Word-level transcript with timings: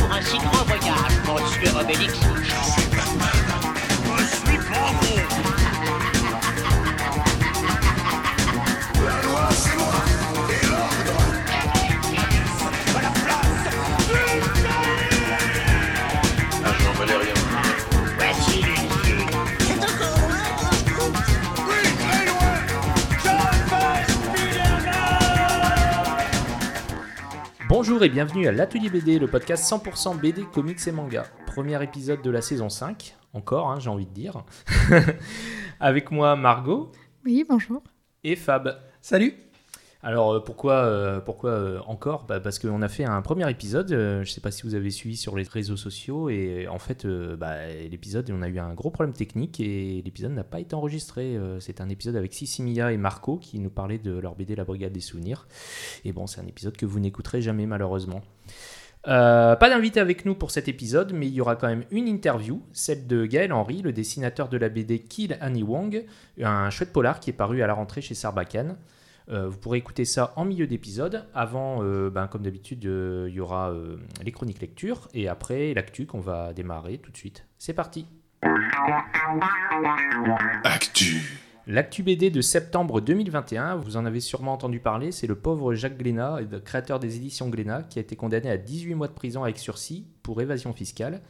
pour 0.00 0.12
un 0.12 0.22
si 0.22 0.38
grand 0.38 0.64
voyage, 0.64 1.42
monsieur 1.42 1.78
Obélix. 1.78 2.89
Bonjour 27.90 28.04
et 28.04 28.08
bienvenue 28.08 28.46
à 28.46 28.52
l'Atelier 28.52 28.88
BD, 28.88 29.18
le 29.18 29.26
podcast 29.26 29.68
100% 29.68 30.20
BD, 30.20 30.44
comics 30.44 30.78
et 30.86 30.92
manga. 30.92 31.24
Premier 31.44 31.82
épisode 31.82 32.22
de 32.22 32.30
la 32.30 32.40
saison 32.40 32.68
5, 32.68 33.16
encore, 33.32 33.68
hein, 33.68 33.80
j'ai 33.80 33.90
envie 33.90 34.06
de 34.06 34.12
dire. 34.12 34.44
Avec 35.80 36.12
moi 36.12 36.36
Margot 36.36 36.92
Oui, 37.24 37.44
bonjour. 37.48 37.82
et 38.22 38.36
Fab. 38.36 38.78
Salut 39.00 39.34
Alors 40.02 40.32
euh, 40.32 40.40
pourquoi, 40.40 40.84
euh, 40.84 41.20
euh, 41.44 41.80
encore? 41.86 42.24
Bah, 42.24 42.40
Parce 42.40 42.58
qu'on 42.58 42.80
a 42.80 42.88
fait 42.88 43.04
un 43.04 43.20
premier 43.20 43.48
épisode, 43.50 43.88
je 43.90 44.20
ne 44.20 44.24
sais 44.24 44.40
pas 44.40 44.50
si 44.50 44.62
vous 44.62 44.74
avez 44.74 44.90
suivi 44.90 45.16
sur 45.16 45.36
les 45.36 45.42
réseaux 45.42 45.76
sociaux, 45.76 46.30
et 46.30 46.66
en 46.68 46.78
fait 46.78 47.06
bah, 47.06 47.66
l'épisode, 47.90 48.30
on 48.32 48.40
a 48.42 48.48
eu 48.48 48.58
un 48.58 48.72
gros 48.72 48.90
problème 48.90 49.14
technique 49.14 49.60
et 49.60 50.02
l'épisode 50.04 50.32
n'a 50.32 50.44
pas 50.44 50.60
été 50.60 50.74
enregistré. 50.74 51.38
C'est 51.60 51.80
un 51.80 51.88
épisode 51.88 52.16
avec 52.16 52.32
Sissimia 52.32 52.92
et 52.92 52.96
Marco 52.96 53.36
qui 53.36 53.58
nous 53.58 53.70
parlaient 53.70 53.98
de 53.98 54.16
leur 54.18 54.34
BD 54.34 54.56
La 54.56 54.64
Brigade 54.64 54.92
des 54.92 55.00
Souvenirs. 55.00 55.46
Et 56.04 56.12
bon, 56.12 56.26
c'est 56.26 56.40
un 56.40 56.46
épisode 56.46 56.76
que 56.76 56.86
vous 56.86 57.00
n'écouterez 57.00 57.42
jamais 57.42 57.66
malheureusement. 57.66 58.22
Pas 59.04 59.56
d'invité 59.58 60.00
avec 60.00 60.24
nous 60.24 60.34
pour 60.34 60.50
cet 60.50 60.68
épisode, 60.68 61.12
mais 61.12 61.26
il 61.26 61.34
y 61.34 61.40
aura 61.40 61.56
quand 61.56 61.68
même 61.68 61.84
une 61.90 62.08
interview, 62.08 62.62
celle 62.72 63.06
de 63.06 63.26
Gaël 63.26 63.52
Henry, 63.52 63.82
le 63.82 63.92
dessinateur 63.92 64.48
de 64.48 64.56
la 64.56 64.68
BD 64.70 65.00
Kill 65.00 65.36
Annie 65.40 65.62
Wong, 65.62 66.04
un 66.42 66.70
chouette 66.70 66.92
polar 66.92 67.20
qui 67.20 67.30
est 67.30 67.34
paru 67.34 67.62
à 67.62 67.66
la 67.66 67.74
rentrée 67.74 68.00
chez 68.00 68.14
Sarbacane. 68.14 68.76
Euh, 69.30 69.48
vous 69.48 69.58
pourrez 69.58 69.78
écouter 69.78 70.04
ça 70.04 70.32
en 70.36 70.44
milieu 70.44 70.66
d'épisode. 70.66 71.26
Avant, 71.34 71.82
euh, 71.82 72.10
ben, 72.10 72.26
comme 72.26 72.42
d'habitude, 72.42 72.84
euh, 72.86 73.26
il 73.28 73.34
y 73.34 73.40
aura 73.40 73.72
les 74.24 74.32
chroniques 74.32 74.60
lecture 74.60 75.08
et 75.14 75.28
après 75.28 75.72
l'actu 75.74 76.06
qu'on 76.06 76.20
va 76.20 76.52
démarrer 76.52 76.98
tout 76.98 77.12
de 77.12 77.16
suite. 77.16 77.46
C'est 77.58 77.74
parti. 77.74 78.06
Actu 80.64 81.40
L'actu 81.66 82.02
BD 82.02 82.30
de 82.30 82.40
septembre 82.40 83.00
2021, 83.00 83.76
vous 83.76 83.96
en 83.96 84.04
avez 84.04 84.18
sûrement 84.18 84.54
entendu 84.54 84.80
parler, 84.80 85.12
c'est 85.12 85.28
le 85.28 85.36
pauvre 85.36 85.74
Jacques 85.74 85.98
Glénat, 85.98 86.40
créateur 86.64 86.98
des 86.98 87.16
éditions 87.16 87.48
Glénat, 87.48 87.84
qui 87.84 88.00
a 88.00 88.02
été 88.02 88.16
condamné 88.16 88.50
à 88.50 88.56
18 88.56 88.94
mois 88.94 89.06
de 89.06 89.12
prison 89.12 89.44
avec 89.44 89.58
sursis 89.58 90.06
pour 90.22 90.40
évasion 90.40 90.72
fiscale. 90.72 91.20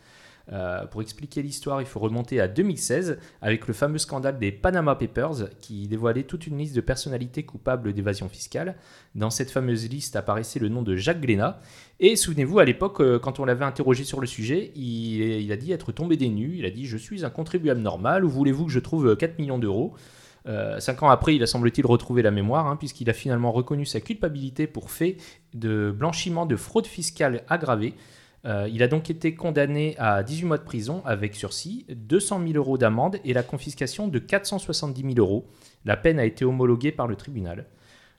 Euh, 0.53 0.85
pour 0.87 1.03
expliquer 1.03 1.43
l'histoire, 1.43 1.81
il 1.81 1.87
faut 1.87 2.01
remonter 2.01 2.41
à 2.41 2.49
2016 2.49 3.19
avec 3.41 3.67
le 3.69 3.75
fameux 3.75 3.99
scandale 3.99 4.39
des 4.39 4.51
Panama 4.53 4.95
Papers 4.97 5.49
qui 5.61 5.87
dévoilait 5.87 6.25
toute 6.25 6.47
une 6.47 6.59
liste 6.59 6.75
de 6.75 6.81
personnalités 6.81 7.45
coupables 7.45 7.93
d'évasion 7.93 8.29
fiscale. 8.29 8.77
Dans 9.15 9.31
cette 9.31 9.51
fameuse 9.51 9.89
liste 9.89 10.17
apparaissait 10.17 10.59
le 10.59 10.69
nom 10.69 10.83
de 10.83 10.97
Jacques 10.97 11.21
Glénat. 11.21 11.61
Et 12.01 12.17
souvenez-vous, 12.17 12.59
à 12.59 12.65
l'époque, 12.65 13.01
euh, 13.01 13.19
quand 13.19 13.41
on 13.41 13.45
l'avait 13.45 13.65
interrogé 13.65 14.05
sur 14.05 14.21
le 14.21 14.27
sujet, 14.27 14.73
il, 14.75 15.51
a 15.53 15.57
dit 15.57 15.73
être 15.73 15.93
tombé 15.93 16.17
des 16.17 16.29
nues. 16.29 16.57
Il 16.59 16.65
a 16.65 16.71
dit 16.71 16.87
Je 16.87 16.97
suis 16.97 17.25
un 17.25 17.31
contribuable 17.31 17.81
normal, 17.81 18.25
où 18.25 18.31
voulez-vous 18.31 18.67
que 18.67 18.73
je 18.73 18.81
trouve 18.81 19.17
4 19.17 19.39
millions 19.39 19.59
d'euros? 19.59 19.95
Euh, 20.47 20.81
Cinq 20.81 21.03
ans 21.03 21.11
après, 21.11 21.37
il 21.37 21.43
a 21.43 21.47
semble-t-il 21.47 21.87
retrouvé 21.87 22.23
la 22.23 22.31
mémoire, 22.31 22.67
hein, 22.67 22.77
puisqu'il 22.77 23.11
a 23.11 23.13
finalement 23.13 23.53
reconnu 23.53 23.85
sa 23.85 24.01
culpabilité 24.01 24.67
pour 24.67 24.91
fait 24.91 25.17
de 25.55 25.95
blanchiment 25.97 26.47
de 26.47 26.57
fraude 26.57 26.87
fiscale 26.87 27.45
aggravée. 27.49 27.95
Euh, 28.47 28.69
il 28.73 28.83
a 28.83 28.89
donc 28.89 29.11
été 29.11 29.35
condamné 29.35 29.95
à 29.99 30.23
18 30.23 30.47
mois 30.47 30.59
de 30.59 30.65
prison 30.65 31.03
avec 31.05 31.35
sursis, 31.35 31.87
200 31.91 32.41
000 32.47 32.53
euros 32.55 32.79
d'amende 32.79 33.19
et 33.25 33.35
la 33.35 33.43
confiscation 33.43 34.09
de 34.09 34.19
470 34.19 35.03
000 35.03 35.15
euros. 35.19 35.47
La 35.85 35.97
peine 35.97 36.19
a 36.19 36.25
été 36.25 36.45
homologuée 36.45 36.93
par 36.93 37.07
le 37.07 37.17
tribunal. 37.17 37.67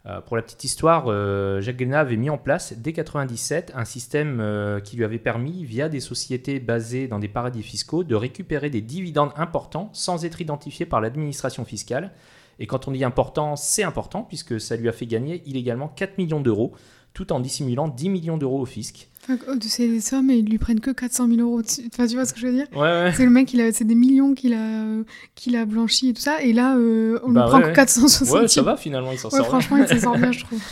Euh, 0.08 0.20
pour 0.22 0.36
la 0.36 0.42
petite 0.42 0.64
histoire, 0.64 1.06
euh, 1.08 1.62
Jacques 1.62 1.78
Guéna 1.78 2.00
avait 2.00 2.18
mis 2.18 2.30
en 2.30 2.38
place 2.38 2.74
dès 2.78 2.94
97 2.94 3.72
un 3.76 3.86
système 3.86 4.80
qui 4.84 4.96
lui 4.96 5.04
avait 5.04 5.20
permis, 5.20 5.64
via 5.64 5.90
des 5.90 6.00
sociétés 6.00 6.60
basées 6.60 7.08
dans 7.08 7.20
des 7.20 7.28
paradis 7.28 7.64
fiscaux, 7.64 8.04
de 8.04 8.16
récupérer 8.16 8.70
des 8.70 8.82
dividendes 8.82 9.32
importants 9.36 9.90
sans 9.94 10.26
être 10.26 10.42
identifiés 10.42 10.86
par 10.86 11.02
l'administration 11.02 11.66
fiscale. 11.66 12.12
Et 12.60 12.68
quand 12.68 12.88
on 12.88 12.92
dit 12.92 13.04
important, 13.04 13.56
c'est 13.56 13.82
important 13.82 14.22
puisque 14.22 14.62
ça 14.62 14.76
lui 14.76 14.88
a 14.88 14.92
fait 14.92 15.08
gagner 15.08 15.42
illégalement 15.48 15.88
4 15.88 16.20
millions 16.20 16.42
d'euros, 16.42 16.74
tout 17.14 17.32
en 17.34 17.40
dissimulant 17.40 17.88
10 17.88 18.10
millions 18.10 18.38
d'euros 18.38 18.62
au 18.62 18.66
fisc. 18.66 19.08
Oh, 19.30 19.56
de 19.56 19.64
ces 19.64 20.00
sommes, 20.02 20.32
ils 20.32 20.46
lui 20.46 20.58
prennent 20.58 20.80
que 20.80 20.90
400 20.92 21.28
000 21.28 21.42
euros. 21.42 21.62
Enfin, 21.94 22.08
tu 22.08 22.16
vois 22.16 22.26
ce 22.26 22.34
que 22.34 22.40
je 22.40 22.48
veux 22.48 22.54
dire 22.54 22.66
Ouais, 22.74 22.80
ouais. 22.82 23.14
C'est 23.16 23.24
le 23.26 23.30
mec, 23.30 23.56
c'est 23.72 23.84
des 23.84 23.94
millions 23.96 24.34
qu'il 24.34 24.54
a, 24.54 24.84
euh, 24.84 25.04
qu'il 25.36 25.56
a 25.56 25.66
blanchi 25.66 26.10
et 26.10 26.14
tout 26.14 26.22
ça. 26.22 26.42
Et 26.42 26.54
là, 26.54 26.76
euh, 26.76 27.20
on 27.24 27.32
Bah 27.32 27.42
lui 27.44 27.48
prend 27.50 27.58
ouais, 27.58 27.64
que 27.66 27.68
ouais. 27.70 27.74
460 27.74 28.30
Ouais, 28.42 28.48
ça 28.48 28.62
va 28.64 28.78
finalement, 28.78 29.12
il 29.12 29.20
s'en 29.20 29.30
Ouais, 29.30 29.38
sort. 29.38 29.46
franchement, 29.48 29.78
il 29.78 29.88
s'en 29.88 30.00
sort 30.00 30.18
bien, 30.18 30.32
je 30.32 30.44
trouve. 30.44 30.60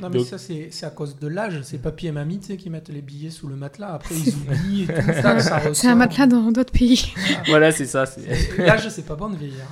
Non 0.00 0.08
mais 0.10 0.18
Donc- 0.18 0.26
ça 0.26 0.38
c'est 0.38 0.68
c'est 0.72 0.86
à 0.86 0.90
cause 0.90 1.16
de 1.20 1.28
l'âge, 1.28 1.60
c'est 1.62 1.78
papy 1.80 2.08
et 2.08 2.12
mamie 2.12 2.40
tu 2.40 2.46
sais, 2.48 2.56
qui 2.56 2.70
mettent 2.70 2.88
les 2.88 3.02
billets 3.02 3.30
sous 3.30 3.46
le 3.46 3.54
matelas, 3.54 3.92
après 3.92 4.14
ils 4.26 4.34
oublient 4.34 4.82
et 4.84 4.86
tout 4.86 5.12
ça, 5.22 5.38
ça 5.38 5.58
ressort. 5.58 5.76
C'est 5.82 5.86
un 5.86 5.94
matelas 5.94 6.26
dans 6.26 6.50
d'autres 6.50 6.72
pays. 6.72 7.12
Voilà, 7.46 7.70
c'est 7.70 7.84
ça. 7.86 8.04
c'est- 8.06 8.56
L'âge 8.58 8.88
c'est 8.88 9.04
pas 9.06 9.14
bon 9.14 9.28
de 9.30 9.36
vieillir. 9.36 9.64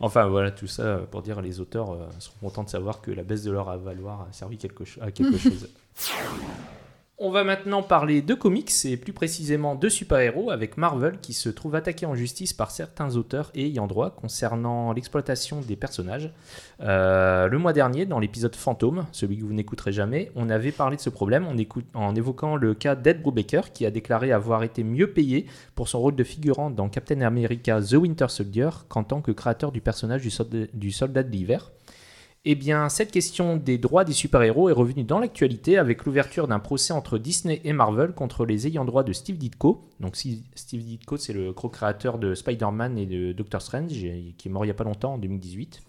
Enfin 0.00 0.26
voilà, 0.26 0.50
tout 0.50 0.66
ça 0.66 0.98
pour 1.10 1.22
dire 1.22 1.40
les 1.40 1.60
auteurs 1.60 1.92
euh, 1.92 2.06
seront 2.18 2.36
contents 2.40 2.64
de 2.64 2.70
savoir 2.70 3.00
que 3.00 3.10
la 3.10 3.22
baisse 3.22 3.42
de 3.42 3.50
leur 3.50 3.68
à 3.68 3.76
valoir 3.76 4.26
a 4.28 4.32
servi 4.32 4.58
quelque 4.58 4.84
à 5.00 5.10
quelque 5.10 5.38
chose. 5.38 5.68
On 7.16 7.30
va 7.30 7.44
maintenant 7.44 7.84
parler 7.84 8.22
de 8.22 8.34
comics 8.34 8.72
et 8.86 8.96
plus 8.96 9.12
précisément 9.12 9.76
de 9.76 9.88
super-héros 9.88 10.50
avec 10.50 10.76
Marvel 10.76 11.20
qui 11.20 11.32
se 11.32 11.48
trouve 11.48 11.76
attaqué 11.76 12.06
en 12.06 12.16
justice 12.16 12.52
par 12.52 12.72
certains 12.72 13.14
auteurs 13.14 13.52
ayant 13.54 13.86
droit 13.86 14.10
concernant 14.10 14.92
l'exploitation 14.92 15.60
des 15.60 15.76
personnages. 15.76 16.32
Euh, 16.80 17.46
le 17.46 17.56
mois 17.56 17.72
dernier, 17.72 18.04
dans 18.04 18.18
l'épisode 18.18 18.56
Fantôme, 18.56 19.06
celui 19.12 19.38
que 19.38 19.44
vous 19.44 19.52
n'écouterez 19.52 19.92
jamais, 19.92 20.32
on 20.34 20.50
avait 20.50 20.72
parlé 20.72 20.96
de 20.96 21.00
ce 21.00 21.08
problème 21.08 21.46
en 21.94 22.14
évoquant 22.16 22.56
le 22.56 22.74
cas 22.74 22.96
d'Ed 22.96 23.22
Brubaker 23.22 23.72
qui 23.72 23.86
a 23.86 23.92
déclaré 23.92 24.32
avoir 24.32 24.64
été 24.64 24.82
mieux 24.82 25.12
payé 25.12 25.46
pour 25.76 25.86
son 25.86 26.00
rôle 26.00 26.16
de 26.16 26.24
figurant 26.24 26.68
dans 26.68 26.88
Captain 26.88 27.20
America 27.20 27.80
The 27.80 27.92
Winter 27.94 28.26
Soldier 28.28 28.70
qu'en 28.88 29.04
tant 29.04 29.20
que 29.20 29.30
créateur 29.30 29.70
du 29.70 29.80
personnage 29.80 30.22
du 30.22 30.30
soldat, 30.30 30.66
du 30.74 30.90
soldat 30.90 31.22
de 31.22 31.30
l'hiver. 31.30 31.70
Eh 32.46 32.54
bien, 32.56 32.90
cette 32.90 33.10
question 33.10 33.56
des 33.56 33.78
droits 33.78 34.04
des 34.04 34.12
super-héros 34.12 34.68
est 34.68 34.74
revenue 34.74 35.04
dans 35.04 35.18
l'actualité 35.18 35.78
avec 35.78 36.04
l'ouverture 36.04 36.46
d'un 36.46 36.58
procès 36.58 36.92
entre 36.92 37.16
Disney 37.16 37.62
et 37.64 37.72
Marvel 37.72 38.12
contre 38.12 38.44
les 38.44 38.66
ayants 38.66 38.84
droit 38.84 39.02
de 39.02 39.14
Steve 39.14 39.38
Ditko. 39.38 39.80
Donc, 39.98 40.14
Steve 40.14 40.82
Ditko, 40.82 41.16
c'est 41.16 41.32
le 41.32 41.54
co-créateur 41.54 42.18
de 42.18 42.34
Spider-Man 42.34 42.98
et 42.98 43.06
de 43.06 43.32
Doctor 43.32 43.62
Strange, 43.62 43.88
qui 43.88 44.34
est 44.44 44.48
mort 44.50 44.64
il 44.64 44.68
n'y 44.68 44.72
a 44.72 44.74
pas 44.74 44.84
longtemps, 44.84 45.14
en 45.14 45.18
2018. 45.18 45.82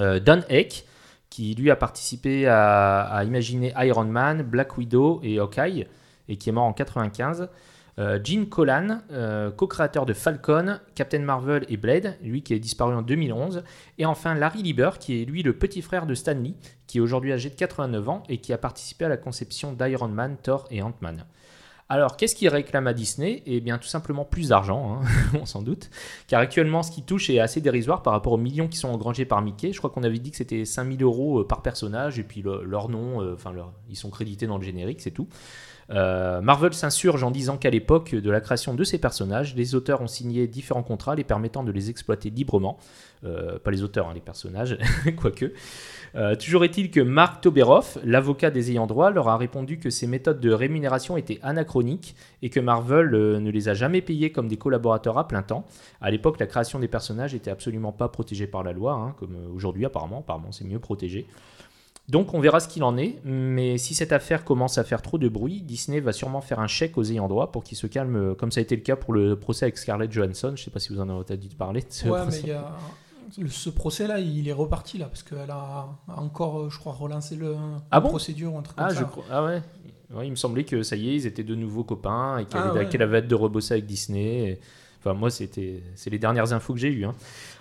Euh, 0.00 0.18
Don 0.18 0.40
Heck, 0.48 0.84
qui 1.30 1.54
lui 1.54 1.70
a 1.70 1.76
participé 1.76 2.48
à, 2.48 3.02
à 3.02 3.22
imaginer 3.22 3.72
Iron 3.78 4.06
Man, 4.06 4.42
Black 4.42 4.76
Widow 4.76 5.20
et 5.22 5.38
Hawkeye, 5.38 5.86
et 6.26 6.36
qui 6.38 6.48
est 6.48 6.52
mort 6.52 6.64
en 6.64 6.72
95. 6.72 7.48
Euh, 7.98 8.18
Gene 8.24 8.46
Colan, 8.48 9.00
euh, 9.10 9.50
co-créateur 9.50 10.06
de 10.06 10.14
Falcon, 10.14 10.78
Captain 10.94 11.18
Marvel 11.18 11.66
et 11.68 11.76
Blade, 11.76 12.16
lui 12.22 12.42
qui 12.42 12.54
est 12.54 12.58
disparu 12.58 12.94
en 12.94 13.02
2011. 13.02 13.62
Et 13.98 14.06
enfin 14.06 14.34
Larry 14.34 14.62
Lieber, 14.62 14.92
qui 14.98 15.20
est 15.20 15.24
lui 15.26 15.42
le 15.42 15.52
petit 15.52 15.82
frère 15.82 16.06
de 16.06 16.14
Stan 16.14 16.32
Lee, 16.34 16.54
qui 16.86 16.98
est 16.98 17.00
aujourd'hui 17.02 17.32
âgé 17.32 17.50
de 17.50 17.54
89 17.54 18.08
ans 18.08 18.22
et 18.30 18.38
qui 18.38 18.52
a 18.54 18.58
participé 18.58 19.04
à 19.04 19.08
la 19.08 19.18
conception 19.18 19.72
d'Iron 19.74 20.08
Man, 20.08 20.36
Thor 20.42 20.66
et 20.70 20.80
Ant-Man. 20.82 21.26
Alors, 21.90 22.16
qu'est-ce 22.16 22.34
qu'il 22.34 22.48
réclame 22.48 22.86
à 22.86 22.94
Disney? 22.94 23.42
Eh 23.44 23.60
bien, 23.60 23.76
tout 23.76 23.88
simplement 23.88 24.24
plus 24.24 24.48
d'argent, 24.48 25.00
hein, 25.02 25.06
on 25.38 25.44
s'en 25.44 25.60
doute. 25.60 25.90
Car 26.26 26.40
actuellement, 26.40 26.82
ce 26.82 26.90
qui 26.90 27.02
touche 27.02 27.28
est 27.28 27.38
assez 27.40 27.60
dérisoire 27.60 28.02
par 28.02 28.14
rapport 28.14 28.32
aux 28.32 28.38
millions 28.38 28.68
qui 28.68 28.78
sont 28.78 28.88
engrangés 28.88 29.26
par 29.26 29.42
Mickey. 29.42 29.74
Je 29.74 29.78
crois 29.78 29.90
qu'on 29.90 30.02
avait 30.02 30.18
dit 30.18 30.30
que 30.30 30.38
c'était 30.38 30.64
5000 30.64 31.02
euros 31.02 31.40
euh, 31.40 31.46
par 31.46 31.60
personnage, 31.60 32.18
et 32.18 32.22
puis 32.22 32.40
le- 32.40 32.64
leur 32.64 32.88
nom, 32.88 33.34
enfin, 33.34 33.52
ils 33.90 33.96
sont 33.96 34.08
crédités 34.08 34.46
dans 34.46 34.56
le 34.56 34.64
générique, 34.64 35.02
c'est 35.02 35.10
tout. 35.10 35.28
Euh, 35.92 36.40
Marvel 36.40 36.72
s'insurge 36.72 37.22
en 37.22 37.30
disant 37.30 37.56
qu'à 37.56 37.70
l'époque 37.70 38.14
de 38.14 38.30
la 38.30 38.40
création 38.40 38.74
de 38.74 38.84
ces 38.84 38.98
personnages, 38.98 39.54
les 39.54 39.74
auteurs 39.74 40.00
ont 40.00 40.06
signé 40.06 40.46
différents 40.46 40.82
contrats 40.82 41.14
les 41.14 41.24
permettant 41.24 41.62
de 41.62 41.72
les 41.72 41.90
exploiter 41.90 42.30
librement. 42.30 42.78
Euh, 43.24 43.58
pas 43.58 43.70
les 43.70 43.82
auteurs, 43.84 44.08
hein, 44.08 44.14
les 44.14 44.20
personnages, 44.20 44.78
quoique. 45.16 45.52
Euh, 46.14 46.34
toujours 46.34 46.64
est-il 46.64 46.90
que 46.90 47.00
Mark 47.00 47.40
Toberoff, 47.40 47.98
l'avocat 48.04 48.50
des 48.50 48.72
ayants 48.72 48.88
droit, 48.88 49.10
leur 49.10 49.28
a 49.28 49.36
répondu 49.36 49.78
que 49.78 49.90
ces 49.90 50.06
méthodes 50.06 50.40
de 50.40 50.50
rémunération 50.50 51.16
étaient 51.16 51.38
anachroniques 51.42 52.16
et 52.42 52.50
que 52.50 52.58
Marvel 52.58 53.10
ne 53.10 53.50
les 53.50 53.68
a 53.68 53.74
jamais 53.74 54.02
payés 54.02 54.32
comme 54.32 54.48
des 54.48 54.56
collaborateurs 54.56 55.18
à 55.18 55.28
plein 55.28 55.42
temps. 55.42 55.64
À 56.00 56.10
l'époque, 56.10 56.40
la 56.40 56.46
création 56.46 56.80
des 56.80 56.88
personnages 56.88 57.34
était 57.34 57.50
absolument 57.50 57.92
pas 57.92 58.08
protégée 58.08 58.48
par 58.48 58.64
la 58.64 58.72
loi, 58.72 58.94
hein, 58.94 59.14
comme 59.18 59.36
aujourd'hui 59.54 59.84
apparemment. 59.84 60.18
Apparemment, 60.18 60.50
c'est 60.50 60.64
mieux 60.64 60.80
protégé. 60.80 61.26
Donc 62.08 62.34
on 62.34 62.40
verra 62.40 62.60
ce 62.60 62.68
qu'il 62.68 62.82
en 62.82 62.96
est, 62.98 63.20
mais 63.24 63.78
si 63.78 63.94
cette 63.94 64.12
affaire 64.12 64.44
commence 64.44 64.76
à 64.76 64.84
faire 64.84 65.02
trop 65.02 65.18
de 65.18 65.28
bruit, 65.28 65.62
Disney 65.62 66.00
va 66.00 66.12
sûrement 66.12 66.40
faire 66.40 66.58
un 66.60 66.66
chèque 66.66 66.98
aux 66.98 67.04
ayants 67.04 67.28
droit 67.28 67.52
pour 67.52 67.62
qu'ils 67.62 67.78
se 67.78 67.86
calment, 67.86 68.34
comme 68.34 68.50
ça 68.50 68.60
a 68.60 68.62
été 68.62 68.74
le 68.76 68.82
cas 68.82 68.96
pour 68.96 69.12
le 69.14 69.36
procès 69.36 69.66
avec 69.66 69.78
Scarlett 69.78 70.10
Johansson. 70.10 70.52
Je 70.56 70.64
sais 70.64 70.70
pas 70.70 70.80
si 70.80 70.92
vous 70.92 71.00
en 71.00 71.08
avez 71.08 71.20
entendu 71.20 71.48
parler. 71.48 71.80
de 71.80 71.86
ce 71.88 72.04
Ouais, 72.08 72.18
mais 72.18 72.22
procès. 72.24 72.40
il 72.42 72.48
y 72.48 72.52
a... 72.52 72.72
le- 73.38 73.48
ce 73.48 73.70
procès-là, 73.70 74.18
il 74.18 74.46
est 74.48 74.52
reparti 74.52 74.98
là, 74.98 75.06
parce 75.06 75.22
qu'elle 75.22 75.50
a 75.50 75.88
encore, 76.16 76.60
euh, 76.62 76.70
je 76.70 76.78
crois, 76.78 76.92
relancé 76.92 77.36
le... 77.36 77.54
Ah 77.90 77.96
la 77.96 78.00
bon? 78.00 78.08
procédure 78.08 78.52
ou 78.54 78.58
un 78.58 78.62
truc 78.62 78.76
comme 78.76 78.86
Ah, 78.88 78.92
ça. 78.94 79.00
je 79.00 79.04
crois. 79.04 79.24
Ah 79.30 79.44
ouais. 79.44 79.62
Ouais, 80.14 80.26
il 80.26 80.30
me 80.30 80.36
semblait 80.36 80.64
que 80.64 80.82
ça 80.82 80.96
y 80.96 81.08
est, 81.08 81.14
ils 81.14 81.26
étaient 81.26 81.44
de 81.44 81.54
nouveaux 81.54 81.84
copains 81.84 82.38
et 82.38 82.44
qu'elle 82.46 82.60
Ah, 82.62 82.70
avait, 82.70 82.84
ouais. 82.86 83.02
avait 83.02 83.18
hâte 83.18 83.28
de 83.28 83.34
rebosser 83.34 83.74
avec 83.74 83.86
Disney. 83.86 84.50
et- 84.50 84.60
Enfin, 85.04 85.14
moi, 85.14 85.30
c'était, 85.30 85.82
c'est 85.96 86.10
les 86.10 86.20
dernières 86.20 86.52
infos 86.52 86.74
que 86.74 86.78
j'ai 86.78 86.92
eues. 86.92 87.04
hein. 87.04 87.14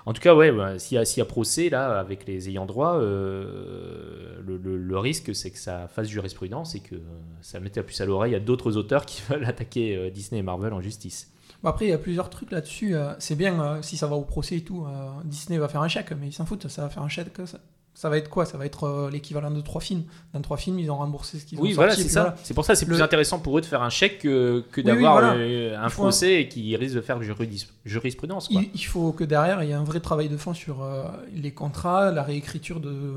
En 0.06 0.14
tout 0.14 0.22
cas, 0.22 0.36
ouais, 0.36 0.52
bah, 0.52 0.78
s'il 0.78 1.02
y, 1.02 1.18
y 1.18 1.22
a 1.22 1.26
procès 1.26 1.70
là 1.70 2.00
avec 2.00 2.28
les 2.28 2.50
ayants 2.50 2.68
droit, 2.68 2.96
euh, 2.98 4.40
le, 4.46 4.98
risque 5.00 5.34
c'est 5.34 5.50
que 5.50 5.58
ça 5.58 5.88
fasse 5.88 6.08
jurisprudence 6.08 6.76
et 6.76 6.80
que 6.82 6.96
ça 7.42 7.60
mette 7.60 7.78
la 7.78 7.84
puce 7.84 8.02
à 8.02 8.06
l'oreille 8.06 8.36
à 8.36 8.40
d'autres 8.40 8.78
auteurs 8.78 9.06
qui 9.06 9.22
veulent 9.30 9.46
attaquer 9.46 9.96
euh, 9.96 10.10
Disney 10.12 10.40
et 10.40 10.44
Marvel 10.44 10.74
en 10.74 10.82
justice. 10.82 11.32
Après, 11.64 11.86
il 11.86 11.90
y 11.90 11.94
a 11.94 11.98
plusieurs 11.98 12.30
trucs 12.30 12.52
là-dessus. 12.52 12.96
euh, 12.96 13.14
c'est 13.20 13.36
bien 13.36 13.82
si 13.82 13.98
ça 13.98 14.08
va 14.08 14.16
au 14.16 14.24
procès 14.24 14.58
et 14.58 14.64
tout. 14.64 14.86
Disney 15.26 15.58
va 15.60 15.68
faire 15.68 15.82
un 15.82 15.88
chèque, 15.88 16.12
mais 16.20 16.28
ils 16.28 16.34
s'en 16.34 16.46
foutent. 16.46 16.68
Ça 16.68 16.84
va 16.84 16.90
faire 16.90 17.04
un 17.04 17.10
chèque. 17.10 17.28
Ça, 17.46 17.60
ça 18.02 18.10
va 18.10 18.18
être 18.18 18.30
quoi? 18.30 18.46
Ça 18.48 18.58
va 18.58 18.66
être 18.66 18.86
euh, 18.86 19.12
l'équivalent 19.12 19.52
de 19.52 19.62
trois 19.62 19.80
films. 19.80 20.04
Dans 20.34 20.42
trois 20.42 20.58
films, 20.58 20.80
ils 20.80 20.90
ont 20.90 20.98
remboursé 20.98 21.38
ce 21.38 21.46
qu'ils 21.46 21.60
ont 21.60 21.62
Oui, 21.62 21.68
sorti. 21.68 21.76
voilà, 21.76 21.96
c'est 21.96 22.10
ça. 22.10 22.22
voilà. 22.22 22.36
C'est 22.44 22.54
pour 22.56 22.66
ça, 22.66 22.74
c'est 22.74 22.88
plus 22.88 23.00
intéressant 23.00 23.38
pour 23.38 23.56
eux 23.56 23.62
de 23.62 23.66
faire 23.68 23.84
un 23.84 23.92
chèque 23.92 24.18
que, 24.18 24.64
que 24.72 24.82
Oui, 24.82 24.86
d'avoir 24.88 25.18
oui, 25.18 25.22
voilà. 25.22 25.34
euh, 25.38 25.78
un 25.78 25.90
faut 25.90 26.02
un- 26.02 26.06
procès 26.06 26.42
et 26.42 26.48
qui 26.48 26.76
risque 26.76 26.96
de 26.96 27.02
faire 27.02 27.22
juridis- 27.22 27.68
jurisprudence. 27.86 28.48
Quoi. 28.48 28.62
Il, 28.64 28.72
il 28.74 28.84
faut 28.86 29.12
que 29.12 29.24
derrière, 29.24 29.62
il 29.62 29.70
y 29.70 29.72
ait 29.72 29.76
un 29.76 29.84
vrai 29.84 30.00
travail 30.00 30.30
de 30.30 30.38
fond 30.38 30.56
sur 30.56 30.82
euh, 30.82 31.04
les 31.36 31.52
contrats, 31.52 32.12
la 32.12 32.24
réécriture 32.24 32.80
de, 32.80 33.14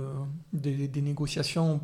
des, 0.52 0.86
des 0.86 1.00
négociations. 1.00 1.80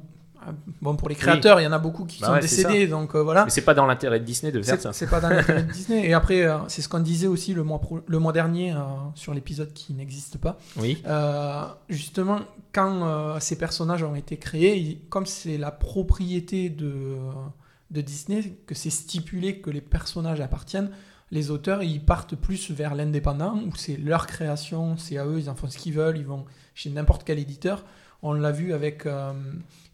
Euh, 0.48 0.52
Bon, 0.80 0.96
pour 0.96 1.08
les 1.08 1.14
créateurs, 1.14 1.60
il 1.60 1.64
y 1.64 1.66
en 1.66 1.72
a 1.72 1.78
beaucoup 1.78 2.04
qui 2.06 2.20
Bah 2.20 2.28
sont 2.28 2.32
ouais, 2.34 2.40
décédés, 2.40 2.86
donc 2.86 3.14
euh, 3.14 3.22
voilà. 3.22 3.44
Mais 3.44 3.50
c'est 3.50 3.60
pas 3.64 3.74
dans 3.74 3.86
l'intérêt 3.86 4.18
de 4.20 4.24
Disney 4.24 4.50
de 4.52 4.62
faire 4.62 4.80
ça. 4.80 4.92
c'est 4.92 5.06
pas 5.08 5.20
dans 5.20 5.28
l'intérêt 5.28 5.62
de 5.64 5.72
Disney. 5.72 6.06
Et 6.08 6.14
après, 6.14 6.42
euh, 6.46 6.58
c'est 6.68 6.80
ce 6.82 6.88
qu'on 6.88 7.00
disait 7.00 7.26
aussi 7.26 7.52
le 7.54 7.62
mois, 7.62 7.80
pro- 7.80 8.00
le 8.06 8.18
mois 8.18 8.32
dernier 8.32 8.72
euh, 8.72 8.78
sur 9.14 9.34
l'épisode 9.34 9.72
qui 9.72 9.92
n'existe 9.92 10.38
pas. 10.38 10.58
Oui. 10.78 11.02
Justement, 11.88 12.40
quand 12.72 13.38
ces 13.40 13.56
personnages 13.58 14.02
ont 14.02 14.14
été 14.14 14.36
créés, 14.36 14.76
ils- 14.78 14.98
comme 15.08 15.26
c'est 15.26 15.58
la 15.58 15.70
propriété 15.70 16.70
de, 16.70 17.16
de 17.90 18.00
Disney, 18.00 18.54
que 18.66 18.74
c'est 18.74 18.90
stipulé 18.90 19.60
que 19.60 19.70
les 19.70 19.80
personnages 19.80 20.40
appartiennent, 20.40 20.90
les 21.32 21.50
auteurs, 21.50 21.82
ils 21.82 22.04
partent 22.04 22.34
plus 22.34 22.70
vers 22.72 22.94
l'indépendant, 22.94 23.54
où 23.66 23.74
c'est 23.76 23.96
leur 23.96 24.26
création, 24.26 24.96
c'est 24.96 25.16
à 25.16 25.26
eux, 25.26 25.38
ils 25.38 25.48
en 25.50 25.54
font 25.54 25.68
ce 25.68 25.78
qu'ils 25.78 25.92
veulent, 25.94 26.16
ils 26.16 26.26
vont 26.26 26.44
chez 26.74 26.90
n'importe 26.90 27.22
quel 27.24 27.38
éditeur. 27.38 27.84
On 28.22 28.32
l'a 28.32 28.50
vu 28.52 28.72
avec 28.74 29.06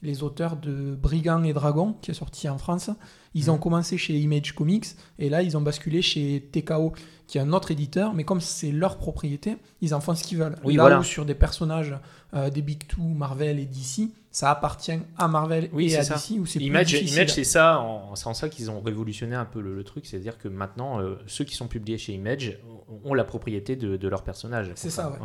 les 0.02 0.22
auteurs 0.22 0.56
de 0.56 0.94
Brigands 0.94 1.42
et 1.44 1.52
Dragons, 1.52 1.94
qui 2.02 2.10
est 2.10 2.14
sorti 2.14 2.48
en 2.48 2.58
France. 2.58 2.90
Ils 3.34 3.50
ont 3.50 3.54
Mhm. 3.54 3.60
commencé 3.60 3.98
chez 3.98 4.14
Image 4.18 4.52
Comics, 4.54 4.86
et 5.18 5.28
là, 5.28 5.42
ils 5.42 5.56
ont 5.56 5.60
basculé 5.60 6.00
chez 6.02 6.48
TKO, 6.52 6.92
qui 7.26 7.38
est 7.38 7.40
un 7.40 7.52
autre 7.52 7.70
éditeur, 7.70 8.14
mais 8.14 8.24
comme 8.24 8.40
c'est 8.40 8.70
leur 8.72 8.98
propriété, 8.98 9.56
ils 9.80 9.94
en 9.94 10.00
font 10.00 10.14
ce 10.14 10.22
qu'ils 10.22 10.38
veulent. 10.38 10.56
Oui, 10.64 10.74
là 10.76 10.82
voilà. 10.84 11.00
où 11.00 11.02
sur 11.02 11.24
des 11.24 11.34
personnages 11.34 11.94
euh, 12.34 12.50
des 12.50 12.62
Big 12.62 12.86
Two, 12.86 13.02
Marvel 13.02 13.58
et 13.58 13.64
DC, 13.66 14.10
ça 14.30 14.50
appartient 14.50 14.92
à 15.16 15.28
Marvel 15.28 15.70
Oui, 15.72 15.90
et 15.92 15.96
à 15.96 16.02
ça. 16.04 16.14
DC, 16.14 16.38
où 16.40 16.46
c'est 16.46 16.58
plus 16.58 16.66
Image. 16.66 16.92
Image 16.92 17.32
c'est 17.32 17.44
ça, 17.44 17.84
c'est 18.14 18.26
en 18.26 18.34
ça 18.34 18.48
qu'ils 18.48 18.70
ont 18.70 18.80
révolutionné 18.80 19.34
un 19.34 19.44
peu 19.46 19.60
le, 19.60 19.74
le 19.74 19.84
truc, 19.84 20.06
c'est-à-dire 20.06 20.38
que 20.38 20.48
maintenant, 20.48 21.00
euh, 21.00 21.16
ceux 21.26 21.44
qui 21.44 21.54
sont 21.54 21.68
publiés 21.68 21.98
chez 21.98 22.12
Image 22.12 22.58
ont 23.04 23.14
la 23.14 23.24
propriété 23.24 23.76
de, 23.76 23.96
de 23.96 24.08
leur 24.08 24.22
personnage. 24.22 24.70
C'est 24.74 24.90
ça, 24.90 25.10
ouais. 25.10 25.16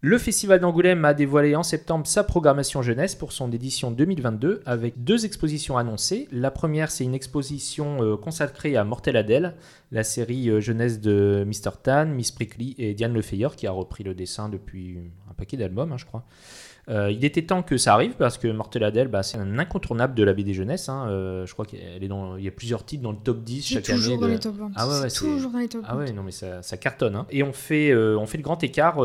Le 0.00 0.16
Festival 0.16 0.60
d'Angoulême 0.60 1.04
a 1.04 1.12
dévoilé 1.12 1.56
en 1.56 1.64
septembre 1.64 2.06
sa 2.06 2.22
programmation 2.22 2.82
jeunesse 2.82 3.16
pour 3.16 3.32
son 3.32 3.50
édition 3.50 3.90
2022 3.90 4.62
avec 4.64 5.02
deux 5.02 5.24
expositions 5.24 5.76
annoncées. 5.76 6.28
La 6.30 6.52
première, 6.52 6.92
c'est 6.92 7.02
une 7.02 7.16
exposition 7.16 8.00
euh, 8.04 8.16
consacrée 8.16 8.76
à 8.76 8.84
Mortel 8.84 9.16
Adèle, 9.16 9.56
la 9.90 10.04
série 10.04 10.50
euh, 10.50 10.60
jeunesse 10.60 11.00
de 11.00 11.44
Mr. 11.44 11.72
Tan, 11.82 12.06
Miss 12.06 12.30
Prickly 12.30 12.76
et 12.78 12.94
Diane 12.94 13.12
Lefeyer 13.12 13.48
qui 13.56 13.66
a 13.66 13.72
repris 13.72 14.04
le 14.04 14.14
dessin 14.14 14.48
depuis 14.48 14.98
un 15.28 15.34
paquet 15.34 15.56
d'albums, 15.56 15.90
hein, 15.90 15.98
je 15.98 16.06
crois. 16.06 16.24
Euh, 16.88 17.10
il 17.10 17.24
était 17.24 17.42
temps 17.42 17.62
que 17.62 17.76
ça 17.76 17.92
arrive 17.92 18.12
parce 18.18 18.38
que 18.38 18.48
Mortel 18.48 18.82
Adèle, 18.82 19.08
bah, 19.08 19.22
c'est 19.22 19.36
un 19.36 19.58
incontournable 19.58 20.14
de 20.14 20.22
la 20.24 20.32
BD 20.32 20.54
jeunesse. 20.54 20.88
hein. 20.88 21.06
Euh, 21.08 21.44
je 21.46 21.52
crois 21.52 21.66
qu'il 21.66 21.78
est 21.80 22.08
dans, 22.08 22.36
il 22.36 22.44
y 22.44 22.48
a 22.48 22.50
plusieurs 22.50 22.84
titres 22.84 23.02
dans 23.02 23.12
le 23.12 23.18
top 23.18 23.44
10 23.44 23.62
C'est 23.62 23.74
chaque 23.74 23.90
année. 23.90 23.98
toujours 23.98 24.18
dans 24.18 24.26
de- 24.26 24.32
les 24.32 24.38
top 24.38 24.56
20. 24.56 24.70
Ah 24.74 24.88
ouais, 24.88 25.00
ouais, 25.02 25.10
toujours 25.10 25.50
dans 25.50 25.58
les 25.58 25.68
top 25.68 25.82
20. 25.82 25.86
ah 25.90 25.96
ouais, 25.98 26.12
non 26.12 26.22
mais 26.22 26.30
ça, 26.32 26.62
ça 26.62 26.76
cartonne. 26.78 27.14
hein. 27.16 27.26
Et 27.30 27.42
on 27.42 27.52
fait, 27.52 27.90
euh, 27.90 28.16
on 28.18 28.26
fait 28.26 28.38
le 28.38 28.42
grand 28.42 28.62
écart 28.64 28.98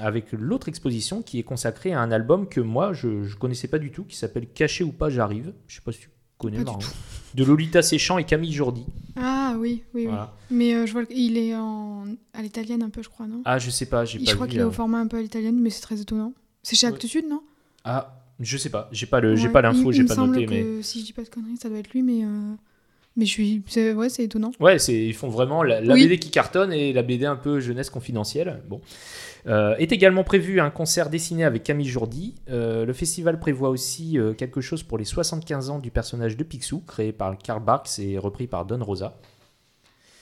avec 0.00 0.32
l'autre 0.32 0.68
exposition 0.68 1.22
qui 1.22 1.38
est 1.38 1.42
consacrée 1.44 1.92
à 1.92 2.00
un 2.00 2.10
album 2.12 2.48
que 2.48 2.60
moi 2.60 2.92
je, 2.92 3.08
ne 3.08 3.34
connaissais 3.34 3.68
pas 3.68 3.78
du 3.78 3.90
tout, 3.90 4.04
qui 4.04 4.16
s'appelle 4.16 4.46
Caché 4.46 4.84
ou 4.84 4.92
pas, 4.92 5.08
j'arrive. 5.08 5.52
Je 5.66 5.76
sais 5.76 5.80
pas 5.82 5.92
si 5.92 6.00
tu 6.00 6.10
connais. 6.38 6.62
Pas 6.62 6.72
du 6.72 6.78
tout. 6.78 6.90
De 7.34 7.42
Lolita 7.44 7.82
Séchant 7.82 8.18
et 8.18 8.24
Camille 8.24 8.52
Jourdi. 8.52 8.84
Ah 9.16 9.54
oui, 9.58 9.82
oui, 9.94 10.06
oui. 10.08 10.14
Mais 10.50 10.74
euh, 10.74 10.86
je 10.86 10.92
vois 10.92 11.04
qu'il 11.04 11.36
est 11.36 11.54
en... 11.56 12.04
à 12.32 12.42
l'italienne 12.42 12.82
un 12.82 12.90
peu, 12.90 13.02
je 13.02 13.08
crois, 13.08 13.26
non? 13.26 13.40
Ah 13.44 13.58
je 13.58 13.70
sais 13.70 13.86
pas, 13.86 14.04
j'ai 14.04 14.18
pas 14.20 14.30
Je 14.30 14.34
crois 14.34 14.46
qu'il 14.46 14.60
est 14.60 14.64
au 14.64 14.70
format 14.70 14.98
un 14.98 15.06
peu 15.08 15.16
à 15.16 15.20
l'italienne, 15.22 15.58
mais 15.60 15.70
c'est 15.70 15.80
très 15.80 16.00
étonnant. 16.00 16.32
C'est 16.64 16.74
chez. 16.74 16.88
Actes 16.88 17.06
Sud, 17.06 17.26
non? 17.28 17.42
Ah 17.84 18.20
je 18.40 18.56
sais 18.58 18.68
pas, 18.70 18.88
j'ai 18.90 19.06
pas 19.06 19.20
le, 19.20 19.36
j'ai 19.36 19.46
Ouais, 19.46 19.52
pas 19.52 19.62
l'info, 19.62 19.92
j'ai 19.92 20.04
pas 20.04 20.16
noté, 20.16 20.48
mais. 20.48 20.82
Si 20.82 20.98
je 21.00 21.04
dis 21.04 21.12
pas 21.12 21.22
de 21.22 21.28
conneries, 21.28 21.56
ça 21.56 21.68
doit 21.68 21.78
être 21.78 21.90
lui, 21.92 22.02
mais. 22.02 22.24
euh, 22.24 22.54
Mais 23.16 23.26
je 23.26 23.30
suis. 23.30 23.62
c'est- 23.68 23.92
Ouais, 23.92 24.08
c'est 24.08 24.24
étonnant. 24.24 24.50
Ouais, 24.58 24.80
c'est, 24.80 25.06
ils 25.06 25.14
font 25.14 25.28
vraiment 25.28 25.62
la, 25.62 25.80
la 25.80 25.94
Oui. 25.94 26.02
BD 26.02 26.18
qui 26.18 26.32
cartonne 26.32 26.72
et 26.72 26.92
la 26.92 27.02
BD 27.04 27.26
un 27.26 27.36
peu 27.36 27.60
jeunesse 27.60 27.90
confidentielle. 27.90 28.60
Bon. 28.68 28.80
Euh, 29.46 29.76
est 29.76 29.92
également 29.92 30.24
prévu 30.24 30.58
un 30.58 30.70
concert 30.70 31.10
dessiné 31.10 31.44
avec 31.44 31.62
Camille 31.62 31.86
Jourdi. 31.88 32.34
Euh, 32.50 32.84
le 32.84 32.92
festival 32.92 33.38
prévoit 33.38 33.68
aussi 33.68 34.18
euh, 34.18 34.32
quelque 34.32 34.60
chose 34.60 34.82
pour 34.82 34.98
les 34.98 35.04
75 35.04 35.70
ans 35.70 35.78
du 35.78 35.92
personnage 35.92 36.36
de 36.36 36.42
Picsou, 36.42 36.80
créé 36.80 37.12
par 37.12 37.38
Karl 37.38 37.62
Barks 37.62 37.98
et 38.00 38.18
repris 38.18 38.48
par 38.48 38.64
Don 38.64 38.82
Rosa. 38.82 39.16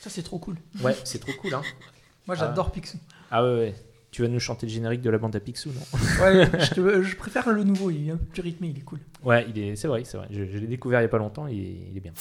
Ça, 0.01 0.11
c'est 0.11 0.23
trop 0.25 0.39
cool. 0.39 0.57
Ouais, 0.83 0.95
c'est 1.05 1.21
trop 1.21 1.33
cool, 1.41 1.55
hein. 1.55 1.63
Moi, 2.27 2.37
j'adore 2.37 2.73
Picsou. 2.73 2.99
Ah 3.31 3.43
ouais, 3.43 3.55
ouais. 3.59 3.75
Tu 4.13 4.23
vas 4.23 4.29
nous 4.29 4.39
chanter 4.39 4.67
le 4.67 4.73
générique 4.73 5.01
de 5.01 5.11
la 5.11 5.19
bande 5.19 5.35
à 5.35 5.41
Picsou, 5.41 5.71
non 5.71 5.99
Ouais, 6.23 6.47
je, 6.61 6.75
te- 6.75 7.03
je 7.03 7.17
préfère 7.17 7.51
le 7.51 7.65
nouveau, 7.65 7.91
il 7.91 8.09
est 8.09 8.13
un 8.13 8.17
peu 8.19 8.25
plus 8.27 8.43
rythmé, 8.43 8.69
il 8.69 8.79
est 8.79 8.85
cool. 8.85 9.01
Ouais, 9.25 9.47
il 9.49 9.59
est, 9.61 9.75
c'est 9.75 9.89
vrai, 9.89 10.03
c'est 10.05 10.19
vrai. 10.19 10.29
Je, 10.31 10.45
je 10.45 10.59
l'ai 10.59 10.67
découvert 10.67 11.01
il 11.01 11.05
y 11.05 11.07
a 11.07 11.09
pas 11.09 11.19
longtemps, 11.19 11.47
il 11.49 11.59
est, 11.59 11.77
il 11.91 11.97
est 11.97 12.01
bien. 12.01 12.13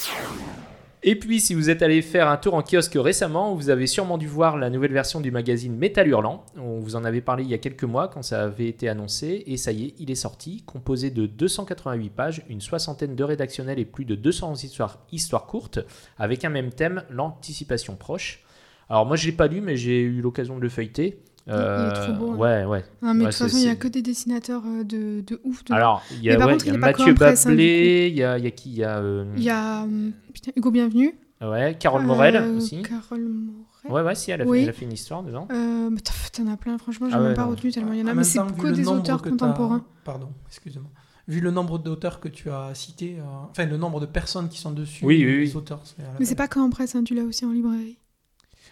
Et 1.04 1.16
puis, 1.18 1.40
si 1.42 1.56
vous 1.56 1.72
êtes 1.72 1.82
allé 1.82 2.04
faire 2.04 2.28
un 2.30 2.38
tour 2.38 2.54
en 2.54 2.62
kiosque 2.62 2.94
récemment, 2.96 3.56
vous 3.56 3.72
avez 3.72 3.88
sûrement 3.88 4.20
dû 4.20 4.28
voir 4.28 4.56
la 4.56 4.70
nouvelle 4.70 4.94
version 4.94 5.20
du 5.20 5.32
magazine 5.32 5.76
Métal 5.76 6.08
Hurlant. 6.08 6.46
On 6.58 6.80
vous 6.80 6.96
en 6.96 7.04
avait 7.04 7.22
parlé 7.22 7.44
il 7.44 7.50
y 7.50 7.56
a 7.56 7.58
quelques 7.58 7.84
mois 7.86 8.08
quand 8.08 8.22
ça 8.22 8.44
avait 8.44 8.68
été 8.68 8.88
annoncé, 8.88 9.44
et 9.48 9.58
ça 9.58 9.72
y 9.72 9.86
est, 9.88 9.94
il 9.98 10.12
est 10.12 10.16
sorti, 10.16 10.62
composé 10.68 11.10
de 11.10 11.26
288 11.26 12.10
pages, 12.12 12.44
une 12.50 12.62
soixantaine 12.62 13.16
de 13.16 13.24
rédactionnels 13.24 13.80
et 13.80 13.86
plus 13.86 14.06
de 14.06 14.14
200 14.16 14.54
histoires, 14.64 15.00
histoires 15.12 15.48
courtes, 15.48 15.80
avec 16.20 16.46
un 16.46 16.50
même 16.50 16.70
thème, 16.70 17.04
l'anticipation 17.10 17.96
proche. 17.96 18.44
Alors 18.88 19.06
moi, 19.08 19.16
je 19.16 19.26
l'ai 19.26 19.32
pas 19.32 19.48
lu, 19.48 19.60
mais 19.60 19.78
j'ai 19.78 20.02
eu 20.02 20.22
l'occasion 20.22 20.56
de 20.58 20.62
le 20.62 20.70
feuilleter. 20.70 21.20
Il 21.48 21.54
est 21.54 21.94
trop 21.94 22.14
beau, 22.14 22.32
hein. 22.32 22.36
Ouais, 22.38 22.66
ouais. 22.66 22.86
Non, 23.02 23.14
mais 23.14 23.22
Ouais, 23.26 23.32
de 23.32 23.36
toute 23.36 23.36
façon, 23.48 23.58
il 23.58 23.64
n'y 23.64 23.70
a 23.70 23.76
que 23.76 23.88
des 23.88 24.02
dessinateurs 24.02 24.64
euh, 24.66 24.84
de, 24.84 25.22
de 25.22 25.42
ouf. 25.44 25.64
Alors, 25.72 26.04
il 26.12 26.24
y 26.24 26.30
a, 26.32 26.38
ouais, 26.46 26.52
contre, 26.54 26.68
y 26.68 26.78
Mathieu 26.78 27.12
hein, 27.12 27.14
Bablé, 27.14 28.08
il 28.12 28.18
y 28.18 28.24
a, 28.24 28.38
il 28.38 28.44
y 28.44 28.48
a 28.48 28.52
qui 28.52 28.70
Il 28.70 28.76
y 28.78 28.84
a 28.84 28.98
euh, 29.00 29.26
Il 29.38 29.44
y 29.44 29.50
a 29.50 29.86
putain, 30.34 30.52
Hugo 30.56 30.72
Bienvenu. 30.72 31.14
ouais, 31.42 31.76
Carole 31.80 32.04
Morel 32.06 32.36
euh, 32.36 32.58
aussi. 32.58 32.82
Carole 32.84 33.22
Morel. 33.28 33.66
Ouais, 33.90 34.02
ouais, 34.04 34.14
si, 34.16 34.30
elle 34.30 34.42
a, 34.44 34.46
Oui. 34.46 34.60
fait, 34.60 34.64
elle 34.64 34.70
a 34.70 34.74
fait 34.74 34.86
une 34.86 34.94
histoire 34.94 35.24
dedans. 35.24 35.48
Euh, 35.52 35.90
mais 35.90 36.00
t'en- 36.02 36.48
as 36.48 36.58
plein, 36.58 36.78
franchement, 36.78 37.10
j'ai 37.10 37.16
Ah 37.16 37.20
ouais, 37.20 37.28
même 37.30 37.36
pas 37.36 37.46
non. 37.46 37.50
retenu 37.50 37.72
tellement 37.72 37.94
il 37.94 38.00
y 38.00 38.04
en 38.04 38.08
a. 38.08 38.12
En 38.12 38.14
Mais 38.14 38.16
même 38.18 38.24
c'est 38.24 38.40
que 38.40 38.72
des 38.72 38.88
auteurs 38.88 39.22
contemporains. 39.24 39.84
Pardon, 40.06 40.30
excuse-moi. 40.48 40.90
Vu 41.28 41.40
le 41.40 41.50
nombre 41.52 41.80
d'auteurs 41.80 42.20
que 42.20 42.28
tu 42.28 42.50
as 42.52 42.74
cités, 42.76 43.18
euh, 43.20 43.24
enfin 43.50 43.66
le 43.66 43.78
nombre 43.78 44.00
de 44.00 44.06
personnes 44.06 44.50
qui 44.50 44.60
sont 44.60 44.72
dessus, 44.72 45.06
Oui, 45.06 45.24
oui, 45.26 45.46
les 45.46 45.56
auteurs. 45.56 45.82
Mais 46.20 46.26
c'est 46.26 46.36
pas 46.36 46.48
qu'en 46.48 46.70
presse, 46.70 46.96
hein, 46.96 47.04
tu 47.04 47.14
l'as 47.16 47.24
aussi 47.24 47.46
en 47.46 47.52
librairie. 47.52 47.98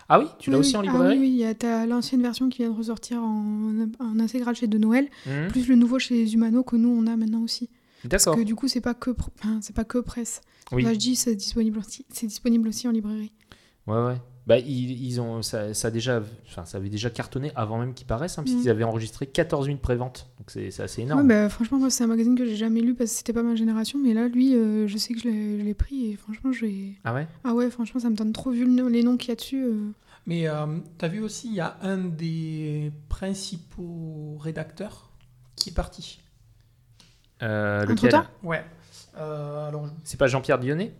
Ah 0.09 0.19
oui, 0.19 0.25
tu 0.39 0.49
l'as 0.49 0.57
Oui, 0.57 0.61
aussi 0.61 0.71
oui. 0.71 0.77
en 0.77 0.81
Ah 0.81 0.91
librairie 0.91 1.15
oui, 1.17 1.21
oui, 1.21 1.29
il 1.29 1.35
y 1.37 1.45
a 1.45 1.53
t'as 1.53 1.85
l'ancienne 1.85 2.21
version 2.21 2.49
qui 2.49 2.59
vient 2.59 2.69
de 2.71 2.75
ressortir 2.75 3.21
en, 3.23 3.87
en 3.99 4.19
intégrale 4.19 4.55
chez 4.55 4.67
De 4.67 4.77
Noël, 4.77 5.07
Mhm. 5.27 5.47
plus 5.49 5.67
le 5.67 5.75
nouveau 5.75 5.99
chez 5.99 6.15
les 6.15 6.33
Humano 6.33 6.63
que 6.63 6.75
nous 6.75 6.89
on 6.89 7.05
a 7.07 7.15
maintenant 7.15 7.41
aussi. 7.43 7.69
Parce 8.09 8.25
D'accord. 8.25 8.39
que 8.39 8.43
du 8.45 8.55
coup, 8.55 8.67
c'est 8.67 8.81
pas 8.81 8.93
que 8.93 9.11
enfin, 9.11 9.59
c'est 9.61 9.75
pas 9.75 9.83
que 9.83 9.97
presse. 9.99 10.41
Oui. 10.71 10.83
Là, 10.83 10.93
je 10.93 10.97
dis 10.99 11.15
c'est 11.15 11.35
disponible 11.35 11.77
aussi, 11.79 12.05
c'est 12.09 12.27
disponible 12.27 12.67
aussi 12.69 12.87
en 12.87 12.91
librairie. 12.91 13.31
Ouais, 13.87 13.97
ouais. 14.05 14.17
Bah, 14.49 14.57
ils, 14.57 15.03
ils 15.05 15.21
ont, 15.21 15.41
ça, 15.43 15.73
ça, 15.75 15.87
a 15.89 15.91
déjà, 15.91 16.21
enfin, 16.47 16.65
ça 16.65 16.77
avait 16.79 16.89
déjà 16.89 17.09
cartonné 17.11 17.51
avant 17.55 17.77
même 17.77 17.93
qu'ils 17.93 18.07
paraissent, 18.07 18.37
hein, 18.39 18.43
puisqu'ils 18.43 18.69
avaient 18.69 18.83
enregistré 18.83 19.27
14 19.27 19.67
000 19.67 19.77
préventes. 19.77 20.27
Donc 20.39 20.49
c'est 20.51 20.71
c'est 20.71 20.81
assez 20.83 21.01
Ouais, 21.01 21.05
énorme. 21.05 21.27
bah, 21.27 21.47
franchement, 21.49 21.77
moi, 21.77 21.89
c'est 21.91 22.03
un 22.03 22.07
magazine 22.07 22.35
que 22.35 22.45
j'ai 22.45 22.55
jamais 22.55 22.81
lu 22.81 22.95
parce 22.95 23.11
que 23.11 23.17
c'était 23.17 23.31
pas 23.33 23.43
ma 23.43 23.55
génération, 23.55 23.99
mais 24.03 24.13
là, 24.15 24.27
lui, 24.27 24.55
euh, 24.55 24.87
je 24.87 24.97
sais 24.97 25.13
que 25.13 25.19
je 25.19 25.27
l'ai 25.29 25.59
je 25.59 25.63
l'ai 25.63 25.73
pris 25.75 26.11
et 26.11 26.15
franchement, 26.15 26.51
j'ai. 26.51 26.97
Ah 27.03 27.13
ouais? 27.13 27.27
Ah 27.43 27.53
ouais, 27.53 27.69
franchement, 27.69 27.99
ça 27.99 28.09
me 28.09 28.15
donne 28.15 28.33
trop 28.33 28.49
vu 28.51 28.65
le 28.65 28.87
les 28.89 29.03
noms 29.03 29.17
qu'il 29.17 29.29
y 29.29 29.31
a 29.31 29.35
dessus. 29.35 29.63
euh. 29.63 29.91
Mais 30.25 30.47
euh, 30.47 30.65
t'as 30.97 31.07
vu 31.07 31.21
aussi, 31.21 31.47
il 31.49 31.53
y 31.55 31.61
a 31.61 31.77
un 31.83 31.97
des 31.97 32.91
principaux 33.07 34.37
rédacteurs 34.39 35.11
qui 35.55 35.69
est 35.69 35.73
parti. 35.73 36.19
euh, 37.43 37.85
Lequel? 37.85 38.15
Entre-temps 38.15 38.29
Ouais. 38.43 38.63
Euh, 39.17 39.67
alors, 39.67 39.87
C'est 40.03 40.17
pas 40.17 40.27
Jean-Pierre 40.27 40.59
Dionnet? 40.59 40.93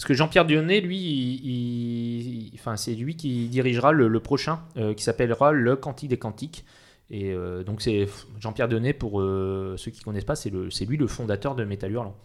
Parce 0.00 0.08
que 0.08 0.14
Jean-Pierre 0.14 0.46
Dionnet, 0.46 0.80
lui, 0.80 0.96
il- 0.96 2.46
il- 2.46 2.50
enfin, 2.54 2.76
c'est 2.78 2.94
lui 2.94 3.16
qui 3.16 3.48
dirigera 3.48 3.92
le, 3.92 4.08
le 4.08 4.20
prochain, 4.20 4.60
euh, 4.78 4.94
qui 4.94 5.04
s'appellera 5.04 5.52
Le 5.52 5.76
Cantique 5.76 6.08
des 6.08 6.16
Cantiques. 6.16 6.64
Et 7.10 7.32
euh, 7.34 7.62
donc 7.64 7.82
c'est 7.82 8.08
Jean-Pierre 8.40 8.68
Dionnet, 8.68 8.94
pour 8.94 9.20
euh, 9.20 9.74
ceux 9.76 9.90
qui 9.90 10.00
connaissent 10.00 10.24
pas, 10.24 10.36
c'est 10.36 10.48
lui 10.86 10.96
le 10.96 11.06
fondateur 11.06 11.54
de 11.54 11.64
Metal 11.64 11.92
Hurlant. 11.92 12.16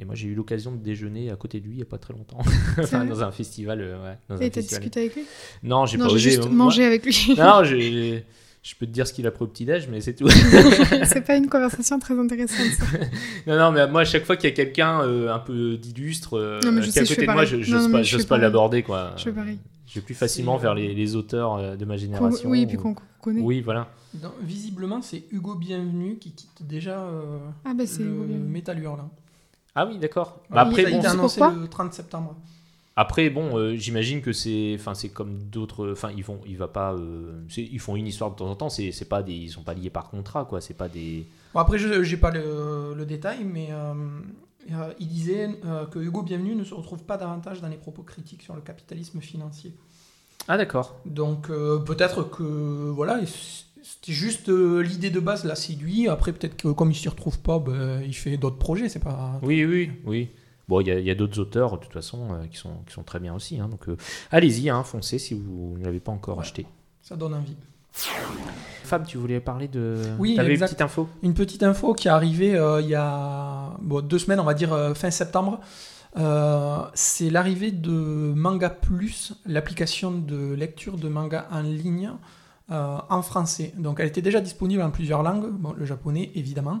Et 0.00 0.04
moi 0.04 0.16
j'ai 0.16 0.26
eu 0.26 0.34
l'occasion 0.34 0.72
de 0.72 0.78
déjeuner 0.78 1.30
à 1.30 1.36
côté 1.36 1.60
de 1.60 1.66
lui 1.66 1.74
il 1.74 1.78
y 1.78 1.82
a 1.82 1.84
pas 1.84 1.98
très 1.98 2.14
longtemps, 2.14 2.38
enfin, 2.78 3.04
dans 3.04 3.22
un 3.22 3.30
festival. 3.30 3.78
ouais, 3.80 4.18
dans 4.28 4.38
Et 4.42 4.50
t'as 4.50 4.60
discuté 4.62 5.00
avec 5.02 5.14
lui? 5.14 5.22
Non, 5.62 5.86
j'ai 5.86 5.98
pas 5.98 6.08
j'ai 6.08 6.14
osé. 6.14 6.30
juste 6.30 6.46
Moi- 6.46 6.64
mangé 6.64 6.84
avec 6.84 7.04
lui. 7.06 7.34
Non, 7.38 7.62
j'ai 7.62 8.24
Je 8.62 8.76
peux 8.76 8.86
te 8.86 8.92
dire 8.92 9.08
ce 9.08 9.12
qu'il 9.12 9.26
a 9.26 9.32
pris 9.32 9.42
au 9.44 9.48
petit-déj, 9.48 9.88
mais 9.88 10.00
c'est 10.00 10.14
tout. 10.14 10.28
c'est 11.04 11.22
pas 11.26 11.34
une 11.36 11.48
conversation 11.48 11.98
très 11.98 12.16
intéressante. 12.16 12.66
Ça. 12.78 12.84
non, 13.48 13.58
non, 13.58 13.72
mais 13.72 13.88
moi, 13.88 14.02
à 14.02 14.04
chaque 14.04 14.24
fois 14.24 14.36
qu'il 14.36 14.48
y 14.48 14.52
a 14.52 14.54
quelqu'un 14.54 15.00
euh, 15.02 15.34
un 15.34 15.40
peu 15.40 15.76
d'illustre 15.76 16.38
euh, 16.38 16.60
qui 16.60 16.68
est 16.68 16.98
à 16.98 17.04
côté 17.04 17.26
de 17.26 17.32
moi, 17.32 17.44
je 17.44 17.56
n'ose 17.56 17.90
pas, 17.90 18.02
je 18.04 18.22
pas 18.22 18.38
l'aborder, 18.38 18.82
quoi. 18.84 19.14
Je 19.16 19.30
pareil. 19.30 19.58
Je 19.88 19.94
vais 19.98 20.04
plus 20.06 20.14
facilement 20.14 20.56
vers 20.56 20.72
euh, 20.72 20.76
les, 20.76 20.94
les 20.94 21.16
auteurs 21.16 21.56
euh, 21.56 21.76
de 21.76 21.84
ma 21.84 21.96
génération. 21.96 22.48
oui, 22.48 22.62
et 22.62 22.66
puis 22.66 22.76
qu'on 22.76 22.94
connaît. 23.20 23.40
Oui, 23.40 23.60
voilà. 23.60 23.88
Dans- 24.14 24.32
visiblement, 24.40 25.02
c'est 25.02 25.24
Hugo 25.32 25.54
Bienvenu 25.56 26.16
qui 26.18 26.30
quitte 26.32 26.66
déjà 26.66 27.00
euh, 27.00 27.38
Ah 27.64 27.74
bah 27.74 27.84
c'est 27.86 28.02
le. 28.02 28.10
Metal 28.10 28.78
Hurlant. 28.80 29.10
Ah 29.74 29.86
oui, 29.86 29.98
d'accord. 29.98 30.40
Ouais, 30.50 30.54
Bah, 30.56 30.60
après, 30.62 30.86
a 30.86 30.90
bon, 30.90 31.00
c'est 31.02 31.08
annoncé 31.08 31.40
le 31.40 31.66
30 31.68 31.92
septembre. 31.92 32.36
Après, 32.94 33.30
bon, 33.30 33.56
euh, 33.56 33.74
j'imagine 33.74 34.20
que 34.20 34.32
c'est, 34.32 34.76
enfin, 34.78 34.94
c'est 34.94 35.08
comme 35.08 35.38
d'autres. 35.44 35.92
Enfin, 35.92 36.10
ils 36.14 36.22
vont, 36.22 36.40
il 36.46 36.58
va 36.58 36.68
pas. 36.68 36.92
euh, 36.92 37.40
ils 37.56 37.80
font 37.80 37.96
une 37.96 38.06
histoire 38.06 38.30
de 38.30 38.36
temps 38.36 38.50
en 38.50 38.54
temps. 38.54 38.68
C'est, 38.68 38.92
c'est 38.92 39.08
pas 39.08 39.22
des, 39.22 39.32
ils 39.32 39.50
sont 39.50 39.62
pas 39.62 39.72
liés 39.72 39.88
par 39.88 40.10
contrat, 40.10 40.44
quoi. 40.44 40.60
C'est 40.60 40.74
pas 40.74 40.88
des. 40.88 41.26
Bon, 41.54 41.60
après, 41.60 41.78
je 41.78 41.88
n'ai 41.88 42.16
pas 42.18 42.30
le, 42.30 42.92
le 42.94 43.06
détail, 43.06 43.44
mais 43.44 43.68
euh, 43.70 44.92
il 45.00 45.08
disait 45.08 45.48
que 45.90 45.98
Hugo 45.98 46.22
Bienvenu 46.22 46.54
ne 46.54 46.64
se 46.64 46.74
retrouve 46.74 47.02
pas 47.04 47.16
davantage 47.16 47.62
dans 47.62 47.68
les 47.68 47.76
propos 47.76 48.02
critiques 48.02 48.42
sur 48.42 48.54
le 48.54 48.60
capitalisme 48.60 49.20
financier. 49.20 49.72
Ah 50.48 50.58
d'accord. 50.58 51.00
Donc 51.06 51.48
peut-être 51.48 52.24
que 52.24 52.42
voilà, 52.90 53.20
c'était 53.82 54.12
juste 54.12 54.48
l'idée 54.48 55.10
de 55.10 55.20
base 55.20 55.44
l'a 55.44 55.54
séduit. 55.54 56.08
Après 56.08 56.32
peut-être 56.32 56.56
que 56.56 56.68
comme 56.68 56.90
il 56.90 56.94
s'y 56.94 57.08
retrouve 57.08 57.38
pas, 57.40 57.58
ben, 57.58 58.02
il 58.02 58.14
fait 58.14 58.36
d'autres 58.36 58.58
projets. 58.58 58.88
C'est 58.88 58.98
pas. 58.98 59.38
Oui, 59.42 59.64
oui, 59.64 59.90
oui. 60.04 60.28
Bon, 60.68 60.80
il 60.80 60.86
y 60.88 61.10
a, 61.10 61.14
d'autres 61.14 61.38
auteurs, 61.40 61.76
de 61.78 61.82
toute 61.84 61.92
façon, 61.92 62.28
euh, 62.32 62.46
qui, 62.46 62.56
sont, 62.56 62.70
qui 62.86 62.92
sont 62.92 63.02
très 63.02 63.18
bien 63.20 63.34
aussi. 63.34 63.58
hein. 63.60 63.68
donc, 63.68 63.88
euh, 63.88 63.96
allez-y, 64.30 64.70
hein, 64.70 64.82
foncez 64.84 65.18
si 65.18 65.34
vous 65.34 65.76
ne 65.78 65.84
l'avez 65.84 66.00
pas 66.00 66.12
encore 66.12 66.36
Ouais. 66.38 66.42
acheté. 66.44 66.66
Ça 67.02 67.16
donne 67.16 67.34
envie. 67.34 67.56
Fab, 68.84 69.06
tu 69.06 69.18
voulais 69.18 69.40
parler 69.40 69.68
de. 69.68 69.96
Oui, 70.18 70.34
T'avais 70.36 70.54
une 70.54 70.60
petite 70.60 70.80
info 70.80 71.08
Une 71.22 71.34
petite 71.34 71.62
info 71.62 71.92
qui 71.94 72.08
est 72.08 72.10
arrivée 72.10 72.54
euh, 72.56 72.80
il 72.80 72.88
y 72.88 72.94
a 72.94 73.76
bon, 73.82 74.00
deux 74.00 74.18
semaines, 74.18 74.40
on 74.40 74.44
va 74.44 74.54
dire 74.54 74.72
euh, 74.72 74.94
fin 74.94 75.10
septembre. 75.10 75.60
Euh, 76.16 76.78
c'est 76.94 77.30
l'arrivée 77.30 77.70
de 77.70 77.90
Manga 78.34 78.70
Plus, 78.70 79.34
l'application 79.46 80.10
de 80.12 80.52
lecture 80.54 80.96
de 80.98 81.08
manga 81.08 81.48
en 81.50 81.60
ligne 81.62 82.12
euh, 82.70 82.98
en 83.08 83.22
français. 83.22 83.72
Donc 83.78 83.98
elle 84.00 84.08
était 84.08 84.22
déjà 84.22 84.40
disponible 84.40 84.82
en 84.82 84.90
plusieurs 84.90 85.22
langues, 85.22 85.50
bon, 85.50 85.72
le 85.76 85.84
japonais 85.86 86.30
évidemment, 86.34 86.80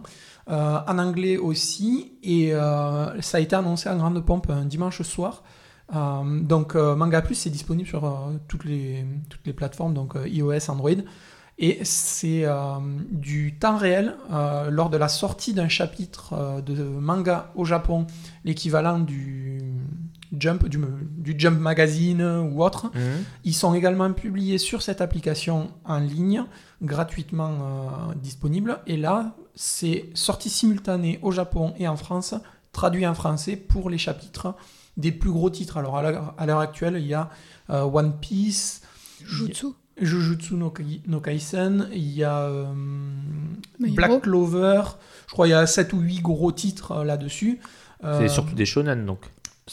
euh, 0.50 0.78
en 0.86 0.98
anglais 0.98 1.36
aussi, 1.36 2.12
et 2.22 2.52
euh, 2.52 3.20
ça 3.20 3.38
a 3.38 3.40
été 3.40 3.54
annoncé 3.54 3.88
en 3.88 3.96
grande 3.96 4.24
pompe 4.24 4.50
un 4.50 4.64
dimanche 4.64 5.02
soir. 5.02 5.42
Euh, 5.94 6.40
donc 6.40 6.74
Manga 6.74 7.20
Plus 7.22 7.34
c'est 7.34 7.50
disponible 7.50 7.88
sur 7.88 8.30
toutes, 8.48 8.64
les, 8.64 9.04
toutes 9.28 9.46
les 9.46 9.52
plateformes, 9.52 9.94
donc 9.94 10.14
iOS, 10.24 10.70
Android. 10.70 10.90
Et 11.58 11.84
c'est 11.84 12.46
du 13.10 13.56
temps 13.58 13.76
réel 13.76 14.16
lors 14.70 14.90
de 14.90 14.96
la 14.96 15.08
sortie 15.08 15.52
d'un 15.54 15.68
chapitre 15.68 16.60
de 16.62 16.82
manga 16.82 17.52
au 17.54 17.64
Japon, 17.64 18.06
l'équivalent 18.44 18.98
du 18.98 19.60
Jump, 20.36 20.66
du, 20.66 20.78
du 21.18 21.34
Jump 21.36 21.60
Magazine 21.60 22.22
ou 22.22 22.62
autre. 22.62 22.86
Mhm. 22.94 23.24
Ils 23.44 23.54
sont 23.54 23.74
également 23.74 24.12
publiés 24.12 24.58
sur 24.58 24.82
cette 24.82 25.00
application 25.00 25.70
en 25.84 25.98
ligne, 25.98 26.44
gratuitement 26.80 27.50
euh, 27.50 28.14
disponible. 28.16 28.78
Et 28.86 28.96
là, 28.96 29.36
c'est 29.54 30.06
sortie 30.14 30.50
simultanée 30.50 31.18
au 31.22 31.30
Japon 31.32 31.74
et 31.78 31.86
en 31.88 31.96
France, 31.96 32.34
traduit 32.72 33.06
en 33.06 33.14
français 33.14 33.56
pour 33.56 33.90
les 33.90 33.98
chapitres 33.98 34.54
des 34.96 35.12
plus 35.12 35.30
gros 35.30 35.50
titres. 35.50 35.76
Alors 35.76 35.96
à 35.98 36.46
l'heure 36.46 36.58
actuelle, 36.60 36.96
il 36.98 37.06
y 37.06 37.14
a 37.14 37.30
euh, 37.70 37.82
One 37.82 38.18
Piece, 38.20 38.82
Jutsu. 39.24 39.66
Jujutsu 40.00 40.54
no, 40.54 40.70
Kai- 40.70 41.02
no 41.06 41.20
Kaisen, 41.20 41.88
il 41.92 42.12
y 42.12 42.24
a 42.24 42.40
euh. 42.44 42.64
Black 43.78 44.22
Clover, 44.22 44.82
je 45.26 45.32
crois 45.32 45.46
il 45.46 45.50
y 45.50 45.54
a 45.54 45.66
7 45.66 45.92
ou 45.92 45.98
8 46.00 46.20
gros 46.22 46.50
titres 46.50 46.92
euh, 46.92 47.04
là-dessus. 47.04 47.60
Euh, 48.04 48.18
C'est 48.20 48.28
surtout 48.28 48.54
des 48.54 48.64
shonen, 48.66 49.04
donc. 49.04 49.20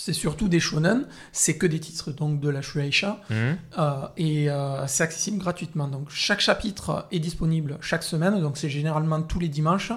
C'est 0.01 0.13
surtout 0.13 0.47
des 0.47 0.59
shonen, 0.61 1.05
c'est 1.33 1.57
que 1.57 1.67
des 1.67 1.79
titres 1.79 2.11
donc 2.11 2.39
de 2.39 2.49
la 2.49 2.61
Shueisha 2.61 3.19
Mhm. 3.29 3.57
euh, 3.77 3.91
et 4.17 4.49
euh, 4.49 4.87
c'est 4.87 5.03
accessible 5.03 5.37
gratuitement. 5.39 5.87
Donc 5.89 6.09
chaque 6.09 6.39
chapitre 6.39 7.05
est 7.11 7.19
disponible 7.19 7.77
chaque 7.81 8.03
semaine, 8.03 8.39
donc 8.39 8.57
c'est 8.57 8.69
généralement 8.69 9.21
tous 9.21 9.39
les 9.39 9.49
dimanches. 9.49 9.91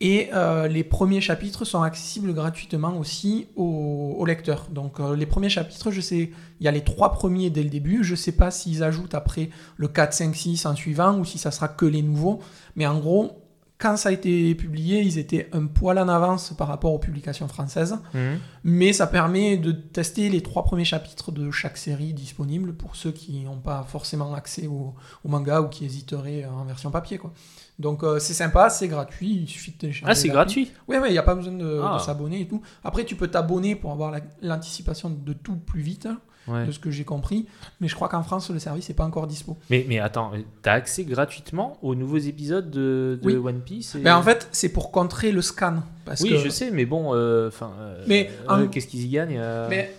Et 0.00 0.28
euh, 0.32 0.68
les 0.68 0.84
premiers 0.84 1.20
chapitres 1.20 1.64
sont 1.64 1.82
accessibles 1.82 2.32
gratuitement 2.32 2.96
aussi 2.98 3.48
aux, 3.56 4.14
aux 4.16 4.26
lecteurs. 4.26 4.66
Donc 4.70 5.00
les 5.16 5.26
premiers 5.26 5.48
chapitres, 5.50 5.90
je 5.90 6.00
sais, 6.00 6.30
il 6.60 6.64
y 6.64 6.68
a 6.68 6.70
les 6.70 6.84
trois 6.84 7.12
premiers 7.12 7.50
dès 7.50 7.64
le 7.64 7.68
début. 7.70 8.04
Je 8.04 8.14
sais 8.14 8.30
pas 8.32 8.50
s'ils 8.52 8.84
ajoutent 8.84 9.14
après 9.14 9.50
le 9.76 9.88
4, 9.88 10.12
5, 10.12 10.36
6 10.36 10.66
en 10.66 10.76
suivant 10.76 11.18
ou 11.18 11.24
si 11.24 11.38
ça 11.38 11.50
sera 11.50 11.66
que 11.66 11.84
les 11.84 12.02
nouveaux. 12.02 12.38
Mais 12.76 12.86
en 12.86 12.98
gros, 12.98 13.42
quand 13.78 13.96
ça 13.96 14.08
a 14.08 14.12
été 14.12 14.54
publié, 14.56 15.02
ils 15.02 15.18
étaient 15.18 15.48
un 15.52 15.66
poil 15.66 15.98
en 16.00 16.08
avance 16.08 16.52
par 16.58 16.66
rapport 16.66 16.92
aux 16.92 16.98
publications 16.98 17.46
françaises 17.46 17.96
Mhm. 18.12 18.38
mais 18.64 18.92
ça 18.92 19.06
permet 19.06 19.56
de 19.56 19.70
tester 19.70 20.28
les 20.30 20.40
trois 20.42 20.64
premiers 20.64 20.84
chapitres 20.84 21.30
de 21.30 21.50
chaque 21.52 21.76
série 21.76 22.12
disponible 22.12 22.74
pour 22.74 22.96
ceux 22.96 23.12
qui 23.12 23.40
n'ont 23.44 23.60
pas 23.60 23.84
forcément 23.88 24.34
accès 24.34 24.66
au, 24.66 24.94
au 25.24 25.28
manga 25.28 25.60
ou 25.60 25.68
qui 25.68 25.84
hésiteraient 25.84 26.44
en 26.44 26.64
version 26.64 26.90
papier. 26.90 27.18
Quoi. 27.18 27.32
Donc 27.78 28.02
euh, 28.02 28.18
c'est 28.18 28.34
sympa, 28.34 28.68
c'est 28.68 28.88
gratuit, 28.88 29.32
il 29.42 29.48
suffit 29.48 29.70
de 29.70 29.76
télécharger. 29.78 30.10
Ah, 30.10 30.14
c'est 30.16 30.28
gratuit 30.28 30.72
Oui, 30.88 30.96
il 31.06 31.12
n'y 31.12 31.18
a 31.18 31.22
pas 31.22 31.36
besoin 31.36 31.52
de, 31.52 31.80
Ah. 31.84 31.94
de 31.98 32.02
s'abonner 32.02 32.40
et 32.40 32.48
tout. 32.48 32.60
Après, 32.82 33.04
tu 33.04 33.14
peux 33.14 33.28
t'abonner 33.28 33.76
pour 33.76 33.92
avoir 33.92 34.10
la- 34.10 34.20
l'anticipation 34.42 35.08
de 35.10 35.32
tout 35.32 35.54
plus 35.56 35.82
vite, 35.82 36.08
Ouais. 36.48 36.66
de 36.66 36.72
ce 36.72 36.78
que 36.78 36.90
j'ai 36.90 37.04
compris, 37.04 37.46
mais 37.80 37.88
je 37.88 37.94
crois 37.94 38.08
qu'en 38.08 38.22
France, 38.22 38.50
le 38.50 38.58
service 38.58 38.88
n'est 38.88 38.94
pas 38.94 39.04
encore 39.04 39.26
dispo. 39.26 39.56
Mais, 39.70 39.84
mais 39.88 39.98
attends, 39.98 40.32
t'as 40.62 40.72
accès 40.72 41.04
gratuitement 41.04 41.78
aux 41.82 41.94
nouveaux 41.94 42.18
épisodes 42.18 42.70
de, 42.70 43.18
de 43.22 43.26
Oui. 43.26 43.34
One 43.36 43.60
Piece 43.60 43.94
et- 43.94 43.98
Mais 44.00 44.10
en 44.10 44.22
fait, 44.22 44.48
c'est 44.52 44.70
pour 44.70 44.90
contrer 44.90 45.32
le 45.32 45.42
scan. 45.42 45.82
Parce 46.04 46.20
Oui, 46.22 46.30
que... 46.30 46.38
je 46.38 46.48
sais, 46.48 46.70
mais 46.70 46.86
bon, 46.86 47.14
euh, 47.14 47.48
enfin, 47.48 47.72
euh, 47.80 48.26
euh, 48.48 48.66
qu'est-ce 48.68 48.86
qu'ils 48.86 49.04
y 49.04 49.08
gagnent 49.08 49.36
euh 49.38 49.66
Mais 49.68 49.92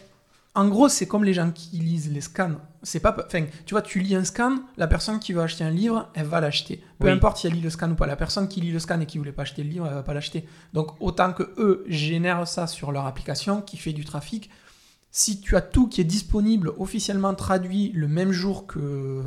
en 0.55 0.67
gros, 0.67 0.89
c'est 0.89 1.05
comme 1.07 1.23
les 1.23 1.33
gens 1.33 1.51
qui 1.51 1.77
lisent 1.77 2.11
les 2.11 2.21
scans. 2.21 2.51
C'est 2.81 2.99
pas, 3.01 3.15
enfin, 3.25 3.45
tu 3.65 3.73
vois, 3.73 3.81
tu 3.81 3.99
lis 3.99 4.15
un 4.15 4.23
scan, 4.23 4.55
la 4.77 4.87
personne 4.87 5.19
qui 5.19 5.33
veut 5.33 5.41
acheter 5.41 5.63
un 5.63 5.69
livre, 5.69 6.07
elle 6.15 6.25
va 6.25 6.39
l'acheter. 6.41 6.81
Peu 6.97 7.07
Oui. 7.07 7.13
importe 7.13 7.37
si 7.37 7.47
elle 7.47 7.53
lit 7.53 7.61
le 7.61 7.69
scan 7.69 7.91
ou 7.91 7.95
pas. 7.95 8.07
La 8.07 8.15
personne 8.15 8.47
qui 8.47 8.61
lit 8.61 8.71
le 8.71 8.79
scan 8.79 8.99
et 9.01 9.05
qui 9.05 9.17
voulait 9.17 9.31
pas 9.33 9.41
acheter 9.43 9.63
le 9.63 9.69
livre, 9.69 9.85
elle 9.87 9.93
va 9.93 10.01
pas 10.03 10.13
l'acheter. 10.13 10.45
Donc 10.73 10.91
autant 11.01 11.33
que 11.33 11.43
eux 11.57 11.83
génèrent 11.87 12.47
ça 12.47 12.67
sur 12.67 12.91
leur 12.91 13.05
application, 13.05 13.61
qui 13.61 13.77
fait 13.77 13.93
du 13.93 14.05
trafic. 14.05 14.49
Si 15.11 15.41
tu 15.41 15.55
as 15.55 15.61
tout 15.61 15.87
qui 15.87 16.01
est 16.01 16.05
disponible 16.05 16.71
officiellement 16.77 17.33
traduit 17.33 17.91
le 17.93 18.07
même 18.07 18.31
jour 18.31 18.67
que 18.67 19.23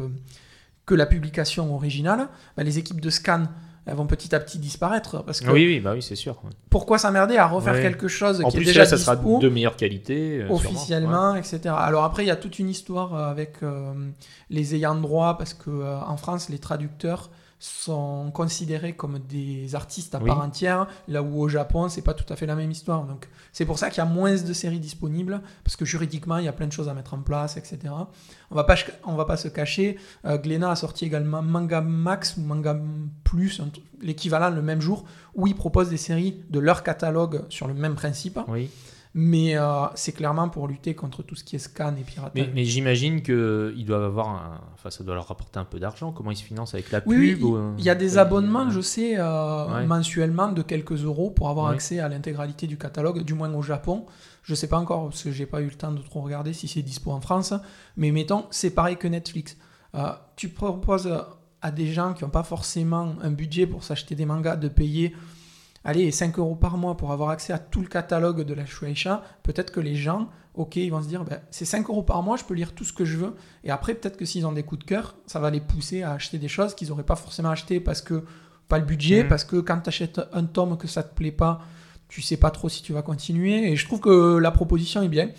que 0.87 0.95
la 0.95 1.07
publication 1.07 1.75
originale, 1.75 2.29
bah, 2.57 2.63
les 2.65 2.79
équipes 2.79 3.01
de 3.01 3.11
scan 3.11 3.45
elles 3.85 3.95
vont 3.97 4.07
petit 4.07 4.33
à 4.33 4.39
petit 4.39 4.59
disparaître 4.61 5.25
parce 5.25 5.41
que 5.41 5.51
Oui, 5.51 5.67
oui, 5.67 5.81
bah 5.81 5.93
oui, 5.95 6.03
c'est 6.03 6.15
sûr. 6.15 6.41
pourquoi 6.71 6.99
s'emmerder 6.99 7.37
à 7.37 7.47
refaire 7.49 7.75
Ouais. 7.75 7.83
quelque 7.83 8.07
chose 8.07 8.41
En 8.45 8.49
qui 8.49 8.59
plus, 8.59 8.63
est 8.63 8.67
déjà 8.67 8.81
là, 8.81 8.87
ça 8.87 8.97
sera 8.97 9.17
de 9.17 9.49
meilleure 9.49 9.75
qualité. 9.77 10.41
euh, 10.43 10.49
officiellement, 10.51 11.35
etc. 11.35 11.61
Alors 11.77 12.05
après, 12.05 12.23
il 12.25 12.29
y 12.29 12.31
a 12.31 12.37
toute 12.37 12.61
une 12.61 12.69
histoire 12.69 13.15
avec 13.17 13.57
euh, 13.65 13.93
les 14.51 14.77
ayants 14.77 14.95
droit, 14.95 15.37
parce 15.37 15.53
que 15.55 15.69
euh, 15.71 15.99
en 16.01 16.17
France, 16.17 16.49
les 16.49 16.59
traducteurs 16.61 17.31
sont 17.65 18.33
considérés 18.33 18.95
comme 18.95 19.21
des 19.21 19.77
artistes 19.77 20.17
à 20.17 20.19
Oui. 20.19 20.27
part 20.27 20.41
entière, 20.41 20.89
là 21.07 21.23
où 21.23 21.41
au 21.41 21.49
Japon, 21.49 21.89
c'est 21.89 22.03
pas 22.03 22.13
tout 22.13 22.31
à 22.33 22.35
fait 22.35 22.47
la 22.47 22.57
même 22.57 22.73
histoire. 22.73 23.05
Donc 23.05 23.29
c'est 23.53 23.65
pour 23.65 23.79
ça 23.79 23.89
qu'il 23.89 23.99
y 23.99 24.01
a 24.01 24.05
moins 24.11 24.35
de 24.35 24.53
séries 24.53 24.81
disponibles, 24.81 25.41
parce 25.63 25.77
que 25.77 25.85
juridiquement, 25.85 26.39
il 26.39 26.45
y 26.45 26.49
a 26.49 26.53
plein 26.53 26.67
de 26.67 26.73
choses 26.73 26.89
à 26.89 26.95
mettre 26.95 27.15
en 27.15 27.19
place, 27.23 27.57
etc. 27.57 27.79
On 28.51 28.55
va 28.57 28.65
pas, 28.65 28.75
on 29.05 29.15
va 29.15 29.27
pas 29.27 29.37
se 29.37 29.47
cacher. 29.47 29.97
Euh, 30.25 30.39
Glénat 30.39 30.73
a 30.73 30.77
sorti 30.77 31.05
également 31.05 31.41
Manga 31.41 31.81
Max 31.81 32.37
ou 32.37 32.41
Manga 32.41 32.77
Plus, 33.23 33.61
l'équivalent 34.01 34.51
le 34.51 34.61
même 34.63 34.81
jour, 34.81 35.05
où 35.37 35.47
ils 35.47 35.55
proposent 35.55 35.89
des 35.91 35.97
séries 35.97 36.43
de 36.51 36.59
leur 36.59 36.83
catalogue 36.83 37.45
sur 37.49 37.69
le 37.69 37.75
même 37.75 37.95
principe. 37.95 38.41
Oui. 38.49 38.71
Mais 39.15 39.57
euh, 39.59 39.85
c'est 39.95 40.13
clairement 40.13 40.49
pour 40.49 40.69
lutter 40.69 40.95
contre 40.95 41.23
tout 41.23 41.35
ce 41.35 41.45
qui 41.45 41.57
est 41.57 41.59
scan 41.59 41.95
et 42.01 42.03
piratage. 42.03 42.33
Mais, 42.35 42.51
mais 42.55 42.65
j'imagine 42.65 43.21
qu'ils 43.23 43.85
doivent 43.85 44.05
avoir. 44.05 44.29
Un... 44.29 44.61
Enfin, 44.73 44.89
ça 44.89 45.05
doit 45.05 45.15
leur 45.15 45.29
rapporter 45.29 45.59
un 45.59 45.67
peu 45.67 45.79
d'argent. 45.79 46.13
Comment 46.13 46.31
ils 46.31 46.37
se 46.37 46.43
financent 46.43 46.73
avec 46.73 46.91
la 46.91 47.03
pub 47.03 47.11
oui, 47.11 47.37
oui, 47.39 47.45
ou, 47.45 47.75
il 47.77 47.85
y 47.85 47.91
a 47.91 47.95
des 47.95 48.17
abonnements, 48.17 48.71
je 48.71 48.81
sais, 48.81 49.17
euh, 49.19 49.67
Ouais. 49.67 49.87
mensuellement 49.87 50.51
de 50.51 50.63
quelques 50.63 51.05
euros 51.05 51.31
pour 51.31 51.51
avoir 51.51 51.67
Ouais. 51.69 51.75
accès 51.75 52.01
à 52.01 52.09
l'intégralité 52.09 52.67
du 52.67 52.79
catalogue, 52.79 53.23
du 53.23 53.35
moins 53.35 53.53
au 53.53 53.61
Japon. 53.61 54.07
Je 54.45 54.55
sais 54.55 54.67
pas 54.67 54.79
encore 54.79 55.05
parce 55.11 55.23
que 55.23 55.31
j'ai 55.31 55.47
pas 55.47 55.61
eu 55.61 55.67
le 55.67 55.75
temps 55.75 55.93
de 55.93 56.01
trop 56.01 56.23
regarder 56.23 56.55
si 56.55 56.67
c'est 56.67 56.83
dispo 56.83 57.11
en 57.13 57.21
France. 57.21 57.53
Mais 57.99 58.13
mettons, 58.13 58.47
c'est 58.51 58.71
pareil 58.71 58.97
que 58.97 59.09
Netflix. 59.09 59.59
Euh, 59.95 60.11
tu 60.37 60.49
proposes 60.49 61.13
à 61.61 61.71
des 61.71 61.93
gens 61.93 62.15
qui 62.15 62.25
n'ont 62.25 62.31
pas 62.31 62.43
forcément 62.43 63.15
un 63.23 63.31
budget 63.31 63.67
pour 63.67 63.85
s'acheter 63.85 64.15
des 64.15 64.25
mangas 64.25 64.57
de 64.57 64.69
payer 64.69 65.15
allez, 65.85 66.11
5 66.11 66.39
euros 66.39 66.55
par 66.57 66.77
mois 66.77 66.97
pour 66.97 67.13
avoir 67.13 67.31
accès 67.31 67.53
à 67.53 67.59
tout 67.59 67.81
le 67.81 67.89
catalogue 67.89 68.43
de 68.43 68.55
la 68.55 68.67
Shueisha, 68.67 69.23
peut-être 69.43 69.73
que 69.73 69.81
les 69.81 69.97
gens, 69.97 70.29
ok, 70.55 70.77
ils 70.77 70.91
vont 70.91 71.03
se 71.03 71.09
dire, 71.09 71.25
ben, 71.25 71.41
c'est 71.51 71.65
5 71.65 71.89
euros 71.89 72.03
par 72.03 72.23
mois, 72.23 72.37
je 72.37 72.45
peux 72.45 72.55
lire 72.55 72.75
tout 72.75 72.85
ce 72.85 72.93
que 72.93 73.05
je 73.05 73.17
veux. 73.17 73.35
Et 73.65 73.71
après, 73.71 73.95
peut-être 73.95 74.17
que 74.17 74.25
s'ils 74.25 74.47
ont 74.47 74.53
des 74.53 74.63
coups 74.63 74.81
de 74.81 74.85
cœur, 74.89 75.17
ça 75.27 75.41
va 75.41 75.51
les 75.51 75.61
pousser 75.61 76.03
à 76.03 76.13
acheter 76.13 76.39
des 76.39 76.49
choses 76.49 76.75
qu'ils 76.75 76.89
n'auraient 76.89 77.03
pas 77.03 77.17
forcément 77.17 77.51
acheté 77.51 77.81
parce 77.81 78.01
que 78.03 78.25
pas 78.69 78.79
le 78.79 78.85
budget, 78.85 79.23
Mhm. 79.25 79.29
parce 79.29 79.45
que 79.45 79.57
quand 79.57 79.81
tu 79.81 79.89
achètes 79.89 80.21
un 80.33 80.45
tome 80.45 80.77
que 80.79 80.87
ça 80.89 81.03
te 81.03 81.15
plaît 81.15 81.33
pas, 81.33 81.61
tu 82.09 82.23
sais 82.23 82.37
pas 82.37 82.51
trop 82.51 82.69
si 82.69 82.83
tu 82.83 82.93
vas 82.93 83.03
continuer. 83.03 83.71
Et 83.71 83.77
je 83.77 83.85
trouve 83.87 84.01
que 84.01 84.37
la 84.39 84.51
proposition 84.51 85.03
est 85.03 85.09
bien. 85.09 85.31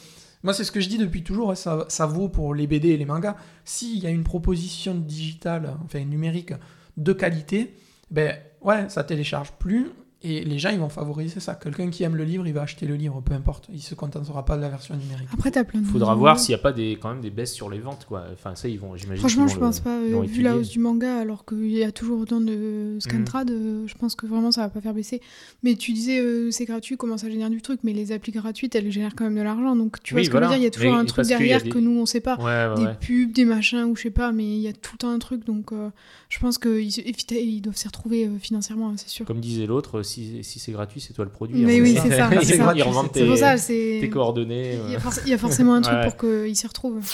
Moi, 0.43 0.53
c'est 0.53 0.63
ce 0.65 0.71
que 0.71 0.81
je 0.81 0.89
dis 0.89 0.97
depuis 0.97 1.23
toujours, 1.23 1.51
hein, 1.51 1.55
ça, 1.55 1.85
ça 1.87 2.05
vaut 2.05 2.27
pour 2.27 2.53
les 2.53 2.67
BD 2.67 2.89
et 2.89 2.97
les 2.97 3.05
mangas. 3.05 3.35
S'il 3.63 3.99
y 3.99 4.07
a 4.07 4.09
une 4.09 4.23
proposition 4.23 4.93
digitale, 4.93 5.77
enfin 5.85 5.99
numérique, 6.03 6.53
de 6.97 7.13
qualité, 7.13 7.75
ben 8.11 8.35
ouais, 8.61 8.89
ça 8.89 9.03
télécharge 9.03 9.51
plus. 9.53 9.91
Et 10.25 10.43
les 10.45 10.57
gens, 10.57 10.69
ils 10.69 10.79
vont 10.79 10.89
favoriser 10.89 11.39
ça. 11.41 11.53
Quelqu'un 11.55 11.89
qui 11.89 12.03
aime 12.03 12.15
le 12.15 12.23
livre, 12.23 12.47
il 12.47 12.53
va 12.53 12.61
acheter 12.61 12.85
le 12.85 12.95
livre, 12.95 13.21
peu 13.25 13.33
importe. 13.33 13.67
Il 13.73 13.81
se 13.81 13.93
contentera 13.93 14.45
pas 14.45 14.55
de 14.55 14.61
la 14.61 14.69
version 14.69 14.95
numérique. 14.95 15.27
Après, 15.33 15.51
t'as 15.51 15.63
plein 15.65 15.81
de. 15.81 15.85
Faudra 15.85 16.15
voir 16.15 16.39
s'il 16.39 16.51
n'y 16.55 16.59
a 16.59 16.63
pas 16.63 16.71
des, 16.71 16.97
quand 17.01 17.09
même 17.09 17.21
des 17.21 17.29
baisses 17.29 17.51
sur 17.53 17.69
les 17.69 17.79
ventes, 17.79 18.05
quoi. 18.07 18.23
Enfin, 18.33 18.55
ça, 18.55 18.67
ils 18.69 18.79
vont, 18.79 18.95
j'imagine. 18.95 19.19
Franchement, 19.19 19.47
je 19.47 19.57
pense 19.59 19.79
le- 19.79 19.83
pas. 19.83 19.97
euh, 19.99 20.21
vu 20.21 20.41
la 20.41 20.55
hausse 20.55 20.69
du 20.69 20.79
manga, 20.79 21.17
alors 21.17 21.43
qu'il 21.45 21.71
y 21.71 21.83
a 21.83 21.91
toujours 21.91 22.19
autant 22.21 22.39
de 22.39 22.97
scantrad, 22.99 23.51
euh, 23.51 23.83
je 23.85 23.95
pense 23.95 24.15
que 24.15 24.25
vraiment 24.25 24.51
ça 24.51 24.61
va 24.61 24.69
pas 24.69 24.79
faire 24.81 24.93
baisser. 24.93 25.19
Mais 25.61 25.75
tu 25.75 25.91
disais 25.91 26.19
euh, 26.19 26.51
c'est 26.51 26.65
gratuit, 26.65 26.95
comment 26.95 27.17
ça 27.17 27.29
génère 27.29 27.49
du 27.49 27.61
truc? 27.61 27.81
Mais 27.83 27.91
les 27.93 28.11
applis 28.13 28.31
gratuites, 28.31 28.75
elles 28.75 28.91
génèrent 28.91 29.15
quand 29.15 29.25
même 29.25 29.35
de 29.35 29.41
l'argent. 29.41 29.75
Donc 29.75 30.01
tu 30.03 30.13
vois 30.13 30.21
Oui, 30.21 30.25
ce 30.25 30.29
que 30.31 30.37
je 30.37 30.41
veux 30.43 30.47
dire? 30.47 30.57
Il 30.57 30.63
y 30.63 30.67
a 30.67 30.69
toujours 30.71 30.93
Mais 30.93 30.99
un 30.99 31.05
truc 31.05 31.27
derrière 31.27 31.61
des- 31.61 31.69
que 31.69 31.79
nous 31.79 31.99
on 31.99 32.05
sait 32.05 32.21
pas. 32.21 32.37
Ouais, 32.37 32.43
ouais, 32.45 32.75
des 32.77 32.83
ouais. 32.85 32.97
pubs, 32.99 33.31
des 33.33 33.45
machins 33.45 33.83
ou 33.83 33.95
je 33.97 34.03
sais 34.03 34.09
pas, 34.09 34.31
mais 34.31 34.45
il 34.45 34.61
y 34.61 34.67
a 34.69 34.73
tout 34.73 35.05
un 35.05 35.19
truc. 35.19 35.45
Donc 35.45 35.73
euh, 35.73 35.89
je 36.29 36.39
pense 36.39 36.57
qu'ils 36.57 36.97
ils 36.97 37.61
doivent 37.61 37.75
s'y 37.75 37.87
retrouver 37.87 38.25
euh, 38.27 38.37
financièrement, 38.39 38.89
hein, 38.89 38.93
c'est 38.95 39.09
sûr. 39.09 39.25
Comme 39.25 39.39
disait 39.41 39.65
l'autre, 39.65 40.01
si, 40.13 40.43
si 40.43 40.59
c'est 40.59 40.71
gratuit, 40.71 41.01
c'est 41.01 41.13
toi 41.13 41.25
le 41.25 41.31
produit. 41.31 41.63
Mais 41.63 41.79
hein. 41.79 41.81
oui, 41.81 41.97
c'est 42.01 42.09
ça, 42.17 42.29
c'est 42.41 42.57
ça. 42.57 42.73
ils 42.75 42.83
revendent 42.83 43.11
tes, 43.11 43.21
C'est 43.21 43.27
pour 43.27 43.37
ça, 43.37 43.57
c'est. 43.57 43.97
tes 44.01 44.09
coordonnées. 44.09 44.77
Il 44.87 44.91
y, 45.29 45.33
a 45.33 45.37
forcément 45.37 45.75
un 45.75 45.81
truc 45.81 46.01
pour 46.03 46.17
qu'ils 46.17 46.55
s'y 46.55 46.67
retrouvent. 46.67 47.11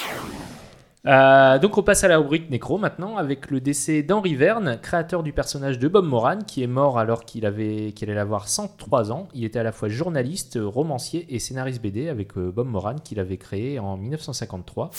Euh, 1.05 1.57
donc 1.59 1.77
on 1.77 1.83
passe 1.83 2.03
à 2.03 2.09
la 2.09 2.17
rubrique 2.17 2.49
Nécro 2.49 2.77
maintenant 2.77 3.15
avec 3.15 3.49
le 3.49 3.61
décès 3.61 4.03
d'Henri 4.03 4.35
Verne, 4.35 4.77
créateur 4.81 5.23
du 5.23 5.31
personnage 5.31 5.79
de 5.79 5.87
Bob 5.87 6.05
Moran, 6.05 6.39
qui 6.45 6.61
est 6.61 6.67
mort 6.67 6.99
alors 6.99 7.23
qu'il 7.23 7.45
allait 7.45 8.17
avoir 8.17 8.49
103 8.49 9.11
ans. 9.13 9.29
Il 9.33 9.45
était 9.45 9.59
à 9.59 9.63
la 9.63 9.71
fois 9.71 9.87
journaliste, 9.87 10.59
romancier 10.61 11.25
et 11.33 11.39
scénariste 11.39 11.81
BD 11.81 12.09
avec 12.09 12.37
euh, 12.37 12.51
Bob 12.51 12.67
Moran 12.67 12.95
qu'il 12.95 13.19
avait 13.21 13.37
créé 13.37 13.79
en 13.79 13.95
1953. 13.95 14.89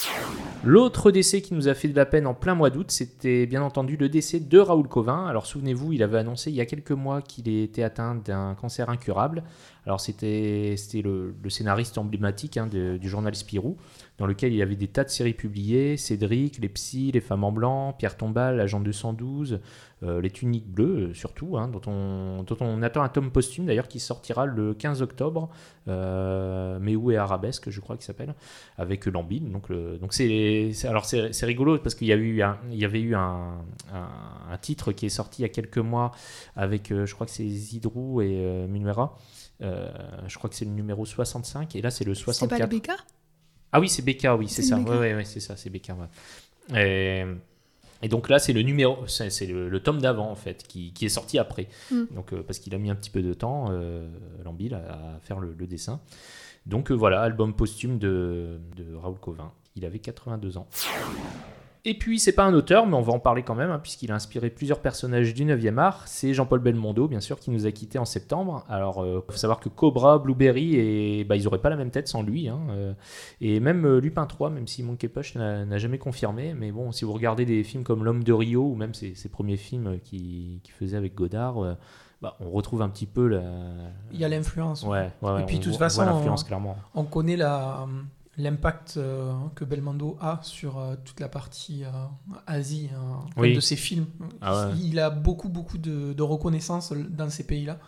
L'autre 0.64 1.11
décès 1.11 1.42
qui 1.42 1.52
nous 1.52 1.69
a 1.69 1.75
fait 1.75 1.88
de 1.88 1.97
la 1.97 2.07
peine 2.07 2.26
en 2.26 2.35
plein 2.35 2.54
mois 2.54 2.71
d'août, 2.71 2.90
c'était 2.90 3.47
bien 3.47 3.62
entendu 3.62 3.99
le 3.99 4.09
décès 4.09 4.40
de 4.40 4.59
Raoul 4.59 4.88
Covin. 4.88 5.26
Alors 5.26 5.45
souvenez-vous, 5.45 5.92
il 5.92 6.02
avait 6.02 6.19
annoncé 6.19 6.50
il 6.50 6.57
y 6.57 6.62
a 6.62 6.66
quelques 6.66 6.92
mois 6.92 7.21
qu'il 7.21 7.49
était 7.49 7.83
atteint 7.83 8.14
d'un 8.14 8.54
cancer 8.54 8.88
incurable. 8.88 9.42
Alors 9.87 10.00
c'était 10.00 10.76
le, 11.02 11.35
scénariste 11.49 11.99
emblématique 11.99 12.57
hein, 12.57 12.66
du 12.66 13.09
journal 13.09 13.35
Spirou 13.35 13.76
dans 14.20 14.26
lequel 14.26 14.52
il 14.52 14.56
y 14.58 14.62
avait 14.62 14.76
des 14.76 14.86
tas 14.86 15.02
de 15.02 15.08
séries 15.08 15.34
publiées, 15.34 15.96
Cédric, 15.96 16.58
Les 16.58 16.68
Psys, 16.68 17.10
Les 17.10 17.20
Femmes 17.20 17.42
en 17.42 17.50
Blanc, 17.50 17.94
Pierre 17.98 18.16
Tombal, 18.16 18.60
Agent 18.60 18.78
212, 18.80 19.60
euh, 20.02 20.20
Les 20.20 20.30
Tuniques 20.30 20.68
Bleues 20.70 21.08
euh, 21.10 21.14
surtout, 21.14 21.56
hein, 21.58 21.66
dont, 21.68 21.80
on, 21.90 22.42
dont 22.44 22.56
on 22.60 22.80
attend 22.82 23.02
un 23.02 23.08
tome 23.08 23.30
posthume 23.32 23.66
d'ailleurs 23.66 23.88
qui 23.88 23.98
sortira 23.98 24.46
le 24.46 24.74
15 24.74 25.02
octobre, 25.02 25.48
euh, 25.88 26.78
Mais 26.80 26.96
où 26.96 27.10
est 27.10 27.16
Arabesque 27.16 27.70
je 27.70 27.80
crois 27.80 27.96
qu'il 27.96 28.04
s'appelle, 28.04 28.34
avec 28.78 29.06
Lambine. 29.06 29.50
Donc 29.50 29.68
le- 29.68 29.98
donc 29.98 30.12
c'est 30.12 30.70
alors 30.84 31.04
c'est 31.06 31.32
c'est 31.32 31.46
rigolo 31.46 31.78
parce 31.78 31.94
qu'il 31.94 32.06
y 32.06 32.12
a 32.12 32.16
eu 32.16 32.42
un- 32.42 32.58
il 32.70 32.78
y 32.78 32.84
avait 32.84 33.00
eu 33.00 33.14
un, 33.14 33.58
un- 33.92 34.08
un 34.52 34.58
titre 34.58 34.92
qui 34.92 35.06
est 35.06 35.10
sorti 35.10 35.40
il 35.40 35.44
y 35.44 35.46
a 35.46 35.48
quelques 35.48 35.78
mois 35.78 36.12
avec 36.56 36.92
euh, 36.92 37.06
je 37.06 37.14
crois 37.14 37.26
que 37.26 37.32
c'est 37.32 37.48
Zidrou 37.48 38.20
et 38.22 38.66
Munuera. 38.68 39.16
Euh, 39.62 39.88
je 40.26 40.38
crois 40.38 40.48
que 40.48 40.56
c'est 40.56 40.64
le 40.64 40.70
numéro 40.70 41.04
65 41.04 41.76
et 41.76 41.82
là 41.82 41.90
c'est 41.90 42.04
le 42.04 42.14
C'est 42.14 42.24
pas 42.24 42.32
64. 42.32 42.70
le 42.72 42.78
BK 42.78 42.90
Ah 43.72 43.80
oui, 43.80 43.88
c'est 43.88 44.02
BK, 44.02 44.26
oui, 44.38 44.48
c'est 44.48 44.62
ça. 44.62 44.76
Oui, 44.78 44.84
ouais, 44.96 45.14
ouais, 45.14 45.24
c'est 45.24 45.40
ça, 45.40 45.56
c'est 45.56 45.70
BK. 45.70 45.90
ouais. 45.90 46.76
Et, 46.76 47.24
et 48.02 48.08
donc 48.08 48.28
là, 48.28 48.38
c'est 48.38 48.52
le 48.52 48.62
numéro, 48.62 49.06
c'est 49.06 49.30
c'est 49.30 49.46
le, 49.46 49.68
le 49.68 49.80
tome 49.80 50.00
d'avant 50.00 50.30
en 50.30 50.34
fait, 50.36 50.64
qui, 50.66 50.92
qui 50.92 51.06
est 51.06 51.10
sorti 51.10 51.38
après. 51.38 51.68
Mm. 51.90 52.02
Donc 52.14 52.32
euh, 52.32 52.42
parce 52.42 52.58
qu'il 52.58 52.74
a 52.74 52.78
mis 52.78 52.90
un 52.90 52.94
petit 52.94 53.10
peu 53.10 53.22
de 53.22 53.34
temps, 53.34 53.68
euh, 53.70 54.08
Lambil, 54.44 54.74
à, 54.74 54.78
à 54.78 55.20
faire 55.22 55.38
le, 55.40 55.54
le 55.56 55.66
dessin. 55.66 56.00
Donc 56.66 56.90
euh, 56.90 56.94
voilà, 56.94 57.22
album 57.22 57.54
posthume 57.54 57.98
de, 57.98 58.58
de 58.76 58.94
Raoul 58.94 59.18
Covin. 59.18 59.52
Il 59.76 59.84
avait 59.84 59.98
82 60.00 60.58
ans. 60.58 60.66
Et 61.86 61.95
puis, 61.95 62.19
c'est 62.19 62.32
pas 62.34 62.45
un 62.45 62.52
auteur, 62.52 62.86
mais 62.86 62.95
on 62.95 63.00
va 63.00 63.12
en 63.14 63.19
parler 63.19 63.43
quand 63.43 63.54
même, 63.54 63.71
hein, 63.71 63.78
puisqu'il 63.78 64.12
a 64.12 64.14
inspiré 64.14 64.50
plusieurs 64.50 64.80
personnages 64.80 65.32
du 65.32 65.45
9e 65.47 65.78
art. 65.78 66.02
C'est 66.06 66.34
Jean-Paul 66.34 66.60
Belmondo, 66.60 67.08
bien 67.08 67.21
sûr, 67.21 67.38
qui 67.40 67.50
nous 67.50 67.64
a 67.66 67.73
quittés 67.73 67.99
en 67.99 68.04
septembre. 68.04 68.64
Alors, 68.69 69.02
il 69.06 69.21
faut 69.32 69.38
savoir 69.38 69.60
que 69.60 69.71
Cobra, 69.71 70.19
Blueberry, 70.19 70.75
et, 70.76 71.25
bah, 71.25 71.36
ils 71.36 71.47
auraient 71.47 71.58
pas 71.62 71.71
la 71.71 71.76
même 71.76 71.90
tête 71.90 72.06
sans 72.08 72.23
lui. 72.23 72.49
hein, 72.49 72.60
euh, 72.71 72.93
et 73.40 73.60
même 73.60 73.86
euh, 73.86 73.99
Lupin 74.00 74.26
3, 74.26 74.50
même 74.50 74.66
si 74.66 74.82
Monkey 74.82 75.08
Punch 75.08 75.34
n'a 75.36 75.78
jamais 75.78 75.97
confirmé. 75.99 76.52
Mais 76.54 76.71
bon, 76.71 76.93
si 76.93 77.04
vous 77.06 77.12
regardez 77.14 77.47
des 77.47 77.64
films 77.64 77.82
comme 77.84 78.04
L'Homme 78.04 78.25
de 78.25 78.32
Rio, 78.34 78.62
ou 78.62 78.75
même 78.75 78.93
ses, 78.93 79.14
ses 79.14 79.30
premiers 79.30 79.56
films 79.56 79.99
qu'il 80.04 80.60
qu'il 80.62 80.75
faisait 80.75 80.97
avec 80.99 81.14
Godard, 81.14 81.64
euh, 81.64 81.75
bah, 82.21 82.36
on 82.40 82.50
retrouve 82.50 82.82
un 82.82 82.90
petit 82.90 83.06
peu 83.06 83.26
la. 83.26 83.40
Il 84.12 84.21
y 84.21 84.25
a 84.26 84.28
l'influence. 84.28 84.82
Ouais, 84.84 85.10
Et 85.40 85.45
puis, 85.47 85.58
de 85.58 85.64
toute 85.64 85.76
façon, 85.76 86.02
on- 86.02 86.34
clairement. 86.45 86.76
On 86.95 87.04
connaît 87.04 87.36
la, 87.36 87.86
l'impact 88.42 88.94
euh, 88.96 89.32
que 89.54 89.64
Belmondo 89.64 90.16
a 90.20 90.40
sur 90.42 90.78
euh, 90.78 90.94
toute 91.04 91.20
la 91.20 91.28
partie 91.28 91.84
euh, 91.84 91.88
Asie 92.46 92.88
hein, 92.96 93.20
Oui. 93.36 93.54
de 93.54 93.60
ses 93.60 93.76
films. 93.76 94.06
Ah 94.40 94.66
ouais. 94.68 94.72
Il 94.82 94.98
a 94.98 95.10
beaucoup, 95.10 95.48
beaucoup 95.48 95.78
de, 95.78 96.12
de 96.12 96.22
reconnaissance 96.22 96.92
dans 96.92 97.30
ces 97.30 97.44
pays-là. 97.44 97.78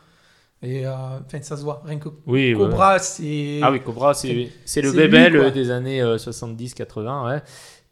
Et 0.64 0.86
enfin, 0.86 1.42
ça 1.42 1.56
se 1.56 1.62
voit. 1.62 1.82
Rien 1.84 1.98
que 1.98 2.08
Oui, 2.24 2.54
ouais, 2.54 2.54
ouais. 2.54 2.70
Cobra, 2.70 2.98
c'est. 3.00 3.58
Ah 3.62 3.72
oui, 3.72 3.80
Cobra, 3.82 4.14
c'est 4.14 4.48
c'est 4.64 4.80
le 4.80 4.90
euh, 4.96 5.50
des 5.50 5.70
années 5.72 6.00
70-80, 6.02 7.26
ouais. 7.26 7.42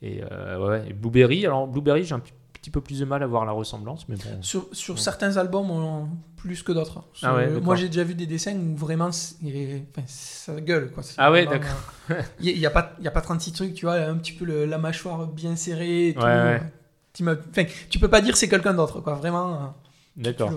Et, 0.02 0.22
ouais. 0.22 0.84
et 0.88 0.92
Blueberry, 0.92 1.44
alors 1.46 1.66
Blueberry, 1.66 2.04
j'ai 2.04 2.14
un 2.14 2.20
p- 2.20 2.30
petit 2.60 2.70
peu 2.70 2.80
plus 2.80 3.00
de 3.00 3.04
mal 3.04 3.22
à 3.22 3.26
voir 3.26 3.44
la 3.44 3.52
ressemblance, 3.52 4.06
mais 4.08 4.16
bon. 4.16 4.42
Sur, 4.42 4.66
certains 4.98 5.36
albums, 5.38 5.70
on- 5.70 6.08
plus 6.36 6.62
que 6.62 6.72
d'autres. 6.72 7.02
Ah 7.22 7.34
ouais. 7.34 7.48
Moi, 7.60 7.76
j'ai 7.76 7.88
déjà 7.88 8.02
vu 8.02 8.14
des 8.14 8.26
dessins 8.26 8.54
où 8.56 8.74
vraiment, 8.76 9.12
c'est- 9.12 9.36
enfin, 9.42 10.02
ça 10.06 10.58
gueule. 10.60 10.90
Quoi. 10.90 11.02
Ah 11.18 11.30
ouais, 11.30 11.44
d'accord. 11.44 11.68
euh, 12.10 12.22
Il 12.40 12.58
n'y 12.58 12.64
a, 12.66 12.70
pas- 12.70 12.92
y 13.00 13.06
a 13.08 13.10
pas 13.10 13.20
36 13.20 13.52
trucs, 13.52 13.74
tu 13.74 13.84
vois, 13.84 13.94
un 13.96 14.16
petit 14.16 14.32
peu 14.32 14.44
le- 14.46 14.64
la 14.64 14.78
mâchoire 14.78 15.26
bien 15.26 15.54
serrée. 15.56 16.08
Et 16.08 16.14
tout. 16.14 16.20
Ouais, 16.20 16.26
ouais. 16.26 16.62
Tu, 17.12 17.24
m'as- 17.24 17.34
enfin, 17.50 17.64
tu 17.90 17.98
peux 17.98 18.08
pas 18.08 18.20
dire 18.22 18.36
c'est 18.38 18.48
quelqu'un 18.48 18.72
d'autre, 18.72 19.00
quoi. 19.00 19.14
Vraiment, 19.16 19.52
euh, 19.52 19.56
D'accord. 20.16 20.50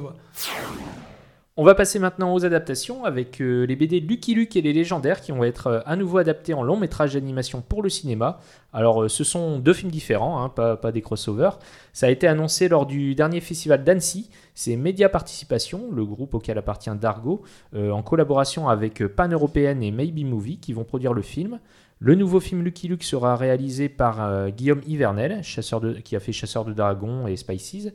On 1.55 1.63
va 1.63 1.75
passer 1.75 1.99
maintenant 1.99 2.33
aux 2.33 2.45
adaptations 2.45 3.05
avec 3.05 3.39
euh, 3.39 3.67
les 3.67 3.75
BD 3.75 3.99
Lucky 3.99 4.33
Luke 4.33 4.55
et 4.55 4.61
les 4.63 4.73
légendaires 4.73 5.21
qui 5.21 5.31
vont 5.31 5.43
être 5.43 5.67
euh, 5.67 5.79
à 5.85 5.95
nouveau 5.95 6.17
adaptés 6.17 6.55
en 6.55 6.63
long 6.63 6.77
métrage 6.77 7.13
d'animation 7.13 7.61
pour 7.61 7.83
le 7.83 7.89
cinéma. 7.89 8.39
Alors 8.73 9.03
euh, 9.03 9.07
ce 9.07 9.23
sont 9.23 9.59
deux 9.59 9.73
films 9.73 9.91
différents, 9.91 10.43
hein, 10.43 10.49
pas, 10.49 10.91
des 10.91 11.03
crossovers. 11.03 11.59
Ça 11.93 12.07
a 12.07 12.09
été 12.09 12.25
annoncé 12.25 12.69
lors 12.69 12.87
du 12.87 13.13
dernier 13.13 13.39
festival 13.39 13.83
d'Annecy. 13.83 14.31
C'est 14.55 14.75
Média 14.75 15.09
Participation, 15.09 15.91
le 15.91 16.03
groupe 16.05 16.33
auquel 16.33 16.57
appartient 16.57 16.89
Dargo, 16.99 17.43
en 17.75 18.01
collaboration 18.01 18.67
avec 18.67 19.05
Pan 19.05 19.27
Européenne 19.27 19.83
et 19.83 19.91
Maybe 19.91 20.25
Movie 20.25 20.57
qui 20.57 20.73
vont 20.73 20.83
produire 20.83 21.13
le 21.13 21.21
film. 21.21 21.59
Le 21.99 22.15
nouveau 22.15 22.39
film 22.39 22.63
Lucky 22.63 22.87
Luke 22.87 23.03
sera 23.03 23.35
réalisé 23.35 23.89
par 23.89 24.49
Guillaume 24.49 24.81
Hivernel, 24.87 25.43
chasseur 25.43 25.81
qui 26.03 26.15
a 26.15 26.19
fait 26.19 26.31
Chasseur 26.31 26.65
de 26.65 26.73
Dragons 26.73 27.27
et 27.27 27.35
Spices. 27.35 27.89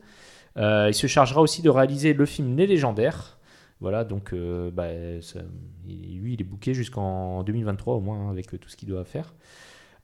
Il 0.57 0.93
se 0.93 1.07
chargera 1.07 1.41
aussi 1.41 1.61
de 1.61 1.69
réaliser 1.69 2.13
le 2.13 2.25
film 2.25 2.55
Les 2.55 2.67
Légendaires. 2.67 3.38
Voilà, 3.81 4.03
donc 4.03 4.33
euh, 4.33 4.71
bah, 4.71 4.87
lui, 4.91 6.33
il 6.33 6.41
est 6.41 6.43
booké 6.43 6.73
jusqu'en 6.73 7.43
2023 7.43 7.95
au 7.95 8.01
moins, 8.01 8.27
hein, 8.27 8.29
avec 8.29 8.53
euh, 8.53 8.57
tout 8.57 8.67
ce 8.67 8.75
qu'il 8.75 8.89
doit 8.89 9.05
faire. 9.05 9.33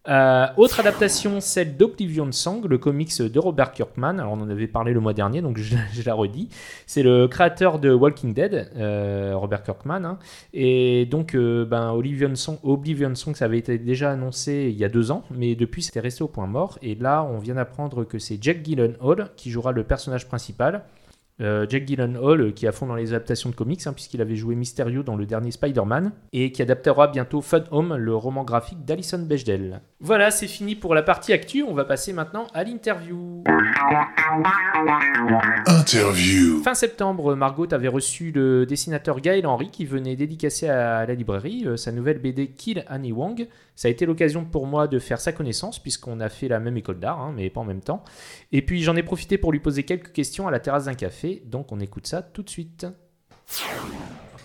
Euh, 0.07 0.45
autre 0.55 0.79
adaptation, 0.79 1.41
celle 1.41 1.75
d'Oblivion 1.75 2.31
Song, 2.31 2.65
le 2.67 2.77
comics 2.77 3.21
de 3.21 3.39
Robert 3.39 3.71
Kirkman. 3.71 4.19
Alors, 4.19 4.33
on 4.33 4.39
en 4.39 4.49
avait 4.49 4.67
parlé 4.67 4.93
le 4.93 4.99
mois 5.01 5.13
dernier, 5.13 5.41
donc 5.41 5.57
je, 5.57 5.75
la 6.05 6.13
redis. 6.13 6.47
C'est 6.85 7.03
le 7.03 7.27
créateur 7.27 7.79
de 7.79 7.91
Walking 7.91 8.33
Dead, 8.33 8.71
Robert 9.33 9.63
Kirkman. 9.63 10.05
hein. 10.05 10.19
Et 10.53 11.07
donc, 11.07 11.35
ben, 11.35 11.91
Oblivion 11.91 12.35
Song, 12.35 12.59
Oblivion 12.63 13.15
Song, 13.15 13.35
ça 13.35 13.45
avait 13.45 13.57
été 13.57 13.79
déjà 13.79 14.11
annoncé 14.11 14.69
il 14.71 14.77
y 14.79 14.85
a 14.85 14.89
deux 14.89 15.09
ans, 15.09 15.23
mais 15.31 15.55
depuis, 15.55 15.81
c'était 15.81 16.01
resté 16.01 16.23
au 16.23 16.27
point 16.27 16.45
mort. 16.45 16.77
Et 16.83 16.93
là, 16.93 17.23
on 17.23 17.39
vient 17.39 17.55
d'apprendre 17.55 18.03
que 18.03 18.19
c'est 18.19 18.37
Jack 18.39 18.63
Gyllenhaal 18.63 19.31
qui 19.35 19.49
jouera 19.49 19.71
le 19.71 19.83
personnage 19.83 20.27
principal. 20.27 20.83
Euh, 21.41 21.65
Jack 21.67 21.85
Gyllenhaal, 21.85 22.39
euh, 22.39 22.51
qui 22.51 22.65
est 22.65 22.69
à 22.69 22.71
fond 22.71 22.87
dans 22.87 22.95
les 22.95 23.13
adaptations 23.13 23.49
de 23.49 23.55
comics, 23.55 23.85
hein, 23.85 23.91
puisqu'il 23.91 24.21
avait 24.21 24.37
joué 24.37 24.55
Mysterio 24.55 25.03
dans 25.03 25.17
le 25.17 25.25
dernier 25.25 25.51
Spider-Man, 25.51 26.13
et 26.31 26.53
qui 26.53 26.61
adaptera 26.61 27.07
bientôt 27.07 27.41
Fun 27.41 27.65
Home, 27.71 27.95
le 27.95 28.15
roman 28.15 28.45
graphique 28.45 28.85
d'Alison 28.85 29.19
Bechdel. 29.19 29.81
Voilà, 29.99 30.31
c'est 30.31 30.47
fini 30.47 30.75
pour 30.75 30.95
la 30.95 31.03
partie 31.03 31.33
actu. 31.33 31.63
On 31.63 31.73
va 31.73 31.83
passer 31.83 32.13
maintenant 32.13 32.47
à 32.53 32.63
l'interview. 32.63 33.43
Interview. 35.67 36.61
Fin 36.63 36.73
septembre, 36.73 37.35
Margot 37.35 37.67
avait 37.73 37.89
reçu 37.89 38.31
le 38.31 38.65
dessinateur 38.65 39.19
Gaël 39.19 39.45
Henry 39.45 39.71
qui 39.71 39.85
venait 39.85 40.15
dédicacer 40.15 40.69
à 40.69 41.05
la 41.05 41.13
librairie 41.15 41.63
euh, 41.65 41.75
sa 41.75 41.91
nouvelle 41.91 42.19
BD 42.19 42.47
Kill 42.47 42.85
Annie 42.87 43.11
Wong. 43.11 43.47
Ça 43.75 43.87
a 43.87 43.91
été 43.91 44.05
l'occasion 44.05 44.45
pour 44.45 44.67
moi 44.67 44.87
de 44.87 44.99
faire 44.99 45.19
sa 45.19 45.31
connaissance 45.31 45.79
puisqu'on 45.79 46.19
a 46.19 46.29
fait 46.29 46.47
la 46.47 46.59
même 46.59 46.77
école 46.77 46.99
d'art, 46.99 47.19
hein, 47.19 47.33
mais 47.35 47.49
pas 47.49 47.61
en 47.61 47.65
même 47.65 47.81
temps. 47.81 48.03
Et 48.51 48.61
puis 48.61 48.83
j'en 48.83 48.95
ai 48.95 49.03
profité 49.03 49.37
pour 49.37 49.51
lui 49.51 49.59
poser 49.59 49.83
quelques 49.83 50.11
questions 50.11 50.47
à 50.47 50.51
la 50.51 50.59
terrasse 50.59 50.85
d'un 50.85 50.93
café, 50.93 51.43
donc 51.45 51.71
on 51.71 51.79
écoute 51.79 52.07
ça 52.07 52.21
tout 52.21 52.43
de 52.43 52.49
suite. 52.49 52.87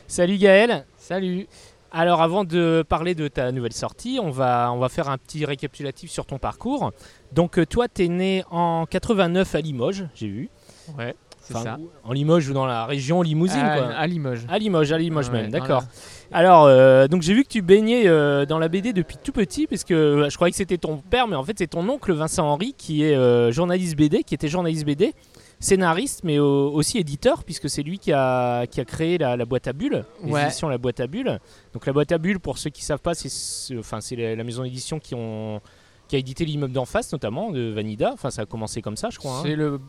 Salut 0.06 0.36
Gaël 0.36 0.84
Salut 0.98 1.46
alors 1.92 2.22
avant 2.22 2.44
de 2.44 2.84
parler 2.88 3.16
de 3.16 3.26
ta 3.26 3.50
nouvelle 3.50 3.72
sortie, 3.72 4.20
on 4.22 4.30
va, 4.30 4.70
on 4.72 4.78
va 4.78 4.88
faire 4.88 5.08
un 5.08 5.18
petit 5.18 5.44
récapitulatif 5.44 6.08
sur 6.08 6.24
ton 6.24 6.38
parcours. 6.38 6.92
Donc 7.32 7.58
euh, 7.58 7.66
toi, 7.66 7.88
tu 7.88 8.04
es 8.04 8.08
né 8.08 8.44
en 8.50 8.86
89 8.86 9.54
à 9.56 9.60
Limoges, 9.60 10.06
j'ai 10.14 10.28
vu. 10.28 10.50
Ouais. 10.96 11.16
Enfin, 11.54 11.62
ça. 11.64 11.78
En 12.04 12.12
Limoges 12.12 12.48
ou 12.48 12.52
dans 12.52 12.66
la 12.66 12.86
région 12.86 13.22
Limousine, 13.22 13.58
à, 13.60 13.78
quoi. 13.78 13.86
à 13.88 14.06
Limoges. 14.06 14.44
À 14.48 14.58
Limoges, 14.58 14.92
à 14.92 14.98
Limoges 14.98 15.28
Ouais, 15.28 15.42
même, 15.42 15.50
d'accord. 15.50 15.84
Alors, 16.32 16.64
euh, 16.66 17.08
donc 17.08 17.22
j'ai 17.22 17.34
vu 17.34 17.42
que 17.42 17.48
tu 17.48 17.60
baignais 17.62 18.06
euh, 18.06 18.46
dans 18.46 18.58
la 18.58 18.68
BD 18.68 18.92
depuis 18.92 19.16
tout 19.22 19.32
petit, 19.32 19.66
parce 19.66 19.82
que 19.84 19.94
euh, 19.94 20.30
je 20.30 20.34
croyais 20.36 20.50
que 20.52 20.56
c'était 20.56 20.78
ton 20.78 20.98
père, 20.98 21.26
mais 21.26 21.34
en 21.36 21.42
fait 21.42 21.58
c'est 21.58 21.66
ton 21.66 21.88
oncle 21.88 22.12
Vincent 22.12 22.46
Henry 22.46 22.72
qui 22.76 23.02
est 23.04 23.16
euh, 23.16 23.50
journaliste 23.50 23.96
BD, 23.96 24.22
qui 24.22 24.34
était 24.34 24.46
journaliste 24.48 24.84
BD, 24.84 25.12
scénariste, 25.58 26.22
mais 26.24 26.38
au- 26.38 26.70
aussi 26.72 26.98
éditeur, 26.98 27.42
puisque 27.44 27.68
c'est 27.68 27.82
lui 27.82 27.98
qui 27.98 28.12
a, 28.12 28.66
qui 28.66 28.80
a 28.80 28.84
créé 28.84 29.18
la, 29.18 29.36
la 29.36 29.44
boîte 29.44 29.66
à 29.66 29.72
bulles, 29.72 30.04
les 30.24 30.32
Ouais. 30.32 30.44
éditions 30.44 30.68
La 30.68 30.78
boîte 30.78 31.00
à 31.00 31.06
bulles. 31.06 31.40
Donc 31.74 31.84
la 31.86 31.92
boîte 31.92 32.12
à 32.12 32.18
bulles, 32.18 32.38
pour 32.40 32.58
ceux 32.58 32.70
qui 32.70 32.84
savent 32.84 33.00
pas, 33.00 33.14
c'est 33.14 33.28
ce- 33.28 33.78
enfin 33.78 33.98
la, 34.16 34.36
la 34.36 34.44
maison 34.44 34.62
d'édition 34.62 34.98
qui 35.00 35.14
ont 35.14 35.60
qui 36.08 36.16
a 36.16 36.18
édité 36.18 36.44
l'immeuble 36.44 36.72
d'en 36.72 36.86
face 36.86 37.12
notamment 37.12 37.50
de 37.52 37.70
Vanida. 37.70 38.10
Enfin 38.12 38.30
ça 38.30 38.42
a 38.42 38.46
commencé 38.46 38.82
comme 38.82 38.96
ça, 38.96 39.10
je 39.10 39.18
crois. 39.18 39.38
hein. 39.38 39.42
C'est 39.44 39.54
le 39.54 39.80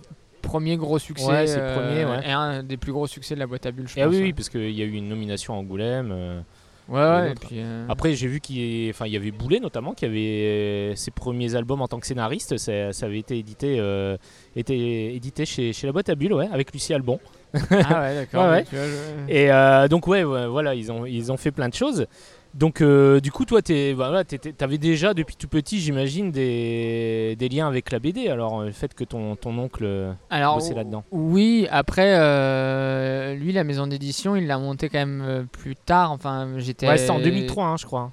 premier 0.41 0.75
gros 0.77 0.99
succès. 0.99 1.25
Ouais, 1.27 1.47
c'est 1.47 1.58
le 1.58 1.63
euh, 1.63 1.75
premier, 1.75 2.06
ouais. 2.06 2.27
Et 2.27 2.32
un 2.32 2.63
des 2.63 2.77
plus 2.77 2.91
gros 2.91 3.08
succès 3.08 3.36
de 3.36 3.39
la 3.39 3.47
boîte 3.47 3.65
à 3.65 3.71
bulles, 3.71 3.88
je 3.88 3.97
Et 3.97 4.01
ah 4.01 4.06
pense. 4.06 4.13
oui, 4.15 4.19
ouais. 4.19 4.25
oui, 4.27 4.34
parce 4.34 4.49
qu'il 4.49 4.71
y 4.71 4.82
a 4.82 4.86
eu 4.86 4.91
une 4.91 5.08
nomination 5.08 5.54
à 5.54 5.58
Angoulême. 5.58 6.12
euh, 6.12 6.41
Ouais, 6.89 6.99
Et 6.99 7.04
ouais. 7.04 7.25
Et 7.25 7.30
l'autre. 7.30 7.41
puis, 7.47 7.56
euh, 7.60 7.86
Après, 7.88 8.13
j'ai 8.15 8.27
vu 8.27 8.41
qu'il 8.41 8.58
y, 8.58 8.89
enfin, 8.89 9.06
avait 9.06 9.32
Boulet 9.32 9.60
notamment 9.62 9.93
qui 9.93 10.04
avait 10.04 10.91
ses 10.95 11.12
premiers 11.12 11.56
albums 11.56 11.82
en 11.82 11.88
tant 11.88 11.99
que 11.99 12.08
scénariste. 12.08 12.58
Ça, 12.58 12.91
ça 12.91 13.06
avait 13.06 13.19
été 13.19 13.38
édité, 13.38 13.77
euh, 13.80 14.17
été 14.58 15.15
édité 15.15 15.45
chez, 15.45 15.71
chez 15.71 15.88
la 15.88 15.93
boîte 15.93 16.10
à 16.10 16.15
bulles, 16.15 16.34
ouais, 16.34 16.49
avec 16.51 16.73
Lucie 16.73 16.93
Albon. 16.93 17.19
Ah 17.54 18.01
ouais, 18.01 18.15
d'accord. 18.15 18.43
Ouais, 18.49 18.49
ouais. 18.49 18.65
je- 18.71 19.32
Et 19.34 19.51
euh, 19.51 19.88
donc 19.88 20.08
ouais, 20.08 20.23
voilà, 20.23 20.75
ils 20.75 20.91
ont, 20.91 21.06
ils 21.06 21.32
ont 21.32 21.38
fait 21.38 21.51
plein 21.51 21.69
de 21.69 21.73
choses. 21.75 22.08
Donc 22.54 22.82
euh, 22.82 23.22
du 23.22 23.32
coup, 23.32 23.46
toi, 23.46 23.62
tu 23.62 23.94
voilà, 23.94 24.24
avais 24.60 24.78
déjà 24.78 25.14
depuis 25.14 25.36
tout 25.38 25.48
petit, 25.48 25.80
j'imagine, 25.80 26.32
des, 26.32 27.36
des 27.40 27.50
liens 27.50 27.68
avec 27.68 27.92
la 27.92 28.00
BD. 28.00 28.28
Alors 28.28 28.60
euh, 28.62 28.66
le 28.66 28.72
fait 28.72 28.94
que 28.94 29.04
ton, 29.06 29.36
ton 29.38 29.58
oncle 29.58 29.84
euh, 29.86 30.12
Alors, 30.30 30.56
bossait 30.56 30.74
là-dedans. 30.74 31.04
Oui, 31.12 31.68
après, 31.72 32.16
euh, 32.18 33.36
lui, 33.36 33.54
la 33.54 33.64
maison 33.64 33.88
d'édition, 33.88 34.36
il 34.36 34.48
l'a 34.48 34.58
monté 34.58 34.90
quand 34.90 35.00
même 35.06 35.48
plus 35.52 35.76
tard. 35.78 36.12
Enfin, 36.12 36.50
j'étais. 36.58 36.88
Ouais, 36.88 36.98
c'était 36.98 37.12
en 37.12 37.20
2003, 37.20 37.66
hein, 37.66 37.78
je 37.78 37.86
crois. 37.86 38.12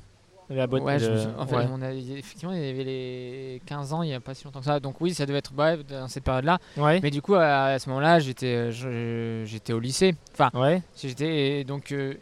La 0.50 0.66
boîte, 0.66 0.82
Ouais, 0.82 0.98
je 0.98 1.04
me 1.06 1.10
le- 1.10 1.18
souviens- 1.18 1.34
en 1.38 1.46
fait, 1.46 1.56
ouais. 1.56 1.66
on 1.70 1.82
a- 1.82 1.92
effectivement, 1.92 2.54
il 2.54 2.64
y 2.64 2.70
avait 2.70 2.84
les 2.84 3.60
15 3.66 3.92
ans, 3.92 4.02
il 4.02 4.06
n'y 4.08 4.14
a 4.14 4.20
pas 4.20 4.32
si 4.32 4.44
longtemps 4.46 4.60
que 4.60 4.64
ça. 4.64 4.80
Donc, 4.80 4.98
oui, 5.02 5.12
ça 5.12 5.26
devait 5.26 5.40
être 5.40 5.52
bref 5.52 5.80
dans 5.86 6.08
cette 6.08 6.24
période-là. 6.24 6.58
Ouais. 6.78 7.00
Mais 7.02 7.10
du 7.10 7.20
coup, 7.20 7.34
à, 7.34 7.64
à 7.64 7.78
ce 7.78 7.86
moment-là, 7.90 8.18
j'étais 8.18 8.70
au 9.74 9.78
lycée. 9.78 10.14
Enfin, 10.32 10.50
Ouais. 10.58 10.80
j'étais. 10.96 11.64
Donc, 11.64 11.92
euh, 11.92 12.14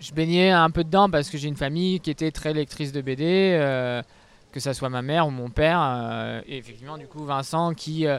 je 0.00 0.12
baignais 0.12 0.50
un 0.50 0.70
peu 0.70 0.84
dedans 0.84 1.08
parce 1.10 1.28
que 1.30 1.38
j'ai 1.38 1.48
une 1.48 1.56
famille 1.56 2.00
qui 2.00 2.10
était 2.10 2.30
très 2.30 2.52
lectrice 2.54 2.92
de 2.92 3.00
BD, 3.00 3.24
euh, 3.60 4.02
que 4.52 4.60
ça 4.60 4.74
soit 4.74 4.88
ma 4.88 5.02
mère 5.02 5.26
ou 5.26 5.30
mon 5.30 5.50
père. 5.50 5.80
euh, 5.82 6.40
et 6.46 6.56
effectivement, 6.58 6.98
du 6.98 7.06
coup, 7.06 7.24
Vincent 7.24 7.74
qui. 7.74 8.06
euh, 8.06 8.18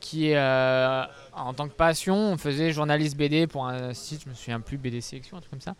qui 0.00 0.34
en 0.36 1.54
tant 1.56 1.66
que 1.66 1.72
passion, 1.72 2.36
faisait 2.36 2.72
journaliste 2.72 3.16
BD 3.16 3.46
pour 3.46 3.66
un 3.66 3.94
site, 3.94 4.22
je 4.24 4.28
me 4.28 4.34
souviens 4.34 4.60
plus, 4.60 4.76
BD 4.76 5.00
Sélection, 5.00 5.38
un 5.38 5.40
truc 5.40 5.50
comme 5.50 5.60
ça. 5.62 5.74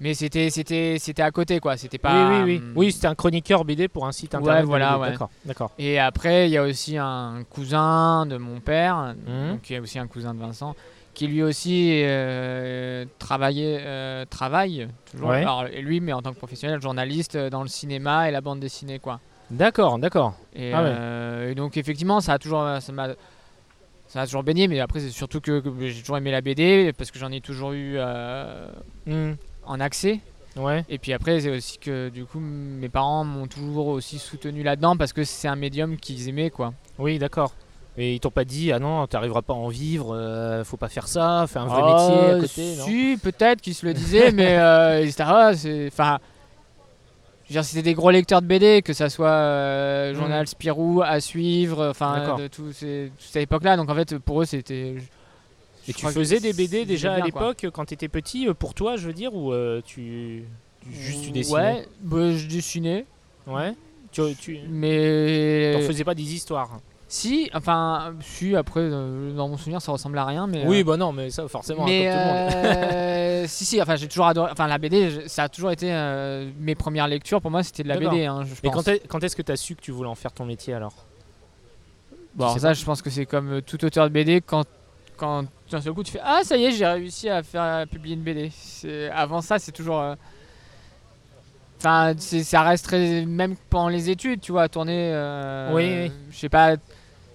Mais 0.00 0.14
c'était 0.14 0.48
c'était 0.50 0.96
c'était 0.98 1.22
à 1.22 1.30
côté 1.30 1.60
quoi, 1.60 1.76
c'était 1.76 1.98
pas 1.98 2.30
oui, 2.30 2.38
oui, 2.38 2.42
oui. 2.44 2.56
hum, 2.56 2.72
Oui, 2.76 2.90
c'était 2.92 3.06
un 3.08 3.14
chroniqueur 3.14 3.64
BD 3.64 3.86
pour 3.88 4.06
un 4.06 4.12
site 4.12 4.32
Ouais, 4.32 4.40
internet. 4.40 4.62
de 4.62 4.66
voilà, 4.66 4.98
ouais. 4.98 5.10
D'accord, 5.10 5.30
d'accord. 5.44 5.70
Et 5.78 5.98
après, 6.00 6.48
il 6.48 6.52
y 6.52 6.56
a 6.56 6.62
aussi 6.64 6.96
un 6.96 7.44
cousin 7.50 8.24
de 8.26 8.36
mon 8.38 8.58
père, 8.60 9.14
donc 9.50 9.60
qui 9.62 9.74
est 9.74 9.78
aussi 9.80 9.98
un 9.98 10.06
cousin 10.08 10.32
de 10.34 10.40
Vincent, 10.40 10.74
qui 11.14 11.26
lui 11.26 11.42
aussi 11.42 12.02
euh, 12.04 13.04
travaillait, 13.18 13.78
euh, 13.82 14.24
travaille 14.28 14.88
toujours. 15.10 15.28
Ouais. 15.30 15.42
Alors, 15.42 15.66
et 15.66 15.82
lui, 15.82 16.00
mais 16.00 16.12
en 16.12 16.22
tant 16.22 16.32
que 16.32 16.38
professionnel, 16.38 16.80
journaliste 16.80 17.36
euh, 17.36 17.50
dans 17.50 17.62
le 17.62 17.68
cinéma 17.68 18.28
et 18.28 18.32
la 18.32 18.40
bande 18.40 18.60
dessinée, 18.60 18.98
quoi. 18.98 19.20
D'accord, 19.50 19.98
d'accord. 19.98 20.34
Et, 20.56 20.72
Ah 20.72 20.82
ouais. 20.82 20.88
euh, 20.90 21.50
et 21.50 21.54
donc 21.54 21.76
effectivement, 21.76 22.20
ça 22.20 22.32
a 22.34 22.38
toujours, 22.38 22.66
ça 22.80 22.92
m'a, 22.92 23.08
ça 24.08 24.22
a 24.22 24.24
toujours 24.26 24.42
baigné. 24.42 24.68
Mais 24.68 24.80
après, 24.80 25.00
c'est 25.00 25.10
surtout 25.10 25.40
que, 25.42 25.60
que 25.60 25.70
j'ai 25.88 26.00
toujours 26.00 26.16
aimé 26.16 26.30
la 26.30 26.40
BD 26.40 26.92
parce 26.96 27.10
que 27.10 27.18
j'en 27.18 27.30
ai 27.30 27.40
toujours 27.42 27.72
eu 27.72 27.98
Hmm, 29.06 29.32
en 29.66 29.80
accès. 29.80 30.20
Ouais. 30.56 30.84
Et 30.88 30.98
puis 30.98 31.12
après, 31.12 31.40
c'est 31.40 31.50
aussi 31.50 31.78
que 31.78 32.08
du 32.10 32.24
coup, 32.24 32.38
mes 32.40 32.88
parents 32.90 33.24
m'ont 33.24 33.46
toujours 33.46 33.86
aussi 33.88 34.18
soutenu 34.18 34.62
là-dedans 34.62 34.96
parce 34.96 35.12
que 35.12 35.24
c'est 35.24 35.48
un 35.48 35.56
médium 35.56 35.96
qu'ils 35.96 36.28
aimaient, 36.28 36.50
quoi. 36.50 36.72
Oui, 36.98 37.18
d'accord. 37.18 37.52
Et 37.98 38.14
ils 38.14 38.20
t'ont 38.20 38.30
pas 38.30 38.44
dit, 38.46 38.72
ah 38.72 38.78
non, 38.78 39.06
t'arriveras 39.06 39.42
pas 39.42 39.52
à 39.52 39.56
en 39.56 39.68
vivre, 39.68 40.14
euh, 40.16 40.64
faut 40.64 40.78
pas 40.78 40.88
faire 40.88 41.08
ça, 41.08 41.44
fais 41.46 41.58
un 41.58 41.66
vrai 41.66 41.82
Ah, 41.84 42.08
métier 42.08 42.30
à 42.30 42.38
côté, 42.40 42.74
Si, 42.76 43.18
peut-être 43.22 43.60
qu'ils 43.60 43.74
se 43.74 43.84
le 43.84 43.92
disaient, 43.92 44.32
mais 44.32 44.56
euh, 44.58 45.06
c'est. 45.54 45.86
Enfin. 45.88 46.18
C'était 47.62 47.82
des 47.82 47.92
gros 47.92 48.10
lecteurs 48.10 48.40
de 48.40 48.46
BD, 48.46 48.80
que 48.80 48.94
ça 48.94 49.10
soit 49.10 49.28
euh, 49.28 50.14
Journal 50.14 50.46
Spirou, 50.46 51.02
À 51.04 51.20
Suivre, 51.20 51.88
enfin, 51.90 52.36
de 52.38 52.46
tout 52.48 52.72
ces- 52.72 53.10
toute 53.18 53.26
cette 53.26 53.42
époque-là. 53.42 53.76
Donc 53.76 53.90
en 53.90 53.94
fait, 53.94 54.16
pour 54.18 54.40
eux, 54.40 54.46
c'était. 54.46 54.94
Et 55.86 55.92
tu 55.92 56.06
faisais 56.06 56.40
des 56.40 56.54
BD 56.54 56.86
déjà 56.86 57.12
à 57.12 57.16
bien, 57.16 57.26
l'époque, 57.26 57.66
quand 57.74 57.84
t'étais 57.84 58.08
petit, 58.08 58.48
euh, 58.48 58.54
pour 58.54 58.72
toi, 58.72 58.96
je 58.96 59.06
veux 59.06 59.12
dire, 59.12 59.34
ou 59.34 59.52
tu... 59.84 60.44
tu- 60.82 60.92
Juste 60.94 61.24
tu 61.24 61.30
dessinais 61.30 61.54
Ouais, 61.60 61.86
bah, 62.00 62.32
je 62.34 62.46
dessinais, 62.46 63.04
Ouais. 63.46 63.74
Tu, 64.12 64.22
tu... 64.40 64.58
mais. 64.70 65.72
t'en 65.74 65.86
faisais 65.86 66.04
pas 66.04 66.14
des 66.14 66.32
histoires 66.34 66.78
Si, 67.14 67.50
enfin, 67.52 68.14
si, 68.22 68.56
après, 68.56 68.80
euh, 68.80 69.34
dans 69.34 69.46
mon 69.46 69.58
souvenir, 69.58 69.82
ça 69.82 69.92
ressemble 69.92 70.16
à 70.16 70.24
rien, 70.24 70.46
mais. 70.46 70.64
Oui, 70.66 70.80
euh, 70.80 70.84
bah 70.84 70.96
non, 70.96 71.12
mais 71.12 71.28
ça, 71.28 71.46
forcément, 71.46 71.84
mais 71.84 72.04
comme 72.04 72.12
tout 72.12 72.18
le 72.18 72.24
monde. 72.24 72.54
euh, 72.64 73.44
si 73.48 73.64
si 73.66 73.82
enfin 73.82 73.96
j'ai 73.96 74.08
toujours 74.08 74.26
adoré 74.28 74.50
enfin 74.50 74.66
la 74.66 74.78
BD 74.78 75.28
ça 75.28 75.42
a 75.42 75.48
toujours 75.50 75.72
été 75.72 75.92
euh, 75.92 76.48
mes 76.58 76.74
premières 76.74 77.08
lectures 77.08 77.42
pour 77.42 77.50
moi 77.50 77.62
c'était 77.62 77.82
de 77.82 77.88
la. 77.88 77.98
BD 77.98 78.24
hein, 78.24 78.44
je 78.46 78.58
pense. 78.58 78.72
quand 78.74 78.88
est- 78.88 79.06
quand 79.08 79.22
est-ce 79.22 79.36
que 79.36 79.42
t'as 79.42 79.56
su 79.56 79.74
que 79.76 79.82
tu 79.82 79.90
voulais 79.90 80.08
en 80.08 80.14
faire 80.14 80.32
ton 80.32 80.46
métier 80.46 80.72
alors? 80.72 80.94
Bon, 82.34 82.44
alors 82.46 82.58
ça, 82.58 82.68
pas. 82.68 82.72
je 82.74 82.82
pense 82.82 83.02
que 83.02 83.10
c'est 83.10 83.26
comme 83.26 83.60
tout 83.60 83.84
auteur 83.84 84.04
de 84.08 84.14
BD 84.14 84.40
quand 84.40 84.64
quand 85.18 85.44
d'un 85.70 85.82
seul 85.82 85.92
coup 85.92 86.02
tu 86.04 86.12
fais 86.12 86.20
ah 86.24 86.40
ça 86.44 86.56
y 86.56 86.64
est 86.64 86.72
j'ai 86.72 86.86
réussi 86.86 87.28
à 87.28 87.42
faire 87.42 87.60
à 87.62 87.84
publier 87.84 88.14
une 88.14 88.22
BD. 88.22 88.50
Avant 89.14 89.42
ça 89.42 89.58
c'est 89.58 89.72
toujours 89.72 90.02
Enfin, 91.78 92.14
ça 92.16 92.62
reste 92.62 92.84
très- 92.86 93.26
même 93.26 93.56
pendant 93.68 93.88
les 93.88 94.08
études, 94.08 94.40
tu 94.40 94.52
vois, 94.52 94.62
à 94.62 94.68
tourner. 94.68 95.10
Oui, 95.72 95.84
oui. 96.04 96.12
Je 96.30 96.38
sais 96.38 96.48
pas, 96.48 96.76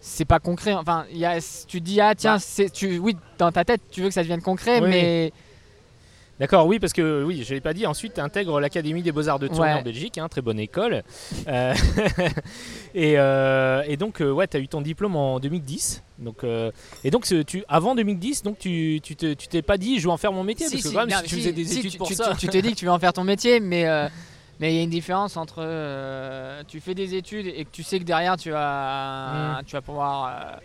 c'est 0.08 0.26
pas 0.26 0.40
concret. 0.40 0.74
Enfin, 0.74 1.06
il 1.12 1.18
y 1.18 1.26
a, 1.26 1.38
tu 1.68 1.82
dis 1.82 2.00
ah 2.02 2.16
tiens, 2.16 2.36
Bah. 2.36 2.40
c'est, 2.40 2.70
tu, 2.72 2.98
oui, 2.98 3.16
dans 3.38 3.52
ta 3.52 3.64
tête, 3.66 3.82
tu 3.92 4.02
veux 4.02 4.08
que 4.08 4.14
ça 4.14 4.22
devienne 4.22 4.42
concret, 4.42 4.80
Oui, 4.82 4.90
mais 4.90 5.34
D'accord, 6.40 6.68
oui, 6.68 6.78
parce 6.78 6.94
que 6.94 7.24
oui, 7.24 7.44
je 7.44 7.52
l'ai 7.56 7.62
pas 7.62 7.74
dit. 7.74 7.88
Ensuite, 7.88 8.14
tu 8.14 8.20
intègres 8.22 8.60
l'Académie 8.60 9.02
des 9.02 9.12
Beaux-Arts 9.12 9.40
de 9.40 9.48
Tournai 9.48 9.74
Ouais. 9.74 9.80
en 9.80 9.82
Belgique, 9.82 10.20
hein, 10.20 10.28
très 10.30 10.42
bonne 10.42 10.60
école. 10.60 11.02
Euh, 11.48 11.74
et, 12.94 13.16
euh, 13.18 13.82
et 13.88 13.98
donc, 13.98 14.22
euh, 14.22 14.32
ouais, 14.32 14.48
tu 14.48 14.56
as 14.58 14.60
eu 14.60 14.68
ton 14.68 14.82
diplôme 14.82 15.16
en 15.16 15.40
2010. 15.40 16.04
Donc, 16.20 16.44
et 17.04 17.10
donc, 17.12 17.26
tu, 17.48 17.64
avant 17.68 17.96
2010, 17.96 18.44
donc 18.44 18.60
tu 18.60 19.00
tu 19.04 19.16
te- 19.16 19.34
tu 19.34 19.48
t'es 19.48 19.62
pas 19.64 19.78
dit, 19.78 20.00
je 20.00 20.06
vais 20.08 20.12
en 20.14 20.18
faire 20.18 20.32
mon 20.32 20.44
métier, 20.44 20.68
Si, 20.68 20.74
parce 20.74 20.84
que 20.84 20.90
si, 20.90 20.96
quand 20.96 21.02
même, 21.02 21.10
non, 21.10 21.18
si 21.24 21.30
tu 21.30 21.36
faisais 21.38 21.52
des 21.54 21.66
si, 21.66 21.80
études 21.80 21.92
tu, 21.92 21.98
pour 21.98 22.08
tu- 22.08 22.14
ça. 22.16 22.36
tu- 22.38 22.48
t'es 22.48 22.62
dit 22.62 22.72
que 22.74 22.78
tu 22.78 22.86
veux 22.86 22.92
en 22.92 23.00
faire 23.00 23.14
ton 23.14 23.24
métier, 23.24 23.60
mais 23.60 23.86
mais 24.60 24.74
il 24.74 24.78
y 24.78 24.80
a 24.80 24.84
une 24.84 24.90
différence 24.90 25.38
entre 25.38 25.58
euh, 25.60 26.64
tu 26.68 26.80
fais 26.80 26.94
des 26.96 27.16
études 27.16 27.48
et 27.48 27.66
que 27.66 27.70
tu 27.72 27.84
sais 27.84 28.00
que 28.00 28.04
derrière 28.04 28.38
tu 28.38 28.52
vas 28.52 29.60
Mm. 29.60 29.64
tu 29.66 29.74
vas 29.74 29.82
pouvoir 29.82 30.26
euh, 30.26 30.58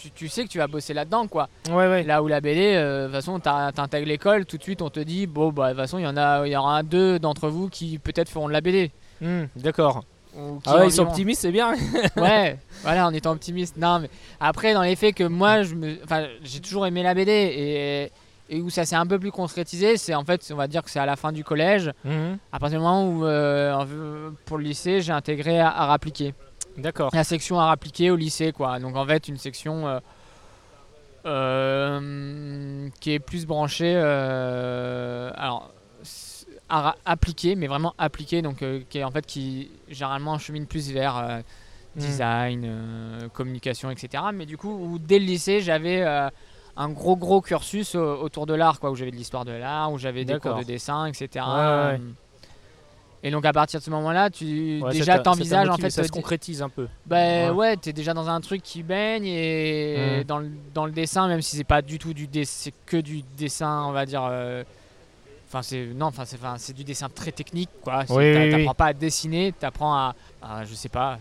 tu, 0.00 0.10
tu 0.12 0.28
sais 0.28 0.44
que 0.44 0.48
tu 0.48 0.58
vas 0.58 0.68
bosser 0.68 0.94
là-dedans 0.94 1.26
quoi. 1.26 1.48
ouais, 1.68 1.74
ouais. 1.88 2.02
Là 2.04 2.22
où 2.22 2.28
la 2.28 2.40
BD, 2.40 2.74
euh, 2.76 3.02
de 3.02 3.06
toute 3.06 3.14
façon, 3.16 3.40
t'intègres 3.40 4.06
l'école, 4.06 4.46
tout 4.46 4.56
de 4.56 4.62
suite 4.62 4.80
on 4.82 4.90
te 4.90 5.00
dit 5.00 5.26
bon 5.26 5.50
bah 5.50 5.68
de 5.68 5.72
toute 5.72 5.80
façon 5.82 5.98
il 5.98 6.02
y 6.04 6.06
en 6.06 6.16
a 6.16 6.46
y 6.46 6.54
aura 6.56 6.78
un 6.78 6.82
deux 6.84 7.18
d'entre 7.18 7.48
vous 7.48 7.68
qui 7.68 7.98
peut-être 7.98 8.28
feront 8.28 8.46
de 8.48 8.52
la 8.52 8.60
BD. 8.60 8.90
Hmm, 9.20 9.44
D'accord. 9.56 10.04
Ou 10.36 10.60
qui 10.60 10.62
Ah 10.66 10.76
ouais, 10.76 10.86
ils 10.86 10.92
sont 10.92 11.02
optimistes, 11.02 11.40
c'est 11.42 11.50
bien. 11.50 11.74
ouais, 12.16 12.56
voilà, 12.82 13.08
en 13.08 13.12
étant 13.12 13.32
optimiste. 13.32 13.76
Non, 13.76 13.98
mais 13.98 14.10
après, 14.38 14.72
dans 14.74 14.82
les 14.82 14.94
faits 14.94 15.16
que 15.16 15.24
moi, 15.24 15.64
je 15.64 15.74
me, 15.74 15.96
enfin, 16.04 16.28
j'ai 16.44 16.60
toujours 16.60 16.86
aimé 16.86 17.02
la 17.02 17.14
BD 17.14 17.32
et, 17.32 18.12
et 18.50 18.60
où 18.60 18.70
ça 18.70 18.84
s'est 18.84 18.96
un 18.96 19.06
peu 19.06 19.18
plus 19.18 19.30
concrétisé, 19.32 19.96
c'est 19.96 20.14
en 20.14 20.24
fait, 20.24 20.48
on 20.52 20.56
va 20.56 20.66
dire 20.68 20.82
que 20.82 20.90
c'est 20.90 20.98
à 21.00 21.06
la 21.06 21.16
fin 21.16 21.32
du 21.32 21.44
collège, 21.44 21.92
Mhm, 22.04 22.38
à 22.52 22.58
partir 22.58 22.78
du 22.78 22.82
moment 22.84 23.06
où, 23.08 23.24
euh, 23.26 24.30
pour 24.46 24.58
le 24.58 24.64
lycée, 24.64 25.00
j'ai 25.02 25.12
intégré 25.12 25.60
à 25.60 25.92
appliquer. 25.92 26.34
D'accord. 26.76 27.10
La 27.12 27.24
section 27.24 27.60
à 27.60 27.70
appliquer 27.70 28.10
au 28.10 28.16
lycée, 28.16 28.52
quoi. 28.52 28.78
Donc 28.78 28.96
en 28.96 29.04
fait, 29.06 29.28
une 29.28 29.36
section 29.36 29.86
euh, 29.88 29.98
euh, 31.26 32.88
qui 33.00 33.12
est 33.12 33.18
plus 33.18 33.46
branchée, 33.46 33.96
alors 33.96 35.70
ra- 36.68 36.96
appliquer, 37.04 37.54
mais 37.56 37.66
vraiment 37.66 37.94
appliquer, 37.98 38.42
donc 38.42 38.62
qui 38.88 38.98
est 38.98 39.04
en 39.04 39.10
fait 39.10 39.26
qui 39.26 39.70
généralement 39.88 40.38
chemine 40.38 40.66
plus 40.66 40.90
vers 40.92 41.42
Mhm. 41.96 42.02
design, 42.02 43.28
communication, 43.32 43.90
etc. 43.90 44.24
Mais 44.32 44.46
du 44.46 44.56
coup, 44.56 44.70
où 44.70 44.98
dès 44.98 45.18
le 45.18 45.24
lycée, 45.24 45.60
j'avais 45.60 46.04
un 46.80 46.88
gros 46.90 47.16
gros 47.16 47.40
cursus 47.40 47.94
au- 47.96 48.20
autour 48.22 48.46
de 48.46 48.54
l'art, 48.54 48.78
quoi, 48.80 48.90
où 48.90 48.94
j'avais 48.96 49.10
de 49.10 49.16
l'histoire 49.16 49.44
de 49.44 49.50
l'art, 49.52 49.92
où 49.92 49.98
j'avais 49.98 50.24
des 50.24 50.38
cours 50.38 50.54
de 50.54 50.62
dessin, 50.62 51.06
etc. 51.06 51.44
Ouais, 51.46 51.92
ouais. 51.92 52.00
Et 53.24 53.32
donc 53.32 53.44
à 53.44 53.52
partir 53.52 53.80
de 53.80 53.84
ce 53.84 53.90
moment-là, 53.90 54.30
tu 54.30 54.80
Ouais, 54.80 54.92
déjà 54.92 55.18
t'envisages 55.18 55.68
en 55.68 55.76
fait 55.76 55.90
ça 55.90 56.04
se 56.04 56.08
te- 56.08 56.12
concrétise 56.12 56.62
un 56.62 56.68
peu. 56.68 56.86
bah 57.04 57.16
Ouais. 57.16 57.50
ouais, 57.50 57.76
t'es 57.76 57.92
déjà 57.92 58.14
dans 58.14 58.28
un 58.28 58.40
truc 58.40 58.62
qui 58.62 58.84
baigne 58.84 59.26
et 59.26 60.22
dans, 60.24 60.38
le, 60.38 60.48
dans 60.72 60.86
le 60.86 60.92
dessin, 60.92 61.26
même 61.26 61.42
si 61.42 61.56
c'est 61.56 61.64
pas 61.64 61.82
du 61.82 61.98
tout 61.98 62.14
du 62.14 62.28
dessin, 62.28 62.52
c'est 62.56 62.74
que 62.86 62.96
du 62.96 63.22
dessin, 63.36 63.84
on 63.86 63.92
va 63.92 64.06
dire. 64.06 64.24
euh, 64.30 64.62
Enfin 65.48 65.62
c'est 65.62 65.86
non, 65.86 66.06
enfin 66.06 66.24
c'est 66.26 66.36
enfin, 66.36 66.56
du 66.74 66.84
dessin 66.84 67.08
très 67.08 67.32
technique 67.32 67.70
quoi. 67.82 68.00
Oui, 68.00 68.06
t'a- 68.08 68.14
oui, 68.16 68.44
oui. 68.44 68.50
T'apprends 68.50 68.74
pas 68.74 68.86
à 68.86 68.92
dessiner, 68.92 69.52
t'apprends 69.58 69.94
à, 69.96 70.14
à 70.42 70.64
je 70.66 70.74
sais 70.74 70.90
pas. 70.90 71.18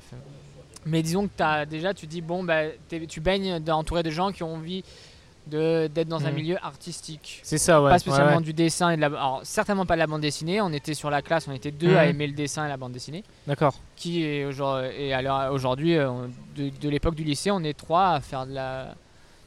Mais 0.85 1.01
disons 1.01 1.27
que 1.27 1.31
t'as, 1.35 1.65
déjà, 1.65 1.93
tu 1.93 2.07
dis, 2.07 2.21
bon, 2.21 2.43
bah, 2.45 2.61
tu 3.09 3.19
baignes 3.19 3.59
entouré 3.69 4.03
de 4.03 4.09
gens 4.09 4.31
qui 4.31 4.43
ont 4.43 4.53
envie 4.55 4.83
d'être 5.47 6.07
dans 6.07 6.25
un 6.25 6.29
Mhm. 6.29 6.35
milieu 6.35 6.57
artistique. 6.63 7.39
C'est 7.43 7.57
ça, 7.57 7.81
ouais. 7.81 7.89
pas 7.89 7.99
spécialement 7.99 8.31
ouais, 8.31 8.37
ouais. 8.37 8.43
du 8.43 8.53
dessin 8.53 8.91
et 8.91 8.95
de 8.95 9.01
la. 9.01 9.07
Alors, 9.07 9.39
certainement 9.43 9.85
pas 9.85 9.95
de 9.95 9.99
la 9.99 10.07
bande 10.07 10.21
dessinée. 10.21 10.61
On 10.61 10.71
était 10.73 10.93
sur 10.93 11.09
la 11.09 11.21
classe, 11.21 11.47
on 11.47 11.53
était 11.53 11.71
deux 11.71 11.95
à 11.95 12.03
Mhm. 12.03 12.09
aimer 12.09 12.27
le 12.27 12.33
dessin 12.33 12.65
et 12.65 12.69
la 12.69 12.77
bande 12.77 12.91
dessinée. 12.91 13.23
D'accord. 13.47 13.75
Qui 13.95 14.23
est 14.25 14.45
aujourd'hui, 14.45 14.89
et 14.97 15.21
l'heure- 15.21 15.51
aujourd'hui, 15.51 15.95
euh, 15.97 16.09
de, 16.55 16.69
de 16.81 16.89
l'époque 16.89 17.15
du 17.15 17.23
lycée, 17.23 17.49
on 17.51 17.63
est 17.63 17.73
trois 17.77 18.09
à 18.13 18.19
faire 18.19 18.45
de 18.45 18.53
la. 18.53 18.95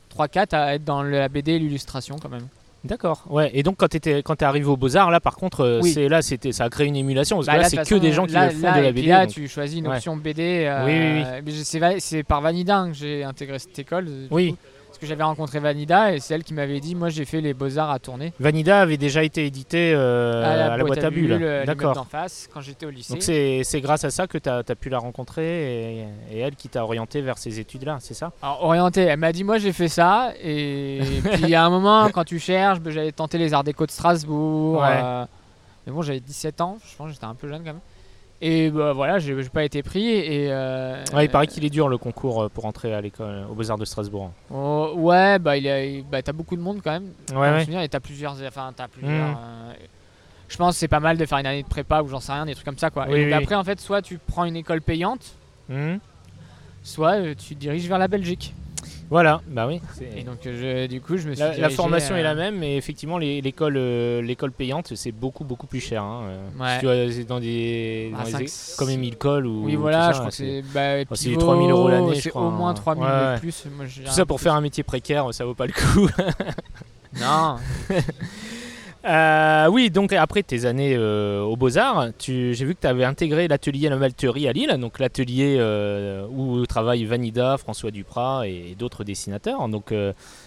3-4 0.09 0.55
à 0.55 0.75
être 0.75 0.85
dans 0.85 1.03
la 1.03 1.29
BD 1.29 1.53
et 1.53 1.59
l'illustration 1.59 2.17
quand 2.21 2.29
même. 2.29 2.49
D'accord. 2.83 3.25
Ouais. 3.29 3.51
Et 3.55 3.63
donc 3.63 3.77
quand 3.77 3.89
t'étais 3.89 4.23
quand 4.23 4.37
t'es 4.37 4.45
arrivé 4.47 4.65
au 4.67 4.77
Beaux 4.77 4.97
Arts 4.97 5.11
là, 5.11 5.21
par 5.21 5.37
contre, 5.37 5.61
euh, 5.61 5.81
Oui. 5.83 5.93
c'est 5.93 6.09
là 6.09 6.23
c'était 6.23 6.51
ça 6.51 6.65
a 6.65 6.69
créé 6.71 6.87
une 6.87 6.97
émulation 6.97 7.37
parce 7.37 7.47
Bah 7.47 7.53
que 7.53 7.57
là, 7.59 7.63
là, 7.65 7.69
c'est 7.69 7.89
que 7.89 7.95
des 7.95 8.11
gens 8.11 8.27
qui 8.27 8.33
là- 8.33 8.47
le 8.47 8.53
font 8.53 8.63
là, 8.67 8.73
de 8.73 8.79
et 8.79 8.83
la 8.83 8.93
puis 8.93 9.03
BD. 9.03 9.09
là, 9.09 9.27
donc- 9.27 9.35
tu 9.35 9.47
choisis 9.49 9.79
une 9.79 9.87
Ouais. 9.87 9.97
option 9.97 10.17
BD. 10.17 10.65
euh, 10.67 10.85
Oui, 10.87 11.23
oui, 11.47 11.53
je- 11.53 11.99
C'est 12.01 12.23
par 12.25 12.41
Vanida 12.41 12.87
que 12.89 12.95
j'ai 12.95 13.23
intégré 13.23 13.59
cette 13.59 13.79
école. 13.79 14.09
Oui. 14.31 14.53
coup, 14.53 14.57
que 15.01 15.07
j'avais 15.07 15.23
rencontré 15.23 15.59
Vanida 15.59 16.13
et 16.15 16.21
c'est 16.21 16.35
elle 16.35 16.45
qui 16.45 16.55
m'avait 16.55 16.79
dit 16.81 16.95
Moi, 16.95 17.09
j'ai 17.09 17.25
fait 17.25 17.41
les 17.41 17.55
beaux-arts 17.55 17.91
à 17.91 17.99
tourner. 17.99 18.33
Vanida 18.39 18.81
avait 18.81 18.97
déjà 18.97 19.25
été 19.25 19.47
édité 19.47 19.93
euh, 19.95 20.71
à, 20.73 20.77
la 20.77 20.85
boîte 20.85 21.03
à 21.03 21.11
bulles. 21.11 21.33
euh, 21.33 21.65
D'accord. 21.65 21.95
d'en 21.95 22.05
face 22.05 22.49
quand 22.53 22.61
j'étais 22.61 22.87
au 22.87 22.91
lycée. 22.91 23.13
Donc 23.13 23.23
c'est 23.23 23.81
grâce 23.81 24.05
à 24.05 24.11
ça 24.11 24.27
que 24.27 24.39
tu 24.39 24.49
as, 24.49 24.63
pu 24.63 24.89
la 24.91 24.99
rencontrer 24.99 25.99
et, 25.99 26.05
et 26.33 26.39
elle 26.39 26.55
qui 26.57 26.69
t'a 26.69 26.85
orienté 26.85 27.21
vers 27.23 27.39
ces 27.39 27.59
études-là, 27.59 27.99
c'est 28.01 28.15
ça? 28.15 28.33
Alors, 28.43 28.65
orienté, 28.65 29.03
elle 29.03 29.19
m'a 29.19 29.33
dit 29.33 29.43
Moi, 29.45 29.59
j'ai 29.59 29.73
fait 29.73 29.89
ça. 29.89 30.33
Et 30.43 31.01
puis, 31.33 31.55
à 31.55 31.65
un 31.65 31.71
moment, 31.71 32.09
quand 32.11 32.25
tu 32.25 32.39
cherches, 32.39 32.79
j'avais 32.87 33.13
tenté 33.13 33.39
les 33.39 33.55
arts 33.55 33.65
déco 33.65 33.87
de 33.87 33.91
Strasbourg. 33.91 34.81
Ouais. 34.81 35.01
euh, 35.03 35.25
Mais 35.87 35.93
bon, 35.93 36.03
j'avais 36.03 36.21
17 36.21 36.61
ans, 36.61 36.79
je 36.89 36.97
pense 36.97 37.07
que 37.09 37.13
j'étais 37.15 37.25
un 37.25 37.35
peu 37.35 37.49
jeune 37.49 37.61
quand 37.61 37.73
même. 37.73 37.81
Et 38.43 38.71
bah, 38.71 38.93
voilà, 38.93 39.19
j'ai 39.19 39.35
pas 39.51 39.65
été 39.65 39.83
pris. 39.83 40.07
Et, 40.09 40.47
euh, 40.51 41.05
Ouais, 41.13 41.27
il 41.27 41.29
paraît 41.31 41.47
qu'il 41.47 41.65
est 41.65 41.71
dur 41.71 41.89
le 41.89 41.99
concours 41.99 42.45
euh, 42.45 42.49
pour 42.49 42.65
entrer 42.65 42.95
à 42.95 43.01
l'école 43.01 43.45
aux 43.51 43.55
Beaux-Arts 43.55 43.79
de 43.79 43.85
Strasbourg. 43.85 44.31
Oh, 44.51 44.93
ouais, 44.97 45.39
bah, 45.39 45.57
il 45.59 46.05
bah, 46.11 46.23
t'as 46.23 46.33
beaucoup 46.33 46.57
de 46.57 46.63
monde 46.63 46.81
quand 46.83 46.93
même. 46.93 47.11
Ouais, 47.33 47.51
ouais. 47.51 47.61
souvenir, 47.61 47.83
et 47.83 47.89
t'as 47.89 48.01
plusieurs. 48.01 48.37
Enfin, 48.47 48.73
t'as 48.75 48.89
plusieurs. 48.89 49.13
Mm. 49.33 49.37
euh, 49.39 49.73
je 50.49 50.57
pense 50.57 50.75
que 50.75 50.81
c'est 50.81 50.89
pas 50.89 51.01
mal 51.01 51.17
de 51.17 51.25
faire 51.27 51.39
une 51.39 51.47
année 51.47 51.63
de 51.63 51.69
prépa 51.69 52.03
ou 52.03 52.09
j'en 52.09 52.19
sais 52.19 52.33
rien, 52.33 52.45
des 52.47 52.55
trucs 52.55 52.65
comme 52.65 52.79
ça 52.79 52.91
quoi. 52.91 53.07
Oui, 53.09 53.21
et 53.21 53.27
oui. 53.27 53.33
après, 53.33 53.55
en 53.55 53.63
fait, 53.63 53.79
soit 53.81 54.03
tu 54.03 54.19
prends 54.19 54.45
une 54.45 54.57
école 54.57 54.81
payante, 54.83 55.35
Hmm. 55.69 55.99
soit 56.83 57.21
euh, 57.21 57.35
tu 57.39 57.55
te 57.55 57.61
diriges 57.61 57.87
vers 57.87 57.99
la 57.99 58.09
Belgique. 58.09 58.53
Voilà, 59.11 59.41
bah 59.49 59.67
oui. 59.67 59.81
Et 60.17 60.23
donc, 60.23 60.37
je- 60.45 60.87
du 60.87 61.01
coup, 61.01 61.17
je 61.17 61.29
me 61.29 61.35
suis. 61.35 61.43
La, 61.43 61.57
la 61.59 61.69
formation 61.69 62.15
est 62.17 62.23
la 62.23 62.37
même, 62.37 62.59
mais 62.59 62.77
effectivement, 62.77 63.19
les- 63.19 63.41
l'école 63.41 63.75
euh, 63.77 64.23
l'école 64.23 64.53
payante, 64.53 64.95
c'est 64.95 65.11
beaucoup 65.11 65.43
beaucoup 65.43 65.67
plus 65.67 65.81
cher. 65.81 66.03
hein, 66.05 66.23
euh. 66.29 66.47
Ouais. 66.61 66.75
Si 66.75 66.81
tu 66.81 66.87
vas 66.87 67.13
c'est 67.13 67.25
dans 67.25 67.41
des, 67.41 68.13
Ah, 68.17 68.31
dans 68.31 68.39
les 68.39 68.47
comme 68.79 68.89
Émile 68.91 69.17
Cole 69.17 69.47
ou 69.49 69.65
Oui, 69.65 69.75
tout 69.75 69.81
voilà, 69.81 70.07
ça, 70.07 70.13
je 70.13 70.19
crois 70.19 70.31
que 70.31 70.37
c'est- 70.37 70.63
c'est. 70.73 70.73
Bah, 70.73 71.15
c'est 71.17 71.29
pivot, 71.31 71.41
3000 71.41 71.71
euros 71.71 71.89
l'année, 71.89 72.15
je 72.15 72.21
C'est 72.21 72.31
crois, 72.31 72.43
au 72.47 72.51
moins 72.51 72.71
hein. 72.71 72.75
3000 72.75 73.05
Ouais, 73.05 73.11
ouais. 73.11 73.35
de 73.35 73.41
plus. 73.41 73.65
Moi, 73.77 73.87
tout 73.87 74.13
ça 74.13 74.25
pour 74.25 74.37
peu 74.39 74.45
faire 74.45 74.55
un 74.55 74.61
métier 74.61 74.85
précaire, 74.85 75.35
ça 75.35 75.45
vaut 75.45 75.55
pas 75.55 75.67
le 75.67 75.73
coup. 75.73 76.07
plus. 76.07 77.21
Non, 77.21 77.57
Euh, 79.03 79.67
oui, 79.71 79.89
donc 79.91 80.13
après 80.13 80.43
tes 80.43 80.67
années 80.67 80.95
euh, 80.95 81.41
aux 81.43 81.57
Beaux-Arts, 81.57 82.09
j'ai 82.21 82.53
vu 82.53 82.75
que 82.75 82.81
tu 82.83 82.87
avais 82.87 83.05
intégré 83.05 83.49
l'atelier 83.49 83.89
La 83.89 83.97
Malterie 83.97 84.47
à 84.47 84.53
Lille, 84.53 84.77
donc 84.79 84.99
l'atelier 84.99 85.57
euh, 85.59 86.27
où 86.31 86.67
travaillent 86.67 87.05
Vanida, 87.05 87.57
François 87.57 87.91
Duprat 87.91 88.47
et 88.47 88.75
d'autres 88.79 89.03
dessinateurs. 89.03 89.67
Donc, 89.69 89.95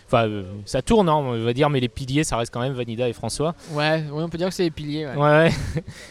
enfin, 0.06 0.30
ça 0.66 0.84
tourne, 0.84 1.10
hein, 1.10 1.16
on 1.16 1.44
va 1.44 1.54
dire, 1.54 1.70
mais 1.72 1.80
les 1.80 1.88
piliers, 1.90 2.24
ça 2.24 2.38
reste 2.38 2.54
quand 2.54 2.60
même 2.62 2.74
Vanida 2.74 3.10
et 3.10 3.14
François. 3.14 3.56
ouais, 3.72 4.04
oui, 4.12 4.22
on 4.24 4.30
peut 4.30 4.38
dire 4.38 4.50
que 4.50 4.54
c'est 4.54 4.64
les 4.64 4.72
piliers. 4.72 5.08
ouais. 5.08 5.16
Ouais, 5.16 5.30
ouais. 5.32 5.52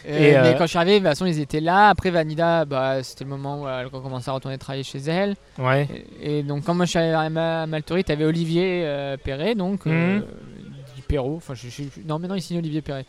Et, 0.05 0.33
mais 0.41 0.55
quand 0.57 0.63
je 0.65 0.69
suis 0.71 0.77
arrivé, 0.79 0.95
de 0.99 1.05
toute 1.05 1.07
façon, 1.09 1.25
ils 1.25 1.39
étaient 1.39 1.61
là. 1.61 1.87
Après, 1.89 2.09
Vanida, 2.09 2.65
bah, 2.65 3.01
c'était 3.03 3.23
le 3.23 3.29
moment 3.29 3.61
où 3.63 3.67
elle 3.69 3.89
commençait 3.89 4.29
à 4.29 4.33
retourner 4.33 4.57
travailler 4.57 4.83
chez 4.83 4.99
elle. 4.99 5.35
ouais. 5.59 5.87
Et, 6.21 6.39
et 6.39 6.43
donc, 6.43 6.65
quand 6.65 6.73
moi 6.73 6.83
je 6.85 6.89
suis 6.89 6.99
arrivé 6.99 7.13
à 7.15 7.29
Ma- 7.29 7.65
Malterie, 7.67 8.03
tu 8.03 8.11
avais 8.11 8.25
Olivier 8.25 8.85
Perret, 9.23 9.55
donc, 9.55 9.85
Mhm. 9.85 10.23
Perrault, 11.13 11.35
enfin, 11.37 11.53
je, 11.53 11.69
je- 11.69 11.83
non, 12.07 12.17
maintenant 12.17 12.33
il 12.35 12.41
signe 12.41 12.57
Olivier 12.57 12.81
Perret, 12.81 13.05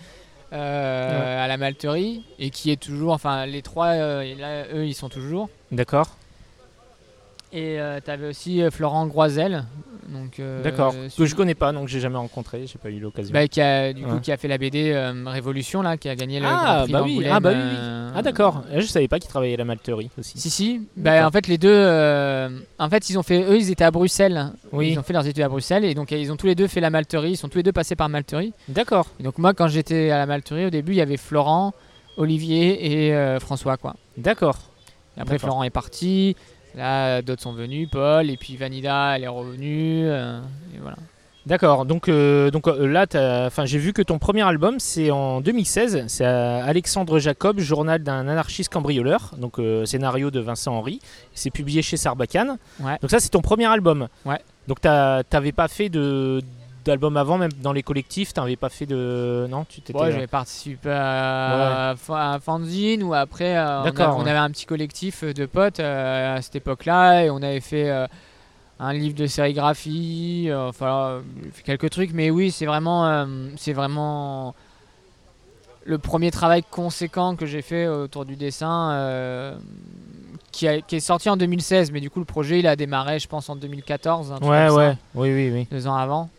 euh, 0.53 1.45
à 1.45 1.49
la 1.49 1.57
Malterie, 1.57 2.23
et 2.39 2.51
qui 2.51 2.71
est 2.71 2.77
toujours, 2.81 3.13
enfin, 3.15 3.47
les 3.47 3.63
trois, 3.63 3.89
euh, 3.95 4.35
là, 4.39 4.65
eux, 4.75 4.87
ils 4.87 4.95
sont 4.95 5.09
toujours. 5.09 5.49
D'accord. 5.73 6.09
Et 7.55 7.79
tu 8.05 8.11
avais 8.11 8.29
aussi 8.29 8.63
euh, 8.63 8.71
Florent 8.71 9.07
Groisel, 9.07 9.65
euh, 10.41 10.63
D'accord. 10.63 10.95
que 11.17 11.25
je 11.25 11.35
connais 11.35 11.55
pas, 11.55 11.73
donc 11.73 11.89
j'ai 11.89 12.01
jamais 12.01 12.17
rencontré, 12.19 12.67
j'ai 12.67 12.79
pas 12.79 12.91
eu 12.91 12.99
l'occasion. 12.99 13.33
bah, 13.33 13.47
qui 13.49 13.61
a, 13.61 13.93
du 13.93 14.03
coup, 14.05 14.15
Ouais. 14.15 14.21
qui 14.21 14.33
a 14.33 14.37
fait 14.37 14.49
la 14.49 14.59
BD 14.59 14.91
euh, 14.93 15.13
Révolution, 15.27 15.81
là, 15.83 15.97
qui 15.97 16.09
a 16.09 16.17
gagné 16.17 16.41
le 16.41 16.47
Ah, 16.47 16.51
Grand 16.51 16.83
Prix 16.85 16.93
bah 16.93 17.03
oui. 17.05 17.27
Ah, 17.31 17.41
bah 17.41 17.51
oui, 17.53 17.59
oui. 17.59 17.77
euh, 17.79 18.11
ah 18.15 18.23
d'accord. 18.23 18.63
Je 18.75 18.87
savais 18.87 19.09
pas 19.09 19.19
qu'ils 19.19 19.31
travaillaient 19.31 19.55
à 19.55 19.59
la 19.59 19.65
Malterie 19.65 20.11
aussi. 20.19 20.39
Si 20.39 20.51
si, 20.51 20.89
bah, 20.97 21.27
en 21.27 21.31
fait 21.31 21.47
les 21.47 21.59
deux, 21.59 21.69
euh, 21.73 22.49
en 22.79 22.91
fait 22.91 23.09
ils 23.09 23.19
ont 23.19 23.23
fait, 23.23 23.43
eux 23.43 23.57
ils 23.57 23.71
étaient 23.71 23.85
à 23.85 23.91
Bruxelles, 23.91 24.51
Oui. 24.73 24.91
ils 24.93 24.99
ont 24.99 25.03
fait 25.03 25.13
leurs 25.13 25.27
études 25.27 25.43
à 25.45 25.49
Bruxelles 25.49 25.85
et 25.85 25.95
donc 25.95 26.11
ils 26.11 26.31
ont 26.33 26.37
tous 26.37 26.47
les 26.47 26.55
deux 26.55 26.67
fait 26.67 26.81
la 26.81 26.91
malterie, 26.91 27.33
ils 27.33 27.37
sont 27.37 27.49
tous 27.49 27.59
les 27.59 27.63
deux 27.65 27.73
passés 27.73 27.97
par 27.97 28.09
malterie. 28.09 28.53
D'accord. 28.69 29.07
Donc 29.21 29.39
moi 29.39 29.55
quand 29.55 29.69
j'étais 29.69 30.11
à 30.11 30.19
la 30.19 30.27
malterie 30.27 30.67
au 30.67 30.71
début 30.71 30.93
il 30.93 30.97
y 30.99 31.01
avait 31.01 31.17
Florent, 31.17 31.73
Olivier 32.17 33.07
et 33.09 33.15
euh, 33.15 33.41
François 33.41 33.77
quoi. 33.77 33.95
D'accord. 34.17 34.59
Après. 35.17 35.39
Florent 35.39 35.63
est 35.63 35.71
parti, 35.71 36.35
là 36.77 37.23
d'autres 37.23 37.43
sont 37.43 37.53
venus, 37.53 37.89
Paul 37.91 38.31
et 38.31 38.37
puis 38.37 38.57
Vanida 38.57 39.17
elle 39.17 39.25
est 39.25 39.29
revenue 39.29 40.05
euh, 40.07 40.41
et 40.75 40.79
voilà. 40.81 40.97
D'accord, 41.47 41.85
donc, 41.85 42.09
euh, 42.09 42.51
donc 42.51 42.67
euh, 42.69 42.87
là, 42.87 43.05
enfin, 43.47 43.67
j'ai 43.67 43.77
vu 43.79 43.93
que 43.93 44.01
ton 44.01 44.19
premier 44.19 44.41
album, 44.41 44.81
c'est 44.81 45.11
en 45.11 45.43
2016, 45.43 46.05
c'est 46.07 46.25
euh, 46.25 46.65
Alexandre 46.65 47.19
Jacob, 47.19 47.59
journal 47.61 48.03
d'un 48.03 48.29
anarchiste 48.29 48.73
cambrioleur, 48.73 49.33
donc 49.37 49.59
euh, 49.59 49.85
scénario 49.85 50.31
de 50.31 50.41
Vincent 50.41 50.75
Henry, 50.75 51.01
c'est 51.35 51.51
publié 51.51 51.83
chez 51.83 51.99
Sarbacane. 51.99 52.57
Ouais. 52.81 52.97
Donc 53.03 53.11
ça, 53.11 53.21
c'est 53.21 53.29
ton 53.29 53.43
premier 53.43 53.67
album. 53.67 54.09
Ouais. 54.25 54.41
Donc 54.69 54.81
t'avais 54.81 55.53
pas 55.53 55.69
fait 55.69 55.91
de 55.91 56.41
d'album 56.85 57.17
avant, 57.17 57.39
même 57.39 57.53
dans 57.63 57.73
les 57.73 57.83
collectifs, 57.83 58.33
t'avais 58.35 58.57
pas 58.57 58.69
fait 58.69 58.87
de... 58.87 59.47
Non, 59.51 59.65
tu 59.69 59.81
t'étais... 59.81 59.99
Ouais, 59.99 60.13
j'avais 60.13 60.27
participé 60.27 60.91
à, 60.91 61.91
à 61.91 62.33
un 62.35 62.39
fanzine 62.41 63.03
ou 63.03 63.15
après 63.15 63.57
euh, 63.57 63.65
on, 63.65 63.81
a- 63.81 63.85
D'accord, 63.91 64.17
on 64.19 64.25
ouais. 64.25 64.31
avait 64.31 64.39
un 64.39 64.51
petit 64.51 64.67
collectif 64.67 65.25
de 65.25 65.47
potes 65.47 65.81
euh, 65.81 66.37
à 66.37 66.43
cette 66.43 66.57
époque-là 66.57 67.25
et 67.25 67.31
on 67.31 67.39
avait 67.39 67.61
fait 67.61 67.89
euh, 67.91 68.07
un 68.81 68.93
livre 68.93 69.15
de 69.15 69.27
sérigraphie, 69.27 70.47
euh, 70.49 70.69
enfin 70.69 71.07
euh, 71.09 71.21
quelques 71.65 71.91
trucs, 71.91 72.13
mais 72.13 72.31
oui 72.31 72.51
c'est 72.51 72.67
vraiment 72.67 73.07
euh, 73.07 73.25
c'est 73.57 73.73
vraiment 73.73 74.55
le 75.87 75.99
premier 75.99 76.31
travail 76.31 76.63
conséquent 76.71 77.37
que 77.37 77.47
j'ai 77.47 77.63
fait 77.63 77.87
autour 77.87 78.25
du 78.25 78.37
dessin. 78.37 78.91
euh, 78.93 79.55
qui, 80.51 80.69
a- 80.69 80.81
qui 80.81 80.97
est 80.97 81.01
sorti 81.01 81.29
en 81.29 81.37
2016, 81.37 81.91
mais 81.91 82.01
du 82.01 82.11
coup 82.11 82.21
le 82.21 82.25
projet 82.25 82.61
il 82.61 82.67
a 82.69 82.77
démarré 82.77 83.19
je 83.19 83.27
pense 83.27 83.49
en 83.49 83.57
2014, 83.57 84.31
un 84.31 84.37
truc 84.37 84.49
Ouais, 84.49 84.69
ça, 84.69 84.75
ouais, 84.75 84.97
oui, 85.17 85.33
oui, 85.35 85.51
oui. 85.53 85.67
deux 85.71 85.89
ans 85.89 85.97
avant. 85.97 86.31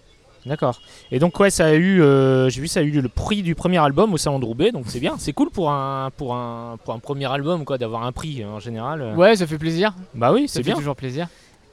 D'accord. 0.45 0.79
Et 1.12 1.19
donc 1.19 1.39
ouais, 1.39 1.49
ça 1.49 1.65
a 1.65 1.73
eu, 1.73 2.01
euh, 2.01 2.49
j'ai 2.49 2.62
vu 2.62 2.67
ça 2.67 2.79
a 2.81 2.84
eu 2.84 3.01
le 3.01 3.10
prix 3.10 3.41
du 3.41 3.55
premier 3.55 3.79
album 3.79 4.13
au 4.13 4.17
Salon 4.17 4.39
de 4.39 4.45
Roubaix, 4.45 4.71
donc 4.71 4.86
c'est 4.88 4.99
bien, 4.99 5.15
c'est 5.17 5.34
cool 5.34 5.49
pour 5.49 5.71
un 5.71 6.12
pour 6.15 6.36
un 6.36 6.77
pour 6.84 6.93
un 6.93 6.99
premier 6.99 7.25
album 7.31 7.65
quoi, 7.65 7.77
d'avoir 7.77 8.03
un 8.03 8.12
prix 8.12 8.45
en 8.45 8.60
général. 8.60 9.01
euh. 9.01 9.15
Ouais, 9.15 9.36
ça 9.36 9.47
fait 9.47 9.58
plaisir, 9.58 9.95
Bah 10.13 10.31
oui, 10.31 10.45
c'est 10.47 10.60
fait 10.60 10.65
bien. 10.69 10.75
toujours 10.75 10.95
plaisir. 10.95 11.27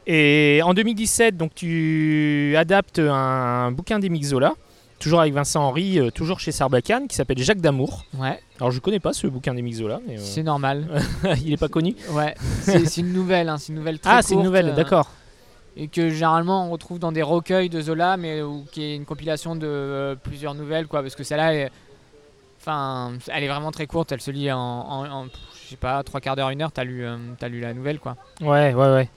Et 0.07 0.61
en 0.65 0.75
2017, 0.75 1.37
donc 1.37 1.55
tu 1.55 2.55
adaptes 2.57 2.99
un, 2.99 3.71
bouquin 3.71 3.99
d'Émile 4.01 4.25
Zola, 4.25 4.55
toujours 4.99 5.21
avec 5.21 5.33
Vincent 5.33 5.63
Henry, 5.63 6.01
euh, 6.01 6.11
toujours 6.11 6.41
chez 6.41 6.51
Sarbacane, 6.51 7.07
qui 7.07 7.15
s'appelle 7.15 7.39
Jacques 7.39 7.61
d'amour. 7.61 8.05
Ouais, 8.19 8.41
Alors 8.59 8.71
je 8.73 8.81
connais 8.81 8.99
pas 9.01 9.13
ce 9.13 9.27
bouquin 9.27 9.55
d'Émile 9.55 9.77
Zola, 9.77 10.01
c'est 10.17 10.43
normal. 10.43 10.87
il 11.45 11.53
est 11.53 11.57
pas 11.59 11.69
connu. 11.69 11.95
Ouais, 12.13 12.35
c'est 12.63 12.97
une 12.97 13.13
nouvelle, 13.13 13.49
hein, 13.49 13.59
c'est 13.59 13.69
une 13.69 13.79
nouvelle 13.79 13.99
très 14.01 14.11
Ah, 14.13 14.23
c'est 14.23 14.35
une 14.35 14.43
nouvelle, 14.43 14.75
d'accord. 14.75 15.11
Et 15.77 15.89
que 15.89 16.11
généralement 16.11 16.67
on 16.67 16.71
retrouve 16.71 16.99
dans 16.99 17.13
des 17.13 17.23
recueils 17.23 17.69
de 17.71 17.81
Zola, 17.81 18.17
mais 18.17 18.43
où, 18.43 18.65
qui 18.73 18.83
est 18.85 18.95
une 18.95 19.07
compilation 19.07 19.57
de 19.57 19.67
euh, 19.67 20.15
plusieurs 20.15 20.55
nouvelles, 20.55 20.87
quoi. 20.87 21.01
Parce 21.03 21.15
que 21.15 21.25
celle-là, 21.25 21.69
enfin, 22.61 23.13
elle 23.29 23.45
est 23.45 23.49
vraiment 23.49 23.71
très 23.71 23.87
courte. 23.87 24.13
Elle 24.13 24.21
se 24.21 24.31
lit 24.31 24.53
en, 24.53 24.59
en, 24.59 25.25
je 25.27 25.71
sais 25.71 25.77
pas, 25.77 26.03
trois 26.03 26.21
quarts 26.21 26.37
d'heure, 26.37 26.51
une 26.51 26.61
heure. 26.63 26.73
T'as 26.73 26.85
lu, 26.85 27.05
euh, 27.05 27.17
t'as 27.39 27.49
lu 27.49 27.61
la 27.61 27.73
nouvelle, 27.73 27.99
quoi. 27.99 28.17
Ouais, 28.41 28.75
ouais, 28.75 28.93
ouais. 28.93 29.09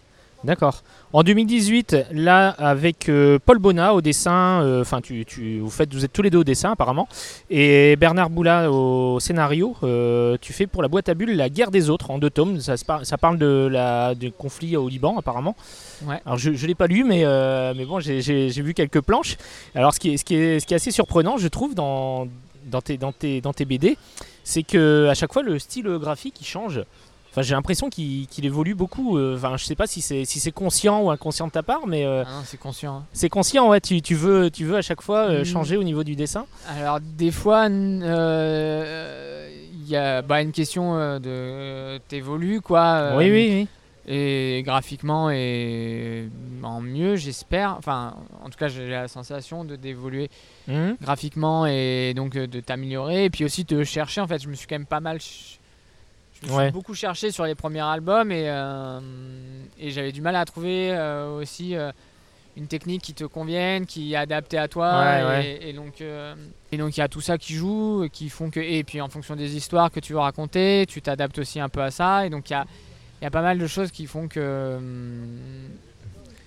D'accord. 0.46 0.84
En 1.12 1.24
2018, 1.24 1.98
là, 2.12 2.50
avec 2.50 3.10
euh, 3.10 3.40
Paul 3.44 3.58
Bonnat 3.58 3.96
au 3.96 4.02
dessin, 4.02 4.62
euh, 4.62 4.82
enfin, 4.82 5.02
tu, 5.02 5.26
tu, 5.26 5.58
vous, 5.60 5.72
faites, 5.72 5.92
vous 5.92 6.06
êtes 6.06 6.14
tous 6.14 6.22
les 6.22 6.30
deux 6.30 6.38
au 6.40 6.44
dessin 6.44 6.72
apparemment, 6.74 7.08
et 7.50 7.96
Bernard 7.96 8.30
Boula 8.30 8.72
au 8.72 9.20
scénario, 9.20 9.76
euh, 9.82 10.38
tu 10.40 10.54
fais 10.54 10.68
pour 10.68 10.84
la 10.84 10.88
boîte 10.88 11.10
à 11.10 11.16
bulles 11.16 11.36
La 11.36 11.50
guerre 11.50 11.72
des 11.72 11.90
autres 11.90 12.12
en 12.12 12.20
deux 12.20 12.30
tomes. 12.30 12.60
Ça, 12.60 12.76
parle 13.18 13.40
de 13.40 13.68
la, 13.72 14.14
du 14.14 14.32
conflit 14.32 14.78
au 14.78 14.88
Liban 14.88 15.18
apparemment. 15.18 15.56
Ouais. 16.06 16.22
Alors 16.26 16.38
je 16.38 16.52
ne 16.52 16.68
l'ai 16.68 16.76
pas 16.76 16.88
lu, 16.88 17.04
mais, 17.04 17.24
mais 17.74 17.86
bon, 17.86 18.00
j'ai- 18.00 18.50
vu 18.50 18.74
quelques 18.76 19.02
planches. 19.02 19.38
Alors 19.74 19.94
ce 19.94 20.00
qui 20.00 20.14
est, 20.14 20.18
ce 20.18 20.26
qui 20.26 20.36
est, 20.36 20.60
ce 20.60 20.68
qui 20.68 20.74
est 20.74 20.78
assez 20.78 20.92
surprenant, 20.92 21.38
je 21.38 21.48
trouve, 21.48 21.74
dans, 21.74 22.28
dans, 22.66 22.82
tes, 22.82 22.98
dans, 22.98 23.12
tes, 23.12 23.42
dans 23.42 23.54
tes 23.54 23.66
BD, 23.66 23.98
c'est 24.44 24.64
que 24.64 25.08
à 25.10 25.16
chaque 25.16 25.34
fois 25.34 25.42
le 25.42 25.58
style 25.58 25.88
graphique 26.00 26.36
il 26.40 26.46
change. 26.46 26.84
Enfin, 27.36 27.42
j'ai 27.42 27.54
l'impression 27.54 27.90
qu'il 27.90 28.46
évolue 28.46 28.76
beaucoup. 28.76 29.18
euh, 29.18 29.36
Enfin, 29.36 29.58
je 29.58 29.66
sais 29.66 29.76
pas 29.76 29.88
si 29.88 30.00
c'est 30.00 30.24
si 30.24 30.40
c'est 30.40 30.54
conscient 30.54 31.02
ou 31.02 31.12
inconscient 31.12 31.48
de 31.48 31.52
ta 31.52 31.64
part, 31.64 31.86
mais 31.86 32.06
euh, 32.06 32.24
Ah 32.26 32.42
c'est 32.46 32.56
conscient. 32.58 32.96
hein. 33.00 33.06
c'est 33.12 33.28
conscient. 33.28 33.68
Ouais, 33.68 33.82
tu, 33.82 34.02
tu 34.02 34.16
veux 34.16 34.50
tu 34.50 34.64
veux 34.64 34.78
à 34.78 34.82
chaque 34.82 35.02
fois 35.02 35.28
euh, 35.30 35.42
Mm. 35.42 35.46
changer 35.46 35.76
au 35.76 35.84
niveau 35.84 36.06
du 36.06 36.16
dessin? 36.16 36.46
Alors 36.70 37.00
des 37.02 37.32
fois, 37.32 37.68
euh, 37.70 39.50
il 39.74 39.90
y 39.90 39.96
a 39.96 40.22
bah, 40.22 40.42
une 40.42 40.52
question 40.52 41.20
de 41.20 41.98
t'évolues 42.08 42.62
quoi. 42.62 43.14
oui, 43.18 43.30
oui, 43.30 43.50
oui. 43.52 43.68
et 44.08 44.64
graphiquement 44.64 45.30
et 45.30 46.30
en 46.64 46.80
mieux 46.82 47.16
j'espère 47.16 47.76
enfin 47.78 48.14
en 48.44 48.50
tout 48.50 48.58
cas 48.58 48.68
j'ai 48.68 48.88
la 48.90 49.08
sensation 49.08 49.64
de 49.66 49.76
d'évoluer 49.76 50.30
Mhm. 50.68 50.98
graphiquement 51.02 51.66
et 51.68 52.14
donc 52.16 52.34
de 52.34 52.60
t'améliorer 52.60 53.26
et 53.26 53.30
puis 53.30 53.44
aussi 53.46 53.64
de 53.66 53.84
chercher 53.84 54.22
en 54.22 54.28
fait 54.28 54.42
je 54.42 54.48
me 54.48 54.56
suis 54.56 54.66
quand 54.68 54.76
même 54.76 54.86
pas 54.88 55.00
mal 55.00 55.20
ch- 55.22 55.60
je 56.34 56.35
me 56.35 56.35
suis 56.35 56.35
Ouais. 56.52 56.72
beaucoup 56.72 56.94
cherché 56.94 57.32
sur 57.32 57.46
les 57.46 57.56
premiers 57.56 57.82
albums 57.82 58.32
et, 58.32 58.46
euh, 58.50 59.00
et 59.80 59.92
j'avais 59.92 60.12
du 60.12 60.22
mal 60.22 60.36
à 60.36 60.46
trouver 60.46 60.92
euh, 60.92 61.38
aussi 61.40 61.76
euh, 61.76 61.92
une 62.58 62.68
technique 62.68 63.02
qui 63.02 63.14
te 63.14 63.24
convienne 63.26 63.86
qui 63.86 64.14
est 64.14 64.18
adaptée 64.18 64.58
à 64.58 64.68
toi 64.68 65.00
Ouais, 65.00 65.22
et, 65.22 65.26
ouais. 65.26 65.60
et 65.70 65.74
donc 65.74 66.02
et 66.72 66.78
donc 66.78 66.96
il 66.96 67.00
y 67.00 67.04
a 67.04 67.08
tout 67.08 67.22
ça 67.22 67.38
qui 67.38 67.54
joue 67.54 68.04
et 68.06 68.10
qui 68.10 68.30
font 68.30 68.50
que 68.50 68.60
et 68.60 68.84
puis 68.84 69.02
en 69.02 69.10
fonction 69.10 69.36
des 69.36 69.56
histoires 69.58 69.92
que 69.92 70.00
tu 70.00 70.14
veux 70.14 70.20
raconter 70.20 70.86
tu 70.88 71.02
t'adaptes 71.02 71.38
aussi 71.40 71.60
un 71.60 71.70
peu 71.70 71.82
à 71.82 71.92
ça 71.92 72.26
et 72.26 72.30
donc 72.30 72.50
il 72.50 72.54
y 72.54 72.56
a 72.56 72.66
y 73.22 73.26
a 73.26 73.32
pas 73.32 73.42
mal 73.42 73.58
de 73.58 73.68
choses 73.68 73.92
qui 73.92 74.06
font 74.08 74.28
que 74.28 74.80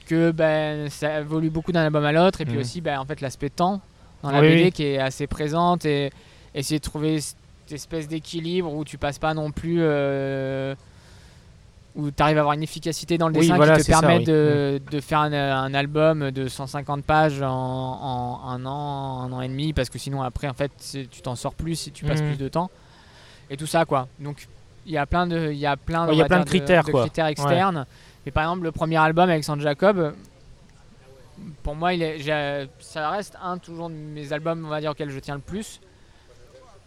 que 0.07 0.31
ben 0.31 0.89
ça 0.89 1.21
évolue 1.21 1.51
beaucoup 1.51 1.73
d'un 1.73 1.85
album 1.85 2.05
à 2.05 2.13
l'autre 2.13 2.41
et 2.41 2.45
puis 2.47 2.55
Mhm. 2.55 2.61
aussi 2.61 2.81
ben, 2.81 2.99
en 2.99 3.05
fait 3.05 3.21
l'aspect 3.21 3.51
temps 3.51 3.81
dans 4.23 4.31
la 4.31 4.41
Oui, 4.41 4.49
BD 4.49 4.63
oui. 4.65 4.73
qui 4.73 4.85
est 4.85 4.99
assez 4.99 5.27
présente 5.27 5.85
et 5.85 6.11
essayer 6.55 6.79
de 6.79 6.85
trouver 6.85 7.19
cette 7.69 7.77
espèce 7.77 8.09
d'équilibre 8.09 8.73
où 8.73 8.85
tu 8.85 8.97
passes 8.97 9.19
pas 9.19 9.35
non 9.35 9.51
plus 9.51 9.79
euh, 9.81 10.75
où 11.95 12.11
tu 12.11 12.23
arrives 12.23 12.39
à 12.39 12.41
avoir 12.41 12.55
une 12.55 12.63
efficacité 12.63 13.19
dans 13.19 13.29
le 13.29 13.35
Oui, 13.35 13.41
dessin 13.43 13.57
voilà, 13.57 13.77
qui 13.77 13.83
te 13.85 13.93
ça, 13.93 14.01
permet 14.01 14.19
oui. 14.19 14.25
de, 14.25 14.81
de 14.91 15.01
faire 15.01 15.19
un, 15.21 15.33
un 15.33 15.75
album 15.75 16.31
de 16.31 16.49
150 16.49 17.05
pages 17.05 17.43
en, 17.43 17.49
en 17.51 18.49
un 18.51 18.65
an, 18.67 19.23
un 19.25 19.33
an 19.33 19.41
et 19.43 19.49
demi 19.49 19.73
parce 19.75 19.91
que 19.91 19.99
sinon 19.99 20.23
après 20.23 20.49
en 20.49 20.55
fait 20.55 20.71
tu 21.11 21.21
t'en 21.23 21.35
sors 21.37 21.55
plus 21.55 21.75
si 21.77 21.91
tu 21.93 22.05
passes 22.07 22.23
Mhm. 22.23 22.29
plus 22.29 22.39
de 22.39 22.49
temps. 22.49 22.71
Et 23.51 23.57
tout 23.57 23.67
ça 23.67 23.85
quoi. 23.85 24.09
Donc 24.19 24.49
il 24.87 24.93
y 24.93 24.97
a 24.99 25.05
plein 25.07 25.27
de 25.27 25.51
il 25.53 25.59
y 25.59 25.67
a 25.67 25.77
plein, 25.77 26.09
Ouais, 26.09 26.17
y 26.17 26.23
a 26.23 26.27
plein 26.27 26.41
de 26.41 26.45
critères, 26.45 26.85
de 26.85 26.93
critères 26.93 27.27
externes. 27.27 27.85
Mais 28.25 28.33
par 28.33 28.45
exemple 28.45 28.63
le 28.65 28.73
premier 28.73 28.97
album 28.97 29.29
avec 29.29 29.45
San 29.45 29.61
Jacob 29.61 30.15
pour 31.63 31.75
moi 31.75 31.93
il 31.95 32.03
est, 32.03 32.69
ça 32.81 33.11
reste 33.11 33.37
un 33.43 33.59
toujours 33.59 33.89
de 33.91 33.95
mes 33.95 34.33
albums 34.33 34.65
on 34.65 34.69
va 34.69 34.81
dire 34.81 34.91
auxquels 34.93 35.11
je 35.11 35.19
tiens 35.19 35.35
le 35.37 35.41
plus 35.41 35.81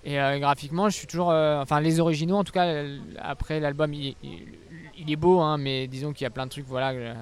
et 0.03 0.19
euh, 0.19 0.39
graphiquement 0.39 0.89
je 0.89 0.95
suis 0.97 1.07
toujours 1.07 1.31
euh, 1.31 1.61
enfin 1.61 1.79
les 1.79 1.99
originaux 1.99 2.37
en 2.37 2.43
tout 2.43 2.51
cas 2.53 2.83
après 3.19 3.59
l'album 3.59 3.93
il, 3.93 4.15
il- 4.23 4.47
il 4.97 5.11
est 5.11 5.15
beau 5.15 5.39
hein, 5.39 5.57
mais 5.57 5.87
disons 5.87 6.11
qu'il 6.13 6.23
y 6.25 6.27
a 6.27 6.29
plein 6.29 6.45
de 6.45 6.51
trucs 6.51 6.65
voilà 6.67 6.89
euh, 6.91 7.13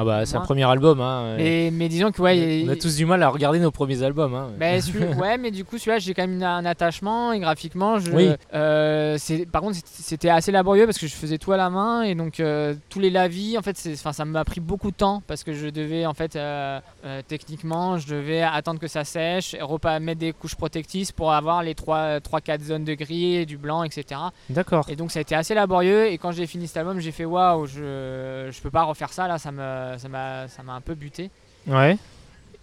Ah 0.00 0.04
bah 0.04 0.24
c'est 0.26 0.36
un 0.36 0.40
premier 0.42 0.62
album. 0.62 1.00
Hein. 1.00 1.34
mais, 1.38 1.70
mais 1.72 1.88
disons 1.88 2.12
que 2.12 2.22
ouais 2.22 2.64
On 2.66 2.70
a 2.70 2.76
tous 2.76 2.94
du 2.96 3.04
mal 3.04 3.20
à 3.22 3.28
regarder 3.30 3.58
nos 3.58 3.72
premiers 3.72 4.04
albums. 4.04 4.32
Hein. 4.32 4.50
celui- 4.80 5.04
ouais, 5.20 5.38
mais 5.38 5.50
du 5.50 5.64
coup, 5.64 5.76
celui-là, 5.76 5.98
j'ai 5.98 6.14
quand 6.14 6.26
même 6.26 6.40
un 6.40 6.64
attachement 6.64 7.32
et 7.32 7.40
graphiquement, 7.40 7.98
je, 7.98 8.12
Oui. 8.12 8.30
euh, 8.54 9.18
par 9.50 9.62
contre, 9.62 9.76
c'était- 9.84 10.28
assez 10.28 10.52
laborieux 10.52 10.84
parce 10.86 10.98
que 10.98 11.06
je 11.08 11.14
faisais 11.14 11.38
tout 11.38 11.50
à 11.52 11.56
la 11.56 11.68
main 11.68 12.02
et 12.02 12.14
donc 12.14 12.38
euh, 12.38 12.74
tous 12.90 13.00
les 13.00 13.10
lavis, 13.10 13.58
en 13.58 13.62
fait, 13.62 13.76
ça 13.76 14.24
m'a 14.24 14.44
pris 14.44 14.60
beaucoup 14.60 14.90
de 14.92 14.96
temps 14.96 15.20
parce 15.26 15.42
que 15.42 15.52
je 15.52 15.66
devais, 15.68 16.06
en 16.06 16.14
fait, 16.14 16.36
euh, 16.36 16.78
euh, 17.04 17.22
techniquement, 17.26 17.98
je 17.98 18.06
devais 18.06 18.42
attendre 18.42 18.78
que 18.78 18.86
ça 18.88 19.02
sèche, 19.04 19.56
repas 19.60 19.98
mettre 19.98 20.20
des 20.20 20.32
couches 20.32 20.54
protectrices 20.54 21.10
pour 21.10 21.32
avoir 21.32 21.62
les 21.64 21.74
3-4 21.74 22.62
zones 22.62 22.84
de 22.84 22.94
gris, 22.94 23.46
du 23.46 23.56
blanc, 23.56 23.82
etc. 23.82 24.20
D'accord. 24.50 24.86
Et 24.88 24.94
donc 24.96 25.10
ça 25.10 25.18
a 25.18 25.22
été 25.22 25.34
assez 25.34 25.54
laborieux 25.54 26.06
et 26.06 26.18
quand 26.18 26.30
j'ai 26.30 26.46
fini 26.46 26.68
cet 26.68 26.76
album, 26.76 27.00
j'ai 27.00 27.10
fait 27.10 27.24
waouh, 27.24 27.66
je, 27.66 28.48
je 28.52 28.60
peux 28.60 28.70
pas 28.70 28.84
refaire 28.84 29.12
ça 29.12 29.26
là, 29.26 29.38
ça 29.38 29.50
me, 29.50 29.87
ça 29.96 30.08
m'a, 30.08 30.48
ça 30.48 30.62
m'a 30.62 30.74
un 30.74 30.80
peu 30.80 30.94
buté. 30.94 31.30
Ouais. 31.66 31.96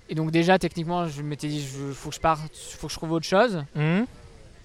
Et 0.10 0.16
donc 0.16 0.32
déjà 0.32 0.60
techniquement 0.60 1.08
je 1.08 1.22
m'étais 1.22 1.48
dit 1.48 1.58
il 1.58 1.94
faut 1.94 2.10
que 2.10 2.16
je 2.16 2.20
parte, 2.20 2.42
faut 2.54 2.88
que 2.88 2.94
je 2.94 2.98
trouve 2.98 3.12
autre 3.12 3.26
chose. 3.26 3.64
Mhm. 3.76 4.06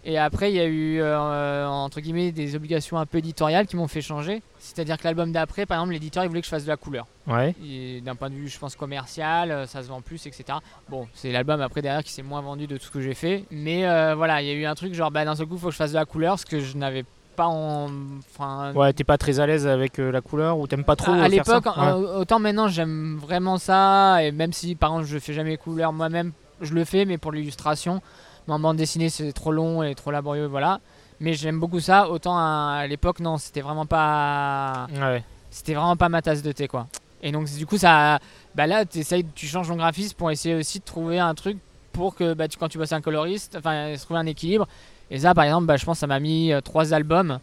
Et 0.03 0.17
après 0.19 0.51
il 0.51 0.57
y 0.57 0.61
a 0.61 0.67
eu 0.67 1.01
euh, 1.01 1.67
entre 1.67 2.01
guillemets 2.01 2.33
des 2.33 2.57
obligations 2.57 2.99
un 2.99 3.05
peu 3.07 3.19
éditoriales 3.19 3.67
qui 3.67 3.77
m'ont 3.77 3.89
fait 3.89 4.01
changer. 4.01 4.43
C'est-à-dire 4.59 4.99
que 4.99 5.05
l'album 5.05 5.33
d'après 5.33 5.67
par 5.67 5.79
exemple 5.79 5.93
l'éditeur 5.93 6.25
il 6.25 6.29
voulait 6.29 6.41
que 6.41 6.47
je 6.47 6.51
fasse 6.51 6.65
de 6.65 6.69
la 6.69 6.77
couleur. 6.77 7.07
Ouais. 7.27 7.55
D'un 8.03 8.15
point 8.17 8.29
de 8.29 8.35
vue 8.35 8.49
je 8.49 8.59
pense 8.59 8.77
commercial, 8.77 9.51
euh, 9.51 9.67
ça 9.67 9.83
se 9.83 9.89
vend 9.89 10.03
plus 10.03 10.27
etc. 10.27 10.59
Bon 10.89 11.07
c'est 11.15 11.33
l'album 11.33 11.61
après 11.61 11.81
derrière 11.81 12.05
qui 12.05 12.13
s'est 12.13 12.23
moins 12.23 12.41
vendu 12.43 12.67
de 12.67 12.77
tout 12.77 12.87
ce 12.87 12.91
que 12.91 13.01
j'ai 13.01 13.15
fait. 13.15 13.45
Mais 13.51 13.87
euh, 13.87 14.15
voilà 14.15 14.43
il 14.43 14.49
y 14.49 14.51
a 14.51 14.55
eu 14.55 14.67
un 14.67 14.75
truc 14.75 14.93
genre 14.95 15.11
bah, 15.11 15.25
d'un 15.25 15.37
seul 15.37 15.47
coup 15.47 15.55
il 15.55 15.61
faut 15.61 15.69
que 15.69 15.73
je 15.73 15.79
fasse 15.79 15.93
de 15.93 15.97
la 15.97 16.05
couleur 16.05 16.39
ce 16.39 16.47
que 16.47 16.61
je 16.61 16.77
n'avais 16.77 17.05
pas 17.37 17.47
en... 17.47 17.89
Enfin, 18.19 18.73
Ouais, 18.75 18.93
t'es 18.93 19.05
pas 19.05 19.19
très 19.19 19.41
à 19.41 19.47
l'aise 19.47 19.67
avec 19.67 19.99
euh, 19.99 20.11
la 20.11 20.21
couleur 20.21 20.59
ou 20.59 20.67
t'aimes 20.67 20.85
pas 20.85 20.97
trop 20.97 21.13
à 21.13 21.17
euh, 21.17 21.23
à 21.23 21.29
l'époque, 21.29 21.65
Ouais. 21.77 21.93
autant 21.93 22.39
maintenant 22.39 22.69
j'aime 22.69 23.19
vraiment 23.21 23.59
ça, 23.59 24.23
et 24.23 24.33
même 24.33 24.53
si 24.53 24.75
par 24.75 24.91
exemple 24.91 25.07
je 25.09 25.19
fais 25.19 25.33
jamais 25.33 25.57
couleur 25.57 25.93
moi-même, 25.93 26.33
je 26.61 26.75
le 26.75 26.85
fais, 26.85 27.05
mais 27.05 27.19
pour 27.19 27.33
l'illustration, 27.33 28.01
mais 28.47 28.55
en 28.55 28.59
bande 28.61 28.77
dessinée 28.77 29.09
c'est 29.09 29.33
trop 29.33 29.53
long 29.53 29.83
et 29.83 29.95
trop 29.95 30.11
laborieux, 30.11 30.47
voilà. 30.47 30.81
Mais 31.21 31.35
j'aime 31.35 31.61
beaucoup 31.61 31.81
ça, 31.81 32.09
autant 32.09 32.37
à, 32.39 32.79
à 32.83 32.87
l'époque 32.87 33.21
non, 33.21 33.37
c'était 33.39 33.61
vraiment 33.61 33.87
pas, 33.87 34.87
Ouais. 35.01 35.23
c'était 35.51 35.75
vraiment 35.75 35.97
pas 35.97 36.09
ma 36.09 36.23
tasse 36.23 36.43
de 36.43 36.53
thé 36.53 36.67
quoi. 36.69 36.87
Et 37.23 37.33
donc 37.33 37.47
du 37.55 37.67
coup 37.67 37.77
ça, 37.79 38.19
bah 38.55 38.67
là 38.67 38.85
tu 38.87 39.47
changes 39.47 39.69
ton 39.69 39.77
graphisme 39.77 40.17
pour 40.17 40.31
essayer 40.31 40.55
aussi 40.55 40.79
de 40.79 40.85
trouver 40.85 41.19
un 41.19 41.35
truc 41.35 41.59
pour 41.93 42.15
que 42.15 42.33
bah, 42.35 42.49
tu, 42.49 42.57
quand 42.57 42.69
tu 42.69 42.79
bosses 42.79 42.93
un 42.93 43.01
coloriste, 43.01 43.57
enfin 43.59 43.93
trouver 44.01 44.21
un 44.21 44.27
équilibre. 44.27 44.67
Et 45.11 45.19
ça 45.21 45.35
par 45.35 45.45
exemple, 45.45 45.67
bah, 45.67 45.77
je 45.77 45.85
pense 45.85 45.97
que 45.97 46.01
ça 46.01 46.07
m'a 46.07 46.21
mis 46.21 46.53
euh, 46.53 46.61
trois 46.61 46.95
albums 46.95 47.41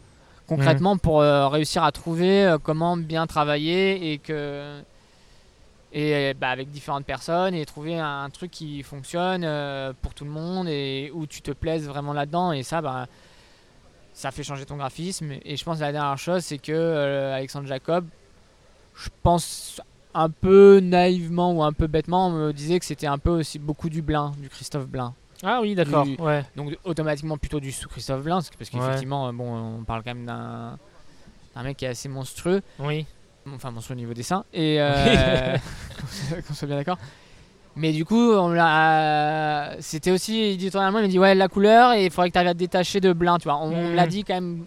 concrètement 0.47 0.97
pour 0.97 1.21
euh, 1.21 1.47
réussir 1.49 1.83
à 1.83 1.91
trouver 1.91 2.45
euh, 2.45 2.57
comment 2.57 2.97
bien 2.97 3.27
travailler 3.27 4.13
et 4.13 4.17
que 4.17 4.81
et 5.93 6.33
bah, 6.33 6.49
avec 6.49 6.69
différentes 6.69 7.05
personnes 7.05 7.53
et 7.53 7.65
trouver 7.65 7.97
un, 7.97 8.23
un 8.23 8.29
truc 8.29 8.51
qui 8.51 8.83
fonctionne 8.83 9.43
euh, 9.43 9.93
pour 10.01 10.13
tout 10.13 10.25
le 10.25 10.31
monde 10.31 10.67
et 10.67 11.11
où 11.13 11.25
tu 11.25 11.41
te 11.41 11.51
plaises 11.51 11.87
vraiment 11.87 12.13
là-dedans. 12.13 12.51
Et 12.51 12.63
ça 12.63 12.81
bah, 12.81 13.07
ça 14.13 14.31
fait 14.31 14.43
changer 14.43 14.65
ton 14.65 14.77
graphisme. 14.77 15.33
Et 15.43 15.55
je 15.55 15.63
pense 15.63 15.77
que 15.77 15.83
la 15.83 15.91
dernière 15.91 16.17
chose 16.17 16.43
c'est 16.43 16.57
que 16.57 17.33
Alexandre 17.33 17.67
Jacob 17.67 18.05
je 18.95 19.09
pense 19.21 19.81
un 20.13 20.29
peu 20.29 20.79
naïvement 20.79 21.53
ou 21.53 21.63
un 21.63 21.73
peu 21.73 21.87
bêtement 21.87 22.27
on 22.27 22.31
me 22.31 22.53
disait 22.53 22.79
que 22.79 22.85
c'était 22.85 23.07
un 23.07 23.19
peu 23.19 23.29
aussi 23.29 23.59
beaucoup 23.59 23.89
du 23.89 24.01
Blin 24.01 24.33
du 24.39 24.49
Christophe 24.49 24.87
Blin 24.87 25.13
Ah 25.43 25.59
oui, 25.61 25.75
d'accord. 25.75 26.05
Du- 26.05 26.15
Ouais. 26.19 26.43
donc 26.55 26.75
automatiquement 26.83 27.37
plutôt 27.37 27.59
du 27.59 27.71
sous 27.71 27.87
Christophe 27.87 28.23
Blin 28.23 28.35
parce 28.37 28.49
Ouais. 28.49 28.65
qu'effectivement 28.79 29.27
euh, 29.27 29.31
bon 29.31 29.77
on 29.79 29.83
parle 29.83 30.01
quand 30.03 30.15
même 30.15 30.25
d'un 30.25 31.63
mec 31.63 31.77
qui 31.77 31.85
est 31.85 31.89
assez 31.89 32.09
monstrueux 32.09 32.61
Oui. 32.79 33.05
enfin 33.53 33.71
monstrueux 33.71 33.95
au 33.95 33.99
niveau 33.99 34.13
dessin 34.13 34.43
et 34.53 34.77
euh, 34.79 35.55
qu'on 36.47 36.53
soit- 36.53 36.67
bien 36.67 36.77
d'accord 36.77 36.97
mais 37.75 37.91
du 37.91 38.03
coup 38.05 38.31
on 38.31 38.49
l'a 38.49 39.75
c'était 39.79 40.09
aussi 40.11 40.39
éditorialement 40.41 40.97
il 40.99 41.03
m'a 41.03 41.07
dit 41.07 41.19
ouais 41.19 41.35
la 41.35 41.47
couleur 41.47 41.93
et 41.93 42.05
il 42.05 42.11
faudrait 42.11 42.29
que 42.29 42.33
tu 42.33 42.37
arrives 42.39 42.49
à 42.49 42.53
te 42.53 42.59
détacher 42.59 42.99
de 42.99 43.13
Blin 43.13 43.37
tu 43.37 43.43
vois 43.43 43.57
on, 43.57 43.71
on 43.71 43.89
me 43.89 43.95
l'a 43.95 44.07
dit 44.07 44.23
quand 44.23 44.33
même 44.35 44.65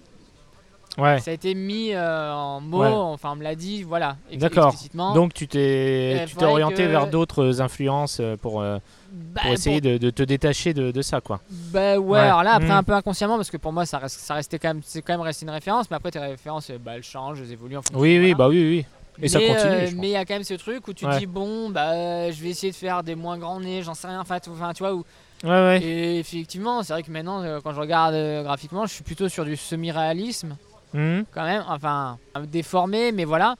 Ouais. 0.99 1.21
ça 1.21 1.31
a 1.31 1.35
été 1.35 1.55
mis 1.55 1.93
euh, 1.95 2.33
en 2.35 2.61
mots 2.61 2.81
Ouais. 2.83 2.89
enfin 2.89 3.31
on 3.33 3.37
me 3.37 3.43
l'a 3.45 3.55
dit 3.55 3.85
voilà 3.85 4.17
D'accord. 4.35 4.75
Donc 5.15 5.33
tu 5.35 5.47
t'es 5.47 6.25
tu 6.29 6.35
t'es 6.37 6.45
orienté 6.45 6.85
que- 6.85 6.89
vers 6.89 7.07
d'autres 7.07 7.61
influences 7.61 8.21
pour, 8.43 8.61
euh, 8.61 8.79
Bah, 9.13 9.41
pour 9.45 9.53
essayer 9.53 9.81
de, 9.81 9.99
de 9.99 10.11
te 10.11 10.23
détacher 10.23 10.73
de, 10.73 10.91
de 10.93 11.03
ça 11.03 11.21
quoi. 11.21 11.41
Bah 11.51 11.99
ouais, 11.99 12.11
Ouais. 12.13 12.19
alors 12.21 12.43
là 12.45 12.53
après 12.55 12.69
Mhm. 12.69 12.75
un 12.77 12.83
peu 12.85 12.93
inconsciemment 12.93 13.37
parce 13.37 13.51
que 13.51 13.57
pour 13.57 13.73
moi 13.73 13.85
ça 13.87 13.99
reste 13.99 14.19
ça 14.21 14.35
restait 14.35 14.59
quand 14.59 14.69
même 14.69 14.83
c'est 14.85 15.03
quand 15.03 15.13
même 15.15 15.21
resté 15.21 15.45
une 15.45 15.51
référence 15.51 15.91
mais 15.91 15.97
après 15.97 16.11
tes 16.13 16.19
références 16.21 16.71
euh, 16.71 16.79
bah 16.79 16.93
elles 16.97 17.03
changent, 17.03 17.41
elles 17.41 17.53
évoluent 17.53 17.77
en 17.79 17.83
fonction. 17.83 17.99
Oui 17.99 18.19
oui 18.19 18.33
voilà. 18.33 18.35
bah 18.37 18.49
oui 18.49 18.63
oui. 18.69 18.87
Et 19.23 19.29
ça 19.29 19.39
Mais, 19.41 19.49
continue. 19.49 19.73
euh, 19.73 19.81
je 19.81 19.85
pense. 19.87 19.95
mais 20.01 20.09
il 20.09 20.13
y 20.13 20.17
a 20.17 20.25
quand 20.25 20.35
même 20.35 20.45
ce 20.45 20.55
truc 20.55 20.87
où 20.89 20.93
tu 20.93 21.07
Ouais. 21.07 21.19
dis 21.19 21.27
bon 21.27 21.71
bah 21.71 22.31
je 22.31 22.41
vais 22.43 22.51
essayer 22.51 22.71
de 22.71 22.77
faire 22.77 23.03
des 23.03 23.15
moins 23.17 23.37
grands 23.37 23.59
nez, 23.61 23.83
j'en 23.83 23.95
sais 23.95 24.07
rien 24.07 24.21
enfin 24.21 24.39
tu 24.39 24.49
enfin, 24.51 24.73
tu 24.73 24.83
vois 24.83 24.95
où 24.95 25.05
Ouais 25.43 25.49
ouais. 25.51 25.83
et 25.83 26.19
effectivement, 26.19 26.83
c'est 26.83 26.93
vrai 26.93 27.03
que 27.03 27.11
maintenant 27.11 27.43
euh, 27.43 27.61
quand 27.65 27.73
je 27.73 27.81
regarde 27.81 28.15
euh, 28.15 28.43
graphiquement, 28.43 28.87
je 28.87 28.93
suis 28.93 29.03
plutôt 29.05 29.29
sur 29.29 29.45
du 29.45 29.57
semi-réalisme 29.57 30.57
Mhm. 30.93 31.25
quand 31.33 31.45
même, 31.45 31.65
enfin 31.69 32.19
un 32.35 32.41
peu 32.41 32.47
déformé 32.47 33.13
mais 33.13 33.25
voilà 33.25 33.55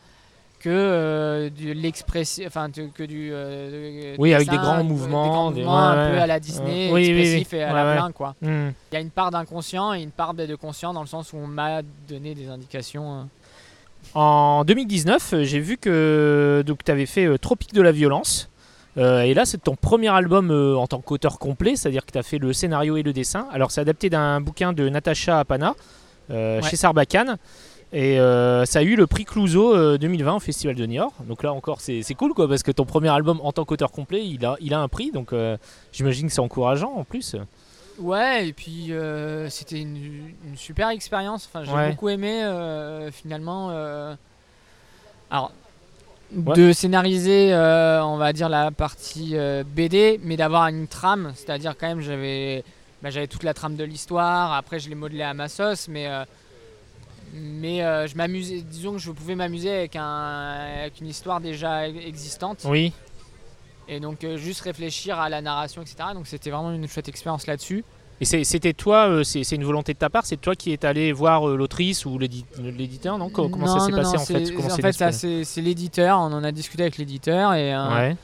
que 0.61 0.69
euh, 0.69 1.51
de 1.51 1.73
l'expression 1.73 2.45
enfin 2.47 2.69
de- 2.69 2.89
que 2.95 3.03
du 3.03 3.31
euh, 3.33 4.15
Oui, 4.19 4.33
avec 4.35 4.49
des 4.49 4.57
grands 4.57 4.81
euh, 4.81 4.83
mouvements, 4.85 5.51
des- 5.51 5.63
grands 5.63 5.79
un 5.89 6.11
peu 6.11 6.19
à 6.21 6.27
la 6.27 6.39
Disney, 6.39 6.89
Euh, 6.91 6.95
oui, 6.95 7.07
oui, 7.09 7.13
oui. 7.15 7.21
expressif 7.23 7.53
et 7.55 7.63
à 7.65 7.73
la 7.73 7.95
plein 7.95 8.13
quoi. 8.13 8.35
Mhm. 8.43 8.73
Il 8.93 8.95
y 8.95 8.99
a 8.99 9.01
une 9.01 9.11
part 9.11 9.31
d'inconscient 9.31 9.93
et 9.95 10.03
une 10.03 10.11
part 10.13 10.35
de 10.35 10.55
conscient 10.55 10.93
dans 10.93 11.01
le 11.01 11.07
sens 11.09 11.33
où 11.33 11.37
on 11.39 11.47
m'a 11.47 11.81
donné 12.09 12.35
des 12.35 12.49
indications. 12.49 13.21
euh. 13.21 13.23
En 14.15 14.65
2019, 14.65 15.33
euh, 15.35 15.45
j'ai 15.45 15.61
vu 15.61 15.77
que 15.77 16.65
tu 16.85 16.91
avais 16.93 17.07
fait 17.07 17.27
euh, 17.27 17.39
Tropique 17.39 17.75
de 17.75 17.83
la 17.83 17.93
violence. 17.93 18.49
Euh, 18.99 19.21
et 19.23 19.35
là, 19.35 19.45
c'est 19.45 19.63
ton 19.63 19.77
premier 19.77 20.09
album 20.09 20.51
euh, 20.51 20.75
en 20.77 20.87
tant 20.89 21.01
qu'auteur 21.01 21.39
complet, 21.39 21.77
c'est-à-dire 21.77 22.05
que 22.05 22.11
tu 22.11 22.19
as 22.19 22.23
fait 22.25 22.39
le 22.39 22.53
scénario 22.53 22.97
et 22.97 23.03
le 23.05 23.13
dessin. 23.13 23.47
Alors, 23.53 23.71
c'est 23.71 23.81
adapté 23.81 24.11
d'un 24.11 24.41
bouquin 24.41 24.73
de 24.73 24.89
Natacha 24.89 25.39
Apana 25.39 25.75
euh, 26.31 26.61
Ouais. 26.61 26.69
chez 26.69 26.77
Sarbacane. 26.77 27.37
Et 27.93 28.21
euh, 28.21 28.65
ça 28.67 28.79
a 28.79 28.83
eu 28.83 28.95
le 28.95 29.07
prix 29.09 29.25
Clouseau 29.25 29.75
euh, 29.75 29.99
2020 29.99 30.37
au 30.37 30.41
Festival 30.41 30.77
de 30.77 30.87
Niort. 30.87 31.13
Donc 31.27 31.43
là 31.43 31.53
encore, 31.53 31.81
c'est 31.81 32.03
cool 32.17 32.35
quoi, 32.35 32.49
parce 32.49 32.63
que 32.63 32.71
ton 32.71 32.85
premier 32.85 33.09
album 33.09 33.41
en 33.43 33.51
tant 33.53 33.65
qu'auteur 33.65 33.91
complet, 33.91 34.25
il 34.25 34.45
a, 34.47 34.57
il 34.61 34.75
a 34.75 34.81
un 34.81 34.87
prix. 34.89 35.11
Donc 35.11 35.33
euh, 35.33 35.57
j'imagine 35.93 36.29
que 36.29 36.33
c'est 36.33 36.41
encourageant 36.41 36.93
en 36.95 37.03
plus. 37.05 37.35
Ouais, 37.99 38.49
et 38.49 38.53
puis 38.53 38.93
euh, 38.93 39.51
c'était 39.51 39.81
une, 39.81 39.97
une 40.47 40.57
super 40.57 40.89
expérience. 40.91 41.49
Enfin, 41.53 41.65
j'ai 41.65 41.73
Ouais. 41.73 41.91
beaucoup 41.91 42.09
aimé 42.09 42.43
euh, 42.45 43.11
finalement. 43.11 43.71
euh, 43.73 44.15
Alors, 45.31 45.53
Ouais. 46.33 46.55
de 46.55 46.73
scénariser, 46.73 47.53
euh, 47.53 48.05
on 48.05 48.17
va 48.17 48.33
dire, 48.33 48.49
la 48.49 48.71
partie 48.71 49.33
euh, 49.35 49.65
BD, 49.67 50.21
mais 50.23 50.37
d'avoir 50.37 50.69
une 50.69 50.87
trame. 50.87 51.33
C'est-à-dire, 51.35 51.75
quand 51.77 51.89
même, 51.89 52.01
j'avais 52.03 52.63
bah, 53.03 53.11
j'avais 53.11 53.27
toute 53.27 53.43
la 53.43 53.53
trame 53.53 53.75
de 53.75 53.83
l'histoire. 53.83 54.53
Après, 54.55 54.79
je 54.79 54.89
l'ai 54.89 54.95
modelé 54.95 55.23
à 55.23 55.35
ma 55.35 55.49
sauce, 55.49 55.89
mais. 55.89 56.07
Mais 57.33 57.83
euh, 57.83 58.07
je 58.09 58.17
m'amusais, 58.17 58.61
disons 58.63 58.93
que 58.93 58.99
je 58.99 59.11
pouvais 59.13 59.35
m'amuser 59.37 59.71
avec, 59.71 59.95
un, 59.97 60.57
avec 60.83 61.01
une 61.01 61.07
histoire 61.07 61.41
déjà 61.41 61.87
existante. 61.89 62.63
Oui. 62.65 62.93
Et 63.89 64.01
donc 64.01 64.25
euh, 64.25 64.37
juste 64.37 64.61
réfléchir 64.63 65.19
à 65.19 65.29
la 65.29 65.41
narration, 65.41 65.83
etc. 65.83 65.97
Donc 66.15 66.27
c'était 66.27 66.51
vraiment 66.51 66.73
une 66.73 66.89
chouette 66.89 67.09
expérience 67.09 67.47
là-dessus. 67.47 67.85
Et 68.23 68.25
c'était 68.45 68.75
toi, 68.75 69.09
euh, 69.09 69.25
c'est 69.25 69.51
une 69.53 69.65
volonté 69.65 69.95
de 69.95 69.99
ta 69.99 70.11
part, 70.11 70.27
c'est 70.27 70.37
toi 70.37 70.55
qui 70.55 70.73
est 70.73 70.85
allé 70.85 71.11
voir 71.11 71.49
euh, 71.49 71.57
l'autrice 71.57 72.05
ou 72.05 72.19
l'édi- 72.19 72.45
l'éditeur, 72.63 73.17
non? 73.17 73.31
Co- 73.31 73.49
Comment 73.49 73.67
ça 73.67 73.87
s'est 73.87 73.93
passé 73.93 74.17
non, 74.17 74.23
en 74.23 74.27
fait? 74.27 74.51
Comment 74.55 74.69
En 74.75 74.77
fait, 74.77 75.45
c'est 75.45 75.61
l'éditeur, 75.63 76.19
on 76.19 76.25
en 76.33 76.45
a 76.45 76.53
discuté 76.53 76.83
avec 76.83 76.99
l'éditeur 76.99 77.55
et, 77.55 77.75
Ouais. 77.75 78.17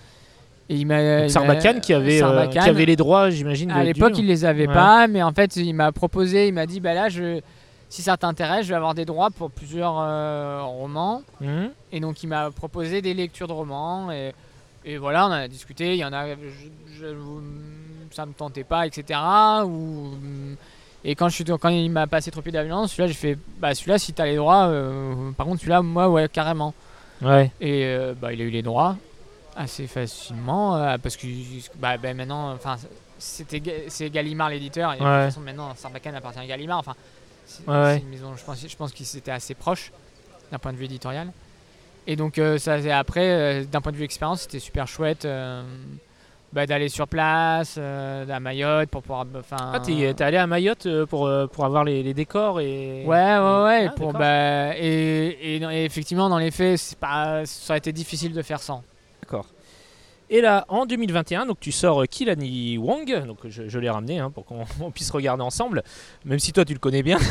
et 0.69 0.75
il 0.77 0.87
m'a. 0.87 1.29
Sarbacane 1.31 1.81
qui 1.81 1.95
avait, 1.95 2.19
Sarbacane, 2.19 2.63
qui 2.65 2.69
avait 2.69 2.85
les 2.85 2.97
droits, 2.97 3.31
j'imagine. 3.31 3.71
À 3.71 3.83
l'époque, 3.85 4.19
il 4.19 4.27
les 4.27 4.45
avait 4.45 4.67
Ouais. 4.69 4.75
pas, 4.75 5.07
mais 5.09 5.23
en 5.23 5.33
fait, 5.33 5.57
il 5.57 5.73
m'a 5.73 5.91
proposé, 5.93 6.49
il 6.49 6.53
m'a 6.53 6.67
dit 6.67 6.81
bah 6.81 6.93
là, 6.93 7.09
je, 7.09 7.41
si 7.89 8.03
ça 8.03 8.17
t'intéresse, 8.17 8.65
je 8.65 8.71
vais 8.71 8.75
avoir 8.77 8.95
des 8.95 9.05
droits 9.05 9.31
pour 9.31 9.51
plusieurs 9.51 9.97
euh, 9.99 10.63
romans. 10.63 11.23
Mhm. 11.41 11.71
Et 11.93 12.01
donc, 12.01 12.23
il 12.23 12.27
m'a 12.29 12.51
proposé 12.51 13.01
des 13.03 13.15
lectures 13.15 13.47
de 13.49 13.53
romans. 13.53 14.11
Et, 14.11 14.33
et 14.85 14.99
voilà, 14.99 15.25
on 15.27 15.29
en 15.29 15.33
a 15.33 15.49
discuté. 15.49 15.93
Il 15.95 15.99
y 15.99 16.05
en 16.05 16.13
a, 16.13 16.29
je, 16.35 16.35
je- 16.99 17.15
ça 18.11 18.27
me 18.27 18.33
tentait 18.33 18.65
pas, 18.65 18.87
etc. 18.87 19.19
Ou, 19.65 20.11
et 21.05 21.15
quand, 21.15 21.29
je 21.29 21.35
suis, 21.35 21.45
quand 21.45 21.69
il 21.69 21.91
m'a 21.91 22.07
passé 22.07 22.31
Tropique 22.31 22.53
d'Aviance, 22.53 22.91
celui-là, 22.93 23.07
j'ai 23.09 23.15
fait 23.15 23.39
bah 23.59 23.75
celui-là, 23.75 23.99
si 23.99 24.13
t'as 24.13 24.27
les 24.27 24.37
droits, 24.37 24.67
euh, 24.67 25.31
par 25.33 25.47
contre, 25.47 25.61
celui-là, 25.61 25.83
moi, 25.83 26.09
ouais, 26.09 26.29
carrément. 26.29 26.75
Ouais. 27.23 27.51
Et 27.61 27.85
euh, 27.85 28.15
bah, 28.21 28.33
il 28.33 28.41
a 28.41 28.45
eu 28.45 28.51
les 28.51 28.63
droits 28.63 28.97
assez 29.55 29.87
facilement 29.87 30.73
parce 31.03 31.17
que 31.17 31.27
bah, 31.77 31.97
bah, 31.97 32.13
maintenant, 32.13 32.53
enfin, 32.53 32.77
c'était 33.19 33.87
c'est 33.89 34.11
Gallimard 34.11 34.51
l'éditeur 34.51 34.93
et 34.93 34.97
de 34.97 34.99
toute 34.99 35.07
façon 35.09 35.41
maintenant 35.41 35.75
Sarbacane 35.75 36.15
appartient 36.15 36.39
à 36.41 36.47
Gallimard. 36.47 36.79
Enfin, 36.79 36.95
c'est 37.47 37.67
Ouais, 37.69 37.75
ouais. 37.75 37.95
c'est 37.97 38.03
une 38.03 38.11
maison, 38.11 38.35
je 38.37 38.45
pense, 38.45 38.67
je 38.69 38.77
pense 38.77 38.93
qu'ils 38.93 39.17
étaient 39.17 39.31
assez 39.31 39.55
proches 39.55 39.93
d'un 40.53 40.59
point 40.59 40.73
de 40.73 40.77
vue 40.79 40.85
éditorial. 40.87 41.29
Et 42.07 42.15
donc 42.17 42.39
euh, 42.39 42.59
ça, 42.59 42.81
c'est 42.81 42.91
après, 42.93 43.29
euh, 43.31 43.65
d'un 43.65 43.81
point 43.81 43.93
de 43.93 43.97
vue 43.97 44.05
expérience, 44.05 44.43
c'était 44.43 44.61
super 44.61 44.87
chouette. 44.87 45.25
euh, 45.25 45.63
bah, 46.53 46.65
d'aller 46.65 46.89
sur 46.89 47.09
place, 47.09 47.75
euh, 47.77 48.27
à 48.31 48.41
Mayotte 48.41 48.89
pour 48.89 49.03
pouvoir. 49.03 49.27
Enfin. 49.39 49.73
Ah, 49.75 49.81
t'es 49.81 50.15
t'es 50.15 50.25
allé 50.25 50.37
à 50.39 50.47
Mayotte 50.47 50.87
euh, 50.87 51.05
pour, 51.05 51.27
euh, 51.27 51.47
pour 51.49 51.65
avoir 51.65 51.83
les, 51.85 52.03
les 52.05 52.15
décors 52.15 52.61
et. 52.61 53.05
Ouais, 53.05 53.39
ouais, 53.39 53.63
ouais. 53.65 53.87
Ah, 53.89 53.93
pour, 53.95 54.13
bah, 54.13 54.75
et, 54.79 55.57
et, 55.57 55.57
et 55.57 55.85
effectivement, 55.85 56.29
dans 56.31 56.39
les 56.39 56.53
faits, 56.53 56.79
c'est 56.79 56.99
pas, 56.99 57.45
ça 57.45 57.73
aurait 57.73 57.79
été 57.79 57.93
difficile 57.93 58.33
de 58.33 58.41
faire 58.43 58.61
sans. 58.63 58.83
Et 60.29 60.41
là, 60.41 60.65
en 60.69 60.87
2021, 60.87 61.47
donc 61.47 61.61
tu 61.61 61.71
sors 61.71 62.03
Kilani 62.09 62.79
Wong, 62.79 63.25
donc 63.27 63.39
je, 63.49 63.69
je 63.69 63.79
l'ai 63.79 63.89
ramené 63.91 64.19
hein, 64.19 64.31
pour 64.31 64.45
qu'on 64.45 64.65
on 64.81 64.91
puisse 64.91 65.11
regarder 65.11 65.43
ensemble, 65.43 65.83
même 66.25 66.39
si 66.41 66.53
toi 66.53 66.65
tu 66.65 66.73
le 66.73 66.79
connais 66.81 67.03
bien. 67.03 67.19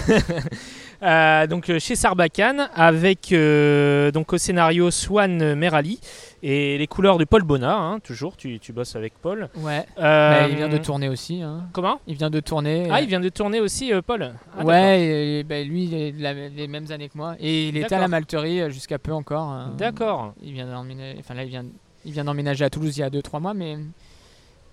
Euh, 1.03 1.45
donc 1.45 1.69
euh, 1.69 1.77
chez 1.77 1.95
Sarbacane, 1.95 2.69
avec 2.73 3.33
euh, 3.33 4.11
donc 4.11 4.31
au 4.31 4.37
scénario 4.37 4.89
Swan 4.91 5.53
Merali 5.53 5.99
et 6.41 6.77
les 6.77 6.87
couleurs 6.87 7.17
de 7.17 7.25
Paul 7.25 7.43
Bonnat, 7.43 7.75
hein, 7.75 7.99
toujours, 7.99 8.37
tu, 8.37 8.59
tu 8.59 8.71
bosses 8.71 8.95
avec 8.95 9.13
Paul. 9.21 9.49
Ouais. 9.57 9.85
Euh, 9.99 10.39
Bah, 10.41 10.47
il 10.47 10.55
vient 10.55 10.69
de 10.69 10.77
tourner 10.77 11.09
aussi. 11.09 11.41
hein. 11.41 11.65
Comment? 11.73 11.99
Il 12.07 12.15
vient 12.15 12.29
de 12.29 12.39
tourner. 12.39 12.87
Ah, 12.89 13.01
il 13.01 13.07
vient 13.07 13.19
de 13.19 13.27
tourner 13.29 13.59
aussi, 13.59 13.91
Paul 14.07 14.31
Ah, 14.57 14.63
ouais, 14.63 15.01
et, 15.39 15.43
bah, 15.43 15.61
lui, 15.63 15.83
il 15.83 15.93
est 15.93 16.11
la- 16.17 16.33
les 16.47 16.67
mêmes 16.67 16.89
années 16.89 17.09
que 17.09 17.17
moi. 17.17 17.35
Et 17.41 17.67
il 17.67 17.77
était 17.77 17.93
à 17.93 17.99
la 17.99 18.07
Malterie 18.07 18.71
jusqu'à 18.71 18.97
peu 18.97 19.11
encore. 19.11 19.51
euh. 19.51 19.65
D'accord. 19.77 20.33
Il 20.41 20.53
vient 20.53 20.65
d'emménager. 20.65 21.17
Enfin 21.19 21.33
là, 21.33 21.43
il 21.43 21.49
vient, 21.49 21.65
il 22.05 22.11
vient 22.11 22.23
d'emménager 22.23 22.63
à 22.63 22.69
Toulouse 22.69 22.97
il 22.97 23.01
y 23.01 23.03
a 23.03 23.09
2-3 23.09 23.41
mois, 23.41 23.53
mais 23.53 23.77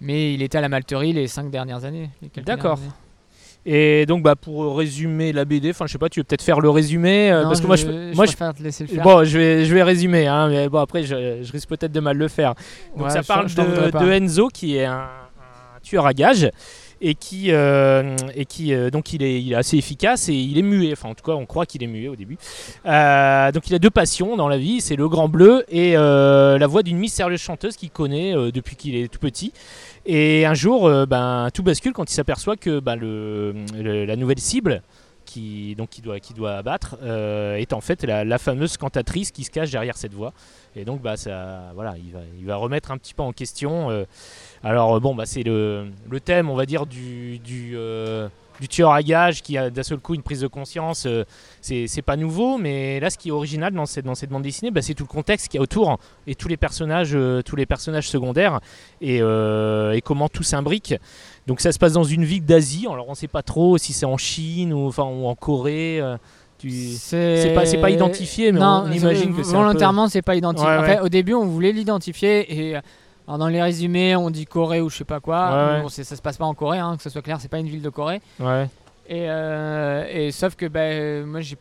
mais 0.00 0.34
il 0.34 0.42
était 0.42 0.58
à 0.58 0.60
la 0.60 0.68
Malterie 0.68 1.12
les 1.12 1.28
5 1.28 1.50
dernières 1.50 1.84
années. 1.84 2.10
D'accord. 2.44 2.78
Et 3.64 4.06
donc, 4.06 4.24
bah, 4.24 4.34
pour 4.34 4.76
résumer 4.76 5.32
la 5.32 5.44
BD, 5.44 5.70
enfin, 5.70 5.86
je 5.86 5.92
sais 5.92 5.98
pas, 5.98 6.08
tu 6.08 6.18
veux 6.18 6.24
peut-être 6.24 6.42
faire 6.42 6.60
le 6.60 6.68
résumé 6.68 7.30
euh, 7.30 7.42
Non, 7.42 7.48
parce 7.48 7.60
que 7.60 7.62
je, 7.62 7.68
moi, 7.68 7.76
je, 7.76 8.14
moi, 8.16 8.26
je, 8.26 8.32
préfère 8.32 8.54
te 8.54 8.62
laisser 8.62 8.84
le 8.84 8.88
faire. 8.92 9.04
Bon, 9.04 9.22
je 9.22 9.38
vais, 9.38 9.64
je 9.64 9.72
vais 9.72 9.84
résumer, 9.84 10.26
hein, 10.26 10.48
mais 10.48 10.68
bon, 10.68 10.80
après, 10.80 11.04
je, 11.04 11.42
je 11.42 11.52
risque 11.52 11.68
peut-être 11.68 11.92
de 11.92 12.00
mal 12.00 12.16
le 12.16 12.26
faire. 12.26 12.54
Donc, 12.96 13.06
Ouais, 13.06 13.10
ça 13.10 13.22
parle 13.22 13.46
de 13.46 14.10
Enzo, 14.10 14.48
qui 14.48 14.76
est 14.76 14.84
un, 14.84 15.02
un 15.02 15.80
tueur 15.80 16.06
à 16.06 16.12
gages, 16.12 16.50
et 17.04 17.14
qui, 17.14 17.46
euh, 17.50 18.16
et 18.34 18.44
qui 18.46 18.72
euh, 18.72 18.88
donc, 18.90 19.12
il 19.12 19.22
est, 19.22 19.42
il 19.42 19.52
est 19.52 19.56
assez 19.56 19.76
efficace 19.76 20.28
et 20.28 20.34
il 20.34 20.56
est 20.56 20.62
muet. 20.62 20.92
Enfin, 20.92 21.08
en 21.08 21.14
tout 21.14 21.24
cas, 21.24 21.32
on 21.32 21.44
croit 21.46 21.66
qu'il 21.66 21.82
est 21.82 21.88
muet 21.88 22.08
au 22.08 22.16
début. 22.16 22.38
Euh, 22.86 23.50
donc, 23.52 23.68
il 23.68 23.74
a 23.74 23.78
deux 23.80 23.90
passions 23.90 24.36
dans 24.36 24.48
la 24.48 24.56
vie 24.56 24.80
c'est 24.80 24.96
le 24.96 25.08
grand 25.08 25.28
bleu 25.28 25.64
et 25.68 25.94
la 25.94 26.66
voix 26.66 26.82
d'une 26.82 26.98
mystérieuse 26.98 27.40
chanteuse 27.40 27.76
qu'il 27.76 27.90
connaît 27.90 28.32
depuis 28.52 28.76
qu'il 28.76 28.94
est 28.94 29.08
tout 29.12 29.18
petit. 29.18 29.52
Et 30.06 30.46
un 30.46 30.54
jour, 30.54 30.90
ben, 31.06 31.48
tout 31.52 31.62
bascule 31.62 31.92
quand 31.92 32.10
il 32.10 32.14
s'aperçoit 32.14 32.56
que 32.56 32.80
ben, 32.80 32.96
le- 32.96 33.54
la 34.06 34.16
nouvelle 34.16 34.38
cible 34.38 34.82
qui, 35.32 35.74
donc, 35.76 35.88
qui, 35.88 36.02
doit, 36.34 36.52
abattre 36.52 36.96
euh, 37.02 37.56
est 37.56 37.72
en 37.72 37.80
fait 37.80 38.04
la, 38.04 38.38
fameuse 38.38 38.76
cantatrice 38.76 39.30
qui 39.30 39.44
se 39.44 39.50
cache 39.50 39.70
derrière 39.70 39.96
cette 39.96 40.12
voix. 40.12 40.32
Et 40.76 40.84
donc, 40.84 41.00
bah, 41.00 41.16
ça, 41.16 41.70
voilà, 41.74 41.94
il, 42.38 42.44
va, 42.44 42.56
remettre 42.56 42.90
un 42.90 42.98
petit 42.98 43.14
peu 43.14 43.22
en 43.22 43.32
question. 43.32 43.90
euh, 43.90 44.04
alors, 44.62 44.96
euh, 44.96 45.00
bon, 45.00 45.14
bah, 45.14 45.24
c'est 45.26 45.42
le, 45.42 45.90
thème, 46.22 46.50
on 46.50 46.54
va 46.54 46.66
dire, 46.66 46.86
du, 46.86 47.40
tueur 48.70 48.92
à 48.92 49.02
gages 49.02 49.42
qui 49.42 49.58
a 49.58 49.70
d'un 49.70 49.82
seul 49.82 49.98
coup 49.98 50.14
une 50.14 50.22
prise 50.22 50.40
de 50.40 50.46
conscience. 50.46 51.06
euh, 51.06 51.24
c'est 51.62 52.02
pas 52.02 52.16
nouveau, 52.16 52.58
mais 52.58 53.00
là, 53.00 53.08
ce 53.08 53.16
qui 53.16 53.28
est 53.28 53.32
original 53.32 53.72
dans 53.72 53.86
cette, 53.86 54.04
bande 54.04 54.42
dessinée, 54.42 54.70
bah, 54.70 54.82
c'est 54.82 54.94
tout 54.94 55.04
le 55.04 55.08
contexte 55.08 55.48
qu'il 55.48 55.58
y 55.58 55.60
a 55.60 55.62
autour 55.62 55.98
et 56.26 56.34
tous 56.34 56.48
les 56.48 56.58
personnages, 56.58 57.16
tous 57.44 57.56
les 57.56 57.66
personnages 57.66 58.08
secondaires 58.08 58.60
et 59.00 59.20
comment 60.04 60.28
tout 60.28 60.42
s'imbrique. 60.42 60.94
Donc 61.46 61.60
ça 61.60 61.72
se 61.72 61.78
passe 61.78 61.92
dans 61.92 62.04
une 62.04 62.24
ville 62.24 62.44
d'Asie. 62.44 62.86
Alors 62.90 63.08
on 63.08 63.14
sait 63.14 63.28
pas 63.28 63.42
trop 63.42 63.78
si 63.78 63.92
c'est 63.92 64.06
en 64.06 64.16
Chine 64.16 64.72
ou, 64.72 64.86
enfin, 64.86 65.04
ou 65.04 65.26
en 65.26 65.34
Corée. 65.34 66.00
euh, 66.00 66.16
tu... 66.58 66.70
c'est 66.70 67.52
pas- 67.80 67.90
identifié, 67.90 68.52
mais 68.52 68.60
non, 68.60 68.84
on- 68.84 68.88
on 68.88 68.92
imagine 68.92 69.34
que 69.34 69.42
c'est 69.42 69.56
volontairement, 69.56 70.08
c'est 70.08 70.22
pas 70.22 70.36
identifié. 70.36 70.68
Ouais, 70.70 70.76
en 70.76 70.80
ouais. 70.82 70.86
fait, 70.86 71.00
au 71.00 71.08
début, 71.08 71.34
on 71.34 71.44
voulait 71.46 71.72
l'identifier 71.72 72.68
et 72.70 72.76
euh, 72.76 72.80
alors, 73.26 73.38
dans 73.38 73.48
les 73.48 73.60
résumés, 73.62 74.14
on 74.16 74.30
dit 74.30 74.46
Corée 74.46 74.80
ou 74.80 74.88
je 74.90 74.98
sais 74.98 75.04
pas 75.04 75.18
quoi. 75.20 75.74
Ouais. 75.74 75.82
Bon, 75.82 75.88
ça 75.88 76.04
se 76.04 76.22
passe 76.22 76.36
pas 76.36 76.44
en 76.44 76.54
Corée, 76.54 76.78
hein, 76.78 76.96
que 76.96 77.02
ce 77.02 77.10
soit 77.10 77.22
clair, 77.22 77.38
c'est 77.40 77.48
pas 77.48 77.58
une 77.58 77.68
ville 77.68 77.82
de 77.82 77.88
Corée. 77.88 78.20
Ouais. 78.38 78.68
Et, 79.08 79.24
euh, 79.28 80.04
et 80.10 80.30
sauf 80.30 80.54
que 80.54 80.66
bah, 80.66 81.24
moi, 81.26 81.40
j'ai 81.40 81.56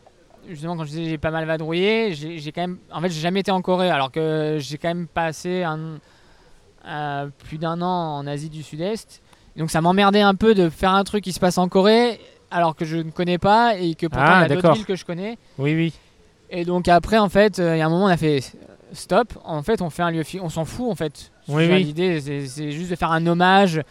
justement 0.50 0.76
quand 0.78 0.84
je 0.84 0.90
disais 0.90 1.06
j'ai 1.06 1.18
pas 1.18 1.32
mal 1.32 1.46
vadrouillé, 1.46 2.14
j'ai 2.14 2.38
j'ai 2.40 2.52
quand 2.52 2.62
même, 2.62 2.78
en 2.94 3.02
fait, 3.02 3.10
j'ai 3.10 3.22
jamais 3.22 3.40
été 3.42 3.50
en 3.52 3.62
Corée, 3.62 3.90
alors 3.90 4.12
que 4.12 4.58
j'ai 4.60 4.78
quand 4.78 4.88
même 4.90 5.08
passé 5.08 5.64
un, 5.64 5.98
euh, 6.88 7.28
plus 7.48 7.58
d'un 7.58 7.82
an 7.82 8.18
en 8.18 8.28
Asie 8.28 8.50
du 8.50 8.64
Sud-Est. 8.64 9.21
Donc 9.56 9.72
ça 9.72 9.82
m'emmerdait 9.82 10.22
un 10.22 10.36
peu 10.36 10.54
de 10.54 10.70
faire 10.70 10.91
un 10.91 11.04
truc 11.04 11.24
qui 11.24 11.34
se 11.34 11.39
passe 11.39 11.58
en 11.58 11.68
Corée, 11.68 12.20
alors 12.49 12.76
que 12.76 12.86
je 12.86 12.97
ne 12.97 13.12
connais 13.12 13.38
pas 13.38 13.76
et 13.78 13.95
que 13.95 14.08
pourtant 14.08 14.26
Ah, 14.26 14.45
il 14.45 14.49
y 14.49 14.52
a 14.52 14.56
d'autres 14.56 14.74
villes 14.74 14.86
que 14.86 14.95
je 14.95 15.06
connais. 15.06 15.38
Oui, 15.58 15.76
oui. 15.76 15.93
Et 16.49 16.66
donc 16.66 16.88
après, 16.88 17.18
en 17.18 17.30
fait, 17.30 17.60
euh, 17.60 17.76
il 17.76 17.80
y 17.80 17.82
a 17.82 17.86
un 17.86 17.89
moment, 17.89 18.06
on 18.06 18.10
a 18.10 18.18
fait 18.18 18.39
euh, 18.39 18.68
stop. 18.93 19.34
En 19.45 19.64
fait, 19.64 19.82
on 19.82 19.89
fait 19.89 20.04
un 20.04 20.12
lieu, 20.12 20.24
on 20.41 20.49
s'en 20.49 20.66
fout 20.66 20.89
en 20.91 20.95
fait. 20.95 21.32
Oui, 21.47 21.68
oui. 21.70 21.84
L'idée, 21.84 22.20
c'est 22.22 22.72
juste 22.72 22.91
de 22.91 22.95
faire 22.95 23.12
un 23.12 23.26
hommage 23.26 23.82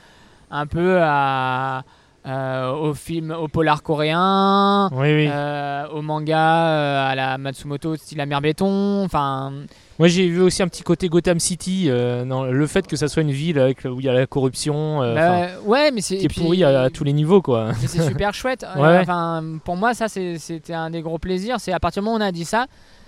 un 0.50 0.66
peu 0.66 0.98
à, 1.00 1.84
euh, 2.26 2.70
au 2.72 2.92
film, 2.94 3.30
au 3.30 3.48
polar 3.48 3.82
coréen, 3.82 4.88
Oui, 4.92 4.98
oui. 5.14 5.28
euh, 5.30 5.86
au 5.88 6.02
manga, 6.02 6.66
euh, 6.68 7.10
à 7.10 7.14
la 7.14 7.38
Matsumoto 7.38 7.96
style 7.96 8.18
la 8.18 8.26
mer 8.26 8.40
béton. 8.42 9.02
Enfin, 9.04 9.52
Moi 9.98 10.08
j'ai 10.08 10.28
vu 10.28 10.40
aussi 10.42 10.62
un 10.62 10.68
petit 10.68 10.82
côté 10.82 11.08
Gotham 11.08 11.38
City, 11.40 11.86
euh, 11.88 12.24
le 12.52 12.66
fait 12.66 12.86
que 12.86 12.96
ça 12.96 13.08
soit 13.08 13.22
une 13.22 13.30
ville 13.30 13.58
avec, 13.58 13.84
où 13.84 14.00
il 14.00 14.04
y 14.06 14.08
a 14.08 14.12
la 14.12 14.26
corruption, 14.26 14.98
bah, 15.00 15.46
ouais, 15.64 15.90
mais 15.92 16.00
c'est 16.02 16.16
qui 16.16 16.22
et 16.22 16.24
est 16.26 16.28
puis- 16.28 16.40
pourri 16.42 16.62
à, 16.64 16.82
à 16.82 16.90
tous 16.90 17.04
les 17.04 17.12
niveaux 17.14 17.40
quoi. 17.42 17.72
C'est 17.86 18.02
super 18.08 18.34
chouette. 18.34 18.66
Ouais. 18.76 18.98
Enfin, 19.00 19.42
pour 19.64 19.76
moi, 19.76 19.94
ça, 19.94 20.08
c'était 20.08 20.74
un 20.74 20.90
des 20.90 21.00
gros 21.02 21.18
plaisirs. 21.18 21.56
C'est 21.58 21.72
à 21.72 21.80
partir 21.80 22.02
du 22.02 22.04
moment 22.06 22.18
où 22.18 22.20
on 22.20 22.26
a 22.26 22.32
dit 22.32 22.44
ça, 22.44 22.66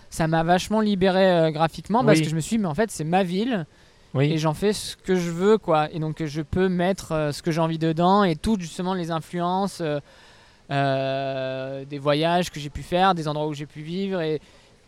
ça 0.09 0.27
m'a 0.27 0.43
vachement 0.43 0.81
libéré 0.81 1.51
graphiquement 1.53 2.05
parce 2.05 2.19
Oui. 2.19 2.25
que 2.25 2.31
je 2.31 2.35
me 2.35 2.41
suis 2.41 2.57
dit, 2.57 2.63
mais 2.63 2.69
en 2.69 2.75
fait, 2.75 2.91
c'est 2.91 3.05
ma 3.05 3.23
ville 3.25 3.67
et 4.21 4.39
j'en 4.39 4.55
fais 4.55 4.73
ce 4.73 4.97
que 4.97 5.15
je 5.15 5.31
veux, 5.31 5.59
quoi. 5.59 5.91
Et 5.93 5.99
donc, 5.99 6.23
je 6.25 6.43
peux 6.43 6.69
mettre 6.69 7.13
euh, 7.13 7.33
ce 7.33 7.43
que 7.43 7.51
j'ai 7.51 7.61
envie 7.61 7.79
dedans 7.79 8.25
et 8.25 8.37
toutes 8.37 8.61
justement 8.61 8.95
les 8.95 9.11
influences 9.11 9.81
euh, 9.81 10.01
euh, 10.71 11.85
des 11.87 11.99
voyages 11.99 12.51
que 12.51 12.61
j'ai 12.61 12.71
pu 12.71 12.83
faire, 12.83 13.15
des 13.15 13.27
endroits 13.27 13.47
où 13.47 13.55
j'ai 13.55 13.67
pu 13.67 13.81
vivre 13.81 14.21
et, 14.21 14.41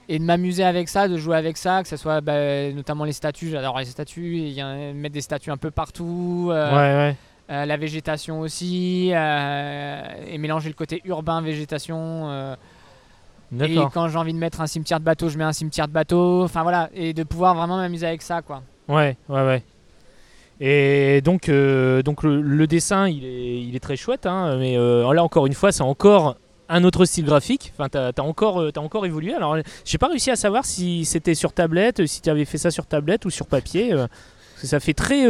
et 0.08 0.18
de 0.18 0.24
m'amuser 0.24 0.64
avec 0.64 0.88
ça, 0.88 1.08
de 1.08 1.16
jouer 1.16 1.36
avec 1.36 1.56
ça, 1.56 1.82
que 1.82 1.88
ce 1.88 1.96
soit 1.96 2.20
bah, 2.20 2.70
notamment 2.72 3.04
les 3.04 3.12
statues. 3.12 3.48
J'adore 3.48 3.78
les 3.78 3.86
statues. 3.86 4.36
Il 4.36 4.52
y 4.52 4.60
a 4.60 4.92
mettre 4.92 5.14
des 5.14 5.22
statues 5.22 5.50
un 5.50 5.56
peu 5.56 5.70
partout. 5.70 6.48
Ouais, 6.50 6.54
ouais. 6.54 7.16
la 7.48 7.76
végétation 7.78 8.40
aussi, 8.40 9.10
et 9.10 10.38
mélanger 10.38 10.68
le 10.68 10.74
côté 10.74 11.00
urbain 11.06 11.40
végétation. 11.40 12.56
et 13.58 13.78
quand 13.94 14.08
j'ai 14.08 14.18
envie 14.18 14.34
de 14.34 14.38
mettre 14.38 14.60
un 14.60 14.66
cimetière 14.66 15.00
de 15.00 15.04
bateau, 15.04 15.30
je 15.30 15.38
mets 15.38 15.44
un 15.44 15.54
cimetière 15.54 15.88
de 15.88 15.94
bateau. 15.94 16.44
Enfin 16.44 16.62
voilà, 16.62 16.90
et 16.92 17.14
de 17.14 17.22
pouvoir 17.22 17.54
vraiment 17.54 17.78
m'amuser 17.78 18.06
avec 18.06 18.20
ça, 18.20 18.42
quoi. 18.42 18.62
Ouais, 18.89 19.16
ouais, 19.28 19.43
ouais. 19.47 19.62
Et 20.61 21.20
donc, 21.22 21.49
euh, 21.49 22.03
donc 22.03 22.22
le, 22.22 22.41
le 22.41 22.66
dessin, 22.66 23.09
il 23.09 23.24
est, 23.24 23.61
il 23.62 23.74
est 23.74 23.80
très 23.80 23.97
chouette, 23.97 24.24
hein, 24.26 24.57
mais 24.59 24.76
euh, 24.78 25.12
là 25.12 25.24
encore 25.24 25.47
une 25.47 25.55
fois, 25.55 25.72
c'est 25.72 25.82
encore 25.82 26.37
un 26.68 26.85
autre 26.85 27.05
style 27.05 27.24
graphique. 27.24 27.72
Enfin, 27.76 27.89
t'as 27.89 28.11
as 28.16 28.22
encore, 28.22 28.61
euh, 28.61 28.70
encore 28.76 29.05
évolué. 29.05 29.35
Alors, 29.35 29.57
j'ai 29.85 29.99
pas 29.99 30.07
réussi 30.09 30.30
à 30.30 30.37
savoir 30.37 30.64
si 30.64 31.05
c'était 31.05 31.35
sur 31.35 31.53
tablette, 31.53 32.07
si 32.07 32.20
tu 32.22 32.30
avais 32.30 32.45
fait 32.45 32.59
ça 32.59 32.70
sur 32.70 32.87
tablette 32.87 33.24
ou 33.24 33.30
sur 33.30 33.47
papier, 33.47 33.93
euh, 33.93 34.07
parce 34.07 34.61
que 34.62 34.66
ça 34.68 34.80
fait 34.80 34.95
très, 34.95 35.26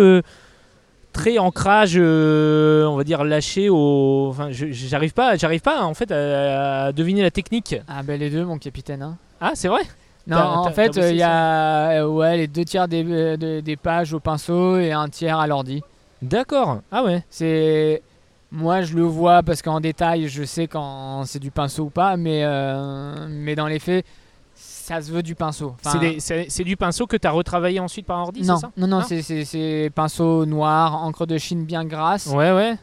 très 1.12 1.38
ancrage, 1.38 1.96
on 1.96 2.96
va 2.96 3.04
dire 3.04 3.24
lâché 3.24 3.70
au. 3.70 4.28
Enfin, 4.30 4.48
j'arrive 4.50 5.14
pas, 5.14 5.36
j'arrive 5.36 5.62
pas 5.62 5.84
en 5.84 5.94
fait 5.94 6.12
à, 6.12 6.84
à 6.86 6.92
deviner 6.92 7.22
la 7.22 7.30
technique. 7.30 7.76
Ah 7.88 8.02
ben 8.02 8.20
les 8.20 8.28
deux, 8.30 8.44
mon 8.44 8.58
capitaine. 8.58 9.02
hein. 9.02 9.16
Ah, 9.40 9.52
c'est 9.54 9.68
vrai? 9.68 9.82
Non, 10.26 10.38
en 10.38 10.70
fait, 10.70 10.88
bossé 10.88 11.10
il 11.10 11.16
y 11.16 11.22
a 11.22 12.02
euh, 12.02 12.06
ouais, 12.06 12.36
les 12.38 12.46
deux 12.46 12.64
tiers 12.64 12.88
des, 12.88 13.04
euh, 13.06 13.36
de- 13.36 13.60
des 13.60 13.76
pages 13.76 14.14
au 14.14 14.20
pinceau 14.20 14.78
et 14.78 14.90
un 14.92 15.08
tiers 15.08 15.38
à 15.38 15.46
l'ordi. 15.46 15.82
D'accord. 16.22 16.80
Ah 16.90 17.02
ouais. 17.04 17.22
C'est 17.28 18.02
moi 18.50 18.82
je 18.82 18.94
le 18.94 19.02
vois 19.02 19.42
parce 19.42 19.60
qu'en 19.62 19.80
détail 19.80 20.28
je 20.28 20.44
sais 20.44 20.66
quand 20.68 21.24
c'est 21.26 21.40
du 21.40 21.50
pinceau 21.50 21.84
ou 21.84 21.90
pas, 21.90 22.16
mais 22.16 22.42
euh, 22.44 23.26
mais 23.28 23.54
dans 23.54 23.66
les 23.66 23.78
faits 23.80 24.06
ça 24.54 25.00
se 25.02 25.10
veut 25.10 25.22
du 25.22 25.34
pinceau. 25.34 25.74
Enfin, 25.84 25.98
C'est 26.18 26.64
du 26.64 26.76
pinceau 26.76 27.06
que 27.06 27.16
tu 27.16 27.26
as 27.26 27.30
retravaillé 27.30 27.80
ensuite 27.80 28.06
par 28.06 28.20
ordi, 28.20 28.42
non, 28.42 28.56
c'est 28.56 28.60
ça? 28.62 28.70
Non 28.76 28.86
non 28.86 29.00
Ah. 29.02 29.06
c'est 29.44 29.90
pinceau 29.94 30.46
noir, 30.46 31.02
encre 31.02 31.26
de 31.26 31.36
Chine 31.36 31.64
bien 31.64 31.84
grasse 31.84 32.26
Ouais, 32.28 32.52
ouais. 32.52 32.74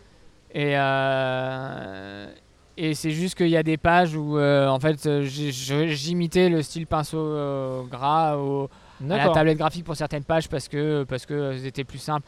et 0.54 0.78
euh, 0.78 2.26
et 2.78 2.94
c'est 2.94 3.12
juste 3.12 3.36
qu'il 3.36 3.50
y 3.50 3.58
a 3.58 3.64
des 3.64 3.78
pages 3.78 4.16
où 4.16 4.38
euh, 4.38 4.68
en 4.68 4.80
fait 4.80 5.06
euh, 5.06 5.24
j'imitais 5.24 6.50
le 6.50 6.62
style 6.62 6.88
pinceau 6.88 7.18
euh, 7.20 7.84
gras 7.84 8.38
au, 8.38 8.70
à 9.10 9.18
la 9.18 9.30
tablette 9.30 9.58
graphique 9.58 9.84
pour 9.86 9.96
certaines 9.96 10.24
pages 10.24 10.48
parce 10.50 10.68
que 10.68 11.04
parce 11.04 11.26
que 11.26 11.58
c'était 11.58 11.84
plus 11.84 12.00
simple 12.00 12.28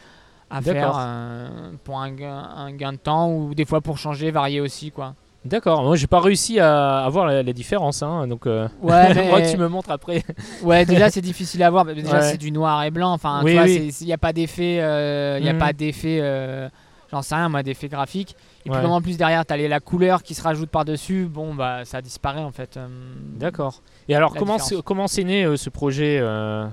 à 0.50 0.62
faire 0.62 0.94
euh, 1.00 1.72
pour 1.84 2.00
un 2.00 2.12
gain, 2.12 2.50
un 2.56 2.72
gain 2.72 2.92
de 2.94 2.98
temps 2.98 3.32
ou 3.32 3.56
des 3.56 3.66
fois 3.66 3.82
pour 3.82 3.98
changer, 3.98 4.32
varier 4.32 4.60
aussi 4.62 4.92
quoi. 4.92 5.16
D'accord. 5.46 5.84
Moi, 5.84 5.98
j'ai 5.98 6.08
pas 6.08 6.22
réussi 6.22 6.58
à, 6.62 7.00
à 7.04 7.10
voir 7.10 7.26
la, 7.26 7.44
la 7.44 7.52
différence, 7.52 8.02
hein, 8.02 8.28
donc. 8.28 8.48
euh, 8.48 8.66
Ouais, 8.82 9.28
moi, 9.30 9.42
tu 9.42 9.58
me 9.58 9.68
montres 9.68 9.92
après. 9.92 10.24
ouais 10.64 10.86
déjà 10.86 11.10
c'est 11.10 11.20
difficile 11.20 11.62
à 11.64 11.70
voir. 11.70 11.84
mais 11.84 11.96
Déjà 11.96 12.14
Ouais. 12.20 12.22
c'est 12.22 12.38
du 12.38 12.50
noir 12.50 12.82
et 12.84 12.92
blanc. 12.92 13.12
Enfin, 13.12 13.42
Oui, 13.44 13.60
oui. 13.62 13.92
il 14.00 14.06
n'y 14.08 14.14
a 14.14 14.18
pas 14.18 14.32
d'effet, 14.32 14.76
il 14.76 15.48
a 15.50 15.52
Mhm. 15.54 15.58
pas 15.60 15.74
d'effet, 15.74 16.70
j'en 17.12 17.22
sais 17.22 17.36
rien 17.36 17.50
moi, 17.50 17.62
d'effet 17.62 17.90
graphique. 17.90 18.38
Et 18.66 18.70
Ouais. 18.70 18.78
puis 18.78 18.88
en 18.88 19.02
plus 19.02 19.18
derrière 19.18 19.46
t'as 19.46 19.58
les- 19.58 19.68
la 19.68 19.80
couleur 19.82 20.24
qui 20.24 20.34
se 20.34 20.42
rajoute 20.42 20.70
par 20.70 20.86
dessus, 20.86 21.26
bon 21.26 21.54
bah 21.54 21.84
ça 21.86 22.02
disparaît 22.02 22.44
en 22.44 22.52
fait. 22.52 22.78
euh. 22.78 22.88
D'accord. 23.36 23.82
Et 24.08 24.16
alors, 24.16 24.34
comment 24.34 24.58
c'est 24.58 24.82
comment 24.82 25.08
c'est 25.08 25.24
né 25.26 25.44
euh, 25.46 25.58
ce 25.58 25.70
projet 25.70 26.18
euh, 26.22 26.66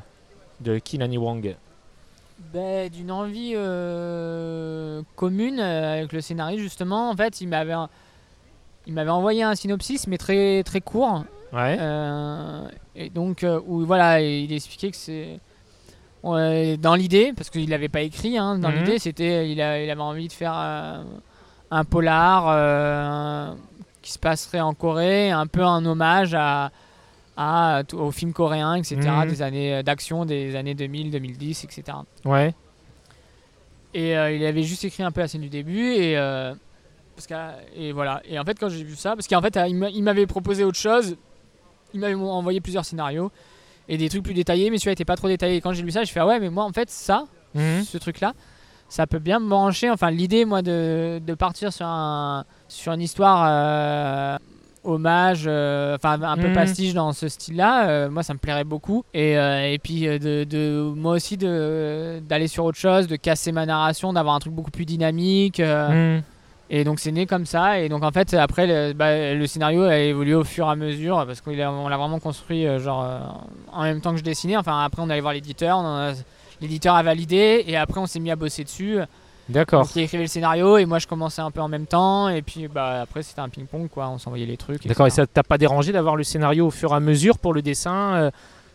de 0.60 0.78
Kilani 0.78 1.18
Wang? 1.18 1.56
Ben, 2.52 2.88
d'une 2.88 3.10
envie 3.10 3.54
commune 5.16 5.60
avec 5.60 6.12
le 6.12 6.20
scénario 6.20 6.58
justement. 6.58 7.10
En 7.10 7.16
fait, 7.16 7.40
il 7.40 7.48
m'avait 7.48 7.74
il 8.86 8.94
m'avait 8.94 9.10
envoyé 9.10 9.42
un 9.42 9.54
synopsis 9.54 10.06
mais 10.06 10.16
très 10.18 10.62
très 10.62 10.80
court. 10.80 11.24
Ouais. 11.52 11.76
Et 12.96 13.10
donc 13.10 13.44
où 13.66 13.84
voilà, 13.84 14.20
il 14.20 14.52
expliquait 14.52 14.90
que 14.90 14.96
c'est 14.96 15.40
dans 16.22 16.94
l'idée 16.94 17.32
parce 17.36 17.50
qu'il 17.50 17.68
l'avait 17.68 17.88
pas 17.88 18.02
écrit. 18.02 18.38
hein, 18.38 18.58
dans 18.58 18.70
Mhm. 18.70 18.76
l'idée, 18.78 18.98
c'était 18.98 19.50
il, 19.50 19.60
a- 19.60 19.82
il 19.82 19.90
avait 19.90 20.00
envie 20.00 20.28
de 20.28 20.32
faire 20.32 20.52
un 21.70 21.84
polar 21.84 22.44
euh, 22.48 23.54
qui 24.02 24.12
se 24.12 24.18
passerait 24.18 24.60
en 24.60 24.74
Corée, 24.74 25.30
un 25.30 25.46
peu 25.46 25.62
un 25.64 25.84
hommage 25.86 26.34
à 26.34 26.70
à, 27.36 27.82
aux 27.94 28.10
films 28.10 28.34
coréens, 28.34 28.74
etc., 28.74 28.96
Mhm. 29.00 29.28
des 29.28 29.40
années 29.40 29.74
euh, 29.76 29.82
d'action 29.82 30.26
des 30.26 30.56
années 30.56 30.74
2000, 30.74 31.10
2010, 31.10 31.64
etc. 31.64 31.96
Ouais. 32.26 32.54
Et 33.94 34.16
euh, 34.16 34.30
il 34.32 34.44
avait 34.44 34.62
juste 34.62 34.84
écrit 34.84 35.02
un 35.02 35.10
peu 35.10 35.20
la 35.22 35.28
scène 35.28 35.40
du 35.40 35.48
début 35.48 35.94
et 35.94 36.18
euh, 36.18 36.54
parce 37.16 37.26
que, 37.26 37.34
et 37.76 37.92
voilà. 37.92 38.20
Et 38.28 38.38
en 38.38 38.44
fait 38.44 38.58
quand 38.58 38.68
j'ai 38.68 38.84
vu 38.84 38.94
ça, 38.94 39.14
parce 39.16 39.26
qu'en 39.26 39.40
fait 39.40 39.58
il 39.68 39.74
m'a- 39.76 39.88
il 39.90 40.02
m'avait 40.02 40.26
proposé 40.26 40.64
autre 40.64 40.78
chose, 40.78 41.16
il 41.94 42.00
m'avait 42.00 42.14
envoyé 42.14 42.60
plusieurs 42.60 42.84
scénarios 42.84 43.32
et 43.88 43.96
des 43.96 44.08
trucs 44.08 44.22
plus 44.22 44.34
détaillés, 44.34 44.70
mais 44.70 44.76
celui-là 44.78 44.92
était 44.92 45.04
pas 45.06 45.16
trop 45.16 45.28
détaillé. 45.28 45.56
Et 45.56 45.60
quand 45.60 45.72
j'ai 45.72 45.82
lu 45.82 45.90
ça, 45.90 46.04
j'ai 46.04 46.12
fait 46.12 46.20
ah 46.20 46.26
ouais 46.26 46.38
mais 46.40 46.50
moi 46.50 46.64
en 46.64 46.72
fait 46.72 46.90
ça, 46.90 47.24
Mhm. 47.54 47.82
ce 47.84 47.96
truc 47.98 48.20
là, 48.20 48.34
ça 48.90 49.06
peut 49.06 49.18
bien 49.20 49.38
me 49.40 49.48
brancher. 49.48 49.88
Enfin 49.90 50.10
l'idée 50.10 50.44
moi 50.44 50.60
de, 50.60 51.18
de 51.26 51.34
partir 51.34 51.72
sur 51.72 51.86
un 51.86 52.44
sur 52.68 52.92
une 52.92 53.00
histoire 53.00 53.46
euh, 53.48 54.36
hommage, 54.84 55.44
euh, 55.46 55.96
enfin 55.96 56.20
un 56.22 56.36
peu 56.36 56.48
Mhm. 56.48 56.54
pastiche 56.54 56.94
dans 56.94 57.12
ce 57.12 57.28
style-là, 57.28 58.08
moi 58.08 58.22
ça 58.22 58.34
me 58.34 58.38
plairait 58.38 58.64
beaucoup. 58.64 59.04
Et, 59.14 59.38
euh, 59.38 59.70
et 59.72 59.78
puis 59.78 60.06
euh, 60.08 60.18
de, 60.18 60.44
de- 60.44 60.92
moi 60.96 61.14
aussi 61.14 61.36
d'aller 61.36 62.46
sur 62.48 62.64
autre 62.64 62.78
chose, 62.78 63.06
de 63.06 63.16
casser 63.16 63.52
ma 63.52 63.64
narration, 63.66 64.12
d'avoir 64.12 64.34
un 64.34 64.38
truc 64.40 64.52
beaucoup 64.54 64.70
plus 64.70 64.84
dynamique. 64.86 65.60
euh, 65.60 66.16
Mhm. 66.16 66.22
Et 66.72 66.84
donc 66.84 67.00
c'est 67.00 67.10
né 67.10 67.26
comme 67.26 67.46
ça. 67.46 67.80
Et 67.80 67.88
donc 67.88 68.04
en 68.04 68.12
fait 68.12 68.32
après 68.34 68.64
le, 68.66 68.92
bah, 68.92 69.34
le 69.34 69.46
scénario 69.48 69.82
a 69.82 69.96
évolué 69.98 70.34
au 70.34 70.44
fur 70.44 70.66
et 70.66 70.70
à 70.70 70.76
mesure 70.76 71.24
parce 71.26 71.40
qu'on 71.40 71.50
l'a 71.56 71.96
vraiment 71.96 72.20
construit 72.20 72.64
euh, 72.64 72.78
genre 72.78 73.04
euh, 73.04 73.18
en 73.72 73.82
même 73.82 74.00
temps 74.00 74.12
que 74.12 74.18
je 74.18 74.22
dessinais. 74.22 74.56
Enfin 74.56 74.84
après 74.84 75.02
on 75.02 75.10
allait 75.10 75.20
voir 75.20 75.32
l'éditeur, 75.32 75.78
on 75.78 75.80
en 75.80 75.96
a- 76.10 76.12
l'éditeur 76.60 76.94
a 76.94 77.02
validé 77.02 77.64
et 77.66 77.76
après 77.76 78.00
on 78.00 78.06
s'est 78.06 78.20
mis 78.20 78.30
à 78.30 78.36
bosser 78.36 78.64
dessus. 78.64 78.98
D'accord. 79.48 79.88
Il 79.96 80.02
écrivait 80.02 80.22
le 80.24 80.28
scénario 80.28 80.76
et 80.76 80.86
moi 80.86 80.98
je 81.00 81.06
commençais 81.06 81.42
un 81.42 81.50
peu 81.50 81.60
en 81.60 81.68
même 81.68 81.86
temps 81.86 82.28
et 82.28 82.40
puis 82.42 82.68
bah 82.68 83.00
après 83.02 83.22
c'était 83.22 83.40
un 83.40 83.48
ping 83.48 83.66
pong 83.66 83.88
quoi, 83.88 84.08
on 84.08 84.18
s'envoyait 84.18 84.46
les 84.46 84.56
trucs. 84.56 84.86
D'accord. 84.86 85.06
Et 85.06 85.10
ça 85.10 85.26
t'a 85.26 85.42
pas 85.42 85.58
dérangé 85.58 85.90
d'avoir 85.92 86.14
le 86.16 86.22
scénario 86.22 86.66
au 86.68 86.70
fur 86.70 86.92
et 86.92 86.96
à 86.96 87.00
mesure 87.00 87.38
pour 87.38 87.52
le 87.54 87.62
dessin 87.62 88.14
euh, 88.14 88.30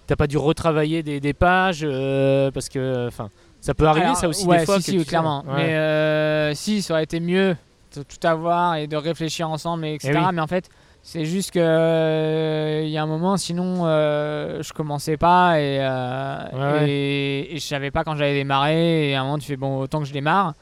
T'as 0.08 0.16
pas 0.16 0.28
dû 0.28 0.38
retravailler 0.38 1.02
des, 1.02 1.20
des 1.20 1.34
pages 1.34 1.80
euh, 1.84 2.52
parce 2.52 2.70
que, 2.70 3.08
enfin, 3.08 3.32
ça 3.60 3.74
peut 3.74 3.88
arriver 3.88 4.06
Alors, 4.06 4.18
ça 4.18 4.28
aussi 4.28 4.46
ouais, 4.46 4.60
des 4.60 4.66
fois. 4.66 4.80
Si, 4.80 4.86
que 4.86 4.92
si, 4.92 4.98
tu- 5.00 5.06
clairement. 5.06 5.44
Ouais. 5.48 5.54
Mais 5.56 5.74
euh, 5.74 6.54
si, 6.54 6.84
ça 6.84 6.94
aurait 6.94 7.06
été 7.06 7.20
mieux 7.20 7.58
de 7.98 8.04
tout 8.04 8.28
avoir 8.28 8.76
et 8.76 8.86
de 8.86 8.98
réfléchir 8.98 9.50
ensemble, 9.50 9.84
et 9.86 9.96
etc. 9.96 10.12
Eh 10.14 10.18
oui. 10.20 10.26
Mais 10.34 10.42
en 10.42 10.46
fait, 10.48 10.70
c'est 11.08 11.24
juste 11.26 11.52
que 11.52 11.60
euh, 11.60 12.82
il 12.84 12.90
y 12.90 12.98
a 12.98 13.04
un 13.04 13.06
moment, 13.06 13.38
sinon 13.38 13.86
euh, 13.86 14.64
je 14.64 14.74
commençais 14.74 15.18
pas 15.18 15.60
et, 15.60 15.78
euh, 15.80 16.38
Ouais, 16.54 16.80
ouais. 16.80 16.90
et, 16.90 17.56
et 17.56 17.60
je 17.60 17.64
savais 17.66 17.92
pas 17.92 18.04
quand 18.04 18.16
j'allais 18.16 18.34
démarrer. 18.34 19.12
Et 19.12 19.16
à 19.16 19.22
un 19.22 19.24
moment, 19.26 19.38
tu 19.38 19.46
fais 19.46 19.56
bon, 19.56 19.78
autant 19.82 20.00
que 20.00 20.06
je 20.06 20.14
démarre. 20.14 20.54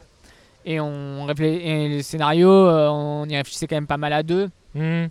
Et 0.65 0.81
on 0.81 1.27
et 1.29 1.89
le 1.89 2.01
scénario, 2.01 2.49
euh, 2.49 2.89
on 2.89 3.25
y 3.25 3.35
réfléchissait 3.37 3.67
quand 3.67 3.77
même 3.77 3.87
pas 3.87 3.97
mal 3.97 4.11
à 4.11 4.21
deux. 4.21 4.49
Mhm. 4.75 5.07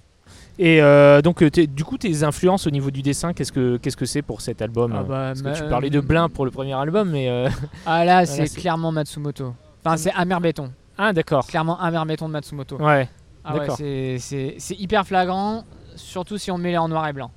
Et 0.59 0.83
euh, 0.83 1.23
donc, 1.23 1.43
euh, 1.43 1.49
du 1.51 1.83
coup, 1.83 1.97
tes 1.97 2.25
influences 2.25 2.67
au 2.67 2.71
niveau 2.71 2.91
du 2.91 3.01
dessin, 3.01 3.33
qu'est-ce 3.33 3.53
que 3.53 3.79
qu'est-ce 3.79 3.97
que 3.97 4.05
c'est 4.05 4.21
pour 4.23 4.43
cet 4.43 4.61
album 4.61 4.93
Ah 4.95 5.01
euh, 5.01 5.03
bah, 5.03 5.33
Parce 5.35 5.41
que 5.43 5.63
tu 5.65 5.69
parlais 5.71 5.89
de 5.91 6.01
Blin 6.01 6.29
pour 6.29 6.45
le 6.45 6.51
premier 6.51 6.75
album, 6.75 7.11
mais 7.11 7.31
euh, 7.31 7.49
Ah 7.87 8.05
là, 8.05 8.27
c'est 8.27 8.47
c'est- 8.47 8.61
clairement 8.61 8.93
Matsumoto. 8.93 9.55
Enfin, 9.85 9.97
c'est 9.97 10.13
Amer 10.13 10.41
Béton. 10.43 10.71
ah 10.99 11.13
d'accord. 11.15 11.47
Clairement 11.47 11.81
Amer 11.81 12.05
Béton 12.05 12.29
de 12.29 12.33
Matsumoto. 12.33 12.77
Ouais, 12.77 13.09
Ah 13.45 13.57
ouais, 13.57 14.19
c'est- 14.19 14.75
hyper 14.79 15.07
flagrant, 15.07 15.65
surtout 15.97 16.39
si 16.39 16.51
on 16.51 16.59
met 16.59 16.71
les 16.71 16.79
en 16.79 16.89
noir 16.89 17.07
et 17.09 17.13
blanc. 17.13 17.31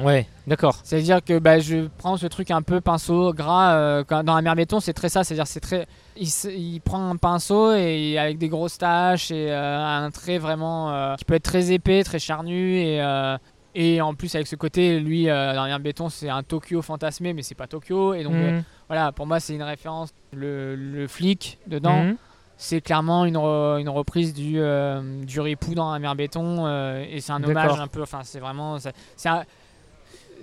ouais, 0.00 0.26
d'accord. 0.48 0.76
C'est-à-dire 0.82 1.22
que 1.22 1.38
bah, 1.38 1.60
je 1.60 1.86
prends 1.98 2.16
ce 2.16 2.26
truc 2.26 2.50
un 2.50 2.62
peu 2.62 2.80
pinceau, 2.80 3.32
gras, 3.32 3.74
euh, 3.76 4.02
quand- 4.04 4.24
dans 4.24 4.34
la 4.34 4.42
mer 4.42 4.56
béton, 4.56 4.80
c'est 4.80 4.92
très 4.92 5.08
ça. 5.08 5.22
C'est-à-dire 5.22 5.46
c'est 5.46 5.60
très, 5.60 5.86
il, 6.16 6.80
prend 6.84 7.08
un 7.10 7.16
pinceau 7.16 7.72
et 7.74 8.18
avec 8.18 8.38
des 8.38 8.48
grosses 8.48 8.78
taches 8.78 9.30
et 9.30 9.52
euh, 9.52 9.84
un 10.04 10.10
trait 10.10 10.38
vraiment 10.38 10.90
euh, 10.92 11.14
qui 11.14 11.24
peut 11.24 11.34
être 11.34 11.44
très 11.44 11.70
épais, 11.72 12.02
très 12.02 12.18
charnu 12.18 12.78
et 12.78 13.00
et 13.76 14.00
en 14.00 14.14
plus 14.14 14.32
avec 14.36 14.46
ce 14.46 14.54
côté, 14.54 15.00
lui 15.00 15.26
dans 15.26 15.32
la 15.32 15.66
mer 15.66 15.80
béton, 15.80 16.08
c'est 16.08 16.28
un 16.28 16.44
Tokyo 16.44 16.80
fantasmé, 16.80 17.32
mais 17.32 17.42
c'est 17.42 17.56
pas 17.56 17.66
Tokyo. 17.66 18.14
Et 18.14 18.22
donc 18.22 18.34
Mhm. 18.34 18.62
voilà, 18.88 19.10
pour 19.12 19.26
moi 19.26 19.40
c'est 19.40 19.54
une 19.54 19.62
référence. 19.64 20.10
Le, 20.32 20.74
le 20.76 21.06
flic 21.08 21.58
dedans, 21.66 22.04
Mhm. 22.04 22.16
C'est 22.56 22.80
clairement 22.80 23.24
une, 23.24 23.36
re- 23.36 23.80
une 23.80 23.88
reprise 23.88 24.32
du, 24.34 24.60
euh, 24.60 25.22
du 25.24 25.40
ripou 25.40 25.74
dans 25.74 25.92
la 25.92 25.98
mer 25.98 26.14
béton 26.14 26.66
euh, 26.66 27.04
et 27.08 27.20
c'est 27.20 27.32
un 27.32 27.40
hommage 27.50 27.70
un 27.80 27.86
peu 27.88 28.02
enfin 28.02 28.20
c'est 28.22 28.38
vraiment 28.40 28.78
c'est 28.78 28.94
c'est 29.16 29.28
un, 29.28 29.42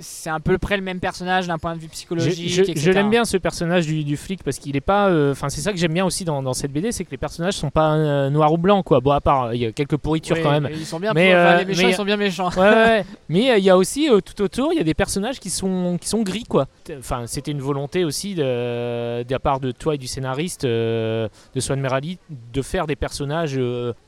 c'est 0.02 0.30
un 0.30 0.40
peu 0.40 0.58
près 0.58 0.76
le 0.78 0.84
même 0.84 1.00
personnage 1.00 1.48
d'un 1.48 1.58
point 1.58 1.76
de 1.76 1.80
vue 1.82 1.88
psychologique 1.88 2.50
je- 2.78 2.92
l'aime 2.92 3.10
bien 3.10 3.24
ce 3.26 3.38
personnage 3.38 3.86
du, 3.88 4.04
du 4.04 4.18
flic 4.18 4.44
parce 4.44 4.58
qu'il 4.60 4.76
est 4.76 4.82
pas. 4.82 5.08
euh, 5.10 5.32
Enfin, 5.32 5.50
c'est 5.50 5.62
ça 5.62 5.72
que 5.72 5.78
j'aime 5.78 5.94
bien 5.94 6.06
aussi 6.06 6.26
dans, 6.26 6.44
dans 6.44 6.54
cette 6.54 6.72
BD, 6.74 6.92
c'est 6.92 7.06
que 7.06 7.12
les 7.12 7.18
personnages 7.18 7.54
sont 7.54 7.70
pas 7.70 7.94
euh, 7.96 8.30
noirs 8.30 8.52
ou 8.54 8.58
blancs 8.58 8.84
quoi. 8.84 9.00
Bon, 9.00 9.12
à 9.12 9.22
part 9.22 9.44
euh, 9.46 9.56
il 9.56 9.62
y 9.62 9.66
a 9.66 9.72
quelques 9.72 9.98
pourritures 9.98 10.36
Oui, 10.36 10.44
quand 10.44 10.52
même. 10.52 10.68
ils 10.72 10.86
sont 10.86 11.00
bien 11.00 11.14
Mais, 11.14 11.34
euh, 11.34 11.58
les 11.60 11.66
méchants 11.66 11.82
mais- 11.84 11.90
ils 11.90 11.96
sont 11.96 12.06
bien 12.06 12.18
méchants 12.18 12.50
Ouais, 12.58 12.62
ouais. 12.70 13.06
Mais 13.30 13.58
il 13.60 13.64
y 13.64 13.70
a 13.70 13.78
aussi 13.78 14.10
tout 14.26 14.42
autour, 14.42 14.74
il 14.74 14.78
y 14.78 14.82
a 14.82 14.84
des 14.84 14.94
personnages 14.94 15.40
qui 15.40 15.50
sont 15.50 15.98
qui 16.02 16.08
sont 16.10 16.22
gris 16.24 16.44
quoi. 16.44 16.68
Enfin, 17.00 17.24
c'était 17.28 17.52
une 17.52 17.62
volonté 17.62 18.04
aussi 18.04 18.36
de, 18.36 19.24
de 19.24 19.32
la 19.32 19.40
part 19.40 19.60
de 19.60 19.72
toi 19.72 19.96
et 19.96 19.98
du 19.98 20.08
scénariste 20.08 20.66
de 20.66 21.30
Swan 21.60 21.80
Merali 21.80 22.18
de 22.54 22.62
faire 22.62 22.88
des 22.88 22.96
personnages 22.96 23.58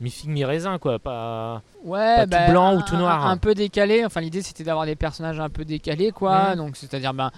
mi 0.00 0.10
figue 0.10 0.30
mi 0.30 0.44
raisin 0.44 0.78
quoi. 0.78 0.98
Pas. 0.98 1.62
Ouais 1.84 2.26
pas 2.26 2.46
tout 2.46 2.50
blanc 2.52 2.76
ou 2.76 2.82
tout 2.82 2.94
un- 2.96 2.98
noir. 2.98 3.26
un, 3.26 3.30
un 3.32 3.36
peu 3.36 3.54
décalé 3.54 4.04
enfin 4.04 4.20
l'idée 4.20 4.42
c'était 4.42 4.64
d'avoir 4.64 4.86
des 4.86 4.96
personnages 4.96 5.38
un 5.40 5.48
peu 5.50 5.64
décalés 5.64 6.10
quoi 6.12 6.50
Mhm. 6.50 6.56
donc 6.56 6.76
c'est 6.76 6.92
à 6.94 6.98
dire 6.98 7.14
ben 7.14 7.30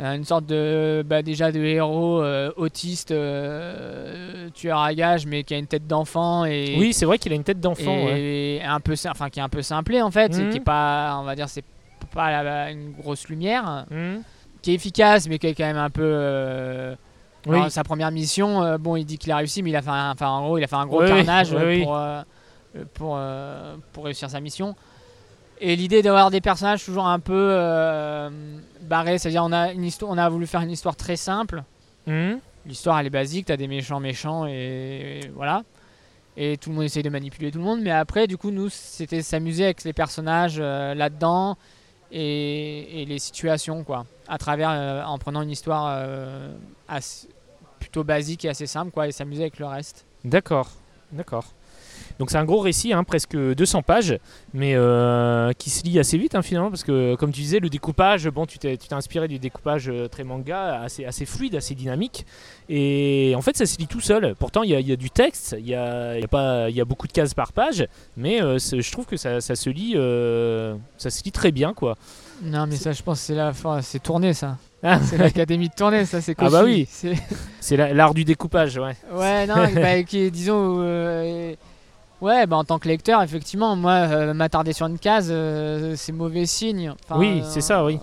euh, 0.00 0.14
une 0.14 0.24
sorte 0.24 0.46
de 0.46 1.04
bah, 1.06 1.22
déjà 1.22 1.52
de 1.52 1.60
héros 1.60 2.20
euh, 2.20 2.50
autiste 2.56 3.12
euh, 3.12 4.48
tueur 4.50 4.78
à 4.80 4.92
gages 4.94 5.26
mais 5.26 5.44
qui 5.44 5.54
a 5.54 5.58
une 5.58 5.66
tête 5.66 5.86
d'enfant 5.86 6.44
et 6.44 6.74
Oui, 6.78 6.92
c'est 6.92 7.04
vrai 7.06 7.18
qu'il 7.18 7.32
a 7.32 7.36
une 7.36 7.44
tête 7.44 7.60
d'enfant. 7.60 7.96
et 8.08 8.58
ouais. 8.60 8.62
un 8.66 8.80
peu 8.80 8.94
enfin 9.08 9.30
qui 9.30 9.38
est 9.38 9.42
un 9.42 9.48
peu 9.48 9.62
simplé 9.62 10.02
en 10.02 10.10
fait 10.10 10.36
et 10.36 10.42
Mhm. 10.42 10.50
qui 10.50 10.56
est 10.58 10.60
pas 10.60 11.16
on 11.20 11.24
va 11.24 11.34
dire 11.36 11.48
c'est 11.48 11.64
pas 12.12 12.42
la- 12.42 12.70
une 12.70 12.92
grosse 12.92 13.28
lumière 13.28 13.86
Mhm. 13.90 14.22
qui 14.62 14.72
est 14.72 14.74
efficace 14.74 15.28
mais 15.28 15.38
qui 15.38 15.46
est 15.46 15.54
quand 15.54 15.64
même 15.64 15.76
un 15.76 15.90
peu 15.90 16.02
euh, 16.04 16.94
Oui. 17.46 17.56
alors, 17.56 17.70
sa 17.70 17.84
première 17.84 18.10
mission 18.10 18.76
bon 18.78 18.96
il 18.96 19.04
dit 19.04 19.18
qu'il 19.18 19.30
a 19.32 19.36
réussi 19.36 19.62
mais 19.62 19.70
il 19.70 19.76
a 19.76 19.82
fait 19.82 19.90
un, 19.90 20.10
enfin 20.10 20.28
en 20.28 20.42
gros 20.44 20.58
il 20.58 20.64
a 20.64 20.66
fait 20.66 20.76
un 20.76 20.86
gros 20.86 21.02
Oui, 21.02 21.08
carnage 21.08 21.52
Oui, 21.52 21.84
pour 21.84 21.96
pour 22.94 23.14
euh, 23.16 23.76
pour 23.92 24.04
réussir 24.04 24.28
sa 24.30 24.40
mission 24.40 24.74
et 25.60 25.76
l'idée 25.76 26.02
d'avoir 26.02 26.30
des 26.30 26.40
personnages 26.40 26.84
toujours 26.84 27.06
un 27.06 27.20
peu 27.20 27.32
euh, 27.52 28.30
barrés 28.82 29.18
c'est 29.18 29.28
à 29.28 29.30
dire 29.30 29.44
on 29.44 29.52
a 29.52 29.72
une 29.72 29.84
histoire 29.84 30.10
on 30.10 30.18
a 30.18 30.28
voulu 30.28 30.46
faire 30.46 30.60
une 30.62 30.70
histoire 30.70 30.96
très 30.96 31.16
simple 31.16 31.62
Mhm. 32.06 32.38
l'histoire 32.66 32.98
elle 33.00 33.06
est 33.06 33.10
basique, 33.10 33.46
t'as 33.46 33.56
des 33.56 33.68
méchants 33.68 34.00
méchants 34.00 34.46
et, 34.46 35.20
et 35.24 35.28
voilà. 35.34 35.62
Et 36.36 36.56
tout 36.58 36.68
le 36.70 36.74
monde 36.74 36.84
essaye 36.84 37.02
de 37.04 37.08
manipuler 37.10 37.50
tout 37.52 37.58
le 37.58 37.64
monde, 37.64 37.80
mais 37.80 37.92
après, 37.92 38.26
du 38.26 38.36
coup, 38.36 38.50
nous, 38.50 38.68
c'était 38.68 39.22
s'amuser 39.22 39.64
avec 39.66 39.84
les 39.84 39.92
personnages 39.92 40.56
euh, 40.58 40.92
là-dedans 40.92 41.56
et, 42.10 43.02
et 43.02 43.04
les 43.06 43.18
situations, 43.20 43.84
quoi, 43.84 44.04
à 44.28 44.36
travers, 44.36 44.70
euh, 44.70 45.02
en 45.04 45.16
prenant 45.18 45.42
une 45.42 45.50
histoire 45.50 46.04
assez- 46.88 47.28
plutôt 47.78 48.02
basique 48.04 48.44
et 48.44 48.48
assez 48.48 48.66
simple, 48.66 48.90
quoi, 48.90 49.06
et 49.06 49.12
s'amuser 49.12 49.42
avec 49.42 49.58
le 49.60 49.66
reste. 49.66 50.04
D'accord, 50.24 50.70
d'accord. 51.12 51.44
Donc 52.18 52.30
c'est 52.30 52.36
un 52.36 52.44
gros 52.44 52.60
récit, 52.60 52.92
hein, 52.92 53.02
presque 53.04 53.36
200 53.36 53.82
pages, 53.82 54.18
mais 54.52 54.74
euh, 54.76 55.52
qui 55.58 55.68
se 55.70 55.82
lit 55.84 55.98
assez 55.98 56.16
vite 56.16 56.34
hein, 56.34 56.42
finalement, 56.42 56.70
parce 56.70 56.84
que 56.84 57.16
comme 57.16 57.32
tu 57.32 57.40
disais, 57.40 57.58
le 57.58 57.68
découpage, 57.68 58.28
bon, 58.28 58.46
tu 58.46 58.58
t'es 58.58 58.78
inspiré 58.92 59.26
du 59.26 59.38
découpage 59.38 59.88
euh, 59.88 60.06
très 60.08 60.22
manga, 60.24 60.80
assez, 60.82 61.04
assez 61.04 61.26
fluide, 61.26 61.56
assez 61.56 61.74
dynamique, 61.74 62.24
et 62.68 63.34
en 63.36 63.42
fait 63.42 63.56
ça 63.56 63.66
se 63.66 63.78
lit 63.78 63.86
tout 63.88 64.00
seul. 64.00 64.34
Pourtant 64.38 64.62
il 64.62 64.70
y 64.70 64.74
a, 64.74 64.80
il 64.80 64.86
y 64.88 64.92
a 64.92 64.96
du 64.96 65.10
texte, 65.10 65.56
il 65.58 65.66
y 65.68 65.74
a, 65.74 66.18
y 66.18 66.24
a 66.24 66.28
pas, 66.28 66.70
y 66.70 66.80
a 66.80 66.84
beaucoup 66.84 67.06
de 67.08 67.12
cases 67.12 67.34
par 67.34 67.52
page, 67.52 67.86
mais 68.16 68.40
euh, 68.42 68.58
je 68.58 68.90
trouve 68.92 69.06
que 69.06 69.16
ça, 69.16 69.40
ça 69.40 69.56
se 69.56 69.68
lit, 69.70 69.94
euh, 69.96 70.74
ça 70.98 71.10
se 71.10 71.24
lit 71.24 71.32
très 71.32 71.50
bien, 71.50 71.74
quoi. 71.74 71.96
Non, 72.42 72.66
mais 72.66 72.76
ça, 72.76 72.92
je 72.92 73.02
pense, 73.02 73.20
c'est 73.20 73.34
la 73.34 73.52
fin, 73.52 73.80
c'est 73.82 74.00
tourné, 74.02 74.34
ça. 74.34 74.56
Ah, 74.82 75.00
C'est 75.02 75.16
l'académie 75.16 75.68
de 75.68 75.74
tournée, 75.74 76.04
ça, 76.04 76.20
c'est 76.20 76.34
Ah 76.38 76.50
bah 76.50 76.62
oui. 76.64 76.86
C'est- 76.90 77.14
c'est 77.60 77.76
la- 77.76 77.94
l'art 77.94 78.12
du 78.12 78.24
découpage, 78.24 78.76
ouais. 78.76 78.94
Ouais, 79.12 79.46
non, 79.46 79.54
bah, 79.74 80.02
qui, 80.02 80.30
disons. 80.30 80.76
euh, 80.80 81.54
ouais, 82.24 82.46
bah, 82.46 82.56
en 82.56 82.64
tant 82.64 82.78
que 82.78 82.88
lecteur, 82.88 83.22
effectivement, 83.22 83.76
moi, 83.76 83.92
euh, 83.92 84.34
m'attarder 84.34 84.72
sur 84.72 84.86
une 84.86 84.98
case, 84.98 85.28
euh, 85.30 85.94
c'est 85.96 86.12
mauvais 86.12 86.46
signe. 86.46 86.92
Enfin, 87.04 87.18
Oui, 87.18 87.42
c'est 87.44 87.60
ça, 87.60 87.84
oui. 87.84 87.98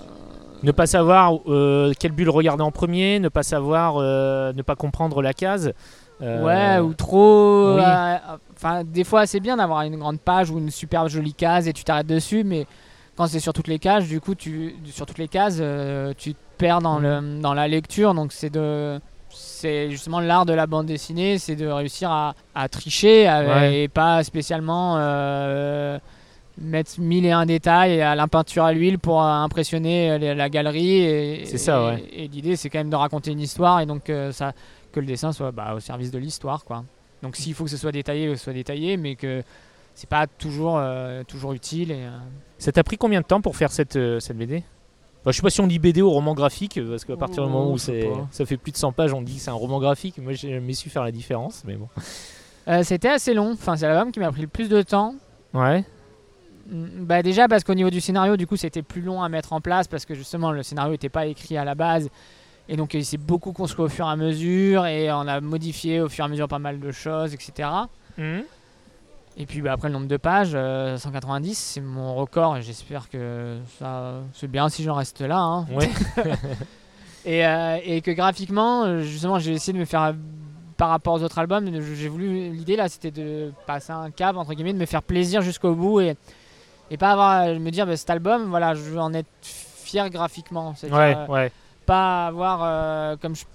Ne 0.63 0.71
pas 0.71 0.85
savoir 0.85 1.33
euh, 1.47 1.91
quelle 1.99 2.11
bulle 2.11 2.29
regarder 2.29 2.61
en 2.63 2.71
premier, 2.71 3.19
ne 3.19 3.29
pas 3.29 3.41
savoir, 3.43 3.95
euh, 3.97 4.53
ne 4.53 4.61
pas 4.61 4.75
comprendre 4.75 5.21
la 5.21 5.33
case. 5.33 5.73
euh, 6.21 6.43
Ouais, 6.45 6.79
ou 6.79 6.93
trop. 6.93 7.75
oui. 7.77 7.81
euh, 7.83 8.15
Enfin, 8.55 8.83
des 8.83 9.03
fois, 9.03 9.25
c'est 9.25 9.39
bien 9.39 9.57
d'avoir 9.57 9.81
une 9.81 9.97
grande 9.97 10.19
page 10.19 10.51
ou 10.51 10.59
une 10.59 10.69
super 10.69 11.07
jolie 11.09 11.33
case 11.33 11.67
et 11.67 11.73
tu 11.73 11.83
t'arrêtes 11.83 12.05
dessus, 12.05 12.43
mais 12.43 12.67
quand 13.17 13.25
c'est 13.25 13.39
sur 13.39 13.53
toutes 13.53 13.67
les 13.67 13.79
cases, 13.79 14.07
du 14.07 14.21
coup, 14.21 14.35
tu, 14.35 14.75
sur 14.85 15.07
toutes 15.07 15.17
les 15.17 15.27
cases, 15.27 15.57
euh, 15.59 16.13
tu 16.15 16.33
te 16.35 16.39
perds 16.59 16.79
dans, 16.81 16.99
le, 16.99 17.41
dans 17.41 17.55
la 17.55 17.67
lecture. 17.67 18.13
Donc, 18.13 18.31
c'est 18.31 18.51
de. 18.51 18.99
C'est 19.61 19.91
justement 19.91 20.19
l'art 20.19 20.47
de 20.47 20.53
la 20.53 20.65
bande 20.65 20.87
dessinée, 20.87 21.37
c'est 21.37 21.55
de 21.55 21.67
réussir 21.67 22.09
à, 22.09 22.33
à 22.55 22.67
tricher 22.67 23.27
à- 23.27 23.43
Ouais. 23.43 23.81
et 23.83 23.87
pas 23.87 24.23
spécialement 24.23 24.95
euh, 24.97 25.99
mettre 26.57 26.99
mille 26.99 27.25
et 27.27 27.31
un 27.31 27.45
détails 27.45 28.01
à 28.01 28.15
la 28.15 28.25
peinture 28.27 28.63
à 28.63 28.73
l'huile 28.73 28.97
pour 28.97 29.21
euh, 29.23 29.27
impressionner 29.27 30.17
les- 30.17 30.33
la 30.33 30.49
galerie. 30.49 31.41
C'est 31.45 31.59
ça, 31.59 31.85
ouais. 31.85 32.03
Et, 32.11 32.27
l'idée, 32.27 32.55
c'est 32.55 32.69
quand 32.71 32.79
même 32.79 32.89
de 32.89 32.95
raconter 32.95 33.31
une 33.31 33.39
histoire 33.39 33.79
et 33.81 33.85
donc 33.85 34.09
euh, 34.09 34.31
ça, 34.31 34.53
que 34.91 34.99
le 34.99 35.05
dessin 35.05 35.31
soit 35.31 35.51
bah, 35.51 35.73
au 35.75 35.79
service 35.79 36.09
de 36.09 36.17
l'histoire, 36.17 36.63
quoi. 36.65 36.83
Donc 37.21 37.35
s'il 37.35 37.53
faut 37.53 37.65
que 37.65 37.69
ce 37.69 37.77
soit 37.77 37.91
détaillé, 37.91 38.27
que 38.29 38.35
ce 38.35 38.43
soit 38.45 38.53
détaillé, 38.53 38.97
mais 38.97 39.15
que 39.15 39.43
c'est 39.93 40.09
pas 40.09 40.25
toujours, 40.25 40.77
euh, 40.79 41.23
toujours 41.23 41.53
utile. 41.53 41.91
Et, 41.91 41.97
euh, 42.05 42.09
Ça 42.57 42.71
t'a 42.71 42.83
pris 42.83 42.97
combien 42.97 43.21
de 43.21 43.25
temps 43.27 43.41
pour 43.41 43.55
faire 43.55 43.71
cette, 43.71 43.95
euh, 43.95 44.19
cette 44.19 44.37
BD 44.37 44.63
Enfin, 45.21 45.31
Je 45.31 45.35
sais 45.37 45.41
pas 45.41 45.49
si 45.49 45.61
on 45.61 45.67
lit 45.67 45.79
BD 45.79 46.01
au 46.01 46.09
roman 46.09 46.33
graphique, 46.33 46.77
euh, 46.77 46.89
parce 46.91 47.05
qu'à 47.05 47.15
partir 47.15 47.43
du 47.45 47.49
moment 47.51 47.71
où 47.71 47.77
ça 47.77 48.45
fait 48.45 48.57
plus 48.57 48.71
de 48.71 48.77
100 48.77 48.91
pages, 48.91 49.13
on 49.13 49.21
dit 49.21 49.35
que 49.35 49.41
c'est 49.41 49.51
un 49.51 49.53
roman 49.53 49.79
graphique. 49.79 50.17
Moi, 50.17 50.33
j'ai 50.33 50.51
jamais 50.53 50.73
su 50.73 50.89
faire 50.89 51.03
la 51.03 51.11
différence, 51.11 51.63
mais 51.65 51.75
bon. 51.75 51.87
Euh, 52.67 52.83
C'était 52.83 53.09
assez 53.09 53.33
long. 53.33 53.51
Enfin, 53.53 53.75
c'est 53.75 53.87
l'album 53.87 54.11
qui 54.11 54.19
m'a 54.19 54.31
pris 54.31 54.41
le 54.41 54.47
plus 54.47 54.69
de 54.69 54.81
temps. 54.81 55.15
Ouais. 55.53 55.83
Mm, 56.69 56.85
Bah 57.05 57.21
déjà 57.23 57.47
parce 57.47 57.63
qu'au 57.63 57.73
niveau 57.73 57.89
du 57.89 58.01
scénario, 58.01 58.37
du 58.37 58.47
coup, 58.47 58.55
c'était 58.55 58.81
plus 58.83 59.01
long 59.01 59.21
à 59.21 59.29
mettre 59.29 59.53
en 59.53 59.61
place 59.61 59.87
parce 59.87 60.05
que 60.05 60.13
justement 60.15 60.51
le 60.51 60.63
scénario 60.63 60.91
n'était 60.91 61.09
pas 61.09 61.25
écrit 61.25 61.57
à 61.57 61.65
la 61.65 61.75
base. 61.75 62.09
Et 62.69 62.77
donc 62.77 62.93
il 62.93 63.03
s'est 63.03 63.17
beaucoup 63.17 63.51
construit 63.51 63.85
au 63.85 63.89
fur 63.89 64.05
et 64.05 64.09
à 64.09 64.15
mesure 64.15 64.85
et 64.85 65.11
on 65.11 65.27
a 65.27 65.41
modifié 65.41 65.99
au 66.01 66.07
fur 66.07 66.23
et 66.23 66.27
à 66.27 66.29
mesure 66.29 66.47
pas 66.47 66.59
mal 66.59 66.79
de 66.79 66.91
choses, 66.91 67.33
etc. 67.33 67.67
Et 69.37 69.45
puis 69.45 69.61
bah, 69.61 69.71
après 69.73 69.87
le 69.87 69.93
nombre 69.93 70.07
de 70.07 70.17
pages, 70.17 70.51
euh, 70.53 70.97
190, 70.97 71.55
c'est 71.57 71.81
mon 71.81 72.15
record 72.15 72.57
et 72.57 72.61
j'espère 72.61 73.09
que 73.09 73.57
ça 73.79 74.15
c'est 74.33 74.47
bien 74.49 74.67
si 74.69 74.83
j'en 74.83 74.95
reste 74.95 75.21
là. 75.21 75.39
hein. 75.39 75.65
Ouais. 75.73 75.89
Et, 77.23 77.45
euh, 77.45 77.77
et 77.83 78.01
que 78.01 78.09
graphiquement, 78.09 78.83
euh, 78.83 79.01
justement, 79.01 79.37
j'ai 79.37 79.51
essayé 79.53 79.73
de 79.73 79.77
me 79.77 79.85
faire 79.85 80.01
euh, 80.01 80.13
par 80.75 80.89
rapport 80.89 81.13
aux 81.13 81.21
autres 81.21 81.37
albums. 81.37 81.69
J'ai 81.93 82.07
voulu 82.07 82.49
l'idée 82.49 82.75
là, 82.75 82.89
c'était 82.89 83.11
de 83.11 83.51
passer 83.67 83.91
un 83.91 84.09
cap 84.09 84.35
entre 84.37 84.55
guillemets, 84.55 84.73
de 84.73 84.79
me 84.79 84.87
faire 84.87 85.03
plaisir 85.03 85.43
jusqu'au 85.43 85.75
bout 85.75 86.01
et, 86.01 86.17
et 86.89 86.97
pas 86.97 87.11
avoir 87.11 87.45
me 87.59 87.69
dire 87.69 87.85
bah, 87.85 87.95
cet 87.95 88.09
album, 88.09 88.45
voilà, 88.49 88.73
je 88.73 88.81
veux 88.81 88.99
en 88.99 89.13
être 89.13 89.29
fier 89.43 90.09
graphiquement. 90.09 90.73
C'est-à-dire, 90.75 90.97
Ouais, 90.97 91.15
euh, 91.15 91.27
ouais. 91.27 91.51
pas 91.85 92.25
avoir 92.25 92.61
euh, 92.63 93.15
comme 93.21 93.35
je 93.35 93.45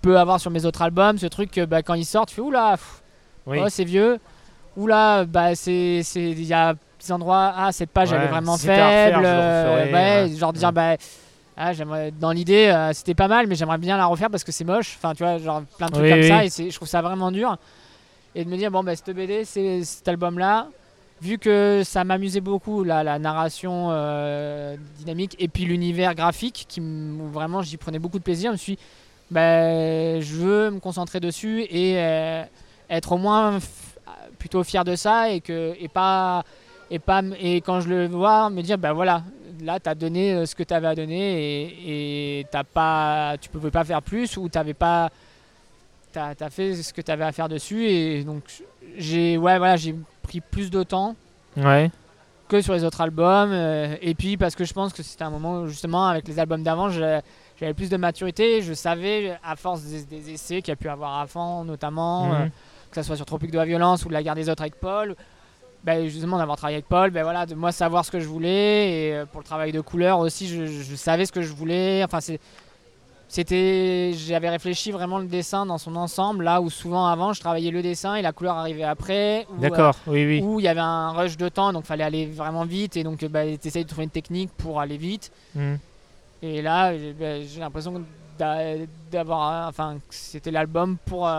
peux 0.00 0.16
avoir 0.16 0.38
sur 0.38 0.52
mes 0.52 0.64
autres 0.64 0.82
albums, 0.82 1.18
ce 1.18 1.26
truc 1.26 1.50
que 1.50 1.64
bah, 1.64 1.82
quand 1.82 1.94
ils 1.94 2.04
sortent, 2.04 2.28
tu 2.28 2.36
fais 2.36 2.40
oula, 2.40 2.76
pff, 2.76 3.02
Oui. 3.46 3.58
oh, 3.60 3.66
c'est 3.68 3.82
vieux. 3.84 4.20
Oula, 4.78 5.24
bah 5.24 5.54
c'est 5.54 6.02
c'est 6.04 6.30
il 6.30 6.44
y 6.44 6.52
a 6.54 6.74
des 6.74 7.12
endroits 7.12 7.52
ah 7.56 7.72
cette 7.72 7.90
page 7.90 8.12
elle 8.12 8.22
est 8.22 8.28
vraiment 8.28 8.54
si 8.56 8.62
c'était 8.62 8.74
à 8.74 8.86
refaire, 8.86 9.12
faible. 9.14 9.26
euh, 9.26 9.64
referais, 9.70 9.92
ouais, 9.92 10.30
ouais. 10.30 10.36
genre 10.36 10.52
dire 10.52 10.72
bah 10.72 10.96
ah, 11.56 11.72
j'aimerais 11.72 12.12
dans 12.12 12.30
l'idée 12.30 12.66
euh, 12.68 12.92
c'était 12.92 13.14
pas 13.14 13.26
mal 13.28 13.46
mais 13.48 13.56
j'aimerais 13.56 13.78
bien 13.78 13.96
la 13.96 14.06
refaire 14.06 14.30
parce 14.30 14.44
que 14.44 14.52
c'est 14.52 14.64
moche. 14.64 14.94
Enfin 14.98 15.14
tu 15.14 15.24
vois 15.24 15.38
genre 15.38 15.62
plein 15.78 15.86
de 15.88 15.92
trucs 15.92 16.04
Oui, 16.04 16.10
comme 16.10 16.20
oui. 16.20 16.28
ça 16.28 16.44
et 16.44 16.50
c'est 16.50 16.70
je 16.70 16.76
trouve 16.76 16.86
ça 16.88 17.02
vraiment 17.02 17.30
dur 17.32 17.56
et 18.36 18.44
de 18.44 18.48
me 18.50 18.56
dire 18.56 18.70
bon 18.70 18.84
bah 18.84 18.94
cette 18.94 19.10
BD 19.14 19.44
c'est 19.44 19.82
cet 19.82 20.06
album 20.06 20.38
là 20.38 20.68
vu 21.20 21.38
que 21.38 21.82
ça 21.84 22.04
m'amusait 22.04 22.40
beaucoup 22.40 22.84
la, 22.84 23.02
la 23.02 23.18
narration 23.18 23.88
euh, 23.90 24.76
dynamique 24.98 25.34
et 25.40 25.48
puis 25.48 25.64
l'univers 25.64 26.14
graphique 26.14 26.66
qui 26.68 26.78
m- 26.78 27.20
où 27.20 27.26
vraiment 27.26 27.62
j'y 27.62 27.76
prenais 27.78 27.98
beaucoup 27.98 28.18
de 28.20 28.24
plaisir 28.24 28.50
je 28.50 28.52
me 28.52 28.56
suis 28.58 28.72
dit, 28.76 28.82
bah, 29.32 30.20
je 30.20 30.34
veux 30.36 30.70
me 30.70 30.78
concentrer 30.78 31.18
dessus 31.18 31.62
et 31.70 31.94
euh, 31.96 32.44
être 32.88 33.10
au 33.12 33.18
moins 33.18 33.58
plutôt 34.38 34.62
fier 34.64 34.84
de 34.84 34.94
ça 34.96 35.30
et 35.30 35.40
que 35.40 35.74
et 35.80 35.88
pas 35.88 36.44
et 36.90 36.98
pas 36.98 37.22
et 37.40 37.56
quand 37.60 37.80
je 37.80 37.88
le 37.88 38.06
vois 38.06 38.48
me 38.50 38.62
dire 38.62 38.78
bah 38.78 38.92
voilà 38.92 39.22
là 39.62 39.78
tu 39.80 39.88
as 39.88 39.94
donné 39.94 40.32
euh, 40.32 40.46
ce 40.46 40.54
que 40.54 40.62
tu 40.62 40.72
avais 40.72 40.86
à 40.86 40.94
donner 40.94 41.62
et, 41.64 42.40
et 42.40 42.46
t'as 42.50 42.64
pas 42.64 43.36
tu 43.40 43.48
pouvais 43.48 43.70
pas 43.70 43.84
faire 43.84 44.02
plus 44.02 44.36
ou 44.36 44.48
t'avais 44.48 44.74
pas 44.74 45.10
tu 46.12 46.18
as, 46.18 46.50
fait 46.50 46.74
ce 46.76 46.92
que 46.92 47.00
tu 47.02 47.10
avais 47.10 47.24
à 47.24 47.32
faire 47.32 47.48
dessus 47.48 47.86
et 47.86 48.24
donc 48.24 48.42
j'ai 48.96 49.36
ouais 49.36 49.58
voilà 49.58 49.76
j'ai 49.76 49.94
pris 50.22 50.40
plus 50.40 50.70
de 50.70 50.82
temps 50.82 51.14
Ouais. 51.56 51.90
que 52.48 52.60
sur 52.60 52.72
les 52.74 52.84
autres 52.84 53.00
albums. 53.00 53.50
euh, 53.52 53.96
et 54.00 54.14
puis 54.14 54.36
parce 54.36 54.54
que 54.54 54.64
je 54.64 54.72
pense 54.72 54.92
que 54.92 55.02
c'était 55.02 55.24
un 55.24 55.30
moment 55.30 55.60
où, 55.62 55.66
justement 55.66 56.06
avec 56.06 56.26
les 56.28 56.38
albums 56.38 56.62
d'avant, 56.62 56.88
j'avais 56.88 57.74
plus 57.74 57.90
de 57.90 57.96
maturité. 57.96 58.62
Je 58.62 58.72
savais 58.74 59.36
à 59.44 59.56
force 59.56 59.82
des, 59.82 60.04
des 60.04 60.30
essais 60.34 60.62
qu'il 60.62 60.68
y 60.68 60.72
a 60.72 60.76
pu 60.76 60.88
avoir 60.88 61.18
avant, 61.18 61.64
notamment, 61.64 62.26
Mhm. 62.26 62.32
euh, 62.32 62.46
que 62.90 62.94
ça 62.96 63.02
soit 63.02 63.16
sur 63.16 63.26
Tropique 63.26 63.50
de 63.50 63.58
la 63.58 63.64
violence 63.64 64.04
ou 64.04 64.08
La 64.08 64.22
guerre 64.22 64.34
des 64.34 64.48
autres 64.48 64.62
avec 64.62 64.76
Paul. 64.80 65.14
Ben, 65.84 66.08
justement 66.08 66.38
d'avoir 66.38 66.56
travaillé 66.56 66.76
avec 66.78 66.88
Paul, 66.88 67.10
ben 67.12 67.22
voilà, 67.22 67.46
de 67.46 67.54
moi 67.54 67.70
savoir 67.70 68.04
ce 68.04 68.10
que 68.10 68.18
je 68.18 68.26
voulais 68.26 68.90
et 69.08 69.14
euh, 69.14 69.26
pour 69.26 69.40
le 69.40 69.46
travail 69.46 69.70
de 69.70 69.80
couleur 69.80 70.18
aussi, 70.18 70.48
je, 70.48 70.66
je 70.66 70.96
savais 70.96 71.24
ce 71.24 71.30
que 71.30 71.40
je 71.40 71.52
voulais. 71.52 72.02
Enfin, 72.04 72.18
c'était 73.28 74.12
j'avais 74.14 74.48
réfléchi 74.48 74.90
vraiment 74.90 75.18
le 75.18 75.26
dessin 75.26 75.66
dans 75.66 75.76
son 75.78 75.94
ensemble 75.96 76.44
là 76.44 76.60
où 76.62 76.70
souvent 76.70 77.06
avant 77.06 77.32
je 77.34 77.40
travaillais 77.40 77.70
le 77.70 77.82
dessin 77.82 78.14
et 78.14 78.22
la 78.22 78.32
couleur 78.32 78.56
arrivait 78.56 78.84
après 78.84 79.42
euh, 79.52 79.60
D'accord, 79.60 79.94
oui, 80.06 80.24
oui. 80.26 80.40
où 80.42 80.58
il 80.60 80.64
y 80.64 80.68
avait 80.68 80.80
un 80.80 81.10
rush 81.10 81.36
de 81.36 81.48
temps, 81.50 81.72
donc 81.72 81.84
fallait 81.84 82.04
aller 82.04 82.26
vraiment 82.26 82.64
vite, 82.64 82.96
et 82.96 83.04
donc 83.04 83.22
bah, 83.26 83.42
tu 83.60 83.68
essayes 83.68 83.84
de 83.84 83.88
trouver 83.88 84.04
une 84.04 84.10
technique 84.10 84.50
pour 84.56 84.80
aller 84.80 84.96
vite. 84.96 85.30
Mhm. 85.54 85.78
Et 86.42 86.62
là, 86.62 86.96
j'ai 86.96 87.46
j'ai 87.46 87.60
l'impression 87.60 87.92
d'a- 87.92 88.00
d'avoir, 89.10 89.68
enfin, 89.68 89.98
c'était 90.10 90.50
l'album 90.50 90.96
pour 91.04 91.26
euh, 91.26 91.30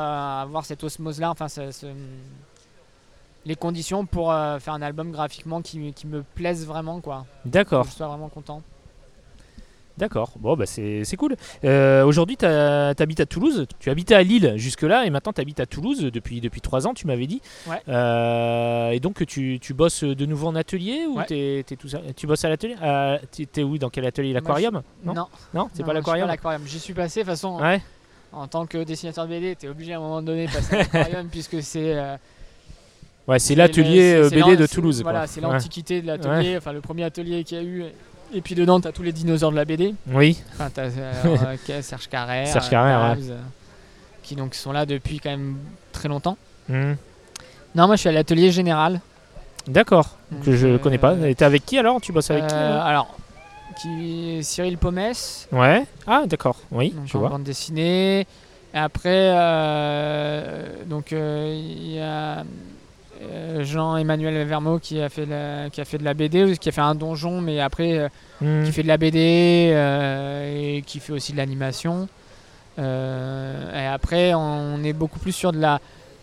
avoir 0.42 0.66
cette 0.66 0.84
osmose-là, 0.84 1.30
enfin, 1.32 1.48
ce- 1.48 1.72
ce- 1.72 1.88
les 3.46 3.56
conditions 3.56 4.06
pour 4.06 4.32
euh, 4.32 4.60
faire 4.60 4.74
un 4.74 4.82
album 4.82 5.12
graphiquement 5.12 5.62
qui, 5.62 5.94
qui 5.94 6.08
me 6.08 6.24
plaise 6.24 6.66
vraiment, 6.68 7.00
quoi. 7.02 7.26
D'accord, 7.46 7.86
je 7.86 7.92
sois 7.92 8.08
vraiment 8.08 8.30
content. 8.30 8.62
D'accord. 10.00 10.32
Bon, 10.40 10.56
bah 10.56 10.66
c'est 10.66 11.04
cool. 11.18 11.36
Euh, 11.64 12.04
Aujourd'hui, 12.04 12.38
tu 12.38 12.46
habites 12.46 13.20
à 13.20 13.26
Toulouse. 13.28 13.68
Tu 13.80 13.92
habitais 13.92 14.16
à 14.16 14.24
Lille 14.24 14.54
jusque-là 14.56 15.06
et 15.06 15.10
maintenant 15.12 15.34
tu 15.34 15.42
habites 15.42 15.60
à 15.60 15.66
Toulouse 15.68 16.02
depuis, 16.12 16.42
depuis 16.42 16.62
3 16.62 16.88
ans, 16.88 16.94
tu 16.96 17.06
m'avais 17.06 17.28
dit. 17.28 17.42
Ouais. 17.68 17.82
Euh, 17.88 18.90
et 18.92 19.00
donc, 19.00 19.24
tu, 19.28 19.60
tu 19.62 19.74
bosses 19.76 20.04
de 20.04 20.26
nouveau 20.26 20.48
en 20.48 20.56
atelier 20.56 21.06
ou 21.08 21.18
Ouais. 21.18 21.26
t'es- 21.26 21.64
t'es 21.68 21.76
tout 21.76 21.88
seul? 21.90 22.02
Tu 22.16 22.26
bosses 22.26 22.44
à 22.46 22.50
l'atelier? 22.50 22.76
Euh, 22.82 23.18
Tu 23.32 23.46
T'es 23.46 23.62
où? 23.64 23.78
Dans 23.78 23.90
quel 23.90 24.06
atelier? 24.06 24.34
L'aquarium? 24.34 24.82
Non, 25.04 25.14
Non, 25.14 25.28
non, 25.54 25.70
c'est 25.74 25.84
pas 25.86 25.94
l'aquarium? 25.94 26.28
l'aquarium. 26.28 26.62
J'y 26.66 26.80
suis 26.80 26.94
passé, 26.94 27.20
de 27.20 27.26
toute 27.26 27.32
façon, 27.34 27.60
Ouais. 27.60 27.82
en 28.32 28.48
tant 28.48 28.66
que 28.66 28.84
dessinateur 28.84 29.26
de 29.26 29.30
BD, 29.32 29.56
tu 29.56 29.66
es 29.66 29.70
obligé 29.70 29.94
à 29.94 29.98
un 29.98 30.00
moment 30.02 30.22
donné 30.22 30.48
de 30.48 30.52
passer 30.52 30.76
à 30.76 30.78
l'aquarium, 30.94 31.28
puisque 31.30 31.62
c'est. 31.62 31.96
euh, 31.98 32.16
Ouais, 33.28 33.38
c'est 33.38 33.54
l'atelier 33.54 34.28
BD 34.32 34.56
de 34.58 34.66
Toulouse. 34.66 35.04
Voilà, 35.04 35.28
c'est 35.28 35.40
l'antiquité 35.42 36.02
de 36.02 36.08
l'atelier, 36.08 36.58
enfin 36.58 36.74
le 36.74 36.82
premier 36.82 37.04
atelier 37.04 37.44
qu'il 37.44 37.58
y 37.58 37.60
a 37.60 37.64
eu. 37.64 37.84
Et 38.34 38.42
puis 38.42 38.54
dedans, 38.56 38.80
t'as 38.80 38.92
tous 38.92 39.04
les 39.04 39.12
dinosaures 39.12 39.52
de 39.52 39.56
la 39.56 39.66
BD. 39.66 39.96
Oui, 40.12 40.38
Enfin, 40.54 40.70
t'as 40.74 40.84
euh, 40.84 41.14
euh, 41.70 41.82
Serge 41.82 42.08
Carrère, 42.08 42.48
Serge 42.48 42.68
euh, 42.68 42.70
Carrère, 42.70 43.18
ouais. 43.18 43.24
Euh, 43.32 43.38
qui 44.24 44.36
donc 44.36 44.54
sont 44.54 44.72
là 44.72 44.86
depuis 44.86 45.20
quand 45.20 45.32
même 45.32 45.58
très 45.92 46.08
longtemps. 46.10 46.38
Mhm. 46.68 46.96
Non, 47.76 47.88
moi 47.88 47.96
je 47.96 48.02
suis 48.02 48.10
à 48.10 48.12
l'atelier 48.12 48.52
général. 48.52 49.02
D'accord, 49.68 50.18
que 50.44 50.56
je 50.56 50.68
euh, 50.68 50.78
connais 50.78 50.98
pas. 50.98 51.16
Et 51.28 51.36
t'es 51.36 51.46
avec 51.46 51.66
qui 51.66 51.78
alors? 51.78 52.00
Tu 52.02 52.12
bosses 52.12 52.30
avec 52.32 52.48
qui 52.48 52.56
Euh, 52.56 52.82
alors? 52.82 53.16
qui 53.82 54.40
Cyril 54.44 54.78
Pomès, 54.78 55.48
Ouais. 55.52 55.86
Ah, 56.06 56.24
d'accord. 56.26 56.58
Oui, 56.72 56.92
donc 56.92 57.08
je 57.08 57.16
en 57.18 57.20
vois. 57.22 57.30
bande 57.30 57.44
dessinée. 57.44 58.22
Et 58.74 58.78
après, 58.78 59.32
euh, 59.34 60.68
donc 60.86 61.14
euh, 61.14 61.54
il 61.56 61.92
y 61.94 62.00
a 62.00 62.40
euh, 62.40 62.44
Jean-Emmanuel 63.64 64.46
Vermeau 64.48 64.80
qui 64.80 65.02
a 65.02 65.10
fait 65.10 65.26
la- 65.26 65.70
qui 65.70 65.82
a 65.82 65.86
fait 65.86 65.98
de 65.98 66.04
la 66.06 66.14
BD, 66.14 66.58
qui 66.58 66.70
a 66.70 66.72
fait 66.72 66.82
un 66.82 66.96
donjon, 66.96 67.42
mais 67.42 67.60
après 67.60 67.98
euh, 67.98 68.08
Hmm. 68.42 68.64
qui 68.64 68.72
fait 68.72 68.84
de 68.84 68.88
la 68.88 68.98
BD 68.98 69.72
euh, 69.74 70.78
et 70.78 70.82
qui 70.84 71.00
fait 71.00 71.12
aussi 71.14 71.34
de 71.34 71.38
l'animation. 71.38 72.08
Euh, 72.78 73.74
et 73.84 73.88
après, 73.88 74.34
on 74.34 74.82
est 74.84 74.94
beaucoup 74.94 75.20
plus 75.20 75.34
sur 75.34 75.52
de 75.52 75.60
la, 75.60 75.80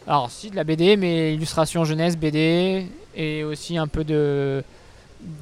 alors 0.06 0.30
si 0.30 0.50
de 0.50 0.56
la 0.56 0.64
BD, 0.64 0.96
mais 0.96 1.34
illustration 1.34 1.84
jeunesse, 1.84 2.16
BD 2.16 2.86
et 3.14 3.44
aussi 3.44 3.76
un 3.78 3.86
peu 3.86 4.04
de 4.04 4.62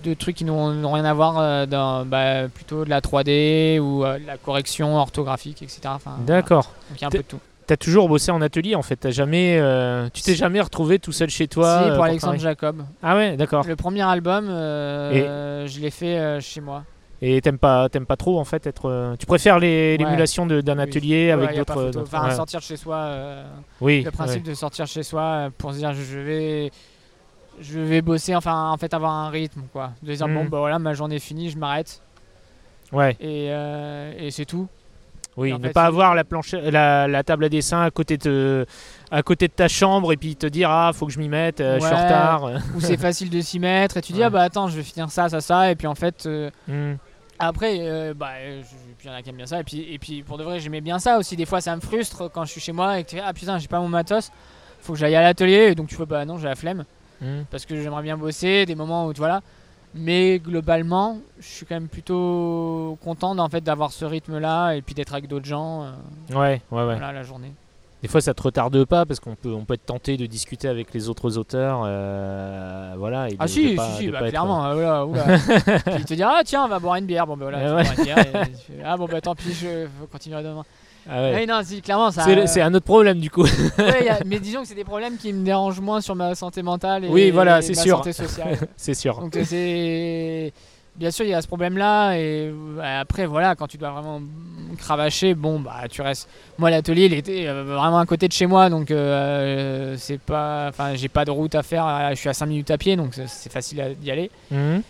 de 0.05 0.15
trucs 0.15 0.37
qui 0.37 0.45
n'ont 0.45 0.93
rien 0.93 1.05
à 1.05 1.13
voir 1.13 1.37
euh, 1.39 1.67
dans 1.67 2.07
bah, 2.07 2.49
plutôt 2.49 2.85
de 2.85 2.91
la 2.91 3.01
3D 3.01 3.79
ou 3.81 4.05
euh, 4.05 4.19
de 4.21 4.27
la 4.27 4.37
correction 4.39 4.97
orthographique, 4.97 5.63
etc. 5.63 5.81
Enfin, 5.87 6.13
voilà. 6.19 6.41
D'accord. 6.43 6.73
Donc 6.89 6.99
il 7.01 7.03
y 7.03 7.05
a 7.05 7.09
un 7.09 7.11
peu 7.11 7.19
de 7.19 7.23
tout. 7.25 7.41
T'as 7.67 7.77
toujours 7.79 8.09
bossé 8.09 8.31
en 8.31 8.43
atelier 8.43 8.75
en 8.75 8.83
fait. 8.83 8.97
T'as 8.97 9.11
jamais, 9.11 9.57
euh, 9.59 10.09
tu 10.13 10.21
t'es 10.23 10.35
jamais 10.35 10.61
retrouvé 10.61 10.99
tout 10.99 11.13
seul 11.13 11.31
chez 11.31 11.49
toi. 11.49 11.79
si, 11.83 11.89
euh, 11.91 11.95
pour 11.95 12.05
Alexandre 12.05 12.35
travailler 12.37 12.43
Jacob. 12.43 12.85
Ah 13.03 13.17
ouais, 13.17 13.37
d'accord. 13.37 13.65
Le 13.67 13.75
premier 13.77 14.03
album, 14.03 14.49
euh, 14.51 15.67
je 15.67 15.81
l'ai 15.81 15.91
fait 15.91 16.19
euh, 16.19 16.41
chez 16.41 16.61
moi. 16.61 16.85
Et 17.23 17.41
t'aimes 17.41 17.59
pas, 17.59 17.89
t'aimes 17.89 18.05
pas 18.05 18.17
trop 18.17 18.39
en 18.39 18.45
fait 18.45 18.67
être. 18.67 19.17
Tu 19.19 19.25
préfères 19.25 19.55
Ouais. 19.57 19.97
l'émulation 19.97 20.45
d'un 20.47 20.77
Oui. 20.77 20.83
atelier 20.83 21.27
Ouais, 21.27 21.31
avec 21.31 21.57
d'autres. 21.57 21.91
Enfin, 22.03 22.29
ouais. 22.29 22.35
sortir 22.35 22.61
de 22.61 22.65
chez 22.65 22.77
soi. 22.77 23.09
Oui. 23.81 24.03
le 24.03 24.11
principe 24.11 24.43
de 24.43 24.53
sortir 24.53 24.87
chez 24.87 25.03
soi 25.03 25.49
pour 25.57 25.73
se 25.73 25.79
dire 25.79 25.95
je 25.95 26.19
vais 26.19 26.71
je 27.63 27.79
vais 27.79 28.03
bosser 28.03 28.35
enfin 28.35 28.71
en 28.73 28.77
fait 28.77 28.93
avoir 28.95 29.13
un 29.13 29.31
rythme 29.31 29.63
quoi 29.73 29.93
de 30.03 30.13
dire 30.13 30.27
Mm. 30.29 30.35
bon 30.35 30.45
bah 30.47 30.59
voilà 30.59 30.79
ma 30.81 30.93
journée 30.93 31.17
est 31.17 31.21
finie 31.21 31.51
je 31.51 31.57
m'arrête 31.57 32.03
Ouais. 32.93 33.17
et, 33.21 33.47
et 34.27 34.31
c'est 34.33 34.45
tout 34.45 34.67
Oui. 35.37 35.53
en 35.53 35.59
Ne 35.59 35.67
fait, 35.69 35.73
pas 35.73 35.85
avoir 35.85 36.15
la 36.15 36.25
planche, 36.25 36.53
la, 36.53 37.09
la 37.09 37.23
table 37.25 37.45
à 37.45 37.49
dessin 37.49 37.83
à 37.83 37.91
côté 37.91 38.17
de, 38.19 38.67
à 39.11 39.23
côté 39.23 39.49
de 39.49 39.53
ta 39.53 39.69
chambre 39.69 40.13
et 40.13 40.17
puis 40.17 40.37
te 40.37 40.47
dire 40.47 40.71
ah 40.71 40.93
faut 40.95 41.07
que 41.07 41.13
je 41.13 41.19
m'y 41.19 41.29
mette, 41.29 41.61
euh, 41.61 41.79
je 41.81 41.85
suis 41.85 41.95
en 41.95 42.03
retard. 42.03 42.51
où 42.77 42.81
c'est 42.81 42.97
facile 43.01 43.31
de 43.31 43.41
s'y 43.41 43.59
mettre 43.59 43.97
et 43.97 44.01
tu 44.03 44.13
dis 44.13 44.21
Ouais. 44.21 44.25
ah 44.27 44.31
bah 44.31 44.43
attends 44.43 44.69
je 44.69 44.77
vais 44.77 44.83
finir 44.83 45.11
ça 45.11 45.29
ça 45.29 45.41
ça 45.41 45.71
et 45.71 45.75
puis 45.75 45.87
en 45.87 45.95
fait 45.95 46.27
euh, 46.27 46.51
Hmm. 46.69 46.95
après 47.39 47.79
euh, 47.81 48.15
bah 48.15 48.31
il 49.03 49.07
y 49.07 49.11
en 49.11 49.15
a 49.15 49.23
qui 49.23 49.31
aiment 49.31 49.37
bien 49.37 49.47
ça 49.47 49.61
et 49.61 49.65
puis 49.65 49.87
et 49.93 49.99
puis 49.99 50.23
pour 50.23 50.39
de 50.39 50.45
vrai 50.45 50.61
j'aimais 50.61 50.81
bien 50.81 50.99
ça 51.01 51.19
aussi 51.19 51.35
des 51.37 51.47
fois 51.47 51.61
ça 51.61 51.75
me 51.75 51.81
frustre 51.81 52.31
quand 52.33 52.45
je 52.45 52.51
suis 52.53 52.61
chez 52.61 52.73
moi 52.73 52.99
et 53.01 53.05
que 53.05 53.11
tu 53.11 53.17
fais 53.17 53.23
ah 53.25 53.33
putain 53.33 53.59
j'ai 53.59 53.69
pas 53.69 53.81
mon 53.81 53.89
matos 53.89 54.31
faut 54.81 54.93
que 54.93 54.99
j'aille 54.99 55.17
à 55.17 55.23
l'atelier 55.23 55.69
et 55.71 55.75
donc 55.75 55.89
tu 55.89 55.97
fais 55.97 56.07
bah 56.07 56.25
non 56.25 56.39
j'ai 56.39 56.47
la 56.49 56.55
flemme 56.57 56.85
Hmm. 57.21 57.43
parce 57.49 57.65
que 57.65 57.81
j'aimerais 57.81 58.03
bien 58.03 58.17
bosser, 58.17 58.67
des 58.67 58.75
moments 58.75 59.07
où 59.07 59.13
voilà. 59.17 59.41
Mais 59.95 60.39
globalement, 60.41 61.19
je 61.39 61.47
suis 61.47 61.67
quand 61.67 61.77
même 61.77 61.89
plutôt 61.89 62.99
content 63.03 63.39
en 63.39 63.49
fait 63.49 63.61
d'avoir 63.63 63.93
ce 63.93 64.05
rythme-là 64.05 64.73
et 64.75 64.83
puis 64.83 64.95
d'être 64.95 65.13
avec 65.15 65.29
d'autres 65.29 65.45
gens 65.47 65.83
euh, 65.85 65.91
Ouais, 66.31 66.61
ouais, 66.73 66.79
ouais. 66.79 66.85
voilà, 66.97 67.13
la 67.13 67.23
journée. 67.23 67.53
Des 68.03 68.09
fois, 68.09 68.21
ça 68.21 68.35
te 68.35 68.43
retarde 68.43 68.85
pas 68.85 69.07
parce 69.07 69.19
qu'on 69.21 69.35
peut, 69.35 69.53
on 69.55 69.65
peut 69.65 69.75
être 69.75 69.87
tenté 69.87 70.17
de 70.19 70.27
discuter 70.27 70.69
avec 70.69 70.93
les 70.93 71.09
autres 71.09 71.39
auteurs, 71.39 71.83
euh, 71.87 72.95
voilà. 72.99 73.31
et 73.31 73.37
Ah 73.39 73.45
de- 73.47 73.51
si, 73.51 73.71
de 73.71 73.77
pas- 73.77 73.91
si, 73.93 73.97
si, 74.05 74.09
bah, 74.11 74.19
pas 74.19 74.25
être- 74.27 74.31
clairement. 74.33 74.67
euh, 74.67 74.75
voilà, 74.75 75.07
oula. 75.07 75.23
puis 75.25 75.95
il 75.99 76.05
te 76.05 76.15
dit 76.15 76.23
ah 76.23 76.41
tiens 76.45 76.65
on 76.65 76.69
va 76.69 76.79
boire 76.81 76.97
une 76.97 77.07
bière, 77.07 77.27
bon 77.27 77.37
bah 77.37 77.47
voilà, 77.51 77.61
tu 77.61 77.75
ouais. 77.75 77.83
bois 77.83 77.95
une 77.97 78.05
bière 78.05 78.19
et 78.19 78.83
ah 78.85 78.97
bon 78.99 79.07
bah 79.07 79.21
tant 79.23 79.35
pis, 79.35 79.55
je 79.55 79.87
faut 80.01 80.07
continuer 80.07 80.43
demain. 80.43 80.65
Ah 81.09 81.23
ouais. 81.23 81.47
Non 81.47 81.61
si 81.65 81.83
clairement 81.83 82.11
ça. 82.11 82.23
C'est, 82.25 82.47
c'est 82.47 82.61
un 82.63 82.73
autre 82.75 82.85
problème 82.87 83.19
du 83.21 83.31
coup. 83.31 83.43
ouais, 83.45 84.05
y 84.05 84.09
a- 84.09 84.21
mais 84.27 84.39
disons 84.39 84.63
que 84.63 84.69
c'est 84.69 84.75
des 84.75 84.85
problèmes 84.85 85.17
qui 85.17 85.33
me 85.33 85.45
dérangent 85.45 85.81
moins 85.81 86.01
sur 86.01 86.15
ma 86.15 86.35
santé 86.35 86.63
mentale 86.63 87.05
et 87.05 87.09
Oui, 87.09 87.31
voilà, 87.31 87.61
c'est 87.63 87.77
ma 87.77 87.83
sûr. 87.83 87.97
santé 87.99 88.13
sociale. 88.13 88.59
c'est 88.77 88.95
sûr. 88.95 89.21
Donc 89.21 89.37
euh, 89.37 89.45
c'est 89.45 90.53
bien 90.97 91.11
sûr 91.11 91.25
il 91.27 91.31
y 91.31 91.35
a 91.35 91.43
ce 91.43 91.49
problème 91.49 91.77
là 91.77 92.15
et 92.17 92.53
euh, 92.53 93.01
après 93.01 93.27
voilà 93.27 93.57
quand 93.57 93.67
tu 93.67 93.77
dois 93.79 93.91
vraiment 93.91 94.21
cravacher 94.79 95.35
bon 95.35 95.59
bah 95.59 95.83
tu 95.91 96.03
restes 96.03 96.29
moi 96.57 96.71
l'atelier 96.71 97.07
il 97.07 97.15
était 97.15 97.49
euh, 97.49 97.65
vraiment 97.65 97.99
à 97.99 98.07
côté 98.07 98.29
de 98.29 98.33
chez 98.33 98.47
moi 98.47 98.71
donc 98.71 98.93
euh, 98.93 99.97
c'est 99.99 100.21
pas 100.21 100.67
enfin 100.69 100.95
j'ai 100.95 101.09
pas 101.09 101.25
de 101.25 101.33
route 101.33 101.55
à 101.57 101.65
faire 101.65 101.85
euh, 101.85 102.11
je 102.11 102.15
suis 102.15 102.29
à 102.29 102.33
5 102.33 102.47
minutes 102.47 102.71
à 102.71 102.79
pied 102.79 102.95
donc 102.95 103.15
c'est- 103.27 103.51
facile 103.51 103.97
d'y 104.01 104.11
aller 104.13 104.31
Mhm. 104.53 104.83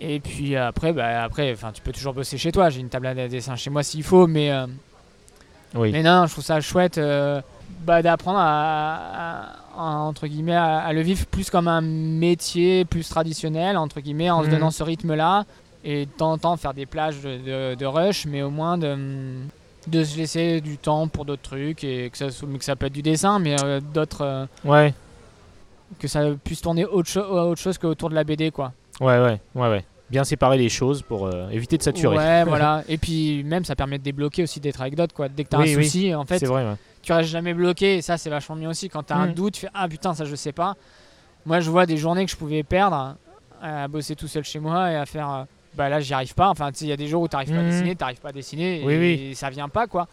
et 0.00 0.18
puis 0.18 0.56
euh, 0.56 0.66
après 0.66 0.92
bah 0.92 1.22
après 1.22 1.54
tu 1.74 1.80
peux 1.82 1.92
toujours 1.92 2.12
bosser 2.12 2.36
chez 2.36 2.50
toi 2.50 2.68
j'ai 2.68 2.80
une 2.80 2.88
table 2.88 3.06
à 3.06 3.28
dessin 3.28 3.54
chez 3.54 3.70
moi 3.70 3.84
s'il 3.84 4.02
faut 4.02 4.26
mais 4.26 4.50
euh, 4.50 4.66
Oui. 5.74 5.92
mais 5.92 6.02
non 6.02 6.26
je 6.26 6.32
trouve 6.32 6.44
ça 6.44 6.60
chouette 6.60 6.98
euh, 6.98 7.40
bah, 7.82 8.02
d'apprendre 8.02 8.38
à, 8.38 8.94
à- 8.94 9.42
à- 9.78 9.96
entre 9.98 10.26
guillemets 10.26 10.56
à, 10.56 10.78
à 10.78 10.92
le 10.92 11.00
vivre 11.00 11.26
plus 11.26 11.48
comme 11.50 11.68
un 11.68 11.80
métier 11.80 12.84
plus 12.84 13.08
traditionnel 13.08 13.76
entre 13.76 14.00
guillemets 14.00 14.30
en 14.30 14.40
se 14.42 14.46
Mhm. 14.46 14.52
donnant 14.54 14.70
ce 14.70 14.82
rythme 14.82 15.14
là 15.14 15.44
et 15.84 16.06
de 16.06 16.10
temps 16.10 16.32
en 16.32 16.38
temps 16.38 16.56
faire 16.56 16.74
des 16.74 16.86
plages 16.86 17.20
de, 17.22 17.38
de- 17.38 17.74
de 17.76 17.86
rush 17.86 18.26
mais 18.26 18.42
au 18.42 18.50
moins 18.50 18.76
de 18.78 18.96
de 19.86 20.04
se 20.04 20.16
laisser 20.18 20.60
du 20.60 20.76
temps 20.76 21.08
pour 21.08 21.24
d'autres 21.24 21.40
trucs 21.42 21.84
et 21.84 22.10
que 22.10 22.18
ça, 22.18 22.26
que 22.26 22.64
ça 22.64 22.76
peut 22.76 22.86
être 22.86 22.92
du 22.92 23.00
dessin 23.02 23.38
mais 23.38 23.56
euh, 23.64 23.80
d'autres 23.80 24.20
euh, 24.22 24.46
Ouais, 24.64 24.92
que 25.98 26.06
ça 26.06 26.20
puisse 26.44 26.60
tourner 26.60 26.84
autre, 26.84 27.08
cho- 27.08 27.20
autre 27.22 27.60
chose 27.60 27.78
qu'autour 27.78 28.10
de 28.10 28.14
la 28.14 28.24
BD 28.24 28.50
quoi 28.50 28.72
ouais, 29.00 29.18
ouais, 29.18 29.40
ouais, 29.54 29.68
ouais. 29.70 29.84
Bien 30.10 30.24
séparer 30.24 30.58
les 30.58 30.68
choses 30.68 31.02
pour 31.02 31.26
euh, 31.26 31.48
éviter 31.50 31.78
de 31.78 31.82
saturer. 31.82 32.16
ouais 32.16 32.44
voilà 32.46 32.82
et 32.88 32.98
puis 32.98 33.44
même 33.44 33.64
ça 33.64 33.76
permet 33.76 33.98
de 33.98 34.02
débloquer 34.02 34.42
aussi 34.42 34.58
d'être 34.60 34.80
avec 34.80 34.96
d'autres 34.96 35.14
quoi 35.14 35.28
dès 35.28 35.44
que 35.44 35.48
t'as 35.50 35.58
Oui, 35.58 35.72
un 35.74 35.76
oui. 35.76 35.84
souci 35.84 36.14
en 36.14 36.24
fait 36.24 36.38
c'est 36.40 36.46
vrai. 36.46 36.64
ouais. 36.66 36.74
tu 37.02 37.12
restes 37.12 37.30
jamais 37.30 37.54
bloqué 37.54 37.96
et 37.98 38.02
ça 38.02 38.18
c'est 38.18 38.30
vachement 38.30 38.56
bien 38.56 38.70
aussi 38.70 38.88
quand 38.88 39.04
t'as 39.04 39.14
un 39.16 39.28
Mm. 39.28 39.34
doute 39.34 39.54
tu 39.54 39.60
fais 39.60 39.68
ah 39.72 39.88
putain 39.88 40.12
ça 40.14 40.24
je 40.24 40.34
sais 40.34 40.52
pas 40.52 40.74
moi 41.46 41.60
je 41.60 41.70
vois 41.70 41.86
des 41.86 41.96
journées 41.96 42.24
que 42.24 42.30
je 42.32 42.36
pouvais 42.36 42.62
perdre 42.64 43.16
à 43.62 43.88
bosser 43.88 44.16
tout 44.16 44.26
seul 44.26 44.42
chez 44.44 44.58
moi 44.58 44.90
et 44.90 44.96
à 44.96 45.06
faire 45.06 45.30
euh, 45.30 45.44
bah 45.76 45.88
là 45.88 46.00
j'y 46.00 46.12
arrive 46.12 46.34
pas 46.34 46.48
enfin 46.48 46.72
tu 46.72 46.78
sais 46.78 46.84
il 46.86 46.88
y 46.88 46.92
a 46.92 46.96
des 46.96 47.06
jours 47.06 47.22
où 47.22 47.28
t'arrives 47.28 47.50
pas 47.54 47.60
à 47.60 47.62
Mm. 47.62 47.68
dessiner 47.70 47.94
t'arrives 47.94 48.20
pas 48.20 48.30
à 48.30 48.32
dessiner 48.32 48.82
oui. 48.84 48.94
et 49.30 49.34
ça 49.34 49.48
vient 49.50 49.68
pas 49.68 49.86
quoi 49.86 50.08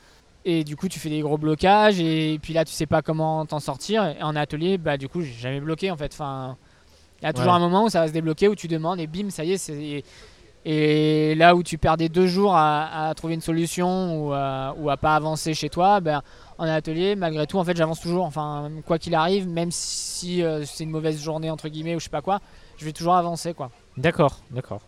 et 0.45 0.63
du 0.63 0.75
coup 0.75 0.87
tu 0.87 0.99
fais 0.99 1.09
des 1.09 1.21
gros 1.21 1.39
blocages 1.39 1.99
et 1.99 2.37
puis 2.41 2.53
là 2.53 2.63
tu 2.65 2.71
sais 2.73 2.85
pas 2.85 3.01
comment 3.01 3.45
t'en 3.47 3.59
sortir 3.59 4.05
et 4.05 4.21
en 4.21 4.35
atelier 4.35 4.77
bah 4.77 4.97
du 4.97 5.09
coup 5.09 5.21
j'ai 5.23 5.33
jamais 5.33 5.59
bloqué 5.59 5.89
en 5.89 5.97
fait 5.97 6.11
enfin 6.13 6.55
il 7.21 7.25
y 7.25 7.27
a 7.27 7.33
toujours 7.33 7.49
Ouais. 7.49 7.55
un 7.55 7.59
moment 7.59 7.85
où 7.85 7.89
ça 7.89 8.01
va 8.01 8.07
se 8.07 8.13
débloquer 8.13 8.47
où 8.47 8.55
tu 8.55 8.67
demandes 8.67 8.99
et 8.99 9.07
bim 9.07 9.29
ça 9.29 9.43
y 9.43 9.53
est 9.53 9.57
c'est 9.57 10.03
et 10.69 11.33
là 11.35 11.55
où 11.55 11.63
tu 11.63 11.77
perdais 11.77 12.09
deux 12.09 12.27
jours 12.27 12.53
à, 12.53 13.07
à 13.07 13.13
trouver 13.13 13.35
une 13.35 13.41
solution 13.41 14.19
ou 14.27 14.33
à, 14.33 14.75
ou 14.77 14.89
à 14.89 14.97
pas 14.97 15.15
avancer 15.15 15.53
chez 15.53 15.69
toi, 15.69 16.01
ben, 16.01 16.21
en 16.57 16.65
atelier, 16.67 17.15
malgré 17.15 17.47
tout, 17.47 17.57
en 17.57 17.63
fait, 17.63 17.77
j'avance 17.77 18.01
toujours. 18.01 18.25
Enfin, 18.25 18.69
quoi 18.85 18.99
qu'il 18.99 19.15
arrive, 19.15 19.47
même 19.47 19.69
si 19.71 20.43
euh, 20.43 20.65
c'est 20.65 20.83
une 20.83 20.89
mauvaise 20.89 21.21
journée 21.23 21.49
entre 21.49 21.69
guillemets 21.69 21.95
ou 21.95 21.99
je 21.99 22.05
sais 22.05 22.09
pas 22.09 22.21
quoi, 22.21 22.41
je 22.77 22.83
vais 22.83 22.91
toujours 22.91 23.15
avancer 23.15 23.53
quoi. 23.53 23.71
D'accord, 23.95 24.39
d'accord. 24.51 24.81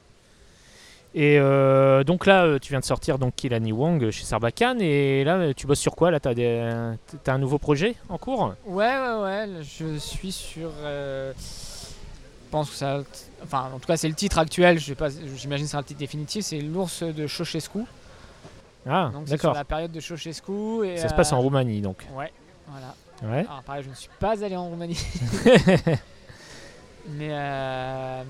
Et 1.15 1.37
euh, 1.39 2.03
donc 2.03 2.25
là, 2.25 2.43
euh, 2.43 2.59
tu 2.59 2.73
viens 2.73 2.79
de 2.81 2.85
sortir 2.85 3.17
donc 3.17 3.35
Kilani 3.35 3.71
Wong 3.71 4.11
chez 4.11 4.25
Sarbacane 4.25 4.81
et 4.81 5.23
là, 5.23 5.53
tu 5.53 5.65
bosses 5.65 5.79
sur 5.79 5.95
quoi 5.95 6.11
Là, 6.11 6.19
t'as 6.19 6.33
des, 6.33 6.69
t'as 7.23 7.33
un 7.33 7.39
nouveau 7.39 7.57
projet 7.57 7.95
en 8.09 8.17
cours? 8.17 8.53
Ouais, 8.65 8.85
ouais, 8.85 9.21
ouais. 9.23 9.47
Je 9.63 9.97
suis 9.97 10.31
sur. 10.33 10.71
euh, 10.83 11.31
pense 12.49 12.69
que 12.69 12.75
ça. 12.75 13.01
Enfin, 13.43 13.69
en 13.73 13.79
tout 13.79 13.87
cas, 13.87 13.97
c'est 13.97 14.07
le 14.07 14.13
titre 14.15 14.37
actuel. 14.37 14.79
Je 14.79 14.85
sais 14.85 14.95
pas. 14.95 15.09
J'imagine 15.35 15.65
que 15.65 15.71
c'est 15.71 15.77
un 15.77 15.83
titre 15.83 15.99
définitif. 15.99 16.45
C'est 16.45 16.59
l'ours 16.59 17.03
de 17.03 17.27
Ceausescu. 17.27 17.79
Ah, 18.87 19.11
Donc 19.13 19.23
c'est 19.25 19.31
d'accord. 19.31 19.53
la 19.53 19.65
période 19.65 19.91
de 19.91 19.99
Ceausescu. 19.99 20.85
Et, 20.85 20.97
Ça 20.97 21.09
se 21.09 21.13
passe 21.13 21.33
en 21.33 21.37
euh, 21.37 21.41
Roumanie 21.41 21.81
donc. 21.81 22.05
Ouais, 22.15 22.31
voilà. 22.67 22.95
Ouais. 23.21 23.45
Alors 23.47 23.63
pareil, 23.63 23.83
je 23.83 23.89
ne 23.89 23.95
suis 23.95 24.09
pas 24.19 24.43
allé 24.43 24.55
en 24.55 24.69
Roumanie. 24.69 24.99
mais, 27.07 27.29
euh, 27.31 28.23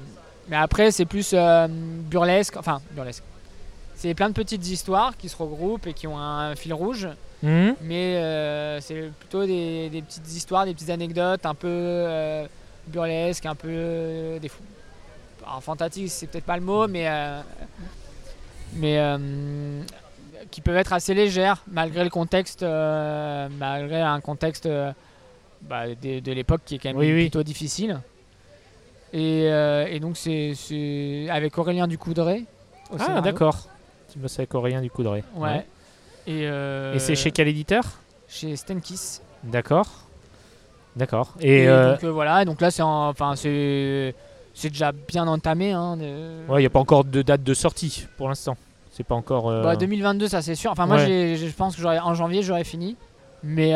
mais 0.47 0.55
après, 0.55 0.91
c'est 0.91 1.05
plus 1.05 1.31
euh, 1.33 1.67
burlesque. 1.69 2.57
Enfin, 2.57 2.81
burlesque. 2.91 3.23
C'est 3.95 4.13
plein 4.13 4.29
de 4.29 4.33
petites 4.33 4.65
histoires 4.67 5.17
qui 5.17 5.29
se 5.29 5.35
regroupent 5.35 5.85
et 5.87 5.93
qui 5.93 6.07
ont 6.07 6.17
un 6.17 6.55
fil 6.55 6.73
rouge. 6.73 7.07
Mhm. 7.43 7.75
Mais 7.81 8.15
euh, 8.17 8.81
c'est 8.81 9.11
plutôt 9.19 9.45
des, 9.45 9.89
des 9.89 10.01
petites 10.01 10.27
histoires, 10.33 10.65
des 10.65 10.73
petites 10.73 10.89
anecdotes 10.89 11.45
un 11.45 11.55
peu 11.55 11.67
euh, 11.69 12.47
burlesques, 12.89 13.45
un 13.45 13.55
peu 13.55 13.67
euh, 13.69 14.39
des 14.39 14.49
fou. 14.49 14.61
Alors, 15.45 15.63
fantastique, 15.63 16.09
c'est 16.09 16.27
peut-être 16.27 16.43
pas 16.45 16.57
le 16.57 16.63
mot, 16.63 16.87
mais. 16.87 17.07
euh, 17.07 17.41
mais. 18.73 18.97
euh, 18.99 19.81
qui 20.51 20.61
peuvent 20.61 20.77
être 20.77 20.93
assez 20.93 21.13
légères, 21.13 21.63
malgré 21.69 22.03
le 22.03 22.09
contexte. 22.09 22.63
euh, 22.63 23.47
malgré 23.59 24.01
un 24.01 24.19
contexte 24.21 24.67
bah, 25.61 25.87
de, 25.87 26.19
de 26.21 26.31
l'époque 26.31 26.61
qui 26.65 26.75
est 26.75 26.79
quand 26.79 26.89
même 26.89 26.97
Oui, 26.97 27.11
oui. 27.13 27.21
plutôt 27.23 27.43
difficile. 27.43 27.99
Et, 29.13 29.43
et 29.45 29.99
donc, 29.99 30.17
c'est 30.17 31.27
avec 31.29 31.57
Aurélien 31.57 31.87
Ducoudray. 31.87 32.45
au 32.91 32.95
Ah, 32.99 33.21
d'accord. 33.21 33.67
Tu 34.11 34.17
bosses 34.19 34.39
avec 34.39 34.53
Aurélien 34.55 34.81
du 34.81 34.89
Coudray. 34.89 35.23
Ouais. 35.35 35.65
Et, 36.25 36.43
Et 36.43 36.99
c'est 36.99 37.15
chez 37.15 37.31
quel 37.31 37.47
éditeur? 37.47 37.83
Chez 38.27 38.55
Stenkiss. 38.55 39.21
D'accord. 39.43 39.87
D'accord. 40.95 41.33
Et, 41.39 41.63
Et, 41.63 41.67
euh, 41.67 41.91
donc 41.93 42.03
euh, 42.03 42.11
voilà, 42.11 42.45
donc 42.45 42.61
là 42.61 42.71
c'est 42.71 42.81
en- 42.81 43.09
enfin 43.09 43.35
c'est 43.35 44.13
c'est 44.53 44.69
déjà 44.69 44.91
bien 44.91 45.27
entamé 45.27 45.71
hein, 45.71 45.95
de- 45.97 46.47
ouais, 46.51 46.57
il 46.57 46.61
n'y 46.61 46.65
a 46.65 46.69
pas 46.69 46.79
encore 46.79 47.05
de 47.05 47.21
date 47.21 47.43
de 47.43 47.53
sortie 47.53 48.07
pour 48.17 48.27
l'instant. 48.29 48.57
C'est 48.91 49.03
pas 49.05 49.15
encore. 49.15 49.49
euh, 49.49 49.63
Bah, 49.63 49.75
2022 49.75 50.27
ça 50.27 50.41
c'est 50.41 50.55
sûr. 50.55 50.71
Enfin 50.71 50.85
moi 50.87 50.97
Ouais. 50.97 51.35
je 51.37 51.45
pense 51.55 51.75
que 51.75 51.81
j'aurais- 51.81 51.99
en 51.99 52.13
janvier 52.15 52.41
j'aurais 52.43 52.63
fini. 52.65 52.97
Mais 53.43 53.73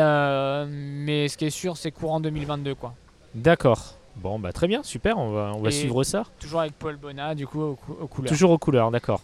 mais 0.68 1.28
ce 1.28 1.36
qui 1.38 1.46
est 1.46 1.50
sûr 1.50 1.76
c'est 1.76 1.90
courant 1.90 2.20
2022 2.20 2.74
quoi. 2.74 2.92
D'accord. 3.34 3.94
Bon, 4.16 4.38
bah 4.38 4.52
très 4.52 4.68
bien, 4.68 4.82
super. 4.84 5.18
On 5.18 5.30
va, 5.32 5.52
on 5.56 5.60
va 5.60 5.70
suivre 5.72 6.04
ça. 6.04 6.22
Toujours 6.38 6.60
avec 6.60 6.74
Paul 6.74 6.96
Bonnat 6.96 7.34
du 7.34 7.46
coup 7.48 7.60
aux, 7.62 7.74
cou- 7.74 7.96
aux 8.00 8.06
couleurs. 8.06 8.28
Toujours 8.30 8.50
aux 8.52 8.58
couleurs, 8.58 8.90
d'accord. 8.92 9.20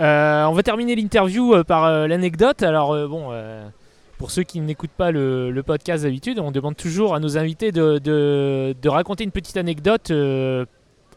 Euh, 0.00 0.44
on 0.46 0.52
va 0.52 0.62
terminer 0.64 0.96
l'interview 0.96 1.54
euh, 1.54 1.62
par 1.62 1.84
euh, 1.84 2.06
l'anecdote. 2.08 2.62
Alors, 2.64 2.92
bon, 3.08 3.30
Pour 4.22 4.30
ceux 4.30 4.44
qui 4.44 4.60
n'écoutent 4.60 4.92
pas 4.92 5.10
le, 5.10 5.50
le 5.50 5.62
podcast 5.64 6.04
d'habitude, 6.04 6.38
on 6.38 6.52
demande 6.52 6.76
toujours 6.76 7.12
à 7.16 7.18
nos 7.18 7.36
invités 7.38 7.72
de, 7.72 7.98
de- 7.98 8.72
de 8.80 8.88
raconter 8.88 9.24
une 9.24 9.32
petite 9.32 9.56
anecdote 9.56 10.12
euh, 10.12 10.64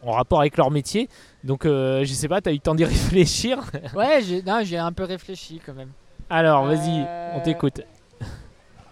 en 0.04 0.10
rapport 0.10 0.40
avec 0.40 0.56
leur 0.56 0.72
métier. 0.72 1.08
Donc, 1.44 1.66
euh, 1.66 2.02
je 2.04 2.12
sais 2.12 2.26
pas, 2.26 2.40
tu 2.40 2.48
as 2.48 2.52
eu 2.52 2.56
le 2.56 2.60
temps 2.60 2.74
d'y 2.74 2.84
réfléchir? 2.96 3.58
Ouais, 3.94 4.20
j'ai 4.64 4.76
un 4.78 4.90
peu 4.90 5.04
réfléchi 5.04 5.60
quand 5.64 5.74
même. 5.74 5.90
Alors, 6.28 6.64
vas-y, 6.66 7.04
Euh, 7.06 7.34
on 7.36 7.40
t'écoute. 7.42 7.80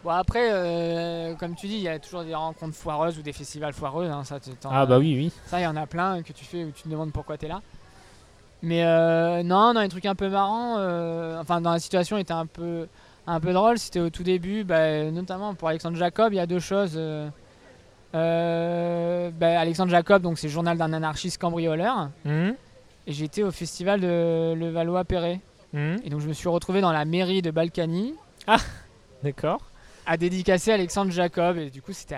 Bon, 0.04 0.10
après, 0.10 0.48
euh, 0.52 1.34
comme 1.34 1.56
tu 1.56 1.66
dis, 1.66 1.74
il 1.74 1.82
y 1.82 1.88
a 1.88 1.98
toujours 1.98 2.22
des 2.22 2.36
rencontres 2.36 2.76
foireuses 2.76 3.18
ou 3.18 3.22
des 3.22 3.32
festivals 3.32 3.72
foireux. 3.72 4.06
hein, 4.08 4.22
ça, 4.22 4.38
Ah, 4.70 4.86
bah 4.86 4.98
oui, 5.00 5.16
oui. 5.16 5.32
Ça, 5.46 5.58
il 5.58 5.64
y 5.64 5.66
en 5.66 5.74
a 5.74 5.88
plein 5.88 6.22
que 6.22 6.32
tu 6.32 6.44
fais 6.44 6.62
où 6.62 6.70
tu 6.70 6.84
te 6.84 6.88
demandes 6.88 7.10
pourquoi 7.12 7.36
tu 7.36 7.46
es 7.46 7.48
là. 7.48 7.62
Mais 8.62 8.84
euh, 8.84 9.42
non, 9.42 9.74
dans 9.74 9.80
les 9.80 9.88
trucs 9.88 10.06
un 10.06 10.14
peu 10.14 10.28
marrants, 10.28 10.76
euh, 10.78 11.40
enfin, 11.40 11.60
dans 11.60 11.72
la 11.72 11.80
situation 11.80 12.16
était 12.16 12.32
un 12.32 12.46
peu, 12.46 12.86
un 13.26 13.40
peu 13.40 13.52
drôle. 13.52 13.78
C'était 13.78 14.00
au 14.00 14.10
tout 14.10 14.22
début, 14.22 14.64
bah, 14.64 15.10
notamment 15.10 15.54
pour 15.54 15.68
Alexandre 15.68 15.96
Jacob, 15.96 16.32
il 16.32 16.36
y 16.36 16.40
a 16.40 16.46
deux 16.46 16.60
choses. 16.60 16.94
euh, 16.96 17.28
euh, 18.14 19.30
bah, 19.30 19.58
Alexandre 19.60 19.90
Jacob, 19.90 20.22
donc 20.22 20.38
c'est 20.38 20.46
le 20.46 20.52
journal 20.52 20.78
d'un 20.78 20.92
anarchiste 20.92 21.40
cambrioleur. 21.40 22.10
Mhm, 22.24 22.54
Et 23.06 23.12
j'étais 23.12 23.42
au 23.42 23.50
festival 23.50 24.00
de 24.00 24.54
Levallois-Perret. 24.54 25.40
mhm, 25.72 25.96
Et 26.04 26.10
donc 26.10 26.20
je 26.20 26.28
me 26.28 26.32
suis 26.32 26.48
retrouvé 26.48 26.80
dans 26.80 26.92
la 26.92 27.04
mairie 27.04 27.42
de 27.42 27.50
Balkany 27.50 28.14
D'accord. 29.22 29.60
à 30.06 30.16
dédicacer 30.16 30.70
Alexandre 30.72 31.10
Jacob. 31.10 31.56
Et 31.58 31.70
du 31.70 31.82
coup, 31.82 31.92
c'était 31.92 32.16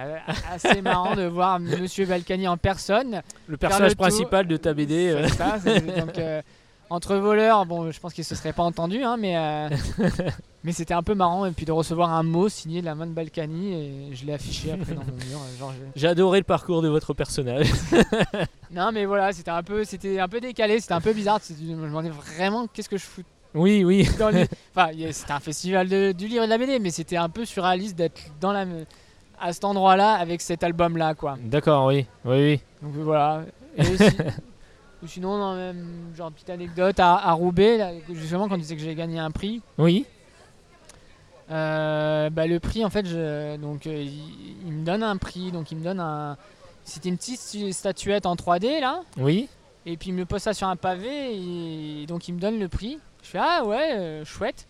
assez 0.52 0.82
marrant 0.82 1.14
de 1.14 1.22
voir 1.24 1.59
Monsieur 1.61 2.04
Balkany 2.04 2.46
en 2.48 2.57
personne. 2.57 3.22
Le 3.46 3.57
personnage 3.57 3.92
le 3.92 3.96
principal 3.96 4.46
de 4.46 4.57
ta 4.57 4.74
BD. 4.74 5.09
euh, 5.09 5.26
C'est 5.28 5.34
ça, 5.34 5.57
c'est- 5.62 5.80
donc, 6.00 6.18
euh, 6.18 6.42
entre 6.91 7.16
voleurs, 7.16 7.66
bon, 7.66 7.91
je 7.91 7.99
pense 8.01 8.12
qu'ils 8.14 8.24
se 8.24 8.34
seraient 8.34 8.53
pas 8.53 8.62
entendus, 8.62 9.03
hein, 9.03 9.16
mais, 9.18 9.37
euh, 9.37 9.68
mais 10.64 10.72
c'était 10.72 10.95
un 10.95 11.03
peu 11.03 11.14
marrant. 11.14 11.45
Et 11.47 11.51
puis 11.53 11.64
de 11.66 11.72
recevoir 11.72 12.12
un 12.12 12.22
mot 12.22 12.49
signé 12.49 12.80
de 12.80 12.87
la 12.87 12.95
main 12.95 13.07
de 13.07 13.12
Balkany, 13.12 13.72
et 13.74 14.14
je 14.14 14.24
l'ai 14.26 14.32
affiché 14.34 14.72
après 14.72 14.95
dans 14.95 15.01
mon 15.05 15.12
mur. 15.12 15.41
Genre, 15.59 15.72
je- 15.72 16.01
J'ai 16.01 16.07
adoré 16.09 16.39
le 16.39 16.45
parcours 16.45 16.82
de 16.82 16.89
votre 16.89 17.14
personnage. 17.14 17.70
Non, 18.72 18.91
mais 18.93 19.05
voilà, 19.07 19.32
c'était 19.32 19.53
un 19.53 19.62
peu, 19.62 19.84
c'était 19.84 20.18
un 20.18 20.28
peu 20.28 20.41
décalé, 20.41 20.80
c'était 20.80 20.93
un 20.95 21.01
peu 21.01 21.12
bizarre. 21.12 21.41
Je 21.49 21.72
me 21.72 21.87
demandais 21.87 22.11
vraiment 22.11 22.66
qu'est-ce 22.66 22.89
que 22.89 22.97
je 22.99 23.05
fous 23.05 23.22
oui, 23.55 23.84
oui. 23.84 24.07
dans 24.18 24.28
les. 24.28 24.47
Enfin, 24.76 24.91
c'était 25.12 25.32
un 25.32 25.41
festival 25.41 25.89
de- 25.89 26.12
du 26.12 26.26
livre 26.26 26.43
et 26.43 26.47
de 26.47 26.51
la 26.51 26.59
BD, 26.59 26.78
mais 26.80 26.91
c'était 26.91 27.16
un 27.16 27.28
peu 27.30 27.45
surréaliste 27.47 27.97
d'être 27.97 28.20
dans 28.41 28.53
la 28.53 28.66
à 29.41 29.53
cet 29.53 29.64
endroit-là 29.64 30.14
avec 30.14 30.41
cet 30.43 30.62
album-là, 30.64 31.14
quoi. 31.14 31.37
D'accord, 31.43 31.87
oui. 31.87 32.07
Oui, 32.24 32.37
oui. 32.37 32.61
Donc 32.82 32.93
voilà. 33.05 33.43
Et 33.76 33.84
si- 33.84 34.16
ou 35.07 35.09
sinon, 35.09 35.38
non, 35.38 35.54
même, 35.54 36.12
genre 36.16 36.32
petite 36.32 36.50
anecdote 36.50 36.98
à, 37.00 37.14
à 37.14 37.32
Roubaix, 37.32 37.78
là, 37.78 37.92
justement 38.12 38.48
quand 38.48 38.57
tu 38.57 38.62
disais 38.62 38.74
que 38.76 38.82
j'ai 38.82 38.94
gagné 38.96 39.18
un 39.20 39.30
prix. 39.30 39.62
Oui. 39.78 40.04
euh, 41.50 42.28
bah, 42.30 42.46
le 42.46 42.59
prix, 42.61 42.84
en 42.84 42.90
fait, 42.90 43.07
je, 43.07 43.57
donc 43.57 43.86
euh, 43.86 44.02
il, 44.02 44.57
il 44.66 44.72
me 44.72 44.84
donne 44.84 45.02
un 45.02 45.16
prix, 45.16 45.52
donc 45.52 45.70
il 45.70 45.78
me 45.78 45.84
donne 45.84 46.00
un. 46.00 46.36
C'était 46.84 47.09
une 47.09 47.16
petite 47.16 47.72
statuette 47.72 48.26
en 48.26 48.34
3D 48.36 48.80
là, 48.80 49.00
Oui. 49.18 49.48
et 49.86 49.96
puis 49.96 50.11
il 50.11 50.14
me 50.14 50.24
pose 50.24 50.40
ça 50.42 50.54
sur 50.54 50.68
un 50.68 50.76
pavé, 50.76 51.34
et 52.02 52.07
donc 52.07 52.28
il 52.28 52.34
me 52.34 52.40
donne 52.40 52.59
le 52.59 52.68
prix. 52.68 52.98
Je 53.22 53.28
fais 53.28 53.38
ah 53.40 53.64
ouais, 53.64 53.92
euh, 53.94 54.24
chouette. 54.24 54.66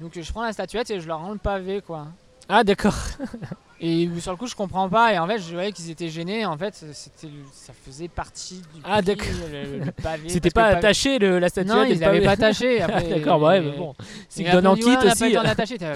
Donc 0.00 0.18
je 0.20 0.32
prends 0.32 0.42
la 0.42 0.52
statuette 0.52 0.90
et 0.90 0.98
je 1.00 1.06
leur 1.06 1.18
rends 1.20 1.32
le 1.32 1.38
pavé 1.38 1.82
quoi. 1.82 2.06
Ah, 2.50 2.64
d'accord. 2.64 2.94
Et 3.82 4.06
sur 4.18 4.32
le 4.32 4.36
coup, 4.36 4.46
je 4.46 4.54
comprends 4.54 4.90
pas. 4.90 5.14
Et 5.14 5.18
en 5.18 5.26
fait, 5.26 5.38
je 5.38 5.54
voyais 5.54 5.72
qu'ils 5.72 5.88
étaient 5.88 6.10
gênés. 6.10 6.44
En 6.44 6.58
fait, 6.58 6.74
c'était, 6.92 7.28
ça 7.50 7.72
faisait 7.72 8.08
partie 8.08 8.56
du 8.74 8.82
Ah, 8.84 9.00
d'accord. 9.00 9.26
le, 9.50 9.78
le 9.86 9.90
pavé. 9.92 10.28
C'était 10.28 10.50
pas 10.50 10.72
que 10.72 10.76
attaché 10.78 11.18
le, 11.18 11.38
la 11.38 11.48
statuette 11.48 11.74
Non, 11.74 11.84
ils 11.84 11.98
l'avaient 11.98 12.20
pas 12.20 12.32
attaché. 12.32 12.82
Ah, 12.82 12.84
Après, 12.90 13.04
d'accord, 13.08 13.40
bah 13.40 13.48
ouais, 13.48 13.60
mais 13.62 13.70
bon. 13.70 13.94
S'ils 14.28 14.46
après, 14.46 14.56
donnent 14.60 14.66
en 14.66 14.74
ouais, 14.74 14.80
kit 14.80 14.86
on 14.86 14.92
a 14.92 14.96
pas 15.02 15.12
aussi. 15.12 15.24
eu 15.24 15.28
le 15.28 15.34
temps 15.34 15.42
d'attacher. 15.44 15.78
T'as- 15.78 15.94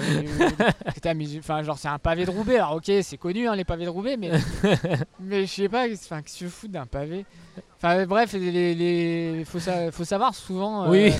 Putain, 0.95 1.13
mais 1.13 1.25
j'ai- 1.25 1.37
Enfin, 1.37 1.61
genre, 1.61 1.77
c'est 1.77 1.87
un 1.87 1.99
pavé 1.99 2.25
de 2.25 2.31
Roubaix. 2.31 2.55
Alors, 2.55 2.77
ok, 2.77 2.91
c'est 3.03 3.17
connu, 3.17 3.47
hein, 3.47 3.55
les 3.55 3.65
pavés 3.65 3.85
de 3.85 3.89
Roubaix, 3.91 4.17
mais, 4.17 4.31
mais 5.19 5.45
je 5.45 5.51
sais 5.53 5.69
pas, 5.69 5.85
enfin, 5.93 6.23
qu'est-ce 6.23 6.39
que 6.39 6.45
je 6.45 6.49
fous 6.49 6.67
d'un 6.67 6.87
pavé? 6.87 7.23
Enfin, 7.77 8.03
bref, 8.07 8.33
les, 8.33 8.51
les, 8.51 8.73
les- 8.73 9.45
faut, 9.45 9.59
sa- 9.59 9.91
faut 9.91 10.05
savoir 10.05 10.33
souvent. 10.33 10.85
euh, 10.85 10.89
Oui. 10.89 11.13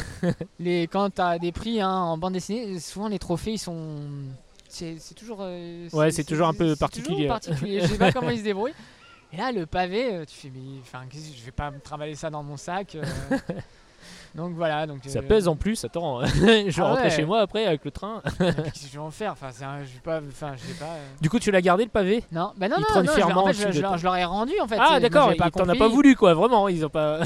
les, 0.59 0.87
quand 0.87 1.11
t'as 1.11 1.37
des 1.37 1.51
prix 1.51 1.79
hein, 1.79 1.91
en 1.91 2.17
bande 2.17 2.33
dessinée, 2.33 2.79
souvent 2.79 3.07
les 3.07 3.19
trophées, 3.19 3.51
ils 3.51 3.59
sont. 3.59 3.97
C'est 4.75 5.13
toujours. 5.15 5.39
euh, 5.41 5.87
Ouais, 5.93 6.11
c'est 6.11 6.23
toujours 6.23 6.47
un 6.47 6.53
peu 6.53 6.75
particulier. 6.75 7.27
particulier. 7.27 7.81
Je 7.81 7.87
sais 7.87 7.97
pas 7.97 8.11
comment 8.11 8.29
ils 8.31 8.39
se 8.39 8.43
débrouillent. 8.43 8.73
Et 9.33 9.37
là, 9.37 9.51
le 9.51 9.65
pavé, 9.65 10.13
euh, 10.13 10.25
tu 10.25 10.35
fais, 10.35 10.51
mais 10.53 10.79
enfin, 10.81 11.01
je 11.11 11.43
vais 11.45 11.51
pas 11.51 11.71
me 11.71 11.79
trimballer 11.79 12.15
ça 12.15 12.29
dans 12.29 12.43
mon 12.43 12.57
sac. 12.57 12.95
euh. 12.95 13.03
donc 14.35 14.53
voilà. 14.55 14.85
Donc, 14.85 14.99
Ça 15.05 15.19
euh, 15.19 15.21
pèse 15.21 15.47
en 15.47 15.55
plus, 15.55 15.83
attends. 15.83 16.25
je 16.25 16.41
vais 16.45 16.71
Ah 16.77 16.83
rentrer 16.83 17.03
ouais. 17.05 17.09
chez 17.09 17.25
moi 17.25 17.39
après 17.41 17.65
avec 17.65 17.83
le 17.85 17.91
train. 17.91 18.21
Qu'est-ce 18.37 18.51
que 18.55 18.87
je 18.87 18.93
vais 18.93 18.97
en 18.99 19.11
faire? 19.11 19.31
Enfin, 19.31 19.49
c'est 19.51 19.63
un- 19.63 19.79
je 19.83 19.93
vais 19.93 19.99
pas. 20.03 20.19
Enfin, 20.27 20.53
je 20.55 20.61
sais 20.67 20.77
pas. 20.79 20.95
Du 21.21 21.29
coup, 21.29 21.39
tu 21.39 21.51
l'as 21.51 21.61
gardé 21.61 21.83
le 21.85 21.89
pavé? 21.89 22.23
Non, 22.31 22.51
bah 22.57 22.67
non, 22.69 22.75
Ils 22.77 22.81
non, 22.95 23.03
non, 23.03 23.11
je, 23.15 23.21
en 23.23 23.45
fait, 23.47 23.53
je, 23.53 23.71
je 23.71 23.81
leur- 24.03 24.15
ai 24.15 24.25
rendu 24.25 24.53
en 24.61 24.67
fait. 24.67 24.77
Ah, 24.79 24.99
d'accord, 24.99 25.31
ils 25.33 25.51
t'en 25.51 25.67
as 25.69 25.75
pas 25.75 25.87
voulu 25.87 26.15
quoi, 26.15 26.33
vraiment. 26.33 26.67
Ils 26.67 26.85
ont 26.85 26.89
pas. 26.89 27.19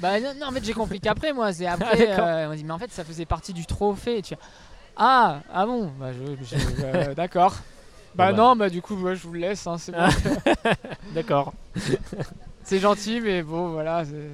Bah 0.00 0.20
non, 0.20 0.32
non, 0.38 0.48
en 0.48 0.52
fait 0.52 0.62
j'ai 0.64 0.74
compris 0.74 1.00
qu'après 1.00 1.32
moi, 1.32 1.52
c'est 1.54 1.66
après, 1.66 2.10
Ah, 2.12 2.20
euh, 2.44 2.50
on 2.50 2.54
dit 2.54 2.64
mais 2.64 2.72
en 2.74 2.78
fait 2.78 2.92
ça 2.92 3.02
faisait 3.04 3.24
partie 3.24 3.54
du 3.54 3.64
trophée. 3.64 4.20
Tu 4.20 4.34
ah, 4.96 5.40
ah 5.52 5.66
bon, 5.66 5.90
bah 5.98 6.10
je, 6.12 6.44
je- 6.56 6.62
euh, 6.84 7.14
d'accord. 7.14 7.54
Bah 8.14 8.32
bah. 8.32 8.32
non, 8.32 8.56
bah 8.56 8.70
du 8.70 8.80
coup 8.80 8.96
moi 8.96 9.14
je 9.14 9.22
vous 9.26 9.32
le 9.34 9.40
laisse, 9.40 9.66
hein, 9.66 9.76
c'est 9.78 9.92
bon. 9.92 9.98
D'accord. 11.14 11.52
c'est 12.64 12.78
gentil 12.78 13.20
mais 13.20 13.42
bon 13.42 13.68
voilà, 13.68 14.04
c'est- 14.04 14.30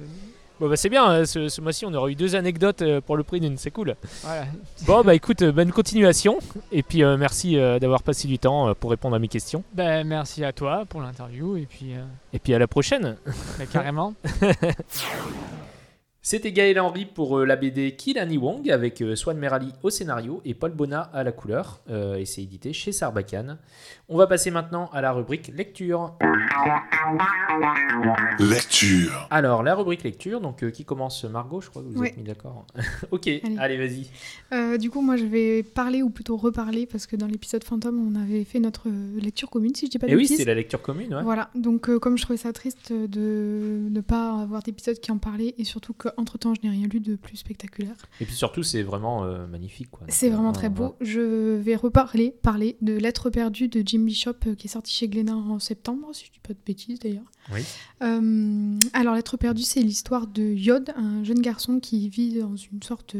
Bon, 0.59 0.69
bah 0.69 0.77
c'est 0.77 0.87
bien, 0.87 1.09
euh, 1.09 1.25
ce, 1.25 1.49
ce 1.49 1.59
mois-ci 1.61 1.85
on 1.85 1.93
aura 1.93 2.09
eu 2.09 2.15
deux 2.15 2.35
anecdotes 2.35 2.83
euh, 2.83 3.01
pour 3.01 3.17
le 3.17 3.23
prix 3.23 3.39
d'une, 3.41 3.57
c'est 3.57 3.71
cool. 3.71 3.95
voilà. 4.21 4.45
Bon, 4.85 5.01
bah 5.01 5.15
écoute, 5.15 5.41
euh, 5.41 5.51
bonne 5.51 5.71
continuation. 5.71 6.37
Et 6.71 6.83
puis 6.83 7.03
euh, 7.03 7.17
merci 7.17 7.57
euh, 7.57 7.79
d'avoir 7.79 8.03
passé 8.03 8.27
du 8.27 8.37
temps 8.39 8.69
euh, 8.69 8.73
pour 8.75 8.91
répondre 8.91 9.15
à 9.15 9.19
mes 9.19 9.27
questions. 9.27 9.63
Bah 9.73 10.03
merci 10.03 10.45
à 10.45 10.53
toi 10.53 10.85
pour 10.87 11.01
l'interview 11.01 11.57
et 11.57 11.65
puis 11.65 11.95
Et 12.33 12.39
puis 12.39 12.53
à 12.53 12.59
la 12.59 12.67
prochaine. 12.67 13.17
bah, 13.57 13.65
carrément. 13.69 14.13
C'était 16.25 16.53
Gaël 16.53 16.79
Henry 16.79 17.05
pour 17.05 17.37
euh, 17.39 17.45
la 17.45 17.57
BD 17.57 17.97
Kill 17.97 18.17
Annie 18.17 18.37
Wong 18.37 18.71
avec 18.71 19.01
euh, 19.01 19.13
Swan 19.13 19.37
Merali 19.37 19.73
au 19.83 19.89
scénario 19.89 20.41
et 20.45 20.53
Paul 20.53 20.71
Bonnat 20.71 21.01
à 21.13 21.21
la 21.25 21.33
couleur. 21.33 21.81
Euh, 21.89 22.15
et 22.15 22.23
c'est 22.23 22.41
édité 22.41 22.71
chez 22.71 22.93
Sarbacane. 22.93 23.57
On 24.07 24.15
va 24.17 24.25
passer 24.25 24.49
maintenant 24.49 24.89
à 24.93 25.01
la 25.01 25.11
rubrique 25.11 25.49
lecture. 25.53 26.15
Lecture. 28.39 29.27
Alors, 29.29 29.63
la 29.63 29.75
rubrique 29.75 30.03
lecture, 30.03 30.39
donc 30.39 30.63
euh, 30.63 30.69
qui 30.71 30.85
commence 30.85 31.25
Margot, 31.25 31.59
je 31.59 31.69
crois 31.69 31.81
que 31.81 31.89
vous 31.89 31.99
Ouais. 31.99 32.07
êtes 32.07 32.17
mis 32.17 32.23
d'accord. 32.23 32.67
ok, 33.11 33.29
allez, 33.57 33.77
vas-y. 33.77 34.07
Euh, 34.53 34.77
du 34.77 34.89
coup, 34.89 35.01
moi, 35.01 35.17
je 35.17 35.25
vais 35.25 35.61
parler 35.61 36.01
ou 36.03 36.09
plutôt 36.09 36.37
reparler 36.37 36.85
parce 36.85 37.05
que 37.05 37.17
dans 37.17 37.27
l'épisode 37.27 37.65
fantôme, 37.65 37.99
on 37.99 38.15
avait 38.17 38.45
fait 38.45 38.59
notre 38.59 38.87
lecture 39.19 39.49
commune, 39.49 39.75
si 39.75 39.87
je 39.87 39.91
dis 39.91 39.99
pas 39.99 40.07
de 40.07 40.13
Et 40.13 40.15
oui, 40.15 40.21
bêtises. 40.23 40.37
c'est 40.37 40.45
la 40.45 40.55
lecture 40.55 40.81
commune, 40.81 41.13
ouais. 41.13 41.23
Voilà, 41.23 41.49
donc 41.53 41.89
euh, 41.89 41.99
comme 41.99 42.17
je 42.17 42.23
trouvais 42.23 42.37
ça 42.37 42.53
triste 42.53 42.93
de 42.93 43.89
ne 43.89 43.99
pas 44.01 44.39
avoir 44.41 44.63
d'épisode 44.63 44.99
qui 44.99 45.11
en 45.11 45.17
parlait 45.17 45.53
et 45.57 45.65
surtout 45.65 45.93
qu'entre 45.93 46.12
temps 46.37 46.53
je 46.53 46.61
n'ai 46.63 46.69
rien 46.69 46.87
lu 46.87 46.99
de 46.99 47.15
plus 47.15 47.37
spectaculaire. 47.37 47.95
Et 48.19 48.25
puis 48.25 48.35
surtout, 48.35 48.63
c'est 48.63 48.83
vraiment 48.83 49.23
euh, 49.23 49.47
magnifique. 49.47 49.89
quoi. 49.91 50.05
C'est 50.09 50.29
vraiment 50.29 50.49
euh, 50.49 50.53
très 50.53 50.69
beau. 50.69 50.95
Je 51.01 51.55
vais 51.55 51.75
reparler 51.75 52.33
parler 52.41 52.77
de 52.81 52.93
Lettres 52.93 53.29
perdues 53.29 53.67
de 53.67 53.81
Jim 53.85 53.99
Bishop 53.99 54.33
euh, 54.47 54.55
qui 54.55 54.67
est 54.67 54.69
sorti 54.71 54.93
chez 54.93 55.07
Glénat 55.07 55.35
en 55.35 55.59
septembre, 55.59 56.09
si 56.13 56.25
je 56.25 56.31
dis 56.31 56.39
pas 56.39 56.53
de 56.53 56.59
bêtises 56.65 56.99
d'ailleurs. 56.99 57.23
Oui. 57.53 57.61
Euh, 58.01 58.77
alors 58.93 59.15
Lettres 59.15 59.37
perdues, 59.37 59.63
c'est 59.63 59.81
l'histoire 59.81 60.27
de 60.27 60.43
Yod, 60.43 60.93
un 60.95 61.23
jeune 61.23 61.41
garçon 61.41 61.79
qui 61.79 62.09
vit 62.09 62.39
dans 62.39 62.55
une 62.55 62.81
sorte 62.83 63.15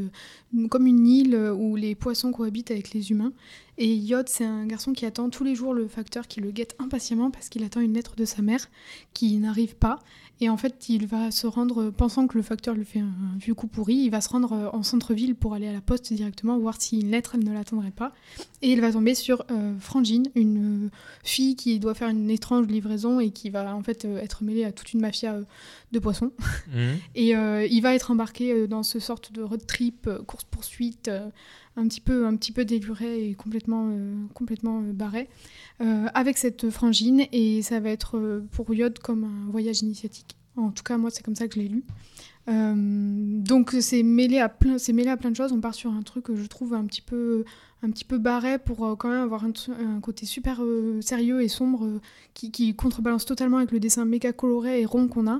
comme 0.70 0.88
une 0.88 1.08
île 1.08 1.36
où 1.36 1.76
les 1.76 1.96
poissons 1.96 2.32
cohabitent 2.32 2.72
avec 2.72 2.94
les 2.94 3.12
humains. 3.12 3.34
Et 3.78 3.96
Yod, 3.96 4.30
c'est 4.30 4.46
un 4.46 4.66
garçon 4.68 4.94
qui 4.94 5.06
attend 5.06 5.30
tous 5.30 5.44
les 5.44 5.56
jours 5.56 5.74
le 5.74 5.88
facteur 5.88 6.28
qui 6.28 6.41
le 6.41 6.52
guette 6.52 6.76
impatiemment 6.80 7.32
parce 7.32 7.50
qu'il 7.50 7.64
attend 7.64 7.82
une 7.82 7.94
lettre 7.94 8.16
de 8.16 8.26
sa 8.26 8.41
mère 8.41 8.70
qui 9.14 9.38
n'arrive 9.38 9.76
pas. 9.76 10.00
Et 10.42 10.50
en 10.50 10.58
fait, 10.58 10.90
il 10.90 11.08
va 11.08 11.32
se 11.32 11.48
rendre, 11.48 11.90
pensant 11.90 12.28
que 12.28 12.38
le 12.38 12.44
facteur 12.44 12.76
lui 12.76 12.86
fait 12.86 13.00
un 13.00 13.38
vieux 13.40 13.54
coup 13.54 13.68
pourri, 13.68 13.96
il 13.96 14.10
va 14.10 14.20
se 14.20 14.30
rendre 14.30 14.54
euh, 14.54 14.70
en 14.74 14.84
centre-ville 14.84 15.36
pour 15.36 15.54
aller 15.54 15.68
à 15.68 15.74
la 15.74 15.82
poste 15.82 16.12
directement, 16.12 16.58
voir 16.58 16.82
si 16.82 17.00
une 17.00 17.12
lettre 17.12 17.38
ne 17.38 17.52
l'attendrait 17.54 17.92
pas. 17.92 18.12
Et 18.64 18.72
il 18.72 18.80
va 18.80 18.94
tomber 18.94 19.14
sur 19.14 19.44
euh, 19.52 19.78
Frangine, 19.78 20.30
une 20.36 20.86
euh, 20.86 20.90
fille 21.22 21.58
qui 21.58 21.80
doit 21.80 21.94
faire 21.94 22.08
une 22.08 22.30
étrange 22.30 22.66
livraison 22.66 23.20
et 23.20 23.30
qui 23.32 23.50
va 23.50 23.76
en 23.76 23.84
fait 23.84 24.06
euh, 24.06 24.20
être 24.20 24.42
mêlée 24.42 24.64
à 24.64 24.72
toute 24.72 24.94
une 24.94 25.02
mafia 25.02 25.36
de 25.92 26.00
poissons. 26.00 26.32
Mhm. 26.74 26.98
Et 27.16 27.34
il 27.70 27.82
va 27.82 27.94
être 27.94 28.10
embarqué 28.10 28.68
dans 28.68 28.84
ce 28.84 29.00
sorte 29.00 29.32
de 29.32 29.44
road 29.44 29.66
trip, 29.68 30.10
course-poursuite, 30.26 31.12
un, 31.76 31.88
petit 31.88 32.01
peu, 32.01 32.26
un 32.26 32.36
petit 32.36 32.51
peu 32.51 32.65
déluré 32.65 33.30
et 33.30 33.34
complètement, 33.34 33.89
euh, 33.91 34.13
complètement 34.34 34.82
euh, 34.82 34.93
barré, 34.93 35.30
euh, 35.82 36.07
avec 36.13 36.38
cette 36.38 36.69
frangine. 36.69 37.24
Et 37.32 37.61
ça 37.61 37.80
va 37.80 37.89
être 37.89 38.41
pour 38.51 38.74
Yod 38.74 38.99
comme 38.99 39.24
un 39.24 39.51
voyage 39.51 39.82
initiatique. 39.82 40.36
En 40.55 40.71
tout 40.71 40.84
cas, 40.84 40.97
moi, 40.97 41.09
c'est 41.09 41.24
comme 41.24 41.36
ça 41.36 41.47
que 41.47 41.55
je 41.55 41.59
l'ai 41.59 41.69
lu. 41.69 41.84
Donc 42.47 43.76
c'est 43.80 44.03
mêlé 44.03 44.39
à 44.39 44.49
plein 44.49 44.78
c'est 44.78 44.91
mêlé 44.91 45.09
à 45.09 45.15
plein 45.15 45.32
de 45.32 45.36
choses 45.38 45.53
on 45.53 45.61
part 45.61 45.74
sur 45.74 45.93
un 45.93 46.01
truc 46.01 46.26
que 46.26 46.36
je 46.36 46.45
trouve 46.45 46.74
un 46.74 46.84
petit 46.86 47.01
peu 47.01 47.45
un 47.84 47.89
petit 47.89 48.03
peu 48.03 48.17
barré 48.17 48.59
pour 48.59 48.97
quand 48.97 49.07
même 49.07 49.21
avoir 49.21 49.45
un, 49.45 49.99
côté 50.01 50.26
super 50.26 50.61
sérieux 50.99 51.41
et 51.41 51.47
sombre 51.47 52.01
qui, 52.34 52.51
qui 52.51 52.76
contrebalance 52.76 53.26
totalement 53.26 53.57
avec 53.57 53.71
le 53.71 53.80
dessin 53.80 54.03
méga 54.03 54.34
coloré 54.34 54.82
et 54.82 54.86
rond 54.86 55.07
qu'on 55.07 55.26
a 55.26 55.39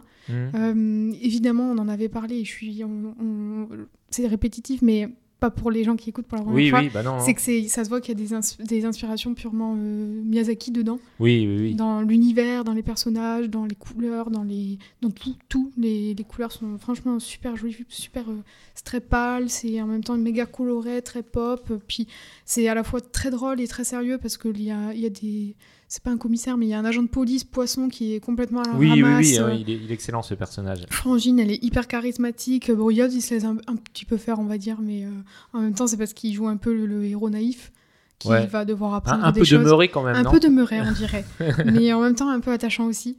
euh, 0.56 1.12
évidemment, 1.22 1.72
on 1.72 1.78
en 1.78 1.90
avait 1.90 2.08
parlé, 2.10 2.38
et 2.38 2.46
je 2.46 2.52
suis, 2.52 2.84
on- 2.86 3.14
on- 3.20 3.68
c'est 4.10 4.26
répétitif, 4.28 4.82
mais 4.82 5.10
pas 5.44 5.52
pour 5.52 5.72
les 5.72 5.84
gens 5.84 5.96
qui 5.98 6.10
écoutent 6.10 6.26
pour 6.28 6.38
la 6.38 6.44
première 6.44 6.56
Oui, 6.64 6.70
fois. 6.70 6.80
oui, 6.80 6.90
bah 6.94 7.04
non. 7.04 7.20
C'est 7.20 7.34
que 7.34 7.42
c'est, 7.42 7.68
ça 7.68 7.84
se 7.84 7.90
voit 7.90 8.00
qu'il 8.02 8.18
y 8.18 8.22
a 8.22 8.24
des, 8.26 8.34
ins- 8.34 8.64
des 8.66 8.86
inspirations 8.86 9.34
purement 9.34 9.76
euh, 9.78 10.22
Miyazaki 10.24 10.72
dedans, 10.72 11.00
Oui, 11.20 11.46
oui, 11.48 11.58
oui. 11.62 11.76
dans 11.76 12.02
l'univers, 12.02 12.64
dans 12.64 12.74
les 12.74 12.84
personnages, 12.84 13.50
dans 13.50 13.66
les 13.66 13.76
couleurs, 13.76 14.32
dans 14.32 14.44
les, 14.44 14.78
dans 15.02 15.10
tout, 15.12 15.36
tout. 15.50 15.72
Les, 15.78 16.14
les 16.14 16.24
couleurs 16.24 16.52
sont 16.52 16.78
franchement 16.78 17.20
super 17.20 17.56
jolies, 17.58 17.76
super, 17.90 18.30
euh, 18.30 18.38
c'est 18.74 18.86
très 18.86 19.02
pâle, 19.02 19.50
c'est 19.50 19.82
en 19.82 19.88
même 19.88 20.04
temps 20.04 20.18
méga 20.18 20.46
coloré, 20.46 21.02
très 21.02 21.24
pop. 21.24 21.62
euh, 21.72 21.78
Puis 21.88 22.08
c'est 22.46 22.68
à 22.68 22.74
la 22.76 22.84
fois 22.84 23.02
très 23.02 23.30
drôle 23.30 23.60
et 23.60 23.68
très 23.68 23.84
sérieux 23.84 24.18
parce 24.18 24.38
qu'il 24.38 24.62
y 24.64 24.72
a, 24.72 24.94
y 24.94 25.06
a 25.06 25.10
des, 25.10 25.56
c'est 25.88 26.02
pas 26.04 26.12
un 26.12 26.18
commissaire, 26.18 26.58
mais 26.58 26.66
il 26.66 26.70
y 26.70 26.74
a 26.74 26.80
un 26.80 26.86
agent 26.86 27.04
de 27.04 27.08
police 27.08 27.44
poisson 27.44 27.88
qui 27.90 28.14
est 28.16 28.20
complètement 28.20 28.62
à 28.62 28.68
la 28.72 28.76
Oui, 28.78 28.92
oui, 28.94 29.04
ramasse. 29.04 29.26
oui, 29.28 29.38
euh, 29.40 29.46
ouais, 29.48 29.62
il, 29.62 29.70
est, 29.70 29.76
il 29.76 29.92
est 29.92 29.94
excellent 29.94 30.22
ce 30.24 30.34
personnage. 30.34 30.86
Frangine, 30.90 31.40
elle 31.40 31.52
est 31.52 31.64
hyper 31.64 31.88
charismatique. 31.88 32.72
Bon, 32.72 32.90
Yod, 32.90 33.14
il 33.14 33.22
se 33.22 33.34
laisse 33.34 33.44
un, 33.46 33.58
un 33.68 33.76
petit 33.76 34.06
peu 34.06 34.18
faire, 34.18 34.40
on 34.40 34.46
va 34.46 34.58
dire, 34.58 34.78
mais 34.82 35.06
euh, 35.06 35.10
en 35.54 35.60
même 35.62 35.74
temps, 35.76 35.86
c'est 35.88 35.98
parce 35.98 36.14
qu'il 36.14 36.34
joue 36.34 36.48
un 36.48 36.58
peu 36.58 36.74
le, 36.74 36.86
le 36.88 37.06
héros 37.06 37.30
naïf 37.30 37.72
qui 38.20 38.30
Ouais. 38.30 38.46
va 38.48 38.64
devoir 38.66 38.94
Un, 38.94 38.98
apprendre 38.98 39.26
un 39.26 39.32
des 39.32 39.42
peu 39.42 39.46
choses. 39.46 39.60
demeuré 39.60 39.90
quand 39.90 40.04
même, 40.04 40.16
un 40.16 40.24
non 40.24 40.32
peu 40.32 40.40
demeuré, 40.40 40.80
on 40.82 40.92
dirait, 40.94 41.26
mais 41.66 41.92
en 41.94 42.02
même 42.02 42.16
temps 42.16 42.30
un 42.30 42.40
peu 42.40 42.52
attachant 42.52 42.86
aussi. 42.86 43.18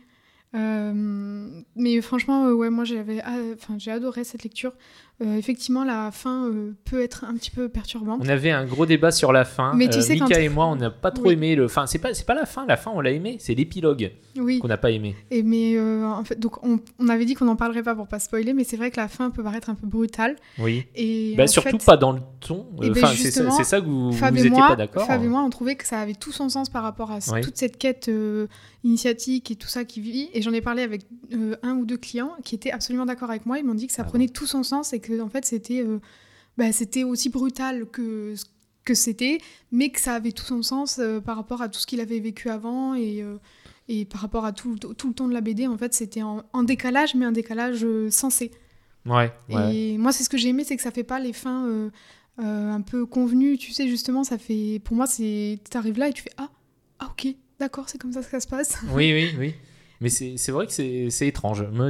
Euh, 0.55 1.63
mais 1.77 2.01
franchement, 2.01 2.47
euh, 2.47 2.53
ouais, 2.53 2.71
moi 2.71 2.85
j'avais, 2.85 3.21
ah, 3.25 3.37
enfin, 3.55 3.75
j'ai 3.79 3.91
adoré 3.91 4.25
cette 4.25 4.45
lecture. 4.45 4.73
Euh, 5.23 5.37
effectivement, 5.37 5.85
la 5.85 6.11
fin 6.11 6.47
euh, 6.49 6.73
peut 6.85 7.01
être 7.01 7.25
un 7.25 7.35
petit 7.35 7.53
peu 7.53 7.69
perturbante. 7.69 8.21
On 8.25 8.29
avait 8.29 8.51
un 8.51 8.65
gros 8.65 8.85
débat 8.85 9.13
sur 9.13 9.33
la 9.33 9.45
fin. 9.45 9.73
Mais 9.75 9.89
tu 9.89 9.99
Euh, 9.99 10.03
sais, 10.03 10.15
Mika 10.15 10.27
quand- 10.27 10.41
et 10.41 10.49
moi, 10.49 10.67
on 10.67 10.75
n'a 10.75 10.91
pas 10.91 11.13
trop 11.13 11.29
Oui. 11.29 11.35
aimé 11.35 11.55
le. 11.55 11.67
Enfin, 11.67 11.87
c'est 11.87 12.01
pas, 12.01 12.13
c'est 12.15 12.27
pas 12.27 12.35
la 12.35 12.47
fin. 12.47 12.67
La 12.67 12.77
fin, 12.77 12.91
on 12.93 13.01
l'a 13.01 13.13
aimé. 13.13 13.37
C'est 13.39 13.55
l'épilogue 13.55 14.11
Oui. 14.37 14.59
qu'on 14.59 14.67
n'a 14.67 14.77
pas 14.77 14.91
aimé. 14.91 15.15
Et 15.31 15.45
mais 15.45 15.79
en 15.81 16.25
fait, 16.25 16.39
donc 16.41 16.65
on, 16.65 16.81
on 16.99 17.09
avait 17.09 17.25
dit 17.27 17.35
qu'on 17.35 17.45
n'en 17.45 17.55
parlerait 17.55 17.85
pas 17.85 17.95
pour 17.95 18.09
pas 18.09 18.19
spoiler, 18.19 18.55
mais 18.55 18.65
c'est 18.65 18.77
vrai 18.77 18.91
que 18.91 18.97
la 19.01 19.07
fin 19.07 19.31
peut 19.31 19.45
paraître 19.45 19.71
un 19.71 19.77
peu 19.77 19.87
brutale. 19.87 20.35
Oui. 20.59 20.85
Et 20.97 21.35
Bah, 21.37 21.47
surtout 21.47 21.79
fait, 21.79 21.85
pas 21.87 21.97
dans 21.97 22.11
le 22.11 22.21
ton. 22.41 22.67
Ben, 22.77 22.91
Enfin, 22.91 23.07
c'est 23.09 23.17
ça, 23.17 23.23
justement, 23.23 23.51
c'est 23.57 23.65
ça 23.65 23.81
que 23.81 23.87
vous, 23.87 24.11
vous 24.11 24.19
Fab 24.19 24.35
et 24.35 24.41
étiez 24.41 24.51
moi, 24.51 24.69
pas 24.71 24.77
d'accord. 24.77 25.07
Fab 25.07 25.23
et 25.23 25.29
moi, 25.29 25.43
on 25.45 25.51
trouvait 25.51 25.77
que 25.77 25.87
ça 25.87 26.01
avait 26.01 26.15
tout 26.15 26.33
son 26.33 26.49
sens 26.49 26.69
par 26.69 26.83
rapport 26.83 27.13
à 27.13 27.19
Oui. 27.33 27.41
toute 27.41 27.57
cette 27.57 27.79
quête 27.79 28.11
initiatique 28.83 29.51
et 29.51 29.57
tout 29.57 29.69
ça 29.69 29.85
qui 29.85 30.01
vit. 30.01 30.29
Et 30.35 30.43
j'en 30.43 30.53
ai 30.53 30.61
parlé 30.61 30.83
avec 30.83 31.03
un 31.63 31.75
ou 31.77 31.87
deux 31.87 31.97
clients 31.97 32.33
qui 32.45 32.55
étaient 32.55 32.71
absolument 32.73 33.07
d'accord 33.07 33.31
avec 33.31 33.47
moi. 33.47 33.59
Ils 33.59 33.65
m'ont 33.65 33.75
dit 33.75 33.87
que 33.87 33.93
ça 33.93 34.03
Ah 34.05 34.09
prenait 34.09 34.29
tout 34.29 34.47
son 34.47 34.63
sens 34.63 34.93
et 34.93 35.01
que 35.05 35.21
en 35.21 35.29
fait 35.29 35.45
c'était 35.45 35.83
euh, 35.83 35.99
bah, 36.57 36.73
c'était 36.73 37.05
aussi 37.05 37.29
brutal 37.29 37.87
que 37.87 38.35
que 38.85 38.95
c'était, 38.95 39.39
mais 39.73 39.89
que 39.89 40.01
ça 40.01 40.15
avait 40.15 40.33
tout 40.33 40.45
son 40.45 40.63
sens 40.63 40.99
euh, 40.99 41.21
par 41.21 41.37
rapport 41.37 41.63
à 41.63 41.69
tout 41.69 41.81
ce 41.81 41.87
qu'il 41.87 42.01
avait 42.01 42.21
vécu 42.21 42.51
avant 42.51 42.95
et 42.95 43.23
euh, 43.23 43.37
et 43.89 44.07
par 44.07 44.23
rapport 44.23 44.47
à 44.47 44.53
tout, 44.53 44.77
tout 44.77 45.09
le 45.09 45.15
ton 45.15 45.29
de 45.29 45.35
la 45.35 45.43
BD, 45.43 45.67
en 45.67 45.77
fait, 45.77 45.93
c'était 45.93 46.23
en, 46.23 46.43
en 46.55 46.63
décalage, 46.63 47.15
mais 47.15 47.27
un 47.27 47.33
décalage 47.33 47.87
sensé. 48.09 48.51
Ouais, 49.05 49.31
ouais. 49.51 49.77
Et 49.77 49.99
moi, 49.99 50.11
c'est 50.11 50.25
ce 50.25 50.31
que 50.31 50.39
j'ai 50.39 50.49
aimé, 50.49 50.65
c'est 50.65 50.75
que 50.75 50.83
ça 50.83 50.91
fait 50.91 51.05
pas 51.05 51.21
les 51.21 51.35
fins 51.35 51.91
un 52.39 52.81
peu 52.81 53.05
convenues. 53.05 53.59
Tu 53.59 53.73
sais, 53.73 53.87
justement, 53.87 54.25
ça 54.25 54.39
fait. 54.39 54.81
Pour 54.83 54.97
moi, 54.97 55.07
c'est. 55.07 55.59
T'arrives 55.69 55.99
là 55.99 56.09
et 56.09 56.15
tu 56.15 56.23
fais 56.23 56.33
Ah, 56.39 56.49
ah 56.99 57.11
ok, 57.11 57.35
d'accord, 57.59 57.91
c'est 57.91 57.99
comme 57.99 58.15
ça 58.15 58.23
que 58.23 58.31
ça 58.31 58.41
se 58.41 58.47
passe. 58.47 58.79
Oui, 58.95 59.13
oui, 59.13 59.35
oui. 59.39 59.55
Mais 60.05 60.11
c'est 60.11 60.53
vrai 60.53 60.67
que 60.67 60.73
c'est 61.09 61.27
étrange. 61.27 61.63
Moi, 61.73 61.89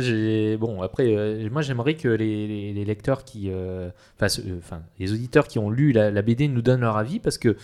bon 0.57 0.83
après, 0.83 1.17
euh, 1.17 1.51
moi 1.51 1.63
j'aimerais 1.63 1.97
que 1.97 2.07
les, 2.07 2.85
lecteurs 2.85 3.25
qui, 3.25 3.51
euh, 3.51 3.91
euh, 4.23 4.59
enfin, 4.59 4.83
les 5.01 5.13
auditeurs 5.13 5.49
qui 5.49 5.59
ont 5.59 5.69
lu 5.69 5.91
la, 5.91 6.13
la 6.13 6.23
BD 6.23 6.47
nous 6.47 6.63
donnent 6.63 6.83
leur 6.83 6.97
avis 6.97 7.19
parce 7.19 7.39
que 7.39 7.57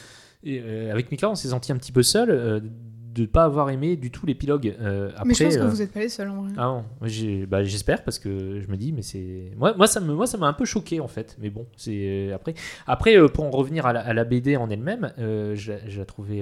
avec 0.44 1.12
Mika, 1.12 1.30
on 1.30 1.36
s'est 1.36 1.51
senti 1.51 1.70
un 1.70 1.76
petit 1.76 1.92
peu 1.92 2.03
seul 2.03 2.68
de 3.14 3.22
ne 3.22 3.26
pas 3.26 3.44
avoir 3.44 3.70
aimé 3.70 3.96
du 3.96 4.11
tout 4.11 4.24
l'épilogue. 4.26 4.76
Euh, 4.80 5.11
mais 5.24 5.34
je 5.34 5.44
pense 5.44 5.56
que 5.56 5.61
euh, 5.62 5.68
vous 5.68 5.76
n'êtes 5.78 5.92
pas 5.92 6.00
les 6.00 6.08
seuls 6.08 6.28
en 6.28 6.42
vrai. 6.42 6.52
Ah 6.56 6.82
j'ai- 7.02 7.44
bah, 7.46 7.64
j'espère 7.64 8.04
parce 8.04 8.18
que 8.18 8.61
je 8.61 8.68
me 8.68 8.76
dis 8.76 8.92
mais 8.92 9.02
c'est 9.02 9.52
moi 9.56 9.74
moi 9.76 9.86
ça 9.86 10.00
me 10.00 10.14
moi 10.14 10.26
ça 10.26 10.38
m'a 10.38 10.46
un 10.46 10.52
peu 10.52 10.64
choqué 10.64 11.00
en 11.00 11.08
fait 11.08 11.36
mais 11.40 11.50
bon 11.50 11.66
c'est 11.76 12.30
euh, 12.30 12.34
après 12.34 12.54
après 12.86 13.16
pour 13.28 13.44
en 13.44 13.50
revenir 13.50 13.86
à 13.86 13.92
la, 13.92 14.00
à 14.00 14.12
la 14.12 14.24
BD 14.24 14.56
en 14.56 14.70
elle-même 14.70 15.12
euh, 15.18 15.54
je, 15.56 15.72
la- 15.72 15.88
je 15.88 15.98
la 15.98 16.04
trouvais 16.04 16.40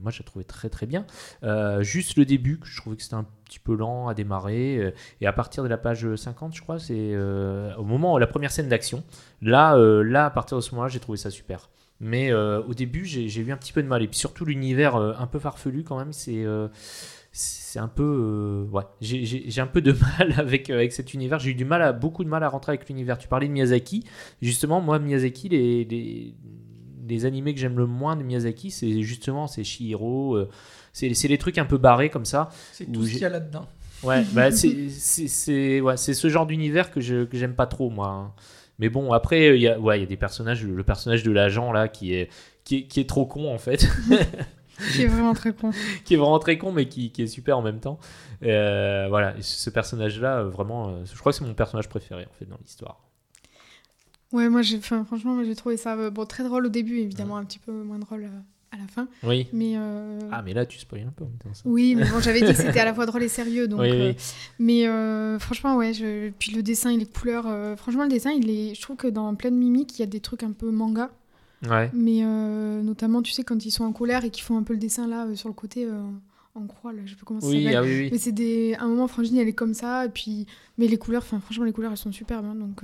moi 0.00 0.10
je 0.12 0.20
la 0.20 0.24
trouvais 0.24 0.44
très 0.44 0.68
très 0.68 0.86
bien 0.86 1.04
juste 1.80 2.16
le 2.16 2.24
début 2.24 2.60
je 2.64 2.76
trouvais 2.80 2.96
que 2.96 3.02
c'était 3.02 3.14
un 3.14 3.26
petit 3.44 3.58
peu 3.58 3.74
lent 3.76 4.08
à 4.08 4.14
démarrer 4.14 4.92
et 5.20 5.26
à 5.26 5.32
partir 5.32 5.62
de 5.62 5.68
la 5.68 5.76
page 5.78 6.14
50 6.14 6.54
je 6.54 6.62
crois 6.62 6.78
c'est 6.78 7.16
au 7.78 7.84
moment 7.84 8.14
où 8.14 8.18
la 8.18 8.26
première 8.26 8.50
scène 8.50 8.68
d'action 8.68 9.02
là 9.42 9.76
là 10.02 10.26
à 10.26 10.30
partir 10.30 10.56
de 10.56 10.62
ce 10.62 10.70
moment-là 10.72 10.88
j'ai 10.88 11.00
trouvé 11.00 11.18
ça 11.18 11.30
super 11.30 11.68
mais 12.00 12.30
euh, 12.30 12.62
au 12.62 12.74
début 12.74 13.04
j'ai 13.04 13.26
eu 13.40 13.52
un 13.52 13.56
petit 13.56 13.72
peu 13.72 13.82
de 13.82 13.88
mal 13.88 14.02
et 14.02 14.08
puis 14.08 14.18
surtout 14.18 14.44
l'univers 14.44 14.96
euh, 14.96 15.12
un 15.18 15.26
peu 15.26 15.38
farfelu 15.38 15.82
quand 15.84 15.98
même 15.98 16.12
c'est 16.12 16.44
euh, 16.44 16.68
c'est 17.32 17.78
un 17.78 17.88
peu 17.88 18.66
ouais 18.72 18.82
j'ai- 19.00 19.60
un 19.60 19.66
peu 19.66 19.80
de 19.82 19.92
mal 20.18 20.34
avec 20.38 20.70
avec 20.70 20.92
cet 20.92 21.14
univers 21.14 21.38
j'ai 21.38 21.50
eu 21.50 21.54
du 21.54 21.64
mal 21.64 21.82
à 21.82 21.92
beaucoup 21.92 22.24
de 22.24 22.28
mal 22.28 22.42
à 22.42 22.48
rentrer 22.48 22.72
avec 22.72 22.88
l'univers 22.88 23.18
tu 23.18 23.28
parlais 23.28 23.46
de 23.48 23.52
Miyazaki 23.52 24.04
justement 24.42 24.80
moi 24.80 24.98
Miyazaki 24.98 25.48
les 25.48 25.84
les, 25.84 26.34
les 27.08 27.24
animés 27.24 27.54
que 27.54 27.60
j'aime 27.60 27.78
le 27.78 27.86
moins 27.86 28.16
de 28.16 28.22
Miyazaki 28.22 28.70
c'est 28.70 29.02
justement 29.02 29.46
c'est 29.46 29.64
Shihiro 29.64 30.38
c'est 30.92 31.28
les 31.28 31.38
trucs 31.38 31.58
un 31.58 31.66
peu 31.66 31.76
barrés 31.78 32.08
comme 32.10 32.24
ça 32.24 32.48
C'est 32.72 32.90
tout 32.90 33.04
ce 33.04 33.10
qu'il 33.12 33.20
y 33.20 33.24
a 33.26 33.28
là-dedans. 33.28 33.66
Ouais, 34.02 34.24
bah 34.32 34.50
c'est 34.50 34.88
c'est- 34.88 35.28
c'est 35.28 35.80
ouais, 35.82 35.96
ce 35.98 36.28
genre 36.28 36.46
d'univers 36.46 36.90
que 36.90 37.00
je 37.00 37.24
que 37.24 37.36
j'aime 37.36 37.54
pas 37.54 37.66
trop 37.66 37.90
moi. 37.90 38.08
hein. 38.08 38.32
Mais 38.78 38.88
bon, 38.88 39.12
après 39.12 39.56
il 39.56 39.62
y 39.62 39.68
a 39.68 39.78
ouais, 39.78 39.98
il 39.98 40.00
y 40.00 40.04
a 40.04 40.08
des 40.08 40.16
personnages 40.16 40.64
le 40.64 40.84
personnage 40.84 41.22
de 41.22 41.32
l'agent 41.32 41.72
là 41.72 41.88
qui 41.88 42.14
est 42.14 42.30
qui 42.64 42.76
est, 42.76 42.82
qui 42.82 43.00
est 43.00 43.08
trop 43.08 43.26
con 43.26 43.52
en 43.52 43.58
fait, 43.58 43.88
Qui 44.92 45.02
est 45.02 45.06
vraiment 45.06 45.32
très 45.32 45.54
con. 45.54 45.70
qui 46.04 46.14
est 46.14 46.16
vraiment 46.18 46.38
très 46.38 46.58
con 46.58 46.72
mais 46.72 46.86
qui, 46.86 47.10
qui 47.10 47.22
est 47.22 47.26
super 47.26 47.56
en 47.56 47.62
même 47.62 47.80
temps. 47.80 47.98
Euh, 48.42 49.06
voilà, 49.08 49.34
et 49.38 49.42
ce 49.42 49.70
personnage 49.70 50.20
là 50.20 50.42
vraiment 50.42 50.88
euh, 50.88 51.04
je 51.04 51.18
crois 51.18 51.32
que 51.32 51.38
c'est 51.38 51.44
mon 51.44 51.54
personnage 51.54 51.88
préféré 51.88 52.26
en 52.30 52.34
fait 52.38 52.44
dans 52.44 52.58
l'histoire. 52.60 53.06
Ouais, 54.32 54.48
moi, 54.48 54.62
j'ai, 54.62 54.80
franchement, 54.80 55.42
j'ai 55.44 55.54
trouvé 55.54 55.76
ça 55.76 55.94
euh, 55.96 56.10
bon, 56.10 56.26
très 56.26 56.42
drôle 56.42 56.66
au 56.66 56.68
début, 56.68 56.98
évidemment, 56.98 57.36
un 57.36 57.44
petit 57.44 57.58
peu 57.58 57.72
moins 57.72 57.98
drôle 57.98 58.24
euh, 58.24 58.40
à 58.72 58.76
la 58.78 58.86
fin. 58.88 59.08
Oui. 59.22 59.46
Mais. 59.52 59.74
euh, 59.76 60.18
Ah 60.32 60.42
mais 60.42 60.52
là 60.54 60.66
tu 60.66 60.78
spoil 60.78 61.02
un 61.02 61.10
peu 61.10 61.24
en 61.24 61.28
même 61.28 61.36
temps, 61.38 61.54
ça. 61.54 61.62
Oui, 61.64 61.94
mais 61.94 62.04
bon, 62.10 62.20
j'avais 62.20 62.40
dit 62.40 62.48
que 62.48 62.54
c'était 62.56 62.80
à 62.80 62.84
la 62.84 62.92
fois 62.94 63.06
drôle 63.06 63.22
et 63.22 63.28
sérieux, 63.28 63.68
donc. 63.68 63.80
Oui, 63.80 63.90
oui. 63.90 63.96
euh, 63.98 64.12
mais 64.58 64.86
euh, 64.88 65.38
franchement, 65.38 65.76
ouais. 65.76 65.92
Je... 65.92 66.30
Puis 66.38 66.52
le 66.52 66.62
dessin 66.62 66.90
et 66.90 66.96
les 66.96 67.06
couleurs. 67.06 67.46
franchement, 67.78 68.02
le 68.04 68.08
dessin, 68.10 68.32
il 68.32 68.50
est. 68.50 68.74
Je 68.74 68.80
trouve 68.82 68.96
que 68.96 69.06
dans 69.08 69.34
plein 69.34 69.50
de 69.50 69.56
mimiques, 69.56 69.98
il 69.98 70.00
y 70.00 70.02
a 70.02 70.06
des 70.06 70.20
trucs 70.20 70.42
un 70.42 70.52
peu 70.52 70.70
manga. 70.70 71.10
Ouais. 71.68 71.90
Mais 71.94 72.20
notamment, 72.82 73.22
tu 73.22 73.32
sais, 73.32 73.42
quand 73.44 73.64
ils 73.64 73.70
sont 73.70 73.84
en 73.84 73.92
colère 73.92 74.24
et 74.24 74.30
qu'ils 74.30 74.44
font 74.44 74.58
un 74.58 74.62
peu 74.62 74.72
le 74.74 74.78
dessin 74.78 75.06
là 75.08 75.26
sur 75.34 75.48
le 75.48 75.54
côté 75.54 75.88
en 76.54 76.66
croix, 76.66 76.92
là, 76.92 77.00
je 77.04 77.10
sais 77.10 77.16
pas 77.16 77.22
comment 77.24 77.40
ça 77.40 77.46
Oui, 77.48 77.64
s'appelle. 77.64 77.76
ah 77.76 77.82
oui, 77.82 77.98
oui. 78.04 78.08
Mais 78.12 78.18
c'est 78.18 78.32
des. 78.32 78.74
À 78.74 78.84
un 78.84 78.88
moment, 78.88 79.06
Frangine, 79.08 79.36
elle 79.38 79.48
est 79.48 79.52
comme 79.54 79.74
ça, 79.74 80.06
et 80.06 80.08
puis. 80.10 80.46
Mais 80.78 80.86
les 80.86 80.96
couleurs, 80.98 81.22
enfin, 81.22 81.38
franchement, 81.40 81.64
les 81.64 81.72
couleurs, 81.72 81.92
elles 81.92 81.96
sont 81.98 82.12
superbes, 82.12 82.44
hein, 82.46 82.54
donc. 82.54 82.80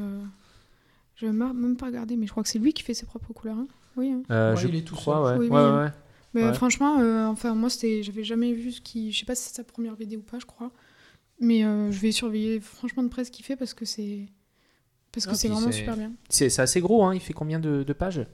Je 1.17 1.27
vais 1.27 1.33
même 1.33 1.53
même 1.53 1.77
pas 1.77 1.87
regarder, 1.87 2.17
mais 2.17 2.27
je 2.27 2.31
crois 2.33 2.43
que 2.43 2.49
c'est 2.49 2.59
lui 2.59 2.73
qui 2.73 2.83
fait 2.83 2.95
ses 2.95 3.07
propres 3.07 3.33
couleurs. 3.33 3.57
hein. 3.59 3.67
Oui. 3.97 4.11
hein. 4.13 4.23
Euh, 4.31 4.55
Ouais, 4.55 4.61
je 4.61 4.69
il 4.69 4.75
est 4.77 4.83
tout 4.83 4.95
crois, 4.95 5.29
seul. 5.29 5.39
ouais. 5.41 5.49
Oui, 5.49 5.55
ouais, 5.55 5.85
oui. 5.85 5.91
Mais 6.35 6.45
Ouais. 6.45 6.55
franchement, 6.55 6.99
euh, 7.01 7.27
enfin, 7.27 7.55
moi, 7.55 7.69
c'était, 7.69 8.03
j'avais 8.03 8.25
jamais 8.25 8.53
vu 8.53 8.73
ce 8.73 8.81
qui. 8.81 9.13
Je 9.13 9.19
sais 9.21 9.27
pas 9.27 9.35
si 9.35 9.49
c'est 9.49 9.57
sa 9.57 9.65
première 9.65 9.97
BD 9.97 10.17
ou 10.17 10.23
pas, 10.23 10.39
je 10.39 10.47
crois. 10.47 10.71
Mais 11.41 11.65
euh, 11.65 11.91
je 11.91 11.99
vais 12.01 12.13
surveiller 12.13 12.61
franchement 12.61 13.03
de 13.03 13.09
près 13.09 13.25
ce 13.25 13.31
qu'il 13.31 13.45
fait 13.45 13.57
parce 13.57 13.75
que 13.75 13.85
c'est. 13.85 14.27
Parce 15.13 15.27
que 15.27 15.33
Ah, 15.33 15.35
c'est 15.35 15.49
vraiment 15.49 15.71
super 15.73 15.97
bien. 15.97 16.13
C'est 16.31 16.49
c'est 16.49 16.63
assez 16.63 16.81
gros 16.81 17.05
hein, 17.05 17.15
il 17.15 17.21
fait 17.21 17.35
combien 17.35 17.59
de, 17.61 17.83
de 17.83 17.93
pages? 17.93 18.25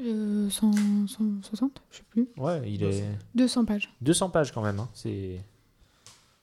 Euh, 0.00 0.48
100, 0.48 1.06
160, 1.06 1.82
je 1.90 1.96
sais 1.98 2.02
plus. 2.08 2.28
Ouais, 2.38 2.62
il 2.66 2.82
est 2.82 3.04
200 3.34 3.64
pages. 3.66 3.92
200 4.00 4.30
pages 4.30 4.50
quand 4.52 4.62
même. 4.62 4.80
hein, 4.80 4.88
C'est 4.94 5.40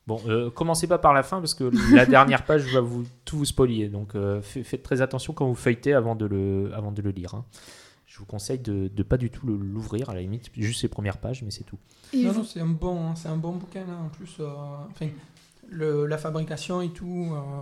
bon. 0.06 0.22
euh, 0.28 0.50
commencez 0.52 0.88
pas 0.88 0.98
par 1.00 1.14
la 1.14 1.24
fin 1.24 1.40
parce 1.40 1.54
que 1.56 1.70
la 1.96 2.06
dernière 2.06 2.46
page 2.46 2.72
va 2.72 2.82
vous 2.82 3.04
tout 3.26 3.38
vous 3.38 3.46
spoiler. 3.46 3.90
Donc 3.90 4.14
euh, 4.16 4.42
fa- 4.42 4.64
faites 4.64 4.84
très 4.84 5.02
attention 5.02 5.34
quand 5.34 5.48
vous 5.48 5.56
feuilletez 5.56 5.94
avant 5.94 6.16
de 6.16 6.26
le 6.26 6.72
avant 6.74 6.92
de 6.92 7.02
le 7.02 7.10
lire. 7.10 7.34
hein. 7.34 7.46
Je 8.18 8.22
vous 8.24 8.26
conseille 8.26 8.58
de, 8.58 8.88
de 8.88 9.04
pas 9.04 9.18
du 9.18 9.30
tout 9.30 9.46
l'ouvrir 9.46 10.10
à 10.10 10.16
la 10.16 10.22
limite, 10.22 10.50
juste 10.58 10.82
les 10.82 10.90
premières 10.90 11.20
pages, 11.20 11.44
mais 11.44 11.52
c'est 11.52 11.64
tout. 11.64 11.78
Et 12.14 12.24
Non, 12.24 12.32
vous- 12.32 12.40
non, 12.40 12.44
c'est 12.46 12.60
un 12.60 12.66
bon, 12.66 13.14
c'est 13.16 13.28
un 13.30 13.38
bon 13.38 13.52
bouquin 13.58 13.86
là. 13.86 13.94
En 13.96 14.10
plus, 14.10 14.38
euh, 14.40 14.48
enfin, 14.90 15.08
le, 15.70 16.08
la 16.08 16.18
fabrication 16.18 16.82
et 16.82 16.90
tout. 16.90 17.30
euh, 17.32 17.62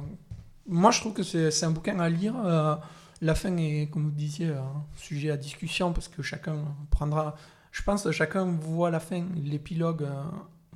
moi, 0.66 0.92
je 0.92 1.02
trouve 1.02 1.12
que 1.12 1.24
c'est 1.24 1.52
c'est 1.52 1.66
un 1.66 1.72
bouquin 1.72 2.00
à 2.00 2.08
lire. 2.08 2.36
euh, 2.46 2.74
la 3.22 3.36
fin 3.36 3.56
est, 3.58 3.90
comme 3.92 4.06
vous 4.06 4.12
disiez, 4.12 4.54
sujet 4.96 5.30
à 5.30 5.36
discussion 5.36 5.92
parce 5.92 6.08
que 6.08 6.22
chacun 6.22 6.56
prendra. 6.90 7.36
Je 7.74 7.82
pense 7.84 8.04
que 8.04 8.12
chacun 8.14 8.46
voit 8.46 8.92
la 8.92 9.02
fin, 9.02 9.26
l'épilogue, 9.36 10.08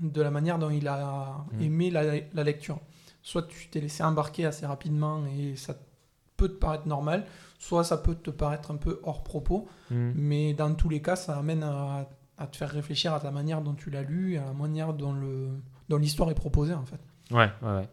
de 0.01 0.21
la 0.21 0.29
manière 0.31 0.59
dont 0.59 0.69
il 0.71 0.89
a 0.89 1.45
Mm. 1.53 1.61
aimé 1.61 1.89
la, 1.89 2.03
la 2.33 2.43
lecture. 2.43 2.79
Soit 3.21 3.43
tu 3.43 3.69
t'es 3.69 3.79
laissé 3.79 4.03
embarquer 4.03 4.45
assez 4.45 4.65
rapidement 4.65 5.23
et 5.27 5.55
ça 5.55 5.73
peut 6.35 6.49
te 6.49 6.53
paraître 6.59 6.85
normal, 6.87 7.25
soit 7.59 7.83
ça 7.83 7.97
peut 7.97 8.15
te 8.15 8.31
paraître 8.31 8.71
un 8.71 8.77
peu 8.77 8.99
hors 9.03 9.23
propos. 9.23 9.67
Mm. 9.91 10.11
Mais 10.15 10.53
dans 10.55 10.73
tous 10.73 10.89
les 10.89 11.01
cas, 11.01 11.15
ça 11.15 11.37
amène 11.37 11.61
à, 11.63 12.09
à 12.39 12.47
te 12.47 12.57
faire 12.57 12.69
réfléchir 12.71 13.13
à 13.13 13.21
la 13.23 13.29
manière 13.31 13.61
dont 13.61 13.75
tu 13.75 13.91
l'as 13.91 14.01
lu, 14.01 14.37
à 14.37 14.45
la 14.45 14.53
manière 14.53 14.93
dont 14.95 15.13
le 15.13 15.49
dont 15.89 15.97
l'histoire 15.97 16.31
est 16.31 16.35
proposée 16.35 16.73
en 16.73 16.85
fait. 16.85 16.99
Ouais, 17.31 17.49
ouais, 17.61 17.75
ouais. 17.75 17.89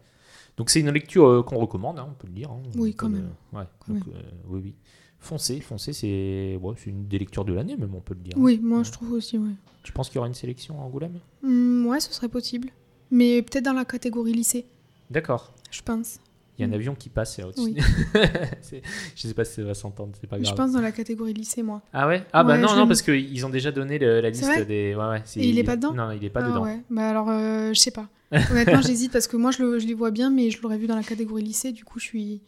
Donc 0.55 0.69
c'est 0.71 0.79
une 0.79 0.89
lecture 0.89 1.27
euh, 1.27 1.43
qu'on 1.43 1.57
recommande, 1.59 1.99
hein, 1.99 2.07
on 2.09 2.13
peut 2.13 2.27
le 2.27 2.33
dire. 2.33 2.49
hein. 2.49 2.61
Oui, 2.75 2.95
quand 2.95 3.09
même. 3.09 3.29
euh, 3.53 3.59
ouais, 3.59 3.65
Quand 3.85 3.93
donc, 3.93 4.03
euh, 4.07 4.21
oui, 4.47 4.61
oui. 4.63 4.75
Foncez, 5.19 5.59
foncez, 5.61 5.93
c'est 5.93 6.57
ouais, 6.61 6.73
c'est 6.77 6.89
une 6.91 7.07
des 7.07 7.17
lectures 7.19 7.43
de 7.45 7.53
l'année, 7.53 7.75
même 7.75 7.93
on 7.95 8.01
peut 8.01 8.13
le 8.13 8.19
dire. 8.21 8.33
Oui, 8.37 8.59
moi 8.61 8.83
je 8.83 8.91
trouve 8.91 9.11
aussi, 9.13 9.37
ouais. 9.37 9.51
Tu 9.83 9.91
penses 9.91 10.09
qu'il 10.09 10.15
y 10.15 10.19
aura 10.19 10.27
une 10.27 10.33
sélection 10.35 10.79
à 10.79 10.83
Angoulême? 10.83 11.19
Hmm, 11.41 11.85
ouais, 11.87 11.99
ce 11.99 12.13
serait 12.13 12.29
possible. 12.29 12.69
Mais 13.11 13.41
peut-être 13.41 13.65
dans 13.65 13.73
la 13.73 13.85
catégorie 13.85 14.33
lycée, 14.33 14.65
D'accord. 15.09 15.53
je 15.71 15.81
pense. 15.81 16.19
Il 16.57 16.61
y 16.61 16.63
a 16.63 16.67
un 16.67 16.71
Mm. 16.71 16.73
avion 16.73 16.95
qui 16.95 17.09
passe 17.09 17.37
là 17.37 17.47
au-dessus. 17.47 17.61
Oui. 17.61 17.77
Je 19.15 19.27
sais 19.27 19.33
pas 19.33 19.45
si 19.45 19.53
ça 19.55 19.63
va 19.63 19.73
s'entendre, 19.73 20.13
c'est 20.19 20.27
pas 20.27 20.37
Je 20.37 20.43
grave. 20.43 20.55
pense 20.55 20.71
dans 20.71 20.81
la 20.81 20.91
catégorie 20.91 21.33
lycée, 21.33 21.61
moi. 21.63 21.81
Ah 21.93 22.07
ouais? 22.07 22.23
Ah 22.33 22.43
bah 22.43 22.53
Ouais, 22.55 22.59
non, 22.61 22.67
je 22.69 22.75
non, 22.75 22.87
parce 22.87 23.01
qu'ils 23.01 23.45
ont 23.45 23.49
déjà 23.49 23.71
donné 23.71 23.99
le- 23.99 24.21
la 24.21 24.29
liste 24.29 24.65
des. 24.67 24.95
Ouais, 24.95 25.05
ouais, 25.07 25.23
Et 25.35 25.47
il 25.49 25.59
est 25.59 25.63
pas 25.63 25.75
dedans? 25.75 25.93
Non, 25.93 26.11
il 26.11 26.23
est 26.23 26.29
pas 26.29 26.41
ah, 26.43 26.47
dedans. 26.49 26.63
ouais. 26.63 26.79
Bah 26.89 27.09
alors, 27.09 27.29
euh, 27.29 27.73
je 27.73 27.79
sais 27.79 27.91
pas. 27.91 28.07
Honnêtement, 28.51 28.81
j'hésite 28.81 29.11
parce 29.11 29.27
que 29.27 29.37
moi, 29.37 29.51
je, 29.51 29.61
le- 29.63 29.79
je 29.79 29.87
les 29.87 29.93
vois 29.93 30.11
bien, 30.11 30.29
mais 30.29 30.49
je 30.49 30.61
l'aurais 30.61 30.77
vu 30.77 30.87
dans 30.87 30.95
la 30.95 31.03
catégorie 31.03 31.43
lycée, 31.43 31.71
du 31.71 31.83
coup, 31.83 31.99
je 31.99 32.05
suis 32.05 32.41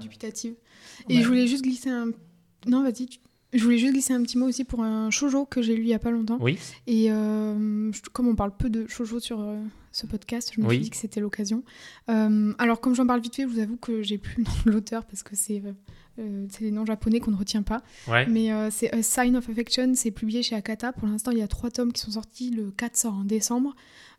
dubitative. 0.00 0.54
Et 1.08 1.22
je 1.22 1.26
voulais 1.26 1.46
juste 1.46 1.62
glisser 1.64 1.90
un. 1.90 2.08
Non, 2.66 2.82
vas-y. 2.82 3.06
tu- 3.06 3.18
Je 3.52 3.62
voulais 3.64 3.76
juste 3.78 3.92
glisser 3.92 4.14
un 4.14 4.22
petit 4.22 4.38
mot 4.38 4.46
aussi 4.46 4.64
pour 4.64 4.82
un 4.82 5.10
shoujo 5.10 5.44
que 5.44 5.60
j'ai 5.60 5.74
lu 5.76 5.82
il 5.82 5.88
y 5.88 5.94
a 5.94 5.98
pas 5.98 6.10
longtemps. 6.10 6.38
Oui. 6.40 6.58
Et 6.86 7.10
euh, 7.12 7.92
je- 7.92 8.00
comme 8.12 8.26
on 8.28 8.34
parle 8.34 8.56
peu 8.56 8.70
de 8.70 8.86
shoujo 8.88 9.20
sur 9.20 9.40
euh, 9.40 9.56
ce 9.92 10.06
podcast, 10.06 10.50
je 10.54 10.60
me 10.60 10.66
Oui. 10.66 10.76
suis 10.76 10.84
dit 10.84 10.90
que 10.90 10.96
c'était 10.96 11.20
l'occasion. 11.20 11.62
Euh, 12.08 12.52
alors, 12.58 12.80
comme 12.80 12.94
j'en 12.94 13.06
parle 13.06 13.20
vite 13.20 13.36
fait, 13.36 13.42
je 13.42 13.48
vous 13.48 13.58
avoue 13.58 13.76
que 13.76 14.02
j'ai 14.02 14.18
plus 14.18 14.38
le 14.38 14.44
nom 14.44 14.50
de 14.66 14.70
l'auteur 14.72 15.04
parce 15.04 15.22
que 15.22 15.36
c'est 15.36 15.62
euh, 16.18 16.46
c'est 16.50 16.62
les 16.64 16.70
noms 16.70 16.84
japonais 16.84 17.20
qu'on 17.20 17.30
ne 17.30 17.36
retient 17.36 17.62
pas. 17.62 17.82
Ouais. 18.08 18.26
Mais 18.26 18.52
euh, 18.52 18.70
c'est 18.70 18.90
A 18.92 19.02
Sign 19.02 19.36
of 19.36 19.48
Affection, 19.48 19.92
c'est 19.94 20.10
publié 20.10 20.42
chez 20.42 20.54
Akata. 20.56 20.92
Pour 20.92 21.06
l'instant, 21.08 21.30
il 21.30 21.38
y 21.38 21.42
a 21.42 21.48
trois 21.48 21.70
tomes 21.70 21.92
qui 21.92 22.00
sont 22.00 22.10
sortis. 22.12 22.50
Le 22.50 22.70
4 22.70 22.96
sort 22.96 23.14
en 23.14 23.24
décembre. 23.24 23.74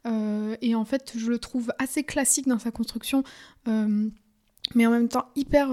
Euh, 0.05 0.55
et 0.61 0.75
en 0.75 0.85
fait, 0.85 1.13
je 1.15 1.29
le 1.29 1.37
trouve 1.39 1.71
assez 1.79 2.03
classique 2.03 2.47
dans 2.47 2.59
sa 2.59 2.71
construction, 2.71 3.23
mais 3.65 4.85
en 4.87 4.91
même 4.91 5.07
temps 5.09 5.25
hyper. 5.35 5.69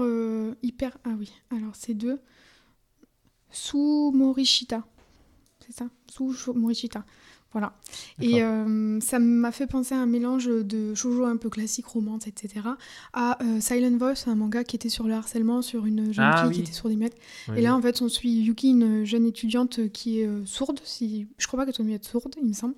hyper... 0.63 0.97
Ah 1.05 1.11
oui, 1.17 1.31
alors 1.51 1.75
c'est 1.75 1.93
deux. 1.93 2.19
Sous 3.51 4.11
Morishita. 4.15 4.85
C'est 5.65 5.73
ça? 5.75 5.87
Sous 6.09 6.33
Sho- 6.33 6.53
Morishita. 6.57 7.05
Voilà. 7.53 7.73
Et 8.21 8.41
euh, 8.41 8.99
ça 9.01 9.19
m'a 9.19 9.51
fait 9.51 9.67
penser 9.67 9.93
à 9.93 9.97
un 9.99 10.05
mélange 10.05 10.45
de 10.45 10.95
shoujo 10.95 11.25
un 11.25 11.35
peu 11.35 11.49
classique, 11.49 11.85
romance, 11.85 12.25
etc. 12.27 12.61
à 13.13 13.43
euh, 13.43 13.59
Silent 13.59 13.97
Voice, 13.97 14.27
un 14.27 14.35
manga 14.35 14.63
qui 14.63 14.77
était 14.77 14.87
sur 14.87 15.05
le 15.05 15.13
harcèlement, 15.13 15.61
sur 15.61 15.85
une 15.85 16.13
jeune 16.13 16.25
Ah 16.25 16.37
fille 16.37 16.47
oui. 16.47 16.55
qui 16.55 16.61
était 16.61 16.71
sourde 16.71 16.95
muette. 16.95 17.17
Oui. 17.49 17.55
Et 17.57 17.61
là, 17.61 17.75
en 17.75 17.81
fait, 17.81 18.01
on 18.01 18.07
suit 18.07 18.31
Yuki, 18.31 18.69
une 18.69 19.03
jeune 19.03 19.25
étudiante 19.25 19.91
qui 19.91 20.21
est 20.21 20.27
euh, 20.27 20.45
sourde, 20.45 20.79
si... 20.85 21.27
je 21.37 21.47
crois 21.47 21.59
pas 21.59 21.65
qu'elle 21.65 21.75
soit 21.75 21.83
mieux 21.83 21.95
être 21.95 22.05
sourde, 22.05 22.33
il 22.41 22.47
me 22.47 22.53
semble, 22.53 22.75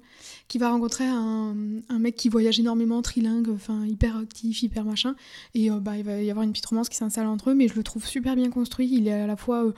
qui 0.48 0.58
va 0.58 0.72
rencontrer 0.72 1.06
un, 1.06 1.56
un 1.90 2.00
mec 2.00 2.16
qui 2.16 2.30
voyage 2.30 2.60
énormément, 2.60 3.04
trilingue, 3.04 3.50
enfin 3.50 3.86
hyper 3.86 4.18
actif, 4.18 4.64
hyper 4.64 4.86
machin. 4.86 5.14
Et 5.54 5.70
bah, 5.70 5.98
il 5.98 6.04
va 6.04 6.20
y 6.20 6.32
avoir 6.32 6.44
une 6.44 6.52
petite 6.52 6.66
romance 6.66 6.90
qui 6.90 6.98
s'installe 6.98 7.28
entre 7.28 7.52
eux, 7.52 7.54
mais 7.54 7.68
je 7.68 7.76
le 7.76 7.84
trouve 7.84 8.06
super 8.08 8.36
bien 8.36 8.50
construit. 8.50 8.90
Il 8.92 9.08
est 9.08 9.14
à 9.14 9.28
la 9.28 9.36
fois 9.36 9.72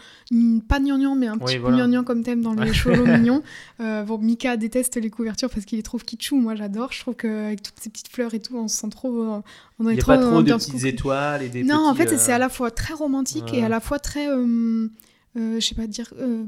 pas 0.68 0.80
gnangnan, 0.80 1.16
mais 1.16 1.28
un 1.28 1.38
petit 1.38 1.58
voilà. 1.58 1.76
peu 1.76 1.82
gnangnan 1.82 2.04
comme 2.04 2.24
thème 2.24 2.42
dans 2.42 2.54
les 2.54 2.74
shoujo 2.74 3.06
mignons. 3.06 3.44
Bon, 4.06 4.20
Mika 4.20 4.58
déteste 4.58 4.85
les 4.96 5.10
couvertures 5.10 5.50
parce 5.50 5.66
qu'il 5.66 5.78
les 5.78 5.84
trouve 5.84 6.04
kitschou, 6.04 6.36
moi 6.38 6.56
j'adore. 6.56 6.92
Je 6.92 7.00
trouve 7.02 7.16
qu'avec 7.16 7.62
toutes 7.64 7.80
ces 7.80 7.90
petites 7.90 8.08
fleurs 8.10 8.34
et 8.34 8.40
tout, 8.40 8.56
on 8.58 8.68
se 8.68 8.78
sent 8.78 8.90
trop. 8.90 9.22
euh, 9.24 9.42
on 9.80 9.84
Il 9.86 9.92
est 9.92 9.94
n'y 9.94 10.00
a 10.00 10.02
trop 10.02 10.12
pas 10.14 10.18
trop 10.22 10.42
de 10.44 10.54
petites 10.54 10.72
coucou. 10.74 10.86
étoiles 10.86 11.42
et 11.44 11.50
des 11.50 11.64
Non, 11.64 11.88
en 11.88 11.96
fait, 11.96 12.12
euh, 12.14 12.18
c'est 12.18 12.32
à 12.34 12.38
la 12.38 12.50
fois 12.50 12.72
très 12.72 12.94
romantique 12.94 13.46
Ouais. 13.52 13.60
et 13.60 13.64
à 13.64 13.70
la 13.70 13.80
fois 13.80 14.00
très. 14.00 14.28
euh, 14.30 14.88
euh, 15.38 15.60
je 15.60 15.66
sais 15.66 15.76
pas 15.76 15.88
dire. 15.88 16.14
euh, 16.20 16.44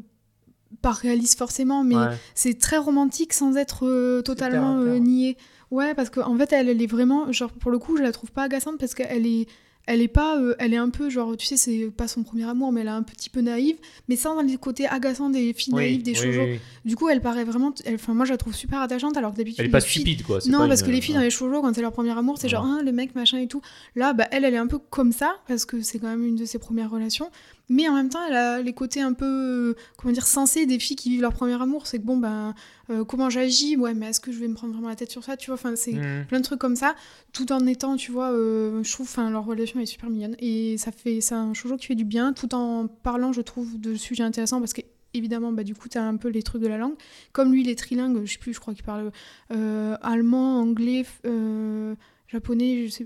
pas 0.82 0.92
réaliste 0.92 1.38
forcément, 1.38 1.84
mais 1.86 1.96
ouais. 1.96 2.16
c'est 2.36 2.60
très 2.60 2.78
romantique 2.78 3.32
sans 3.34 3.56
être 3.56 3.86
euh, 3.88 4.22
totalement 4.22 4.78
euh, 4.80 4.98
nié. 5.00 5.38
Ouais, 5.72 5.94
parce 5.96 6.10
qu'en 6.10 6.34
en 6.34 6.38
fait, 6.38 6.52
elle, 6.54 6.70
elle 6.70 6.82
est 6.82 6.88
vraiment. 6.88 7.32
Genre, 7.32 7.52
pour 7.52 7.72
le 7.72 7.80
coup, 7.80 7.98
je 7.98 8.04
la 8.04 8.12
trouve 8.12 8.32
pas 8.32 8.44
agaçante 8.44 8.78
parce 8.78 8.94
qu'elle 8.94 9.26
est. 9.26 9.48
Elle 9.88 10.02
est 10.02 10.08
pas. 10.08 10.38
euh, 10.38 10.54
elle 10.60 10.74
est 10.74 10.78
un 10.78 10.90
peu, 10.90 11.10
genre, 11.10 11.36
tu 11.36 11.46
sais, 11.48 11.58
c'est 11.58 11.90
pas 11.96 12.08
son 12.08 12.22
premier 12.24 12.44
amour, 12.48 12.72
mais 12.72 12.82
elle 12.82 12.88
est 12.88 12.92
un 12.92 13.02
petit 13.04 13.30
peu 13.30 13.42
naïve, 13.42 13.78
mais 14.08 14.16
sans 14.16 14.42
les 14.42 14.58
côtés 14.58 14.86
agaçants 14.88 15.30
des 15.30 15.54
filles 15.54 15.74
Oui, 15.74 15.82
naïves, 15.84 16.04
des 16.04 16.12
oui, 16.12 16.18
shoujo. 16.18 16.42
oui, 16.42 16.52
oui. 16.52 16.60
Du 16.86 16.96
coup, 16.96 17.10
elle 17.10 17.22
paraît 17.22 17.46
vraiment. 17.46 17.74
Enfin, 17.94 18.14
moi, 18.14 18.26
je 18.26 18.32
la 18.32 18.38
trouve 18.38 18.54
super 18.54 18.80
attachante, 18.82 19.18
alors 19.18 19.32
que 19.32 19.38
d'habitude. 19.38 19.62
Elle 19.62 19.68
est 19.68 19.70
pas 19.70 19.80
filles- 19.82 20.02
stupide 20.04 20.24
quoi. 20.24 20.40
non, 20.48 20.60
pas 20.60 20.68
parce 20.68 20.82
une- 20.82 20.88
que 20.88 20.92
les 20.92 21.02
filles 21.02 21.16
dans 21.16 21.22
les 21.22 21.30
shoujo, 21.30 21.62
quand 21.62 21.74
c'est 21.74 21.82
leur 21.82 21.94
premier 21.94 22.16
amour, 22.18 22.38
c'est 22.38 22.50
genre, 22.50 22.68
ah, 22.68 22.84
le 22.84 22.92
mec, 22.92 23.16
machin 23.16 23.40
et 23.40 23.48
tout. 23.48 23.62
Là, 23.96 24.14
bah, 24.14 24.28
elle, 24.32 24.44
elle 24.46 24.54
est 24.54 24.58
un 24.58 24.68
peu 24.68 24.78
comme 24.78 25.12
ça, 25.12 25.36
parce 25.48 25.66
que 25.66 25.82
c'est 25.82 26.00
quand 26.00 26.10
même 26.10 26.24
une 26.26 26.36
de 26.36 26.46
ses 26.46 26.60
premières 26.60 26.92
relations. 26.92 27.32
Mais 27.70 27.88
en 27.90 27.94
même 27.96 28.08
temps, 28.10 28.20
elle 28.28 28.36
a 28.36 28.62
les 28.62 28.74
côtés 28.74 29.02
un 29.02 29.12
peu, 29.14 29.26
euh, 29.26 29.76
comment 29.98 30.14
dire, 30.14 30.26
sensés 30.26 30.66
des 30.66 30.80
filles 30.80 30.96
qui 30.96 31.10
vivent 31.10 31.22
leur 31.22 31.34
premier 31.34 31.62
amour. 31.62 31.86
C'est 31.86 32.00
que 32.00 32.04
bon, 32.04 32.16
ben, 32.18 32.56
euh, 32.90 33.04
comment 33.04 33.30
j'agis? 33.30 33.76
Ouais, 33.76 33.94
mais 33.94 34.08
est-ce 34.10 34.20
que 34.22 34.32
je 34.32 34.40
vais 34.40 34.48
me 34.48 34.54
prendre 34.54 34.74
vraiment 34.74 34.88
la 34.90 34.96
tête 34.96 35.12
sur 35.12 35.24
ça? 35.24 35.36
Tu 35.36 35.48
vois, 35.48 35.56
enfin, 35.56 35.76
c'est 35.76 35.92
Mhm. 35.94 36.26
plein 36.28 36.40
de 36.40 36.44
trucs 36.46 36.60
comme 36.60 36.78
ça, 36.78 36.96
tout 37.34 37.52
en 37.52 37.66
étant, 37.68 37.98
tu 37.98 38.12
vois, 38.12 38.32
euh, 38.32 38.82
je 38.84 38.92
trouve, 38.94 39.06
enfin, 39.08 39.30
leur 39.30 39.44
relation 39.46 39.80
est 39.82 39.86
super 39.86 40.10
mignonne. 40.10 40.36
Et 40.40 40.78
ça 40.78 40.92
fait, 40.94 41.20
c'est 41.20 41.36
un 41.36 41.54
shoujo 41.54 41.76
qui 41.78 41.88
fait 41.88 41.96
du 41.96 42.06
bien, 42.06 42.32
tout 42.34 42.56
en 42.56 42.88
parlant, 42.88 43.34
je 43.34 43.42
trouve, 43.42 43.80
de 43.80 43.96
sujets 43.96 44.24
intéressants, 44.24 44.60
parce 44.60 44.74
que 44.74 44.82
évidemment, 45.14 45.52
bah, 45.52 45.64
du 45.64 45.74
coup, 45.76 45.90
tu 45.90 45.98
as 45.98 46.04
un 46.04 46.16
peu 46.16 46.30
les 46.30 46.44
trucs 46.44 46.62
de 46.62 46.68
la 46.68 46.78
langue. 46.78 46.94
Comme 47.34 47.52
lui, 47.52 47.62
il 47.62 47.70
est 47.70 47.78
trilingue, 47.78 48.24
je 48.26 48.32
sais 48.34 48.38
plus, 48.40 48.54
je 48.54 48.60
crois 48.60 48.74
qu'il 48.74 48.84
parle 48.84 49.12
euh, 49.52 49.98
allemand, 50.02 50.60
anglais, 50.62 51.06
euh, 51.26 51.96
japonais, 52.28 52.88
je 52.88 52.92
sais 52.92 53.06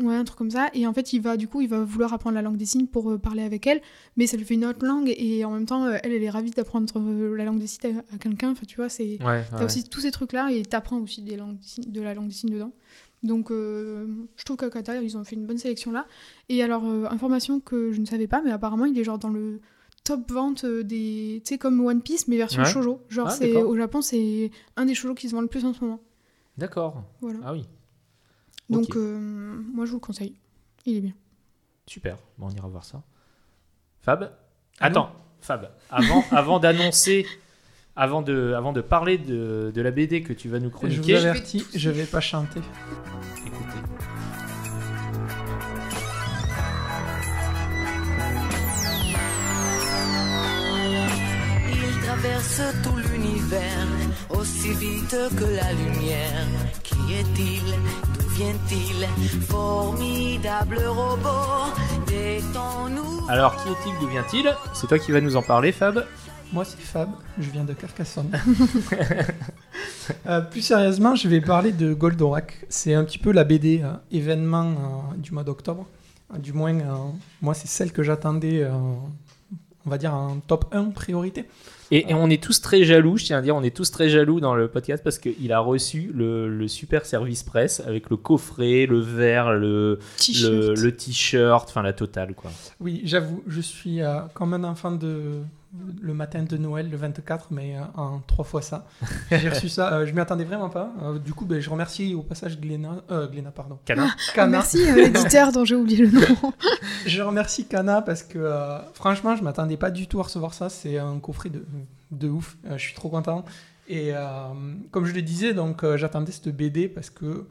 ouais, 0.00 0.14
un 0.14 0.24
truc 0.24 0.38
comme 0.38 0.50
ça. 0.50 0.68
Et 0.74 0.86
en 0.86 0.92
fait, 0.92 1.12
il 1.12 1.20
va, 1.20 1.36
du 1.36 1.48
coup, 1.48 1.60
il 1.60 1.68
va 1.68 1.80
vouloir 1.84 2.12
apprendre 2.12 2.34
la 2.34 2.42
langue 2.42 2.56
des 2.56 2.64
signes 2.66 2.86
pour 2.86 3.10
euh, 3.10 3.18
parler 3.18 3.42
avec 3.42 3.66
elle, 3.66 3.80
mais 4.16 4.26
ça 4.26 4.36
lui 4.36 4.44
fait 4.44 4.54
une 4.54 4.64
autre 4.64 4.84
langue, 4.84 5.12
et 5.16 5.44
en 5.44 5.50
même 5.52 5.66
temps, 5.66 5.84
euh, 5.86 5.96
elle, 6.02 6.12
elle 6.12 6.22
est 6.22 6.30
ravie 6.30 6.50
d'apprendre 6.50 6.92
euh, 6.96 7.36
la 7.36 7.44
langue 7.44 7.58
des 7.58 7.66
signes 7.66 7.96
à, 8.10 8.14
à 8.14 8.18
quelqu'un. 8.18 8.50
Enfin, 8.52 8.64
tu 8.66 8.76
vois, 8.76 8.88
c'est. 8.88 9.18
Ouais, 9.22 9.44
T'as 9.50 9.58
ouais. 9.58 9.64
aussi 9.64 9.84
tous 9.88 10.00
ces 10.00 10.10
trucs-là 10.10 10.50
et 10.52 10.62
t'apprends 10.62 10.98
aussi 11.00 11.22
des 11.22 11.36
langues, 11.36 11.56
des 11.78 11.90
de 11.90 12.00
la 12.00 12.14
langue 12.14 12.28
des 12.28 12.34
signes 12.34 12.50
dedans. 12.54 12.72
Donc, 13.22 13.48
je 13.50 14.44
trouve 14.44 14.56
qu'à 14.56 14.70
Qatar, 14.70 14.96
ils 15.02 15.16
ont 15.16 15.24
fait 15.24 15.34
une 15.34 15.46
bonne 15.46 15.58
sélection 15.58 15.90
là. 15.90 16.06
Et 16.48 16.62
alors, 16.62 16.84
information 17.10 17.58
que 17.60 17.90
je 17.90 18.00
ne 18.00 18.06
savais 18.06 18.28
pas, 18.28 18.40
mais 18.42 18.52
apparemment, 18.52 18.84
il 18.84 18.96
est 18.98 19.02
genre 19.04 19.18
dans 19.18 19.30
le 19.30 19.60
top 20.04 20.30
vente 20.30 20.64
des. 20.64 21.42
Tu 21.44 21.54
sais, 21.54 21.58
comme 21.58 21.80
One 21.84 22.02
Piece, 22.02 22.28
mais 22.28 22.36
version 22.36 22.62
Ouais. 22.62 22.68
shoujo. 22.68 23.00
Genre, 23.08 23.26
Ah, 23.28 23.32
c'est, 23.32 23.56
au 23.56 23.74
Japon, 23.76 24.00
c'est 24.02 24.50
un 24.76 24.84
des 24.84 24.94
shoujo 24.94 25.14
qui 25.14 25.28
se 25.28 25.34
vend 25.34 25.40
le 25.40 25.48
plus 25.48 25.64
en 25.64 25.72
ce 25.72 25.80
moment. 25.82 25.98
D'accord. 26.56 27.02
Voilà. 27.20 27.40
Ah 27.44 27.52
oui. 27.52 27.64
Donc, 28.68 28.96
euh, 28.96 29.62
moi, 29.72 29.84
je 29.86 29.90
vous 29.92 29.96
le 29.96 30.00
conseille. 30.00 30.34
Il 30.84 30.96
est 30.96 31.00
bien. 31.00 31.12
Super, 31.86 32.16
Bon, 32.38 32.48
on 32.48 32.50
ira 32.50 32.66
voir 32.68 32.84
ça. 32.84 33.02
Fab 34.00 34.32
Attends, 34.80 35.10
Fab, 35.40 35.70
avant, 35.90 36.24
avant 36.32 36.58
d'annoncer, 36.58 37.26
avant 37.94 38.22
de, 38.22 38.52
avant 38.56 38.72
de 38.72 38.80
parler 38.80 39.18
de, 39.18 39.70
de 39.74 39.80
la 39.80 39.90
BD 39.90 40.22
que 40.22 40.32
tu 40.32 40.48
vas 40.48 40.58
nous 40.58 40.66
Je 40.68 40.72
vous 40.72 40.78
chroniquer, 40.78 41.16
avertis, 41.16 41.64
je 41.74 41.90
vais 41.90 42.04
pas 42.06 42.20
chanter. 42.20 42.60
écoutez. 43.46 43.78
Il 51.68 52.00
traverse 52.02 52.60
tout 52.82 52.96
l'univers 52.96 53.86
aussi 54.30 54.72
vite 54.74 55.16
que 55.36 55.44
la 55.44 55.72
lumière. 55.72 56.46
Qui 56.82 57.14
est-il? 57.14 57.62
D'où 58.14 58.28
vient-il? 58.30 59.06
Formidable 59.42 60.78
robot, 60.86 61.72
détends-nous. 62.06 63.28
Alors, 63.28 63.56
qui 63.56 63.68
est-il? 63.68 63.98
D'où 64.00 64.08
vient-il? 64.08 64.54
C'est 64.74 64.86
toi 64.86 64.98
qui 64.98 65.12
vas 65.12 65.20
nous 65.20 65.36
en 65.36 65.42
parler, 65.42 65.72
Fab 65.72 66.04
Moi, 66.52 66.64
c'est 66.64 66.80
Fab, 66.80 67.08
je 67.38 67.50
viens 67.50 67.64
de 67.64 67.72
Carcassonne. 67.72 68.30
Euh, 70.26 70.40
plus 70.40 70.60
sérieusement, 70.62 71.16
je 71.16 71.26
vais 71.26 71.40
parler 71.40 71.72
de 71.72 71.92
Goldorak. 71.92 72.64
C'est 72.68 72.94
un 72.94 73.02
petit 73.04 73.18
peu 73.18 73.32
la 73.32 73.42
BD 73.42 73.80
euh, 73.82 73.92
événement 74.12 74.70
euh, 74.70 75.16
du 75.16 75.32
mois 75.32 75.42
d'octobre. 75.42 75.84
Du 76.38 76.52
moins, 76.52 76.74
euh, 76.74 76.94
moi, 77.42 77.54
c'est 77.54 77.66
celle 77.66 77.92
que 77.92 78.02
j'attendais, 78.04 78.62
euh, 78.62 78.70
on 79.86 79.90
va 79.90 79.98
dire, 79.98 80.12
en 80.12 80.38
top 80.46 80.66
1 80.72 80.90
priorité. 80.90 81.44
et, 81.90 82.10
et 82.10 82.14
on 82.14 82.28
est 82.28 82.42
tous 82.42 82.60
très 82.60 82.82
jaloux, 82.84 83.16
je 83.16 83.26
tiens 83.26 83.38
à 83.38 83.42
dire, 83.42 83.54
on 83.54 83.62
est 83.62 83.74
tous 83.74 83.90
très 83.90 84.08
jaloux 84.08 84.40
dans 84.40 84.54
le 84.54 84.68
podcast 84.68 85.02
parce 85.04 85.18
qu'il 85.18 85.52
a 85.52 85.60
reçu 85.60 86.10
le, 86.12 86.48
le 86.48 86.68
super 86.68 87.06
service 87.06 87.42
presse 87.44 87.80
avec 87.86 88.10
le 88.10 88.16
coffret, 88.16 88.86
le 88.86 88.98
verre, 88.98 89.52
le, 89.52 89.58
le, 89.58 89.98
T-shirt. 90.18 90.78
le 90.78 90.92
t-shirt, 90.96 91.68
enfin 91.68 91.82
la 91.82 91.92
totale 91.92 92.34
quoi. 92.34 92.50
Oui, 92.80 93.02
j'avoue, 93.04 93.42
je 93.46 93.60
suis 93.60 94.02
euh, 94.02 94.20
comme 94.34 94.52
un 94.54 94.64
enfant 94.64 94.90
de 94.92 95.40
le 96.00 96.14
matin 96.14 96.42
de 96.44 96.56
Noël, 96.56 96.88
le 96.90 96.96
24, 96.96 97.48
mais 97.50 97.76
euh, 97.76 97.80
en 98.00 98.20
trois 98.20 98.44
fois 98.44 98.62
ça. 98.62 98.86
J'ai 99.30 99.48
reçu 99.48 99.68
ça, 99.68 99.92
euh, 99.92 100.06
je 100.06 100.12
m'y 100.12 100.20
attendais 100.20 100.44
vraiment 100.44 100.70
pas. 100.70 100.90
Euh, 101.02 101.18
du 101.18 101.34
coup, 101.34 101.44
ben, 101.44 101.60
je 101.60 101.68
remercie 101.68 102.14
au 102.14 102.22
passage 102.22 102.58
Gléna, 102.60 103.02
euh, 103.10 103.26
Gléna, 103.28 103.50
pardon. 103.50 103.78
Canin 103.84 104.08
Ah, 104.10 104.32
Kana. 104.34 104.48
merci 104.52 104.88
à 104.88 104.94
l'éditeur 104.94 105.52
dont 105.52 105.64
j'ai 105.64 105.74
oublié 105.74 106.06
le 106.06 106.18
nom. 106.20 106.52
Je 107.06 107.20
remercie 107.22 107.66
Kana 107.66 108.02
parce 108.02 108.22
que 108.22 108.38
euh, 108.38 108.78
franchement, 108.94 109.36
je 109.36 109.42
m'attendais 109.44 109.76
pas 109.76 109.90
du 109.90 110.06
tout 110.06 110.18
à 110.20 110.24
recevoir 110.24 110.54
ça. 110.54 110.68
C'est 110.68 110.98
un 110.98 111.18
coffret 111.18 111.50
de, 111.50 111.64
de 112.10 112.28
ouf. 112.28 112.56
Euh, 112.66 112.78
je 112.78 112.82
suis 112.82 112.94
trop 112.94 113.08
content. 113.08 113.44
Et 113.88 114.10
euh, 114.14 114.24
comme 114.90 115.04
je 115.06 115.14
le 115.14 115.22
disais, 115.22 115.54
donc 115.54 115.84
euh, 115.84 115.96
j'attendais 115.96 116.32
cette 116.32 116.48
BD 116.48 116.88
parce 116.88 117.10
que 117.10 117.46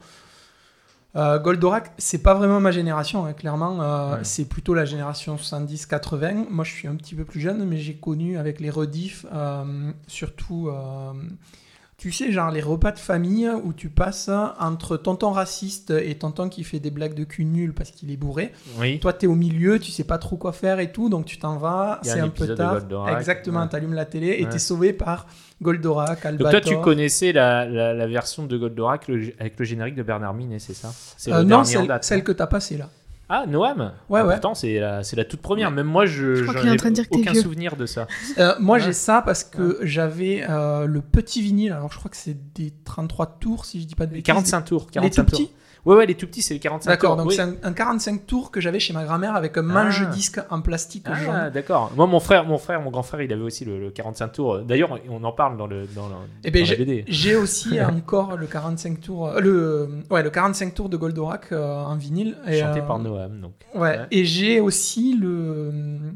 euh, 1.16 1.38
Goldorak, 1.38 1.92
c'est 1.98 2.22
pas 2.22 2.34
vraiment 2.34 2.60
ma 2.60 2.70
génération, 2.70 3.24
hein, 3.24 3.32
clairement. 3.32 3.80
Euh, 3.82 4.16
Ouais. 4.16 4.18
C'est 4.22 4.44
plutôt 4.44 4.74
la 4.74 4.84
génération 4.84 5.36
70-80. 5.36 6.46
Moi, 6.50 6.64
je 6.64 6.72
suis 6.72 6.88
un 6.88 6.94
petit 6.94 7.14
peu 7.14 7.24
plus 7.24 7.40
jeune, 7.40 7.64
mais 7.64 7.78
j'ai 7.78 7.94
connu 7.94 8.36
avec 8.38 8.60
les 8.60 8.70
rediffs, 8.70 9.24
euh, 9.32 9.90
surtout. 10.06 10.70
Tu 11.98 12.12
sais, 12.12 12.30
genre 12.30 12.50
les 12.50 12.60
repas 12.60 12.92
de 12.92 12.98
famille 12.98 13.48
où 13.64 13.72
tu 13.72 13.88
passes 13.88 14.28
entre 14.60 14.98
tonton 14.98 15.30
raciste 15.30 15.90
et 15.90 16.14
tonton 16.16 16.50
qui 16.50 16.62
fait 16.62 16.78
des 16.78 16.90
blagues 16.90 17.14
de 17.14 17.24
cul 17.24 17.44
nul 17.46 17.72
parce 17.72 17.90
qu'il 17.90 18.10
est 18.10 18.18
bourré. 18.18 18.52
Oui. 18.78 18.98
Toi, 19.00 19.14
t'es 19.14 19.26
au 19.26 19.34
milieu, 19.34 19.78
tu 19.78 19.90
sais 19.92 20.04
pas 20.04 20.18
trop 20.18 20.36
quoi 20.36 20.52
faire 20.52 20.78
et 20.78 20.92
tout, 20.92 21.08
donc 21.08 21.24
tu 21.24 21.38
t'en 21.38 21.56
vas, 21.56 21.98
c'est 22.02 22.20
un 22.20 22.24
un 22.26 22.28
peu 22.28 22.54
tard. 22.54 22.80
Exactement, 23.16 23.62
ouais. 23.62 23.68
t'allumes 23.68 23.94
la 23.94 24.04
télé 24.04 24.36
et 24.38 24.44
Ouais. 24.44 24.50
t'es 24.50 24.58
sauvé 24.58 24.92
par 24.92 25.26
Goldorak, 25.62 26.22
Donc 26.36 26.50
toi, 26.50 26.60
tu 26.60 26.78
connaissais 26.80 27.32
la, 27.32 27.64
la, 27.64 27.94
la 27.94 28.06
version 28.06 28.44
de 28.46 28.56
Goldorak 28.58 29.08
le- 29.08 29.32
avec 29.38 29.58
le 29.58 29.64
générique 29.64 29.94
de 29.94 30.02
Bernard 30.02 30.34
Minet, 30.34 30.58
c'est 30.58 30.74
ça? 30.74 30.92
C'est 31.16 31.32
Euh, 31.32 31.44
non, 31.44 31.64
celle, 31.64 31.86
date, 31.88 32.04
celle 32.04 32.18
hein 32.18 32.22
que 32.22 32.32
t'as 32.32 32.46
passée 32.46 32.76
là. 32.76 32.90
Ah, 33.28 33.44
Noam 33.48 33.92
Ouais, 34.08 34.20
Ah, 34.20 34.26
ouais. 34.26 34.34
Pourtant, 34.34 34.54
c'est 34.54 34.78
la, 34.78 35.02
c'est 35.02 35.16
la 35.16 35.24
toute 35.24 35.40
première. 35.40 35.70
Même 35.72 35.86
moi, 35.86 36.06
je 36.06 36.36
Je 36.36 36.42
crois 36.42 36.54
qu'il 36.54 36.68
est 36.68 36.70
en 36.70 36.74
ai 36.74 36.76
train 36.76 36.90
de 36.90 36.94
dire 36.94 37.04
que 37.08 37.14
t'es 37.14 37.20
aucun 37.20 37.32
vieux. 37.32 37.42
souvenir 37.42 37.74
de 37.76 37.84
ça. 37.86 38.06
Euh, 38.38 38.54
moi, 38.60 38.76
Ouais. 38.76 38.82
j'ai 38.84 38.92
ça 38.92 39.20
parce 39.20 39.42
que 39.42 39.78
j'avais 39.82 40.44
euh, 40.48 40.86
le 40.86 41.00
petit 41.00 41.42
vinyle. 41.42 41.72
Alors, 41.72 41.90
je 41.92 41.98
crois 41.98 42.10
que 42.10 42.16
c'est 42.16 42.36
des 42.54 42.72
33 42.84 43.38
tours, 43.40 43.64
si 43.64 43.80
je 43.80 43.86
dis 43.86 43.94
pas 43.96 44.06
de 44.06 44.10
Les 44.12 44.18
bêtises. 44.18 44.26
45 44.26 44.60
tours. 44.62 44.86
Les 44.86 44.92
45 44.92 45.24
tout 45.24 45.30
tours. 45.30 45.40
petits 45.40 45.52
Ouais, 45.86 45.96
ouais, 45.96 46.06
les 46.06 46.14
tout 46.14 46.26
petits, 46.26 46.42
c'est 46.42 46.54
les 46.54 46.60
45 46.60 46.84
tours. 46.84 46.90
D'accord, 46.92 47.16
donc 47.16 47.28
Oui. 47.28 47.34
c'est 47.36 47.42
un, 47.42 47.54
un 47.62 47.72
45 47.72 48.26
tours 48.26 48.50
que 48.50 48.60
j'avais 48.60 48.80
chez 48.80 48.92
ma 48.92 49.04
grand-mère 49.04 49.34
avec 49.36 49.56
un 49.56 49.62
manche-disque 49.62 50.40
en 50.50 50.60
plastique 50.60 51.06
Ah, 51.06 51.48
d'accord. 51.50 51.92
Moi, 51.96 52.06
mon 52.06 52.20
frère, 52.20 52.44
mon 52.44 52.58
frère, 52.58 52.80
mon 52.82 52.90
grand 52.90 53.02
frère, 53.02 53.22
il 53.22 53.32
avait 53.32 53.42
aussi 53.42 53.64
le, 53.64 53.78
le 53.78 53.90
45 53.90 54.28
tours. 54.32 54.58
D'ailleurs, 54.60 54.98
on 55.08 55.22
en 55.24 55.32
parle 55.32 55.56
dans 55.56 55.66
le 55.66 55.86
dans, 55.94 56.08
le, 56.08 56.14
Eh 56.44 56.50
ben, 56.50 56.64
dans 56.64 56.70
la 56.70 56.76
BD. 56.76 57.04
J'ai 57.08 57.36
aussi 57.36 57.80
encore 57.82 58.36
le 58.36 58.46
45 58.46 59.00
tours, 59.00 59.28
euh, 59.28 59.40
le, 59.40 59.88
ouais, 60.10 60.22
le 60.22 60.30
45 60.30 60.74
tours 60.74 60.88
de 60.88 60.96
Goldorak 60.96 61.52
euh, 61.52 61.84
en 61.84 61.96
vinyle. 61.96 62.36
Et, 62.48 62.58
Chanté 62.60 62.80
euh, 62.80 62.82
par 62.82 62.98
Noam. 62.98 63.40
Donc. 63.40 63.52
Ouais. 63.74 63.80
Ouais. 63.86 63.98
Et 64.10 64.24
j'ai 64.24 64.58
aussi 64.60 65.16
le, 65.16 65.72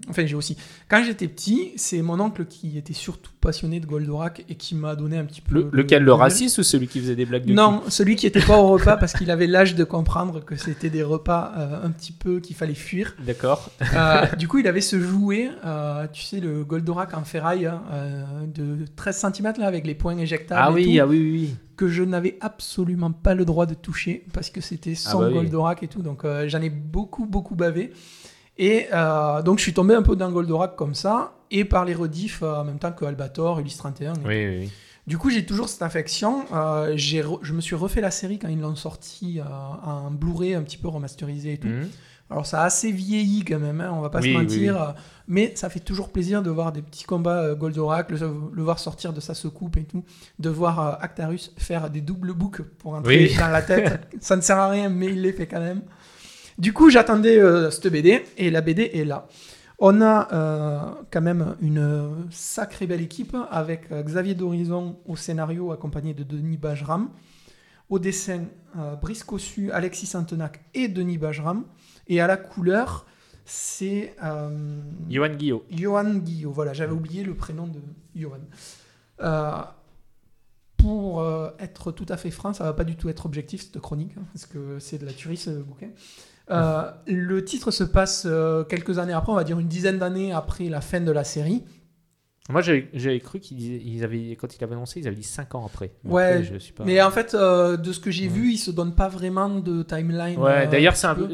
enfin 0.08 0.26
j'ai 0.26 0.34
aussi. 0.34 0.56
Quand 0.88 1.02
j'étais 1.04 1.28
petit, 1.28 1.72
c'est 1.76 2.02
mon 2.02 2.18
oncle 2.18 2.44
qui 2.46 2.76
était 2.76 2.92
surtout 2.92 3.30
passionné 3.40 3.78
de 3.78 3.86
Goldorak 3.86 4.44
et 4.48 4.54
qui 4.56 4.74
m'a 4.74 4.96
donné 4.96 5.16
un 5.16 5.24
petit 5.24 5.40
peu. 5.40 5.54
Le, 5.54 5.68
lequel, 5.72 6.00
le 6.00 6.06
le- 6.06 6.12
raciste 6.14 6.58
ou 6.58 6.62
celui 6.64 6.88
qui 6.88 7.00
faisait 7.00 7.14
des 7.16 7.24
blagues 7.26 7.44
de 7.44 7.52
Non, 7.52 7.82
celui 7.88 8.16
qui 8.16 8.26
était 8.26 8.40
pas 8.40 8.56
au 8.58 8.68
repas 8.68 8.96
parce 8.96 9.12
qu'il 9.12 9.30
avait 9.30 9.46
l'âge 9.46 9.59
de 9.74 9.84
comprendre 9.84 10.44
que 10.44 10.56
c'était 10.56 10.90
des 10.90 11.02
repas 11.02 11.52
euh, 11.56 11.84
un 11.84 11.90
petit 11.90 12.12
peu 12.12 12.40
qu'il 12.40 12.56
fallait 12.56 12.74
fuir. 12.74 13.14
D'accord. 13.24 13.70
Euh, 13.94 14.24
du 14.36 14.48
coup, 14.48 14.58
il 14.58 14.66
avait 14.66 14.80
ce 14.80 14.98
jouet, 15.00 15.50
euh, 15.64 16.06
tu 16.12 16.22
sais, 16.22 16.40
le 16.40 16.64
Goldorak 16.64 17.14
en 17.16 17.24
ferraille 17.24 17.66
hein, 17.66 17.82
de 18.46 18.84
13 18.96 19.26
cm 19.34 19.52
là, 19.58 19.66
avec 19.66 19.86
les 19.86 19.94
points 19.94 20.16
éjectables 20.18 20.60
Ah 20.64 20.70
et 20.70 20.74
oui, 20.74 20.96
tout, 20.96 21.02
ah 21.02 21.06
oui, 21.06 21.18
oui, 21.18 21.30
oui. 21.32 21.56
que 21.76 21.88
je 21.88 22.02
n'avais 22.02 22.36
absolument 22.40 23.12
pas 23.12 23.34
le 23.34 23.44
droit 23.44 23.66
de 23.66 23.74
toucher 23.74 24.24
parce 24.32 24.50
que 24.50 24.60
c'était 24.60 24.92
Ah 24.96 25.10
sans 25.10 25.20
bah 25.20 25.26
oui. 25.28 25.34
Goldorak 25.34 25.82
et 25.82 25.88
tout. 25.88 26.02
Donc 26.02 26.24
j'en 26.46 26.60
ai 26.60 26.70
beaucoup, 26.70 27.26
beaucoup 27.26 27.54
bavé. 27.54 27.92
Et 28.58 28.88
donc 29.44 29.58
je 29.58 29.62
suis 29.62 29.74
tombé 29.74 29.94
un 29.94 30.02
peu 30.02 30.16
dans 30.16 30.30
Goldorak 30.30 30.76
comme 30.76 30.94
ça 30.94 31.34
et 31.50 31.64
par 31.64 31.84
les 31.84 31.94
rediffs 31.94 32.42
en 32.42 32.64
même 32.64 32.78
temps 32.78 32.92
que 32.92 33.04
Albator, 33.04 33.58
Ulysse 33.60 33.76
31. 33.78 34.14
et 34.14 34.16
Oui, 34.18 34.24
oui, 34.26 34.58
oui. 34.60 34.70
Du 35.10 35.18
coup, 35.18 35.28
j'ai 35.28 35.44
toujours 35.44 35.68
cette 35.68 35.82
affection. 35.82 36.44
Euh, 36.54 36.94
je 36.96 37.52
me 37.52 37.60
suis 37.60 37.74
refait 37.74 38.00
la 38.00 38.12
série 38.12 38.38
quand 38.38 38.46
ils 38.46 38.60
l'ont 38.60 38.76
sorti 38.76 39.40
euh, 39.40 39.42
en 39.44 40.12
Blu-ray 40.12 40.54
un 40.54 40.62
petit 40.62 40.76
peu 40.78 40.86
remasterisé 40.86 41.54
et 41.54 41.58
tout. 41.58 41.66
Mhm. 41.66 41.88
Alors, 42.30 42.46
ça 42.46 42.62
a 42.62 42.64
assez 42.66 42.92
vieilli 42.92 43.44
quand 43.44 43.58
même, 43.58 43.80
hein, 43.80 43.90
on 43.92 44.02
va 44.02 44.08
pas 44.08 44.20
Oui, 44.20 44.32
se 44.32 44.38
mentir. 44.38 44.94
oui. 44.96 45.02
Mais 45.26 45.52
ça 45.56 45.68
fait 45.68 45.80
toujours 45.80 46.10
plaisir 46.10 46.44
de 46.44 46.50
voir 46.50 46.70
des 46.70 46.80
petits 46.80 47.02
combats 47.02 47.40
euh, 47.42 47.56
Goldorak, 47.56 48.08
le, 48.12 48.18
le 48.52 48.62
voir 48.62 48.78
sortir 48.78 49.12
de 49.12 49.18
sa 49.18 49.34
secoupe 49.34 49.78
et 49.78 49.82
tout. 49.84 50.04
De 50.38 50.48
voir 50.48 50.78
euh, 50.78 50.92
Actarus 51.00 51.52
faire 51.56 51.90
des 51.90 52.00
doubles 52.00 52.32
boucles 52.32 52.62
pour 52.62 52.94
entrer 52.94 53.32
dans 53.36 53.48
la 53.48 53.62
tête. 53.62 54.06
ça 54.20 54.36
ne 54.36 54.42
sert 54.42 54.58
à 54.58 54.68
rien, 54.68 54.88
mais 54.90 55.06
il 55.06 55.22
les 55.22 55.32
fait 55.32 55.48
quand 55.48 55.58
même. 55.58 55.82
Du 56.56 56.72
coup, 56.72 56.88
j'attendais 56.88 57.36
euh, 57.40 57.68
cette 57.72 57.88
BD 57.88 58.24
et 58.38 58.48
la 58.50 58.60
BD 58.60 58.92
est 58.94 59.04
là. 59.04 59.26
On 59.82 60.02
a 60.02 60.28
euh, 60.32 60.94
quand 61.10 61.22
même 61.22 61.56
une 61.62 62.28
sacrée 62.30 62.86
belle 62.86 63.00
équipe 63.00 63.34
avec 63.50 63.90
euh, 63.90 64.02
Xavier 64.02 64.34
Dorizon 64.34 64.98
au 65.06 65.16
scénario 65.16 65.72
accompagné 65.72 66.12
de 66.12 66.22
Denis 66.22 66.58
Bajram. 66.58 67.08
Au 67.88 67.98
dessin, 67.98 68.44
euh, 68.76 68.94
Brice 68.96 69.24
Cossu, 69.24 69.72
Alexis 69.72 70.06
Santenac 70.06 70.60
et 70.74 70.88
Denis 70.88 71.16
Bajram. 71.16 71.64
Et 72.08 72.20
à 72.20 72.26
la 72.26 72.36
couleur, 72.36 73.06
c'est 73.46 74.14
euh, 74.22 74.80
Johan 75.08 75.34
Guillot. 75.34 75.64
Johan 75.70 76.14
Guillot. 76.14 76.52
Voilà, 76.52 76.72
j'avais 76.72 76.92
oublié 76.92 77.24
le 77.24 77.34
prénom 77.34 77.66
de 77.66 77.80
Johan. 78.14 78.38
Euh, 79.22 79.62
pour 80.76 81.20
euh, 81.20 81.50
être 81.58 81.90
tout 81.90 82.06
à 82.08 82.16
fait 82.16 82.30
franc, 82.30 82.52
ça 82.52 82.64
va 82.64 82.72
pas 82.72 82.84
du 82.84 82.96
tout 82.96 83.08
être 83.08 83.26
objectif 83.26 83.62
cette 83.62 83.80
chronique, 83.80 84.12
hein, 84.16 84.22
parce 84.32 84.46
que 84.46 84.78
c'est 84.78 84.98
de 84.98 85.06
la 85.06 85.12
tuerie 85.12 85.36
ce 85.36 85.50
bouquin. 85.50 85.88
Euh, 86.50 86.90
le 87.06 87.44
titre 87.44 87.70
se 87.70 87.84
passe 87.84 88.24
euh, 88.26 88.64
quelques 88.64 88.98
années 88.98 89.12
après, 89.12 89.32
on 89.32 89.36
va 89.36 89.44
dire 89.44 89.58
une 89.58 89.68
dizaine 89.68 89.98
d'années 89.98 90.32
après 90.32 90.68
la 90.68 90.80
fin 90.80 91.00
de 91.00 91.12
la 91.12 91.24
série. 91.24 91.64
Moi, 92.50 92.60
j'avais 92.60 93.20
cru 93.20 93.40
qu'ils 93.40 93.60
ils 93.86 94.04
avaient, 94.04 94.36
quand 94.36 94.54
il 94.56 94.62
avait 94.64 94.74
annoncé, 94.74 95.00
ils 95.00 95.06
avaient 95.06 95.16
dit 95.16 95.22
5 95.22 95.54
ans 95.54 95.64
après. 95.66 95.90
Mais 96.04 96.10
Ouais, 96.12 96.22
après, 96.24 96.44
je 96.44 96.58
suis 96.58 96.72
pas... 96.72 96.84
Mais 96.84 97.00
en 97.02 97.10
fait, 97.10 97.34
euh, 97.34 97.76
de 97.76 97.92
ce 97.92 98.00
que 98.00 98.10
j'ai 98.10 98.26
Ouais. 98.28 98.32
vu, 98.34 98.52
il 98.52 98.58
se 98.58 98.70
donne 98.70 98.94
pas 98.94 99.08
vraiment 99.08 99.48
de 99.48 99.82
timeline. 99.82 100.38
Ouais, 100.38 100.66
euh, 100.66 100.70
d'ailleurs, 100.70 100.96
c'est 100.96 101.06
un, 101.06 101.14
peu. 101.14 101.26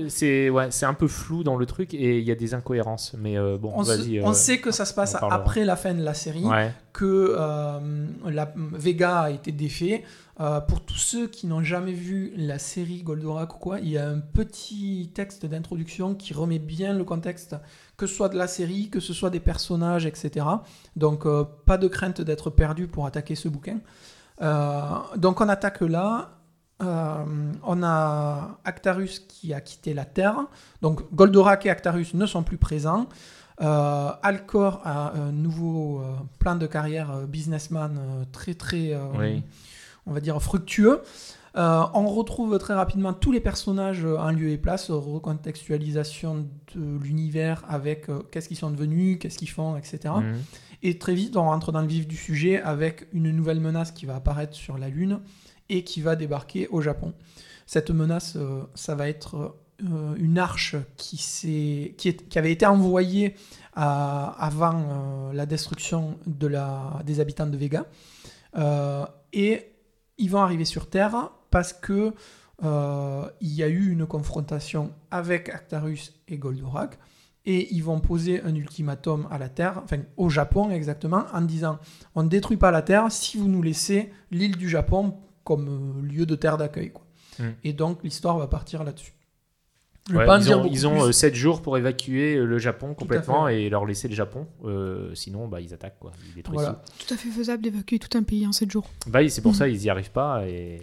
ouais, 0.51 0.69
un 0.83 0.95
peu 0.95 1.09
flou 1.09 1.43
dans 1.43 1.57
le 1.57 1.67
truc 1.67 1.95
et 1.95 2.19
il 2.19 2.25
y 2.25 2.31
a 2.31 2.35
des 2.37 2.55
incohérences. 2.55 3.15
Mais 3.19 3.37
euh, 3.39 3.57
bon, 3.59 3.73
On, 3.75 3.85
se- 3.85 4.23
on 4.25 4.33
sait 4.33 4.59
que 4.59 4.71
ça 4.71 4.85
se 4.85 4.95
passe 4.95 5.17
après 5.21 5.65
la 5.65 5.77
fin 5.77 5.95
de 5.95 6.03
la 6.03 6.15
série, 6.15 6.45
Ouais. 6.45 6.73
que 6.93 7.35
la 8.29 8.53
Vega 8.73 9.21
a 9.23 9.31
été 9.31 9.53
défait. 9.53 10.03
Euh, 10.39 10.61
pour 10.61 10.83
tous 10.83 10.99
ceux 10.99 11.29
qui 11.29 11.47
n'ont 11.47 11.63
jamais 11.63 11.93
vu 11.95 12.35
la 12.37 12.59
série 12.59 13.03
Goldorak 13.03 13.57
ou 13.57 13.59
quoi, 13.59 13.81
il 13.81 13.89
y 13.89 13.97
a 13.97 14.07
un 14.07 14.19
petit 14.21 15.11
texte 15.15 15.47
d'introduction 15.47 16.15
qui 16.15 16.35
remet 16.35 16.59
bien 16.59 16.93
le 16.93 17.05
contexte, 17.05 17.57
que 17.97 18.07
ce 18.07 18.15
soit 18.15 18.29
de 18.29 18.37
la 18.37 18.47
série, 18.47 18.91
que 18.91 19.01
ce 19.01 19.13
soit 19.13 19.31
des 19.31 19.41
personnages, 19.41 20.07
etc. 20.07 20.47
Donc 20.97 21.27
euh, 21.27 21.45
pas 21.65 21.79
de 21.79 21.89
crainte 21.89 22.21
d'être 22.21 22.51
perdu 22.51 22.87
pour 22.87 23.07
attaquer 23.07 23.35
ce 23.35 23.49
bouquin. 23.49 23.79
Euh, 24.43 24.81
donc 25.17 25.41
on 25.41 25.49
attaque 25.49 25.81
là. 25.81 26.31
Euh, 26.83 27.25
on 27.65 27.83
a 27.83 28.59
Actarus 28.65 29.21
qui 29.21 29.55
a 29.55 29.61
quitté 29.63 29.95
la 29.95 30.05
Terre. 30.05 30.37
Donc 30.83 31.03
Goldorak 31.15 31.65
et 31.67 31.71
Actarus 31.71 32.13
ne 32.15 32.27
sont 32.27 32.43
plus 32.43 32.59
présents. 32.59 33.07
Euh, 33.63 34.11
Alcor 34.23 34.83
a 34.85 35.15
un 35.15 35.33
nouveau 35.33 36.01
euh, 36.03 36.15
plan 36.39 36.57
de 36.57 36.67
carrière 36.67 37.11
euh, 37.11 37.25
businessman 37.25 38.27
très 38.31 38.53
très, 38.53 38.95
Oui. 39.19 39.43
on 40.07 40.13
va 40.13 40.21
dire, 40.21 40.41
fructueux. 40.43 41.01
Euh, 41.57 41.85
on 41.95 42.07
retrouve 42.09 42.59
très 42.59 42.75
rapidement 42.75 43.15
tous 43.15 43.33
les 43.33 43.41
personnages 43.41 44.05
euh, 44.05 44.19
en 44.19 44.31
lieu 44.31 44.51
et 44.51 44.59
place, 44.59 44.91
recontextualisation 44.91 46.47
de 46.75 46.99
l'univers 47.03 47.65
avec 47.69 48.09
euh, 48.11 48.21
qu'est-ce 48.31 48.49
qu'ils 48.49 48.57
sont 48.59 48.71
devenus, 48.71 49.19
qu'est-ce 49.19 49.39
qu'ils 49.39 49.49
font, 49.51 49.77
etc. 49.77 49.99
Mhm. 50.21 50.37
Et 50.83 50.99
très 50.99 51.15
vite, 51.15 51.37
on 51.37 51.43
rentre 51.45 51.73
dans 51.73 51.81
le 51.81 51.87
vif 51.87 52.07
du 52.07 52.17
sujet 52.17 52.61
avec 52.61 53.07
une 53.13 53.31
nouvelle 53.31 53.61
menace 53.61 53.91
qui 53.93 54.05
va 54.05 54.17
apparaître 54.17 54.55
sur 54.55 54.77
la 54.77 54.89
Lune 54.91 55.21
et 55.71 55.83
qui 55.83 56.03
va 56.03 56.15
débarquer 56.15 56.69
au 56.69 56.83
Japon. 56.83 57.15
Cette 57.67 57.91
menace, 57.91 58.35
euh, 58.37 58.63
ça 58.75 58.95
va 58.95 59.09
être 59.09 59.57
une 60.19 60.39
arche 60.39 60.75
qui, 60.97 61.17
qui, 61.99 62.09
est- 62.09 62.29
qui 62.29 62.39
avait 62.39 62.53
été 62.53 62.65
envoyée 62.65 63.35
à- 63.75 64.29
avant 64.43 65.31
la 65.35 65.45
destruction 65.45 66.17
de 66.27 66.47
la, 66.47 67.03
des 67.05 67.21
habitants 67.21 67.47
de 67.47 67.59
Vega. 67.59 67.85
Et 69.35 69.67
ils 70.19 70.31
vont 70.31 70.41
arriver 70.41 70.65
sur 70.65 70.89
Terre 70.89 71.31
parce 71.57 71.73
que 71.73 72.13
euh, 72.65 73.27
il 73.41 73.51
y 73.55 73.63
a 73.63 73.69
eu 73.69 73.91
une 73.91 74.05
confrontation 74.05 74.93
avec 75.11 75.49
Actarus 75.49 76.13
et 76.29 76.37
Goldorak 76.37 76.99
et 77.47 77.73
ils 77.75 77.83
vont 77.83 77.99
poser 77.99 78.43
un 78.43 78.55
ultimatum 78.55 79.27
à 79.31 79.39
la 79.39 79.49
Terre, 79.49 79.81
enfin 79.83 80.01
au 80.19 80.29
Japon 80.29 80.71
exactement, 80.71 81.25
en 81.33 81.41
disant 81.41 81.79
on 82.15 82.25
ne 82.25 82.29
détruit 82.29 82.59
pas 82.59 82.71
la 82.71 82.83
Terre 82.83 83.11
si 83.11 83.39
vous 83.39 83.49
nous 83.49 83.63
laissez 83.63 84.13
l'île 84.31 84.59
du 84.59 84.69
Japon 84.69 85.15
comme 85.45 85.69
euh, 85.69 86.07
lieu 86.07 86.27
de 86.27 86.35
terre 86.35 86.59
d'accueil. 86.59 86.91
quoi. 86.91 87.07
Mm. 87.39 87.45
Et 87.65 87.73
donc 87.73 88.05
l'histoire 88.05 88.37
va 88.37 88.49
partir 88.49 88.85
là-dessus. 88.85 89.15
Ouais, 90.15 90.25
ils 90.39 90.55
ont, 90.55 90.65
ils 90.67 90.87
ont 90.87 91.03
plus. 91.07 91.13
7 91.13 91.35
jours 91.35 91.63
pour 91.63 91.77
évacuer 91.77 92.37
euh, 92.37 92.45
le 92.45 92.59
Japon 92.59 92.95
complètement 92.95 93.49
et 93.49 93.69
leur 93.69 93.85
laisser 93.87 94.07
le 94.07 94.15
Japon. 94.15 94.47
Euh, 94.65 95.13
sinon, 95.17 95.49
bah, 95.49 95.61
ils 95.61 95.75
attaquent. 95.75 95.99
Quoi. 95.99 96.13
Ils 96.29 96.35
détruisent 96.35 96.61
Voilà. 96.61 96.81
tout. 97.09 97.13
À 97.13 97.17
fait 97.17 97.29
faisable 97.29 97.65
d'évacuer 97.65 97.99
tout 97.99 98.17
un 98.17 98.23
pays 98.23 98.47
en 98.47 98.53
7 98.53 98.71
jours. 98.71 98.89
Bah, 99.09 99.29
c'est 99.29 99.41
pour 99.41 99.51
Mhm. 99.51 99.57
ça 99.59 99.69
ils 99.69 99.81
n'y 99.81 99.91
arrivent 99.91 100.13
pas 100.13 100.47
et 100.47 100.81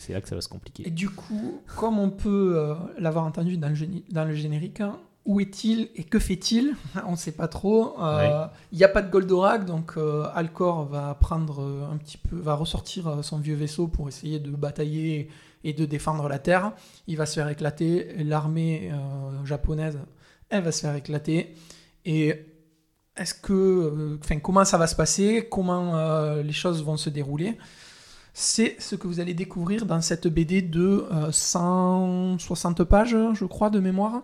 c'est 0.00 0.12
là 0.12 0.20
que 0.20 0.28
ça 0.28 0.34
va 0.34 0.40
se 0.40 0.48
compliquer. 0.48 0.86
Et 0.86 0.90
du 0.90 1.08
coup, 1.10 1.60
comme 1.76 1.98
on 1.98 2.10
peut 2.10 2.54
euh, 2.56 2.74
l'avoir 2.98 3.24
entendu 3.24 3.56
dans 3.58 3.68
le, 3.68 3.74
géni- 3.74 4.04
dans 4.10 4.24
le 4.24 4.34
générique, 4.34 4.80
hein, 4.80 4.98
où 5.24 5.40
est-il 5.40 5.88
et 5.96 6.04
que 6.04 6.18
fait-il 6.18 6.74
On 7.06 7.12
ne 7.12 7.16
sait 7.16 7.32
pas 7.32 7.48
trop. 7.48 8.00
Euh, 8.00 8.46
Il 8.72 8.78
n'y 8.78 8.84
a 8.84 8.88
pas 8.88 9.02
de 9.02 9.10
Goldorak, 9.10 9.64
donc 9.64 9.94
euh, 9.96 10.24
Alcor 10.34 10.84
va 10.86 11.14
prendre 11.14 11.88
un 11.92 11.96
petit 11.96 12.16
peu, 12.18 12.36
va 12.36 12.54
ressortir 12.54 13.24
son 13.24 13.38
vieux 13.38 13.56
vaisseau 13.56 13.88
pour 13.88 14.08
essayer 14.08 14.38
de 14.38 14.50
batailler 14.50 15.28
et 15.64 15.72
de 15.72 15.84
défendre 15.84 16.28
la 16.28 16.38
Terre. 16.38 16.72
Il 17.08 17.16
va 17.16 17.26
se 17.26 17.34
faire 17.34 17.48
éclater. 17.48 18.22
L'armée 18.24 18.92
japonaise, 19.44 19.98
elle 20.48 20.62
va 20.62 20.70
se 20.70 20.80
faire 20.82 20.94
éclater. 20.94 21.54
Et 22.04 22.34
est-ce 23.16 23.34
que, 23.34 24.16
enfin, 24.22 24.38
comment 24.38 24.64
ça 24.64 24.78
va 24.78 24.86
se 24.86 24.94
passer? 24.94 25.48
Comment 25.50 26.36
les 26.36 26.52
choses 26.52 26.84
vont 26.84 26.96
se 26.96 27.10
dérouler? 27.10 27.58
C'est 28.38 28.76
ce 28.80 28.96
que 28.96 29.06
vous 29.06 29.18
allez 29.18 29.32
découvrir 29.32 29.86
dans 29.86 30.02
cette 30.02 30.28
BD 30.28 30.60
de 30.60 31.06
euh, 31.10 31.32
160 31.32 32.84
pages, 32.84 33.16
je 33.32 33.44
crois, 33.46 33.70
de 33.70 33.80
mémoire, 33.80 34.22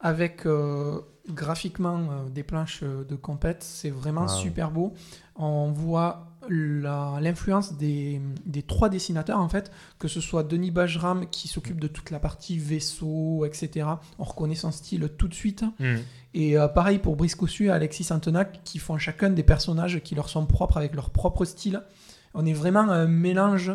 avec 0.00 0.44
euh, 0.44 1.00
graphiquement 1.30 1.96
euh, 2.10 2.28
des 2.28 2.42
planches 2.42 2.80
euh, 2.82 3.04
de 3.04 3.14
compète. 3.16 3.62
C'est 3.62 3.88
vraiment 3.88 4.24
Ah. 4.24 4.28
super 4.28 4.70
beau. 4.70 4.92
On 5.36 5.72
voit 5.72 6.28
l'influence 6.50 7.72
des, 7.78 8.20
des 8.44 8.62
trois 8.62 8.90
dessinateurs, 8.90 9.38
en 9.38 9.48
fait, 9.48 9.70
que 9.98 10.08
ce 10.08 10.20
soit 10.20 10.42
Denis 10.42 10.70
Bajram 10.70 11.24
qui 11.30 11.48
s'occupe 11.48 11.80
de 11.80 11.86
toute 11.88 12.10
la 12.10 12.18
partie 12.20 12.58
vaisseau, 12.58 13.46
etc. 13.46 13.86
On 14.18 14.24
reconnaît 14.24 14.56
son 14.56 14.72
style 14.72 15.08
tout 15.16 15.28
de 15.28 15.34
suite. 15.34 15.64
Mhm. 15.80 16.00
Et 16.34 16.58
euh, 16.58 16.68
pareil 16.68 16.98
pour 16.98 17.16
Brice 17.16 17.34
Cossu 17.34 17.66
et 17.66 17.70
Alexis 17.70 18.04
Santenac 18.04 18.60
qui 18.64 18.78
font 18.78 18.98
chacun 18.98 19.30
des 19.30 19.42
personnages 19.42 20.00
qui 20.02 20.14
leur 20.14 20.28
sont 20.28 20.44
propres 20.44 20.76
avec 20.76 20.94
leur 20.94 21.08
propre 21.08 21.46
style. 21.46 21.82
On 22.34 22.46
est 22.46 22.52
vraiment 22.52 22.80
un 22.80 23.06
mélange 23.06 23.72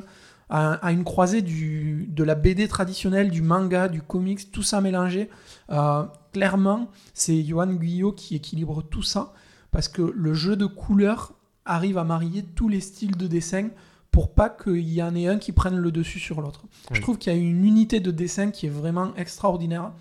à, 0.50 0.74
à 0.74 0.92
une 0.92 1.04
croisée 1.04 1.42
du, 1.42 2.08
de 2.10 2.24
la 2.24 2.36
BD 2.36 2.68
traditionnelle, 2.68 3.30
du 3.30 3.42
manga, 3.42 3.88
du 3.88 4.02
comics, 4.02 4.52
tout 4.52 4.64
ça 4.64 4.82
mélangé. 4.82 5.30
Euh, 5.72 6.04
clairement, 6.34 6.90
c'est 7.14 7.44
Johan 7.44 7.74
Guyot 7.74 8.14
qui 8.14 8.36
équilibre 8.36 8.82
tout 8.82 9.04
ça 9.04 9.34
parce 9.72 9.88
que 9.88 10.02
le 10.02 10.34
jeu 10.34 10.56
de 10.56 10.66
couleurs 10.66 11.34
arrive 11.66 11.98
à 11.98 12.04
marier 12.04 12.44
tous 12.44 12.70
les 12.70 12.80
styles 12.80 13.18
de 13.18 13.28
dessin 13.28 13.70
pour 14.12 14.34
pas 14.34 14.50
qu'il 14.50 14.90
y 14.90 15.04
en 15.04 15.14
ait 15.16 15.28
un 15.28 15.38
qui 15.38 15.52
prenne 15.52 15.78
le 15.78 15.92
dessus 15.92 16.20
sur 16.20 16.42
l'autre. 16.42 16.64
Je 16.92 17.02
trouve 17.02 17.18
qu'il 17.18 17.32
y 17.32 17.36
a 17.36 17.40
une 17.40 17.66
unité 17.66 18.00
de 18.00 18.10
dessin 18.10 18.50
qui 18.50 18.66
est 18.66 18.70
vraiment 18.70 19.14
extraordinaire. 19.16 19.92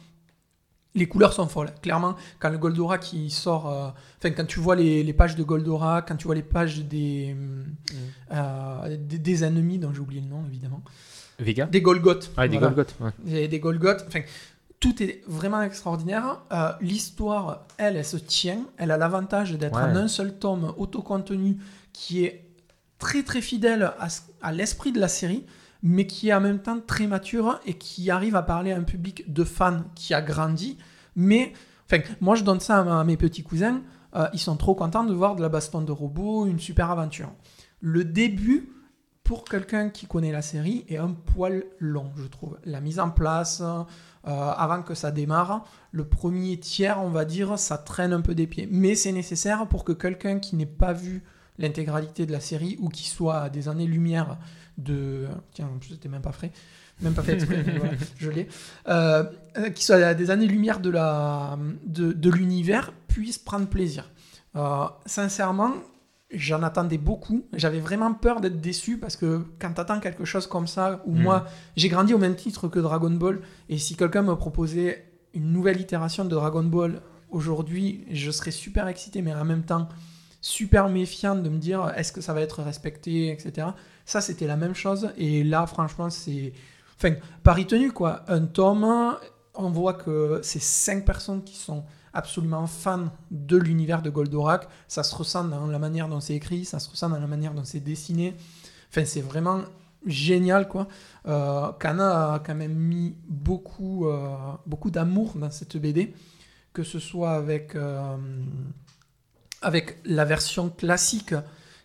Les 0.97 1.07
couleurs 1.07 1.33
sont 1.33 1.47
folles. 1.47 1.71
Clairement, 1.83 2.17
quand 2.41 2.49
le 2.51 2.59
Goldorak 2.59 3.01
qui 3.03 3.31
sort, 3.31 3.71
euh, 3.71 3.89
enfin 4.19 4.31
quand 4.31 4.47
tu 4.47 4.59
vois 4.61 4.75
les, 4.75 5.03
les 5.03 5.13
pages 5.13 5.37
de 5.37 5.43
Goldorak, 5.45 6.09
quand 6.09 6.17
tu 6.17 6.25
vois 6.27 6.35
les 6.35 6.43
pages 6.43 6.79
des, 6.85 7.37
euh, 8.33 8.97
des, 8.97 9.19
des 9.19 9.45
ennemis, 9.45 9.79
dont 9.79 9.93
j'ai 9.93 10.01
oublié 10.01 10.21
le 10.21 10.29
nom 10.29 10.45
évidemment, 10.47 10.83
Vega? 11.39 11.67
Des 11.67 11.83
Golgoth. 11.83 12.31
Ah, 12.37 12.49
des 12.49 12.57
Voilà. 12.59 12.75
Golgoth. 12.75 12.95
ouais. 13.27 13.49
Des, 13.49 13.61
Golgoth. 13.61 14.05
Enfin, 14.09 14.21
tout 14.81 15.03
est 15.03 15.23
vraiment 15.27 15.61
extraordinaire. 15.63 16.41
Euh, 16.53 16.73
L'histoire, 16.81 17.67
elle, 17.77 17.97
elle 17.97 18.05
se 18.07 18.17
tient. 18.17 18.61
Elle 18.79 18.91
a 18.91 18.97
l'avantage 18.97 19.53
d'être 19.53 19.77
Ouais. 19.77 19.83
en 19.83 19.97
un 19.97 20.09
seul 20.09 20.39
tome 20.39 20.73
autocontenu 20.79 21.59
qui 21.93 22.25
est 22.25 22.45
très 22.99 23.23
très 23.23 23.43
fidèle 23.43 23.93
à, 23.99 24.09
à 24.41 24.53
l'esprit 24.53 24.93
de 24.93 24.99
la 25.01 25.09
série, 25.09 25.45
mais 25.83 26.07
qui 26.07 26.29
est 26.29 26.35
en 26.35 26.41
même 26.41 26.61
temps 26.61 26.81
très 26.85 27.07
mature 27.07 27.61
et 27.67 27.75
qui 27.75 28.11
arrive 28.11 28.37
à 28.37 28.43
parler 28.43 28.73
à 28.73 28.77
un 28.77 28.83
public 28.83 29.33
de 29.33 29.45
fans 29.45 29.85
qui 29.95 30.15
a 30.15 30.23
grandi. 30.23 30.79
Mais, 31.15 31.53
enfin, 31.85 32.03
moi 32.21 32.35
je 32.35 32.45
donne 32.45 32.61
ça 32.61 32.81
à, 32.81 33.05
mes 33.05 33.17
petits 33.17 33.43
cousins. 33.43 33.83
euh, 34.15 34.29
ils 34.33 34.41
sont 34.41 34.57
trop 34.57 34.75
contents 34.75 35.05
de 35.05 35.15
voir 35.15 35.37
de 35.37 35.43
la 35.43 35.49
baston 35.49 35.83
de 35.83 35.93
robots, 35.93 36.47
une 36.47 36.61
super 36.61 36.91
aventure. 36.91 37.33
Le 37.81 38.05
début, 38.05 38.73
pour 39.23 39.45
quelqu'un 39.45 39.91
qui 39.91 40.07
connaît 40.07 40.33
la 40.33 40.43
série, 40.43 40.85
est 40.89 40.99
un 40.99 41.11
poil 41.13 41.65
long, 41.79 42.11
je 42.17 42.27
trouve. 42.27 42.59
La 42.65 42.81
mise 42.81 43.01
en 43.01 43.11
place, 43.11 43.61
euh, 43.61 43.83
avant 44.25 44.83
que 44.83 44.95
ça 44.95 45.11
démarre, 45.11 45.65
le 45.93 46.05
premier 46.09 46.59
tiers, 46.59 47.01
on 47.03 47.11
va 47.11 47.25
dire, 47.25 47.59
ça 47.59 47.77
traîne 47.79 48.13
un 48.13 48.21
peu 48.21 48.35
des 48.35 48.47
pieds. 48.47 48.69
Mais 48.71 48.95
c'est 48.95 49.13
nécessaire 49.13 49.67
pour 49.69 49.85
que 49.85 49.93
quelqu'un 49.93 50.39
qui 50.39 50.57
n'ait 50.57 50.67
pas 50.67 50.93
vu 50.93 51.23
l'intégralité 51.59 52.27
de 52.27 52.33
la 52.33 52.41
série 52.41 52.77
ou 52.81 52.89
qui 52.89 53.09
soit 53.09 53.39
à 53.39 53.51
des 53.51 53.69
années-lumière 53.69 54.39
de... 54.79 55.27
Tiens, 55.53 55.69
en 55.75 55.79
plus, 55.79 55.91
c'était 55.91 56.09
même 56.09 56.23
pas 56.23 56.33
frais. 56.33 56.53
Même 57.03 57.13
pas 57.13 57.23
fait 57.23 57.35
exprès, 57.35 57.63
mais 57.67 57.79
voilà, 57.79 57.93
je 58.19 58.31
l'ai. 58.31 58.49
Euh, 58.89 59.25
euh, 59.59 59.71
qui 59.71 59.85
soit 59.85 59.97
à 59.97 60.15
des 60.15 60.31
années-lumière 60.31 60.81
de, 60.81 60.89
la, 60.91 61.59
de, 61.85 62.13
de 62.13 62.31
l'univers, 62.31 62.93
puisse 63.09 63.39
prendre 63.39 63.67
plaisir. 63.67 64.11
Euh, 64.57 64.87
sincèrement, 65.05 65.73
j'en 66.31 66.63
attendais 66.63 66.97
beaucoup. 66.97 67.45
J'avais 67.53 67.81
vraiment 67.81 68.15
peur 68.15 68.41
d'être 68.41 68.61
déçu 68.63 68.97
parce 68.97 69.17
que 69.17 69.43
quand 69.59 69.73
t'attends 69.73 70.01
quelque 70.01 70.25
chose 70.25 70.47
comme 70.47 70.67
ça, 70.67 71.03
où 71.05 71.13
Mm. 71.13 71.23
moi, 71.23 71.47
j'ai 71.77 71.89
grandi 71.91 72.15
au 72.15 72.19
même 72.19 72.35
titre 72.35 72.69
que 72.69 72.79
Dragon 72.79 73.11
Ball, 73.11 73.41
et 73.69 73.77
si 73.77 73.95
quelqu'un 73.95 74.23
me 74.23 74.35
proposait 74.35 75.05
une 75.35 75.53
nouvelle 75.53 75.81
itération 75.81 76.25
de 76.25 76.31
Dragon 76.31 76.63
Ball 76.65 77.03
aujourd'hui, 77.31 78.07
je 78.11 78.31
serais 78.31 78.51
super 78.51 78.89
excité, 78.89 79.21
mais 79.21 79.35
en 79.35 79.45
même 79.45 79.65
temps 79.65 79.89
super 80.41 80.89
méfiant 80.89 81.35
de 81.35 81.49
me 81.49 81.59
dire 81.59 81.93
est-ce 81.97 82.13
que 82.13 82.21
ça 82.21 82.33
va 82.33 82.41
être 82.41 82.63
respecté, 82.63 83.31
etc. 83.31 83.69
Ça, 84.07 84.21
c'était 84.21 84.47
la 84.47 84.57
même 84.57 84.75
chose, 84.75 85.11
et 85.19 85.45
là, 85.45 85.67
franchement, 85.67 86.09
c'est. 86.09 86.53
Enfin, 86.97 87.15
pari 87.43 87.67
tenu, 87.67 87.93
quoi. 87.93 88.23
Un 88.29 88.47
tome, 88.47 89.19
on 89.55 89.71
voit 89.71 89.95
que 89.95 90.41
c'est 90.43 90.63
cinq 90.63 91.05
personnes 91.05 91.43
qui 91.45 91.57
sont 91.57 91.85
absolument 92.15 92.67
fans 92.67 93.11
de 93.31 93.57
l'univers 93.57 94.01
de 94.01 94.09
Goldorak. 94.09 94.69
Ça 94.89 95.03
se 95.03 95.15
ressent 95.15 95.45
dans 95.45 95.67
la 95.67 95.79
manière 95.79 96.09
dont 96.09 96.21
c'est 96.21 96.35
écrit, 96.35 96.65
ça 96.65 96.79
se 96.79 96.89
ressent 96.89 97.11
dans 97.11 97.19
la 97.19 97.27
manière 97.27 97.53
dont 97.53 97.65
c'est 97.65 97.81
dessiné. 97.81 98.35
Enfin, 98.89 99.05
c'est 99.05 99.21
vraiment 99.21 99.63
génial, 100.07 100.69
quoi. 100.69 100.89
Euh, 101.27 101.73
Kana 101.73 102.35
a 102.35 102.39
quand 102.39 102.55
même 102.55 102.75
mis 102.75 103.17
beaucoup, 103.29 104.09
euh, 104.09 104.29
beaucoup 104.67 104.91
d'amour 104.91 105.35
dans 105.37 105.51
cette 105.51 105.77
BD, 105.77 106.15
que 106.73 106.83
ce 106.83 106.99
soit 106.99 107.33
avec, 107.33 107.75
euh, 107.75 108.17
avec 109.63 109.99
la 110.05 110.25
version 110.25 110.71
classique 110.71 111.35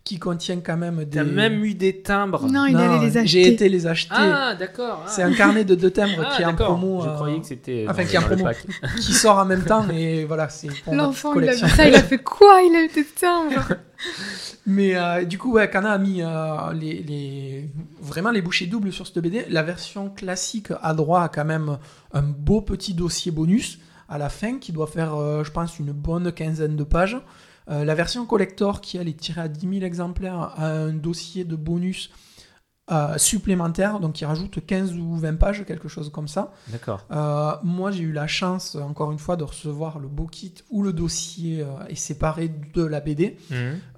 qui 0.04 0.18
contient 0.18 0.60
quand 0.62 0.78
même 0.78 1.06
des... 1.06 1.18
T'as 1.18 1.24
même 1.24 1.64
eu 1.64 1.76
des 1.76 2.02
timbres. 2.02 2.48
Non, 2.48 2.66
il 2.66 2.76
allait 2.76 3.00
les 3.06 3.18
acheter. 3.18 3.28
J'ai 3.44 3.48
été 3.54 3.70
les 3.70 3.86
acheter. 3.86 4.16
Ah, 4.18 4.56
d'accord. 4.56 5.04
ah. 5.06 5.08
C'est 5.08 5.22
un 5.22 5.32
carnet 5.34 5.64
de 5.64 5.76
deux 5.76 5.92
timbres 5.92 6.26
Ah, 6.28 6.36
qui 6.36 6.42
est 6.42 6.46
en 6.46 6.56
promo. 6.56 7.02
Je 7.04 7.10
euh, 7.10 7.14
croyais 7.14 7.40
que 7.40 7.46
c'était. 7.46 7.86
enfin, 7.88 8.02
dans- 8.02 8.10
qui 8.10 8.16
est 8.16 8.20
en 8.20 8.24
promo. 8.24 8.44
pack. 8.44 8.66
qui 9.00 9.14
sort 9.14 9.38
en 9.38 9.46
même 9.46 9.64
temps, 9.64 9.88
et 9.90 10.26
voilà, 10.26 10.50
c'est 10.50 10.70
pour 10.84 10.96
L'enfant, 10.96 11.40
il 11.40 11.48
a 11.48 11.54
vu 11.54 11.70
ça, 11.70 11.88
il 11.88 11.94
a 11.96 12.02
fait 12.04 12.18
quoi? 12.18 12.62
Il 12.64 12.76
a 12.76 12.84
eu 12.84 12.88
des 12.88 13.06
timbres. 13.06 13.74
Mais 14.66 14.96
euh, 14.96 15.24
du 15.24 15.38
coup, 15.38 15.54
ouais, 15.54 15.70
Kana 15.70 15.92
a 15.94 15.98
mis 15.98 16.22
euh, 16.22 16.74
les, 16.74 17.04
les- 17.04 17.70
vraiment 18.02 18.32
les 18.32 18.42
bouchées 18.42 18.66
doubles 18.68 18.92
sur 18.92 19.06
cette 19.06 19.20
BD. 19.20 19.46
La 19.50 19.64
version 19.64 20.10
classique 20.10 20.68
a 20.82 20.94
droit 20.94 21.22
à 21.24 21.30
quand 21.30 21.46
même 21.46 21.78
un 22.14 22.22
beau 22.22 22.62
petit 22.62 22.94
dossier 22.94 23.32
bonus 23.32 23.80
à 24.10 24.18
la 24.18 24.30
fin 24.30 24.58
qui 24.60 24.72
doit 24.72 24.88
faire, 24.88 25.16
euh, 25.16 25.44
je 25.44 25.52
pense, 25.52 25.78
une 25.80 25.92
bonne 25.92 26.32
quinzaine 26.32 26.76
de 26.76 26.84
pages. 26.84 27.18
Euh, 27.70 27.86
la 27.86 27.96
version 27.96 28.26
collector, 28.26 28.82
qui 28.82 28.98
elle 28.98 29.08
est 29.08 29.20
tirée 29.20 29.42
à 29.42 29.48
10 29.48 29.80
000 29.80 29.86
exemplaires, 29.86 30.54
a 30.56 30.68
un 30.68 30.94
dossier 30.94 31.44
de 31.44 31.56
bonus 31.56 32.10
euh, 32.92 33.18
supplémentaire, 33.18 34.02
donc 34.02 34.14
qui 34.14 34.26
rajoute 34.26 34.66
15 34.66 34.98
ou 34.98 35.16
20 35.16 35.36
pages, 35.36 35.64
quelque 35.66 35.88
chose 35.88 36.12
comme 36.12 36.28
ça. 36.28 36.52
D'accord. 36.68 37.06
Euh, 37.12 37.54
moi, 37.64 37.90
j'ai 37.92 38.04
eu 38.04 38.12
la 38.12 38.28
chance, 38.28 38.76
encore 38.76 39.14
une 39.14 39.20
fois, 39.20 39.38
de 39.38 39.46
recevoir 39.46 40.00
le 40.00 40.10
beau 40.10 40.26
kit 40.26 40.56
où 40.72 40.84
le 40.84 40.92
dossier 40.92 41.66
est 41.88 41.96
séparé 41.96 42.50
de 42.50 42.84
la 42.84 43.00
BD. 43.00 43.38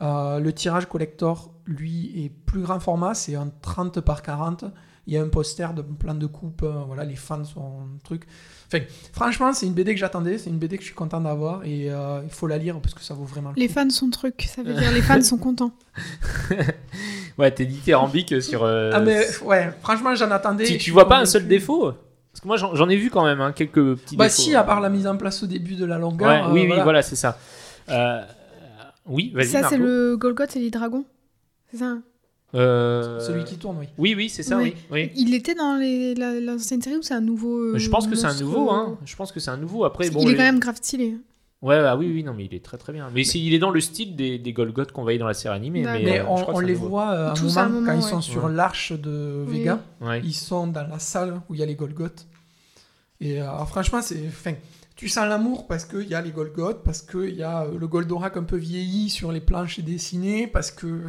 Euh, 0.02 0.40
le 0.40 0.54
tirage 0.54 0.86
collector, 0.86 1.54
lui, 1.66 2.24
est 2.24 2.30
plus 2.30 2.62
grand 2.62 2.80
format, 2.80 3.16
c'est 3.16 3.36
un 3.36 3.52
30 3.62 4.00
par 4.02 4.22
40. 4.22 4.66
Il 5.08 5.14
y 5.14 5.18
a 5.18 5.24
un 5.24 5.30
poster 5.30 5.74
de 5.74 5.82
plein 5.82 6.14
de 6.14 6.28
coupes, 6.28 6.64
voilà, 6.86 7.04
les 7.04 7.16
fans 7.16 7.44
sont 7.44 7.62
un 7.62 7.98
truc. 8.04 8.28
Enfin, 8.74 8.86
franchement, 9.12 9.54
c'est 9.54 9.66
une 9.66 9.74
BD 9.74 9.94
que 9.94 10.00
j'attendais, 10.00 10.38
c'est 10.38 10.50
une 10.50 10.58
BD 10.58 10.78
que 10.78 10.84
je 10.84 10.88
suis 10.88 10.96
content 10.96 11.22
d'avoir 11.22 11.64
et 11.66 11.90
euh, 11.92 12.22
il 12.24 12.30
faut 12.32 12.48
la 12.48 12.58
lire 12.58 12.80
parce 12.82 12.94
que 12.94 13.02
ça 13.02 13.14
vaut 13.14 13.24
vraiment 13.26 13.50
le 13.50 13.56
Les 13.60 13.68
coup. 13.68 13.74
fans 13.74 13.90
sont 13.90 14.10
trucs, 14.10 14.42
ça 14.44 14.64
veut 14.64 14.74
dire 14.80 14.92
les 14.92 15.02
fans 15.02 15.22
sont 15.22 15.38
contents. 15.38 15.72
Ouais, 17.38 17.50
t'es 17.52 17.66
dithyrambique 17.66 18.42
sur. 18.44 18.64
euh, 18.64 18.92
Ah, 18.94 19.00
mais 19.00 19.26
ouais, 19.44 19.72
franchement, 19.82 20.14
j'en 20.14 20.30
attendais. 20.30 20.66
je 20.66 20.78
tu 20.78 20.92
vois 20.92 21.08
pas 21.08 21.18
un 21.18 21.26
seul 21.26 21.48
défaut? 21.48 21.92
Parce 22.32 22.42
que 22.42 22.48
moi, 22.48 22.58
j'en 22.58 22.90
ai 22.90 22.96
vu 22.96 23.10
quand 23.10 23.24
même, 23.26 23.42
hein, 23.42 23.52
quelques 23.54 23.96
petits 23.96 24.16
Bah, 24.16 24.26
défauts. 24.26 24.42
si, 24.44 24.56
à 24.56 24.64
part 24.64 24.82
la 24.82 24.90
mise 24.90 25.08
en 25.08 25.18
place 25.18 25.42
au 25.44 25.48
début 25.48 25.76
de 25.76 25.86
la 25.86 25.98
longueur. 25.98 26.30
Ouais, 26.30 26.42
euh, 26.48 26.54
oui, 26.54 26.62
oui, 26.62 26.68
voilà. 26.68 26.84
voilà, 26.84 27.02
c'est 27.02 27.16
ça. 27.16 27.38
Euh, 27.90 28.22
oui, 29.08 29.32
vas-y. 29.36 29.48
Ça, 29.48 29.64
c'est 29.70 29.78
le 29.78 30.16
Golgoth 30.18 30.56
et 30.56 30.60
les 30.60 30.70
dragons. 30.70 31.06
C'est 31.72 31.78
ça. 31.78 31.98
Hein 32.54 32.60
Euh, 32.60 33.20
Celui 33.20 33.44
qui 33.44 33.58
tourne, 33.58 33.78
oui. 33.80 33.88
Oui, 33.98 34.14
oui, 34.16 34.30
c'est 34.30 34.44
ça, 34.44 34.58
Oui. 34.58 34.76
Il 35.16 35.34
était 35.34 35.56
dans 35.56 35.76
les, 35.76 36.14
la- 36.16 36.40
l'ancienne 36.40 36.82
série 36.82 36.98
ou 36.98 37.02
c'est 37.02 37.14
un 37.16 37.22
nouveau. 37.22 37.58
euh, 37.60 37.78
Je 37.78 37.90
pense 37.90 38.08
que 38.08 38.16
c'est 38.16 38.28
un 38.28 38.40
nouveau, 38.40 38.70
euh, 38.70 38.74
hein. 38.74 38.98
Je 39.06 39.16
pense 39.16 39.32
que 39.32 39.40
c'est 39.40 39.52
un 39.52 39.58
nouveau. 39.58 39.86
Après, 39.86 40.10
bon. 40.10 40.20
il 40.22 40.28
est 40.28 40.32
les- 40.32 40.38
quand 40.38 40.44
même 40.44 40.60
grave 40.60 40.76
stylé. 40.78 41.16
Ouais, 41.64 41.80
bah 41.80 41.96
oui, 41.96 42.12
oui, 42.14 42.24
non, 42.26 42.34
mais 42.34 42.44
il 42.46 42.54
est 42.54 42.64
très 42.64 42.78
très 42.78 42.92
bien. 42.92 43.10
Mais 43.16 43.24
c'est- 43.24 43.40
il 43.40 43.54
est 43.54 43.60
dans 43.60 43.70
le 43.72 43.80
style 43.80 44.16
des, 44.18 44.38
des 44.38 44.52
Golgoth 44.54 44.92
qu'on 44.92 45.04
voyait 45.04 45.18
dans 45.18 45.28
la 45.28 45.34
série 45.34 45.56
animée. 45.56 45.82
Mais, 45.84 46.20
euh, 46.20 46.26
on, 46.28 46.60
les 46.60 46.74
nouveau. 46.74 46.90
voit 46.90 47.06
à 47.08 47.32
un 47.32 47.34
Tous 47.34 47.46
moment, 47.46 47.60
à 47.60 47.64
un 47.64 47.70
moment, 47.70 47.86
quand 47.88 47.98
ils 47.98 48.04
sont 48.04 48.22
sur 48.22 48.44
Ouais. 48.46 48.54
l'arche 48.54 48.92
de. 48.92 49.46
Vega. 49.48 49.80
Ouais. 50.02 50.22
Ils 50.26 50.34
sont 50.34 50.68
dans 50.68 50.86
la 50.86 51.00
salle 51.00 51.42
où 51.50 51.54
il 51.54 51.60
y 51.62 51.64
a 51.64 51.66
les 51.66 51.76
Golgoth. 51.76 52.28
Et 53.22 53.40
alors, 53.40 53.68
franchement, 53.70 54.02
c'est. 54.02 54.26
Enfin, 54.28 54.54
tu 54.98 55.08
sens 55.08 55.26
l'amour 55.28 55.66
parce 55.66 55.86
qu'il 55.86 56.08
y 56.10 56.14
a 56.16 56.22
les 56.22 56.32
Golgoth, 56.32 56.84
parce 56.84 57.02
qu'il 57.02 57.34
y 57.36 57.44
a 57.44 57.66
le 57.66 57.88
Goldorak 57.88 58.36
un 58.36 58.44
peu 58.44 58.58
vieilli 58.58 59.10
sur 59.10 59.32
les 59.32 59.40
planches 59.42 59.80
dessinées, 59.80 60.48
parce 60.48 60.70
que. 60.70 61.04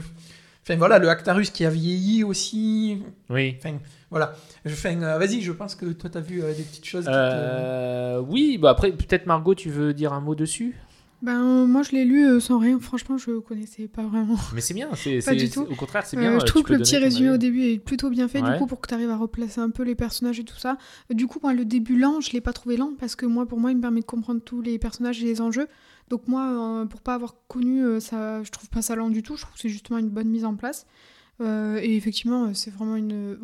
Enfin 0.66 0.76
voilà, 0.76 0.98
le 0.98 1.08
Actarus 1.10 1.50
qui 1.50 1.64
a 1.66 1.70
vieilli 1.70 2.24
aussi. 2.24 2.98
Oui. 3.28 3.54
Enfin 3.58 3.76
voilà. 4.10 4.34
Je- 4.64 4.72
Enfin, 4.72 5.00
euh, 5.02 5.18
vas-y, 5.18 5.42
je 5.42 5.52
pense 5.52 5.74
que 5.74 5.86
toi 5.86 6.08
t'as 6.10 6.20
vu 6.20 6.42
euh, 6.42 6.54
des 6.54 6.62
petites 6.62 6.86
choses. 6.86 7.04
qui 7.04 7.10
te- 7.10 7.14
Euh, 7.16 8.22
oui, 8.26 8.58
bah 8.58 8.70
après, 8.70 8.90
peut-être 8.92 9.26
Margot, 9.26 9.54
tu 9.54 9.68
veux 9.70 9.92
dire 9.92 10.12
un 10.14 10.20
mot 10.20 10.34
dessus? 10.34 10.74
Ben, 11.22 11.66
moi, 11.66 11.82
je 11.82 11.92
l'ai 11.92 12.04
lu 12.04 12.26
euh, 12.28 12.38
sans 12.40 12.58
rien. 12.58 12.78
Franchement, 12.80 13.16
je 13.16 13.38
connaissais 13.38 13.88
pas 13.88 14.02
vraiment. 14.02 14.36
Mais 14.54 14.60
c'est 14.60 14.74
bien, 14.74 14.88
c'est, 14.94 15.16
Pas 15.24 15.30
c'est- 15.30 15.36
du 15.36 15.48
tout. 15.48 15.62
Au 15.70 15.74
contraire, 15.74 16.04
c'est 16.04 16.18
Euh, 16.18 16.20
bien. 16.20 16.38
je 16.38 16.44
trouve 16.44 16.62
tu 16.62 16.68
que 16.68 16.72
le 16.74 16.78
petit 16.80 16.98
résumé 16.98 17.30
au 17.30 17.38
début 17.38 17.62
est 17.62 17.78
plutôt 17.78 18.10
bien 18.10 18.28
fait, 18.28 18.42
Ouais. 18.42 18.52
du 18.52 18.58
coup, 18.58 18.66
pour 18.66 18.80
que 18.80 18.88
tu 18.88 18.94
arrives 18.94 19.08
à 19.10 19.16
replacer 19.16 19.60
un 19.60 19.70
peu 19.70 19.84
les 19.84 19.94
personnages 19.94 20.38
et 20.40 20.44
tout 20.44 20.58
ça. 20.58 20.76
Du 21.10 21.26
coup, 21.26 21.38
moi, 21.42 21.54
le 21.54 21.64
début 21.64 21.98
lent, 21.98 22.20
je 22.20 22.32
l'ai 22.32 22.42
pas 22.42 22.52
trouvé 22.52 22.76
lent 22.76 22.92
parce 23.00 23.16
que 23.16 23.24
moi, 23.26 23.46
pour 23.46 23.58
moi, 23.58 23.70
il 23.70 23.76
me 23.76 23.80
permet 23.82 24.00
de 24.00 24.04
comprendre 24.06 24.40
tous 24.44 24.60
les 24.60 24.78
personnages 24.78 25.22
et 25.22 25.24
les 25.26 25.40
enjeux. 25.40 25.66
Donc 26.08 26.28
moi, 26.28 26.82
euh, 26.82 26.86
pour 26.86 27.00
pas 27.00 27.14
avoir 27.14 27.34
connu 27.48 27.84
euh, 27.84 28.00
ça, 28.00 28.42
je 28.42 28.50
trouve 28.50 28.68
pas 28.68 28.82
ça 28.82 28.94
lent 28.94 29.10
du 29.10 29.22
tout. 29.22 29.36
Je 29.36 29.42
trouve 29.42 29.54
que 29.54 29.60
c'est 29.60 29.68
justement 29.68 29.98
une 29.98 30.10
bonne 30.10 30.28
mise 30.28 30.44
en 30.44 30.54
place. 30.54 30.86
Euh, 31.40 31.80
et 31.82 31.96
effectivement, 31.96 32.54
c'est 32.54 32.70
vraiment 32.70 32.96
une. 32.96 33.38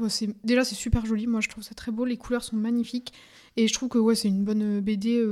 déjà, 0.45 0.65
c'est 0.65 0.75
super 0.75 1.07
joli. 1.07 1.27
Moi, 1.27 1.41
je 1.41 1.49
trouve 1.49 1.65
ça 1.65 1.75
très 1.75 1.91
beau. 1.91 2.05
Les 2.05 2.17
couleurs 2.17 2.45
sont 2.45 2.57
magnifiques. 2.57 3.13
Et 3.57 3.67
je 3.67 3.75
trouve 3.75 3.89
que 3.89 4.15
c'est 4.15 4.29
une 4.29 4.45
bonne 4.45 4.81
BD. 4.81 5.27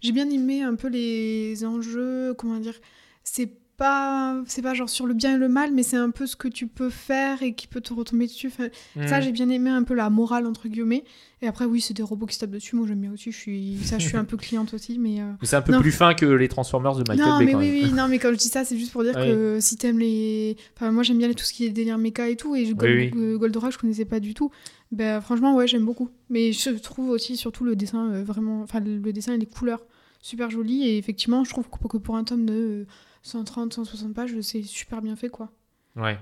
J'ai 0.00 0.12
bien 0.12 0.28
aimé 0.28 0.62
un 0.62 0.74
peu 0.74 0.88
les 0.88 1.64
enjeux. 1.64 2.34
Comment 2.34 2.58
dire 2.58 2.74
C'est 3.22 3.61
pas, 3.82 4.40
c'est 4.46 4.62
pas 4.62 4.74
genre 4.74 4.88
sur 4.88 5.06
le 5.06 5.14
bien 5.14 5.34
et 5.34 5.38
le 5.38 5.48
mal, 5.48 5.72
mais 5.72 5.82
c'est 5.82 5.96
un 5.96 6.10
peu 6.10 6.26
ce 6.26 6.36
que 6.36 6.46
tu 6.48 6.66
peux 6.68 6.88
faire 6.90 7.42
et 7.42 7.54
qui 7.54 7.66
peut 7.66 7.80
te 7.80 7.92
retomber 7.92 8.26
dessus. 8.26 8.46
Enfin, 8.46 8.68
Ça, 9.06 9.18
Hmm. 9.18 9.22
j'ai 9.22 9.32
bien 9.32 9.48
aimé 9.50 9.70
un 9.70 9.82
peu 9.82 9.94
la 9.94 10.08
morale 10.10 10.46
entre 10.46 10.68
guillemets. 10.68 11.04
Et 11.40 11.48
après, 11.48 11.64
oui, 11.64 11.80
c'est 11.80 11.92
des 11.94 12.04
robots 12.04 12.26
qui 12.26 12.34
se 12.36 12.40
tapent 12.40 12.50
dessus. 12.50 12.76
Moi, 12.76 12.86
j'aime 12.86 13.00
bien 13.00 13.12
aussi. 13.12 13.32
Je 13.32 13.36
suis, 13.36 13.78
ça, 13.82 13.98
je 13.98 14.06
suis 14.06 14.16
un 14.16 14.24
peu 14.32 14.36
cliente 14.36 14.72
aussi, 14.74 14.98
mais. 14.98 15.20
euh, 15.20 15.32
Mais 15.40 15.46
C'est 15.48 15.56
un 15.56 15.62
peu 15.62 15.72
Non. 15.72 15.80
plus 15.80 15.90
fin 15.90 16.14
que 16.14 16.24
les 16.26 16.46
Transformers 16.48 16.94
de 16.94 17.04
Michael 17.08 17.18
non, 17.28 17.38
Bay 17.38 17.44
mais 17.46 17.52
quand 17.52 17.58
oui, 17.58 17.70
même. 17.80 17.84
oui, 17.90 17.92
non, 17.92 18.06
mais 18.08 18.18
quand 18.20 18.30
je 18.32 18.38
dis 18.38 18.48
ça, 18.48 18.64
c'est 18.64 18.78
juste 18.78 18.92
pour 18.92 19.02
dire 19.02 19.16
Ouais. 19.16 19.26
que 19.28 19.58
si 19.60 19.76
t'aimes 19.76 19.98
les. 19.98 20.56
Enfin, 20.76 20.92
moi, 20.92 21.02
j'aime 21.02 21.18
bien 21.18 21.32
tout 21.32 21.44
ce 21.44 21.52
qui 21.52 21.64
est 21.66 21.70
délire 21.70 21.98
méca 21.98 22.28
et 22.28 22.36
tout, 22.36 22.54
et 22.54 22.64
je- 22.66 22.74
Oui, 22.74 23.10
euh, 23.16 23.36
Goldorak, 23.38 23.72
je 23.72 23.78
connaissais 23.78 24.04
pas 24.04 24.20
du 24.20 24.34
tout. 24.34 24.50
Ben, 24.92 25.20
franchement, 25.20 25.54
ouais, 25.56 25.66
j'aime 25.66 25.84
beaucoup. 25.84 26.08
Mais 26.30 26.52
je 26.52 26.70
trouve 26.70 27.08
aussi, 27.10 27.36
surtout, 27.36 27.64
le 27.64 27.74
dessin 27.74 28.12
euh, 28.12 28.22
vraiment. 28.22 28.62
Enfin, 28.62 28.78
le 28.80 29.12
dessin 29.12 29.32
et 29.34 29.38
les 29.38 29.46
couleurs 29.46 29.84
super 30.20 30.50
jolies, 30.50 30.86
et 30.86 30.98
effectivement, 30.98 31.42
je 31.42 31.50
trouve 31.50 31.64
que 31.68 31.96
pour 31.96 32.14
un 32.16 32.22
tome 32.22 32.46
de 32.46 32.86
130, 33.22 33.72
160 33.74 34.14
pages, 34.14 34.38
c'est 34.40 34.62
super 34.62 35.00
bien 35.02 35.16
fait, 35.16 35.28
quoi. 35.28 35.50
Ouais. 35.96 36.18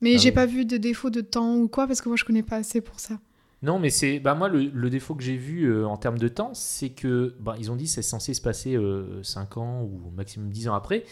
Mais 0.00 0.14
Ah 0.14 0.18
j'ai 0.18 0.28
oui. 0.30 0.34
pas 0.34 0.46
vu 0.46 0.64
de 0.64 0.76
défaut 0.76 1.10
de 1.10 1.20
temps 1.20 1.56
ou 1.56 1.68
quoi, 1.68 1.86
parce 1.86 2.00
que 2.00 2.08
moi, 2.08 2.16
je 2.16 2.24
connais 2.24 2.42
pas 2.42 2.56
assez 2.56 2.80
pour 2.80 3.00
ça. 3.00 3.18
Non, 3.60 3.80
mais 3.80 3.90
c'est. 3.90 4.20
Bah, 4.20 4.36
moi, 4.36 4.48
le, 4.48 4.66
le 4.72 4.88
défaut 4.90 5.16
que 5.16 5.22
j'ai 5.24 5.36
vu 5.36 5.64
euh, 5.64 5.84
en 5.84 5.96
termes 5.96 6.18
de 6.18 6.28
temps, 6.28 6.54
c'est 6.54 6.90
que. 6.90 7.34
Bah, 7.40 7.56
ils 7.58 7.72
ont 7.72 7.76
dit 7.76 7.84
que 7.86 7.90
c'est 7.90 8.02
censé 8.02 8.32
se 8.32 8.40
passer 8.40 8.78
5 9.24 9.56
ans 9.56 9.82
ou 9.82 10.10
maximum 10.14 10.48
10 10.50 10.68
ans 10.68 10.74
après. 10.74 11.04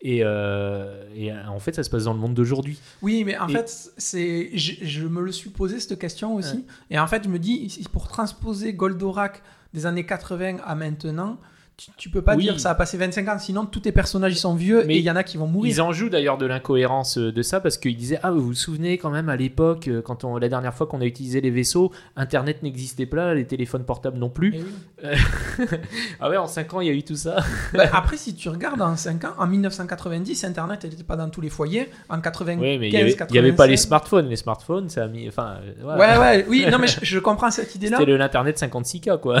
Et, 0.00 0.20
euh, 0.24 1.06
et 1.14 1.30
euh, 1.30 1.46
en 1.48 1.58
fait, 1.58 1.74
ça 1.74 1.82
se 1.82 1.90
passe 1.90 2.04
dans 2.04 2.14
le 2.14 2.18
monde 2.18 2.32
d'aujourd'hui. 2.32 2.80
Oui, 3.02 3.22
mais 3.24 3.36
en 3.36 3.48
Et- 3.48 3.52
fait, 3.52 3.92
c'est, 3.98 4.50
je, 4.56 4.82
je 4.82 5.06
me 5.06 5.20
le 5.20 5.30
suis 5.30 5.50
posé 5.50 5.78
cette 5.78 5.98
question 5.98 6.34
aussi. 6.36 6.64
Et 6.88 6.98
en 6.98 7.06
fait, 7.06 7.24
je 7.24 7.28
me 7.28 7.38
dis, 7.38 7.68
si 7.68 7.82
pour 7.84 8.08
transposer 8.08 8.72
Goldorak 8.72 9.42
des 9.74 9.84
années 9.84 10.06
80 10.06 10.56
à 10.64 10.74
maintenant, 10.74 11.36
tu, 11.80 11.90
tu 11.96 12.10
peux 12.10 12.20
pas 12.20 12.36
Oui. 12.36 12.42
dire 12.42 12.54
que 12.54 12.60
ça 12.60 12.70
a 12.70 12.74
passé 12.74 12.98
25 12.98 13.26
ans, 13.28 13.38
sinon 13.38 13.64
tous 13.64 13.80
tes 13.80 13.92
personnages 13.92 14.32
ils 14.34 14.38
sont 14.38 14.54
vieux 14.54 14.84
Mais 14.86 14.96
et 14.96 14.98
il 14.98 15.04
y 15.04 15.10
en 15.10 15.16
a 15.16 15.22
qui 15.22 15.38
vont 15.38 15.46
mourir. 15.46 15.72
Ils 15.72 15.80
en 15.80 15.92
jouent 15.92 16.10
d'ailleurs 16.10 16.36
de 16.36 16.44
l'incohérence 16.44 17.16
euh, 17.16 17.32
de 17.32 17.40
ça 17.40 17.58
parce 17.60 17.78
qu'ils 17.78 17.96
disaient 17.96 18.18
Ah, 18.22 18.30
vous 18.30 18.42
vous 18.42 18.54
souvenez 18.54 18.98
quand 18.98 19.08
même 19.08 19.30
à 19.30 19.36
l'époque, 19.36 19.88
euh, 19.88 20.02
quand 20.02 20.24
on, 20.24 20.36
la 20.36 20.50
dernière 20.50 20.74
fois 20.74 20.86
qu'on 20.86 21.00
a 21.00 21.06
utilisé 21.06 21.40
les 21.40 21.50
vaisseaux, 21.50 21.90
Internet 22.16 22.62
n'existait 22.62 23.06
pas, 23.06 23.32
les 23.32 23.46
téléphones 23.46 23.84
portables 23.84 24.18
non 24.18 24.28
plus. 24.28 24.56
Eh 25.02 25.06
ah 26.20 26.28
ouais, 26.28 26.36
en 26.36 26.46
5 26.46 26.74
ans, 26.74 26.80
il 26.82 26.88
y 26.88 26.90
a 26.90 26.92
eu 26.92 27.02
tout 27.02 27.16
ça. 27.16 27.36
Bah, 27.72 27.84
après, 27.94 28.18
si 28.18 28.34
tu 28.34 28.48
regardes 28.50 28.82
en 28.82 28.94
5 28.96 29.24
ans, 29.24 29.32
en 29.38 29.46
1990, 29.46 30.44
Internet 30.44 30.84
n'était 30.84 31.02
pas 31.02 31.16
dans 31.16 31.30
tous 31.30 31.40
les 31.40 31.48
foyers. 31.48 31.88
En 32.10 32.20
95, 32.20 32.60
Oui, 32.62 32.78
mais 32.78 32.88
il 32.88 32.92
y 32.92 32.96
avait- 32.98 33.14
pas 33.14 33.66
les 33.66 33.76
96. 33.76 33.80
smartphones. 33.86 34.28
Les 34.28 34.36
smartphones, 34.36 34.88
ça 34.90 35.04
a 35.04 35.08
mis. 35.08 35.26
Enfin, 35.28 35.56
euh, 35.62 35.72
voilà. 35.82 36.20
Ouais, 36.20 36.26
ouais, 36.38 36.46
oui, 36.48 36.66
non, 36.70 36.78
mais 36.78 36.88
je, 36.88 36.98
je 37.02 37.18
comprends 37.18 37.50
cette 37.50 37.74
idée-là. 37.74 37.96
C'était 37.98 38.18
l'Internet 38.18 38.60
56K, 38.60 39.18
quoi. 39.18 39.38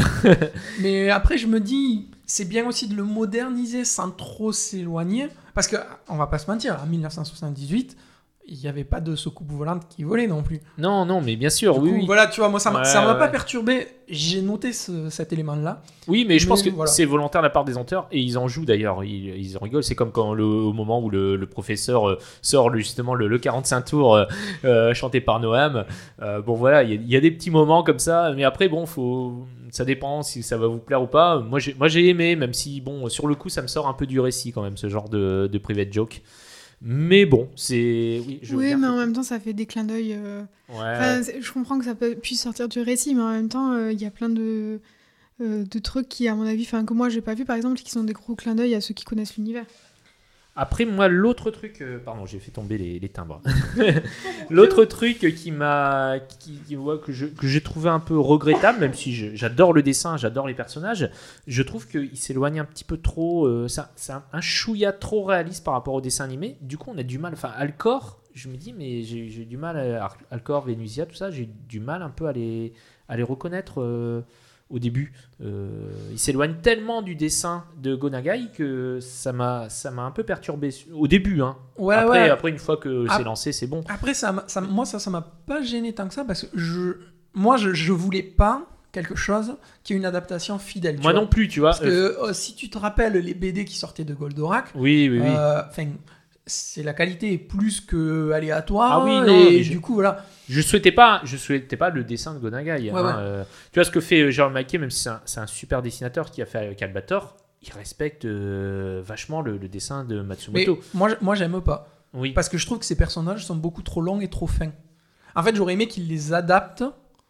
Mais 0.80 1.10
après, 1.10 1.36
je 1.36 1.46
me 1.46 1.60
dis, 1.60 2.06
c'est 2.30 2.44
bien 2.44 2.64
aussi 2.68 2.86
de 2.86 2.94
le 2.94 3.02
moderniser 3.02 3.84
sans 3.84 4.12
trop 4.12 4.52
s'éloigner. 4.52 5.28
Parce 5.52 5.66
que, 5.66 5.74
on 6.08 6.16
va 6.16 6.28
pas 6.28 6.38
se 6.38 6.48
mentir, 6.48 6.80
en 6.80 6.86
1978, 6.86 7.96
il 8.50 8.58
n'y 8.58 8.66
avait 8.68 8.84
pas 8.84 9.00
de 9.00 9.14
soucoupe 9.16 9.50
volante 9.52 9.84
qui 9.88 10.02
volait 10.04 10.26
non 10.26 10.42
plus. 10.42 10.60
non, 10.76 11.06
non, 11.06 11.20
mais 11.20 11.36
bien 11.36 11.50
sûr, 11.50 11.74
Du 11.74 11.80
oui, 11.80 11.88
coup, 11.90 11.96
oui. 12.00 12.06
Voilà, 12.06 12.26
tu 12.26 12.40
vois, 12.40 12.48
moi, 12.48 12.58
ça 12.60 12.72
Ouais, 12.74 12.84
ça 12.84 13.00
m'a 13.02 13.12
ouais, 13.12 13.18
pas 13.18 13.28
perturbé. 13.28 13.86
J'ai 14.08 14.42
noté 14.42 14.72
ce- 14.72 15.08
cet 15.08 15.32
élément-là. 15.32 15.82
Oui, 16.08 16.24
mais 16.28 16.40
je 16.40 16.48
pense 16.48 16.62
que 16.64 16.68
voilà. 16.70 16.90
c'est 16.90 17.04
volontaire 17.04 17.42
de 17.42 17.46
la 17.46 17.50
part 17.50 17.64
des 17.64 17.76
auteurs 17.78 18.08
et 18.10 18.18
ils 18.18 18.36
en 18.36 18.48
jouent 18.48 18.64
d'ailleurs. 18.64 19.04
Ils, 19.04 19.36
ils 19.40 19.56
en 19.56 19.60
rigolent. 19.60 19.84
C'est 19.84 19.94
comme 19.94 20.10
quand 20.10 20.34
le, 20.34 20.42
au 20.42 20.72
moment 20.72 21.00
où 21.00 21.10
le, 21.10 21.36
le 21.36 21.46
professeur 21.46 22.08
euh, 22.08 22.18
sort 22.42 22.74
justement 22.76 23.14
le, 23.14 23.28
le 23.28 23.38
45 23.38 23.82
tours 23.84 24.16
euh, 24.16 24.24
euh, 24.64 24.92
chanté 24.94 25.20
par 25.20 25.38
Noam. 25.38 25.84
Euh, 26.20 26.42
bon, 26.42 26.54
voilà, 26.54 26.82
il 26.82 26.90
y, 26.90 26.92
a- 26.92 26.96
il 27.00 27.08
y 27.08 27.16
a 27.16 27.20
des 27.20 27.30
petits 27.30 27.50
moments 27.52 27.84
comme 27.84 28.00
ça, 28.00 28.32
mais 28.34 28.42
après, 28.44 28.68
bon, 28.68 28.84
faut. 28.84 29.46
Ça 29.70 29.84
dépend 29.84 30.22
si 30.24 30.42
ça 30.42 30.56
va 30.56 30.66
vous 30.66 30.78
plaire 30.78 31.00
ou 31.00 31.06
pas. 31.06 31.38
Moi, 31.38 31.60
j'ai, 31.60 31.74
moi, 31.74 31.86
j'ai 31.86 32.08
aimé, 32.08 32.34
même 32.34 32.52
si, 32.52 32.80
bon, 32.80 33.08
sur 33.08 33.28
le 33.28 33.36
coup, 33.36 33.48
ça 33.48 33.62
me 33.62 33.68
sort 33.68 33.86
un 33.86 33.94
peu 33.94 34.06
du 34.06 34.18
récit 34.18 34.50
quand 34.50 34.62
même, 34.62 34.76
ce 34.76 34.88
genre 34.88 35.08
de, 35.08 35.48
de 35.52 35.58
private 35.58 35.92
joke. 35.92 36.22
Mais 36.82 37.26
bon, 37.26 37.48
c'est. 37.56 38.22
Oui, 38.26 38.38
je 38.42 38.56
Oui, 38.56 38.74
mais 38.74 38.86
en 38.86 38.96
même 38.96 39.12
temps, 39.12 39.22
ça 39.22 39.38
fait 39.38 39.52
des 39.52 39.66
clins 39.66 39.84
d'œil. 39.84 40.14
euh, 40.14 40.42
Ouais. 40.70 40.76
Enfin, 40.76 41.22
c'est- 41.22 41.40
je 41.42 41.52
comprends 41.52 41.78
que 41.78 41.84
ça 41.84 41.94
peut, 41.94 42.14
puisse 42.14 42.40
sortir 42.42 42.68
du 42.68 42.80
récit, 42.80 43.14
mais 43.14 43.22
en 43.22 43.30
même 43.32 43.48
temps, 43.48 43.72
euh, 43.72 43.92
il 43.92 44.00
y 44.00 44.06
a 44.06 44.10
plein 44.10 44.28
de, 44.30 44.80
euh, 45.42 45.64
de 45.64 45.78
trucs 45.78 46.08
qui, 46.08 46.26
à 46.28 46.34
mon 46.34 46.46
avis, 46.46 46.62
enfin, 46.62 46.84
que 46.84 46.94
moi, 46.94 47.08
j'ai 47.10 47.20
pas 47.20 47.34
vu, 47.34 47.44
par 47.44 47.56
exemple, 47.56 47.78
qui 47.80 47.90
sont 47.90 48.04
des 48.04 48.12
gros 48.14 48.34
clins 48.34 48.54
d'œil 48.54 48.74
à 48.74 48.80
ceux 48.80 48.94
qui 48.94 49.04
connaissent 49.04 49.36
l'univers. 49.36 49.66
Après, 50.56 50.84
moi, 50.84 51.08
l'autre 51.08 51.50
truc. 51.50 51.80
euh, 51.80 51.98
pardon, 51.98 52.26
j'ai 52.26 52.38
fait 52.38 52.50
tomber 52.50 52.76
les, 52.76 53.08
timbres. 53.08 53.40
l'autre 54.50 54.84
truc 54.84 55.18
qui 55.34 55.50
m'a. 55.52 56.16
Qui, 56.40 56.60
que, 56.68 57.26
que 57.26 57.46
j'ai 57.46 57.60
trouvé 57.60 57.88
un 57.88 58.00
peu 58.00 58.18
regrettable, 58.18 58.80
même 58.80 58.94
si 58.94 59.34
j'adore 59.36 59.72
le 59.72 59.82
dessin, 59.82 60.16
j'adore 60.16 60.46
les 60.48 60.54
personnages, 60.54 61.10
je 61.46 61.62
trouve 61.62 61.86
qu'il 61.86 62.16
s'éloigne 62.16 62.60
un 62.60 62.64
petit 62.64 62.84
peu 62.84 62.96
trop. 62.96 63.46
euh, 63.46 63.68
ça- 63.68 63.92
c'est 63.96 64.12
un, 64.12 64.22
un 64.32 64.40
chouïa 64.40 64.92
trop 64.92 65.24
réaliste 65.24 65.64
par 65.64 65.74
rapport 65.74 65.94
au 65.94 66.00
dessin 66.00 66.24
animé. 66.24 66.56
Du 66.60 66.76
coup, 66.78 66.90
on 66.94 66.98
a 66.98 67.02
du 67.02 67.18
mal. 67.18 67.32
Enfin, 67.32 67.52
Alcor, 67.56 68.20
je 68.34 68.48
me 68.48 68.56
dis, 68.56 68.72
mais 68.72 69.02
j'ai 69.02 69.44
du 69.44 69.56
mal. 69.56 69.76
À, 69.78 70.08
Alcor, 70.30 70.62
Venusia, 70.66 71.06
tout 71.06 71.14
ça, 71.16 71.30
j'ai 71.30 71.48
du 71.68 71.80
mal 71.80 72.02
un 72.02 72.10
peu 72.10 72.26
à 72.26 72.32
les, 72.32 72.72
à 73.08 73.16
les 73.16 73.22
reconnaître. 73.22 73.80
euh, 73.80 74.22
au 74.70 74.78
début. 74.78 75.12
Euh, 75.42 75.68
il 76.12 76.18
s'éloigne 76.18 76.54
tellement 76.62 77.02
du 77.02 77.14
dessin 77.14 77.64
de 77.82 77.94
Gonagai 77.94 78.48
que 78.56 78.98
ça 79.00 79.32
m'a 79.32 79.68
ça 79.68 79.90
m'a 79.90 80.02
un 80.02 80.10
peu 80.10 80.22
perturbé 80.22 80.70
au 80.94 81.08
début. 81.08 81.42
Hein. 81.42 81.56
Ouais, 81.76 81.96
après, 81.96 82.22
ouais. 82.22 82.30
après, 82.30 82.50
une 82.50 82.58
fois 82.58 82.76
que 82.76 83.06
c'est 83.16 83.24
lancé, 83.24 83.52
c'est 83.52 83.66
bon. 83.66 83.82
Après, 83.88 84.14
ça, 84.14 84.32
moi, 84.68 84.84
ça, 84.86 84.98
ça 84.98 85.10
m'a 85.10 85.22
pas 85.46 85.62
gêné 85.62 85.92
tant 85.92 86.06
que 86.08 86.14
ça 86.14 86.24
parce 86.24 86.42
que 86.44 86.58
je, 86.58 86.92
moi, 87.34 87.56
je, 87.56 87.72
je 87.74 87.92
voulais 87.92 88.22
pas 88.22 88.62
quelque 88.92 89.14
chose 89.14 89.54
qui 89.84 89.92
est 89.92 89.96
une 89.96 90.04
adaptation 90.04 90.58
fidèle. 90.58 90.98
Moi 91.00 91.12
non 91.12 91.26
plus, 91.26 91.48
tu 91.48 91.60
vois. 91.60 91.70
Parce 91.70 91.80
que 91.80 91.86
euh, 91.88 92.32
si 92.32 92.54
tu 92.54 92.68
te 92.70 92.76
rappelles 92.78 93.12
les 93.14 93.34
BD 93.34 93.64
qui 93.64 93.76
sortaient 93.76 94.04
de 94.04 94.14
Goldorak, 94.14 94.66
Oui, 94.74 95.08
oui, 95.10 95.20
oui. 95.20 95.26
euh, 95.28 95.62
c'est 96.50 96.82
la 96.82 96.92
qualité 96.92 97.32
est 97.32 97.38
plus 97.38 97.80
que 97.80 98.30
aléatoire. 98.32 98.92
Ah 99.00 99.04
oui, 99.04 99.10
non, 99.20 99.26
et 99.50 99.62
je- 99.62 99.70
du 99.70 99.80
coup, 99.80 99.94
voilà. 99.94 100.24
Je 100.48 100.60
souhaitais 100.60 100.92
pas, 100.92 101.20
je 101.24 101.36
souhaitais 101.36 101.76
pas 101.76 101.90
le 101.90 102.02
dessin 102.04 102.34
de 102.34 102.38
Gonagai. 102.40 102.90
hein. 102.90 102.94
Ouais. 102.94 103.12
Euh, 103.16 103.44
tu 103.72 103.78
vois 103.78 103.84
ce 103.84 103.90
que 103.90 104.00
fait 104.00 104.30
Jérôme 104.32 104.52
Maquet, 104.54 104.78
même 104.78 104.90
si 104.90 105.02
c'est 105.24 105.38
un, 105.38 105.42
un 105.42 105.46
super 105.46 105.80
dessinateur 105.82 106.30
qui 106.30 106.42
a 106.42 106.46
fait 106.46 106.58
avec 106.58 106.82
Albator, 106.82 107.36
il 107.62 107.72
respecte 107.72 108.24
euh, 108.24 109.00
vachement 109.04 109.42
le, 109.42 109.56
le 109.58 109.68
dessin 109.68 110.04
de 110.04 110.16
Mais 110.16 110.22
Matsumoto. 110.24 110.80
moi, 110.94 111.10
moi, 111.20 111.34
j'aime 111.34 111.60
pas. 111.60 111.88
Oui. 112.14 112.32
Parce 112.32 112.48
que 112.48 112.58
je 112.58 112.66
trouve 112.66 112.78
que 112.80 112.84
ces 112.84 112.96
personnages 112.96 113.44
sont 113.46 113.54
beaucoup 113.54 113.82
trop 113.82 114.00
longs 114.02 114.20
et 114.20 114.28
trop 114.28 114.46
fins. 114.48 114.72
En 115.36 115.42
fait, 115.44 115.54
j'aurais 115.54 115.74
aimé 115.74 115.86
qu'il 115.86 116.08
les 116.08 116.32
adapte 116.32 116.82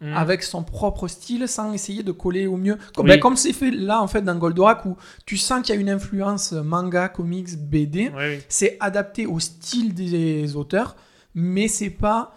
Mm. 0.03 0.15
avec 0.17 0.43
son 0.43 0.63
propre 0.65 1.09
style 1.09 1.47
sans 1.47 1.75
essayer 1.75 2.03
de 2.03 2.13
coller 2.13 2.47
au 2.47 2.57
mieux. 2.57 2.79
Comme, 2.95 3.05
Oui. 3.05 3.13
ben, 3.13 3.21
comme 3.21 3.37
c'est 3.37 3.53
fait 3.53 3.71
là, 3.71 4.01
en 4.01 4.07
fait, 4.09 4.23
dans 4.23 4.35
Goldorak, 4.35 4.87
où 4.87 4.97
tu 5.27 5.37
sens 5.37 5.61
qu'il 5.63 5.75
y 5.75 5.79
a 5.79 5.81
une 5.81 5.91
influence 5.91 6.53
manga, 6.53 7.11
comics, 7.11 7.55
BD. 7.59 8.11
Oui, 8.17 8.23
oui. 8.37 8.39
C'est 8.49 8.79
adapté 8.81 9.27
au 9.27 9.39
style 9.41 9.93
des 9.93 10.57
auteurs, 10.57 10.97
mais 11.35 11.69
c'est 11.69 11.91
pas 11.91 12.35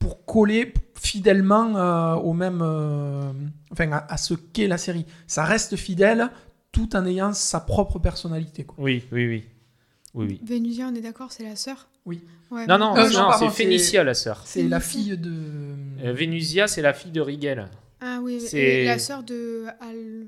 pour 0.00 0.24
coller 0.24 0.74
fidèlement 1.00 1.76
euh, 1.76 2.14
au 2.14 2.32
même, 2.32 2.60
euh, 2.62 3.32
enfin, 3.70 3.92
à, 3.92 4.12
à 4.12 4.16
ce 4.16 4.34
qu'est 4.34 4.66
la 4.66 4.78
série. 4.78 5.06
Ça 5.28 5.44
reste 5.44 5.76
fidèle 5.76 6.30
tout 6.72 6.96
en 6.96 7.06
ayant 7.06 7.32
sa 7.32 7.60
propre 7.60 8.00
personnalité. 8.00 8.64
Quoi. 8.64 8.74
Oui, 8.82 9.04
oui, 9.12 9.28
oui. 9.28 9.44
Oui, 10.14 10.26
oui. 10.30 10.40
Vénusia, 10.44 10.88
on 10.90 10.94
est 10.96 11.00
d'accord, 11.00 11.30
c'est 11.30 11.44
la 11.44 11.54
sœur? 11.54 11.86
Oui. 12.04 12.20
Ouais. 12.50 12.66
Non, 12.66 12.78
non, 12.78 12.96
Euh, 12.96 13.08
non, 13.10 13.30
non, 13.30 13.32
c'est 13.38 13.48
Phénicia, 13.50 14.04
la 14.04 14.14
sœur. 14.14 14.42
C'est 14.44 14.62
la 14.64 14.80
fille 14.80 15.16
de. 15.16 15.32
Euh, 16.04 16.12
Vénusia, 16.12 16.66
c'est 16.68 16.82
la 16.82 16.92
fille 16.92 17.10
de 17.12 17.20
Rigel. 17.20 17.66
Ah 18.00 18.18
oui, 18.20 18.40
C'est- 18.40 18.84
la 18.84 18.98
sœur 18.98 19.22
de 19.22 19.66
Al. 19.80 20.26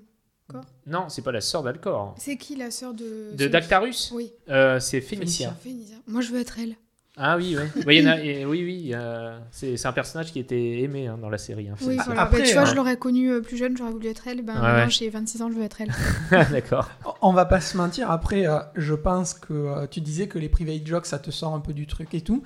Non, 0.86 1.08
c'est 1.08 1.22
pas 1.22 1.32
la 1.32 1.40
sœur 1.40 1.62
d'Alcor. 1.62 2.14
C'est 2.18 2.36
qui 2.36 2.54
la 2.56 2.70
sœur 2.70 2.94
de. 2.94 3.34
De 3.36 3.48
Dactarus 3.48 4.10
Oui, 4.14 4.30
Euh, 4.48 4.78
C'est 4.78 5.00
Phénicia. 5.00 5.56
Vénusia. 5.64 5.96
Moi, 6.06 6.20
je 6.20 6.30
veux 6.30 6.38
être 6.40 6.58
elle. 6.58 6.76
Ah 7.16 7.36
oui, 7.36 7.56
oui. 7.56 7.82
Oui, 7.86 7.96
il 7.98 8.02
y 8.04 8.08
en 8.08 8.10
a- 8.12 8.20
et- 8.20 8.44
oui, 8.44 8.64
oui. 8.64 8.90
euh, 8.92 9.38
c'est 9.52 9.86
un 9.86 9.92
personnage 9.92 10.32
qui 10.32 10.38
était 10.40 10.80
aimé 10.80 11.06
hein, 11.06 11.16
dans 11.20 11.30
la 11.30 11.38
série. 11.38 11.68
hein, 11.68 11.74
Oui, 11.82 11.96
voilà. 12.04 12.22
Après, 12.22 12.38
Bah, 12.40 12.44
tu 12.46 12.52
vois, 12.54 12.62
hein. 12.62 12.64
je 12.66 12.74
l'aurais 12.74 12.96
connue 12.96 13.30
euh, 13.30 13.40
plus 13.40 13.56
jeune, 13.56 13.76
j'aurais 13.76 13.92
voulu 13.92 14.08
être 14.08 14.26
elle. 14.26 14.42
Ben, 14.42 14.54
Ouais, 14.54 14.60
maintenant, 14.60 14.84
ouais. 14.84 14.90
j'ai 14.90 15.08
26 15.10 15.42
ans, 15.42 15.48
je 15.50 15.56
veux 15.56 15.62
être 15.62 15.80
elle. 15.80 15.92
D'accord. 16.50 16.90
On 17.22 17.32
va 17.32 17.44
pas 17.44 17.60
se 17.60 17.76
mentir, 17.76 18.10
après, 18.10 18.46
euh, 18.48 18.58
je 18.74 18.94
pense 18.94 19.34
que 19.34 19.52
euh, 19.54 19.86
tu 19.86 20.00
disais 20.00 20.26
que 20.26 20.38
les 20.38 20.48
private 20.48 20.84
jokes, 20.86 21.06
ça 21.06 21.18
te 21.20 21.30
sort 21.30 21.54
un 21.54 21.60
peu 21.60 21.72
du 21.72 21.86
truc 21.86 22.12
et 22.14 22.20
tout. 22.20 22.42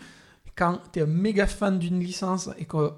Quand 0.55 0.81
tu 0.93 0.99
es 0.99 1.03
un 1.03 1.07
méga 1.07 1.47
fan 1.47 1.79
d'une 1.79 2.01
licence 2.01 2.51
et 2.59 2.65
que 2.67 2.91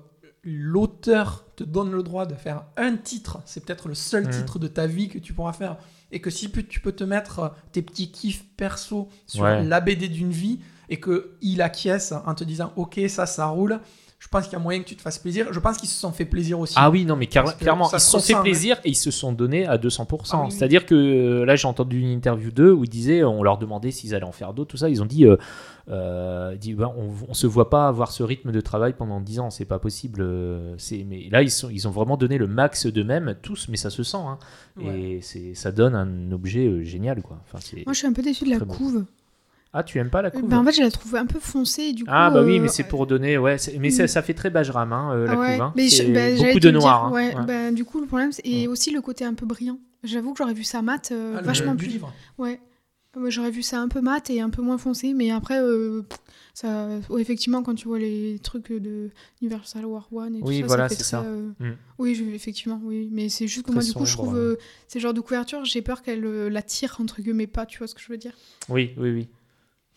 l'auteur 0.43 1.45
te 1.57 1.65
donne 1.65 1.93
le 1.93 2.03
droit 2.03 2.27
de 2.27 2.35
faire 2.35 2.65
un 2.77 2.97
titre, 2.97 3.39
c'est 3.45 3.65
peut-être 3.65 3.89
le 3.89 3.95
seul 3.95 4.25
Mhm. 4.25 4.31
titre 4.31 4.59
de 4.59 4.67
ta 4.69 4.87
vie 4.87 5.09
que 5.09 5.19
tu 5.19 5.33
pourras 5.35 5.53
faire, 5.53 5.77
et 6.13 6.21
que 6.21 6.31
si 6.31 6.51
tu 6.51 6.81
peux 6.81 6.93
te 6.93 7.05
mettre 7.05 7.39
euh, 7.39 7.49
tes 7.73 7.83
petits 7.83 8.11
kiffs 8.11 8.45
perso 8.57 9.09
sur 9.27 9.43
Ouais. 9.45 9.63
la 9.65 9.81
BD 9.81 10.09
d'une 10.09 10.31
vie, 10.31 10.61
et 10.91 11.01
qu'il 11.01 11.63
acquiesce 11.63 12.13
en 12.27 12.35
te 12.35 12.45
disant 12.45 12.73
ok, 12.77 13.01
ça, 13.09 13.25
ça 13.27 13.47
roule, 13.47 13.81
je 14.19 14.29
pense 14.29 14.45
qu'il 14.45 14.53
y 14.53 14.57
a 14.57 14.59
moyen 14.59 14.81
que 14.83 14.85
tu 14.87 14.97
te 14.97 15.01
fasses 15.01 15.19
plaisir. 15.19 15.47
Je 15.51 15.59
pense 15.61 15.79
qu'ils 15.79 15.89
se 15.89 15.99
sont 15.99 16.13
fait 16.13 16.27
plaisir 16.27 16.59
aussi. 16.61 16.75
Ah 16.77 16.91
oui, 16.91 17.07
non, 17.07 17.17
mais 17.17 17.27
car- 17.27 17.45
clairement, 17.57 17.87
ils 17.87 18.01
se 18.01 18.11
sont 18.11 18.19
fait 18.19 18.35
plaisir 18.43 18.77
et 18.85 18.91
ils 18.91 18.95
se 18.95 19.11
sont 19.11 19.33
donnés 19.33 19.67
à 19.67 19.79
200%. 19.79 20.31
Ah 20.33 20.41
oui, 20.43 20.49
oui. 20.51 20.53
C'est-à-dire 20.53 20.85
que 20.85 20.95
euh, 20.95 21.45
là, 21.47 21.57
j'ai 21.57 21.67
entendu 21.67 22.01
une 22.01 22.11
interview 22.11 22.51
d'eux 22.51 22.71
où 22.71 22.85
ils 22.85 22.91
disaient, 22.91 23.25
on 23.25 23.43
leur 23.43 23.57
demandait 23.57 23.91
s'ils 23.93 24.15
allaient 24.15 24.25
en 24.27 24.33
faire 24.33 24.53
d'autres, 24.53 24.73
tout 24.73 24.77
ça. 24.77 24.91
Ils 24.91 25.01
ont 25.03 25.07
dit, 25.07 25.25
euh, 25.25 25.37
euh, 25.89 26.55
dit 26.57 26.75
ben, 26.75 26.93
on, 26.99 27.11
on 27.31 27.35
se 27.35 27.47
voit 27.47 27.71
pas 27.71 27.89
avoir 27.89 28.13
ce 28.13 28.23
rythme 28.23 28.53
de 28.53 28.61
travail 28.61 28.93
pendant 28.93 29.21
10 29.21 29.41
ans, 29.41 29.49
c'est 29.51 29.65
pas 29.65 29.79
possible. 29.79 30.23
c'est- 30.77 31.05
Mais 31.09 31.29
là, 31.31 31.43
ils, 31.43 31.51
sont, 31.51 31.71
ils 31.71 31.89
ont 31.89 31.91
vraiment 31.91 32.19
donné 32.19 32.37
le 32.37 32.47
max 32.47 32.87
d'eux-mêmes, 32.87 33.37
tous, 33.43 33.69
mais 33.69 33.77
ça 33.79 33.89
se 33.91 34.03
sent. 34.03 34.19
hein. 34.19 34.39
Ouais. 34.77 35.01
Et 35.01 35.21
c'est- 35.23 35.55
ça 35.55 35.73
donne 35.73 35.95
un 35.95 36.31
objet 36.33 36.67
euh, 36.67 36.83
génial, 36.85 37.23
quoi. 37.23 37.39
Enfin, 37.47 37.59
c'est- 37.61 37.85
Moi, 37.87 37.95
je 37.95 37.99
suis 37.99 38.07
un 38.07 38.13
peu 38.13 38.23
déçue 38.23 38.45
de 38.45 38.51
la 38.51 38.59
beau. 38.59 38.75
Ah, 39.73 39.85
tu 39.85 39.99
aimes 39.99 40.11
pas 40.11 40.21
la 40.21 40.31
couve 40.33 40.49
Bah, 40.49 40.59
en 40.59 40.65
fait, 40.65 40.73
je 40.73 40.81
la 40.81 40.91
trouve 40.91 41.15
un 41.15 41.27
peu 41.27 41.39
foncée. 41.39 41.83
et 41.85 41.93
Du 41.93 42.05
coup, 42.05 42.11
Ah 42.13 42.31
bah 42.31 42.43
oui, 42.43 42.59
euh, 42.59 42.63
mais 42.63 42.69
c'est 42.69 42.83
pour 42.85 43.07
donner, 43.07 43.39
ouais, 43.39 43.57
c'est- 43.57 43.79
mais 43.79 43.91
ça, 43.91 44.05
Mm. 44.05 44.09
ça 44.09 44.23
fait 44.23 44.35
très 44.35 44.51
Bajram, 44.51 44.93
hein, 44.93 45.13
euh, 45.15 45.27
la 45.27 45.33
ah 45.33 45.39
ouais, 45.39 45.53
couve. 45.53 45.61
hein. 45.63 45.73
mais 45.77 45.89
je- 45.89 46.03
bah, 46.13 46.31
beaucoup 46.45 46.59
de 46.59 46.71
dire, 46.71 46.73
noir. 46.73 47.05
hein. 47.07 47.13
ouais, 47.13 47.35
Ouais. 47.37 47.45
bah, 47.47 47.71
du 47.71 47.85
coup, 47.85 48.01
le 48.01 48.07
problème, 48.09 48.33
c'est 48.33 48.43
et 48.45 48.67
Mm. 48.67 48.71
aussi 48.71 48.91
le 48.91 49.01
côté 49.01 49.25
un 49.25 49.35
peu 49.35 49.47
brillant. 49.47 49.79
J'avoue 50.03 50.33
que 50.33 50.39
j'aurais 50.39 50.55
vu 50.55 50.65
ça 50.65 50.83
mat 50.83 51.13
euh, 51.13 51.37
Ah, 51.39 51.43
vachement 51.43 51.71
le 51.73 51.77
plus. 51.77 51.87
livre. 51.89 52.13
Ouais. 52.39 52.59
J'aurais 53.29 53.51
vu 53.51 53.63
ça 53.63 53.81
un 53.81 53.89
peu 53.89 54.01
mat 54.01 54.31
et 54.31 54.41
un 54.41 54.51
peu 54.51 54.63
moins 54.63 54.79
foncé, 54.79 55.15
mais 55.15 55.31
après, 55.33 55.61
euh, 55.61 56.03
ça, 56.55 56.87
ouais, 57.09 57.21
effectivement, 57.21 57.63
quand 57.63 57.75
tu 57.75 57.89
vois 57.89 57.99
les 57.99 58.39
trucs 58.41 58.73
de 58.73 59.11
Universal 59.43 59.85
War 59.85 60.09
One 60.13 60.37
et 60.37 60.41
tout 60.41 60.47
Oui, 60.47 60.61
ça, 60.61 60.67
voilà, 60.67 60.85
ça 60.85 60.89
fait 60.91 60.95
c'est 61.03 61.17
très, 61.17 61.25
ça. 61.25 61.29
euh, 61.29 61.49
Mm. 61.59 61.77
Oui, 61.99 62.15
je- 62.15 62.23
effectivement, 62.25 62.81
oui, 62.85 63.09
mais 63.13 63.29
c'est 63.29 63.49
juste 63.49 63.67
que 63.67 63.73
moi, 63.73 63.83
du 63.83 63.93
coup, 63.93 64.07
je 64.07 64.13
trouve 64.15 64.35
ouais. 64.35 64.39
euh, 64.39 64.57
ces 64.89 65.01
genres 65.01 65.13
de 65.15 65.21
couverture, 65.21 65.65
j'ai 65.65 65.83
peur 65.83 66.03
qu'elle 66.03 66.25
euh, 66.25 66.49
la 66.49 66.63
tire 66.63 66.97
entre 67.01 67.21
guillemets 67.21 67.49
pas, 67.49 67.67
tu 67.67 67.79
vois 67.79 67.89
ce 67.89 67.95
que 67.97 68.01
je 68.01 68.09
veux 68.09 68.17
dire? 68.19 68.33
Oui, 68.69 68.93
oui, 68.97 69.11
oui. 69.11 69.29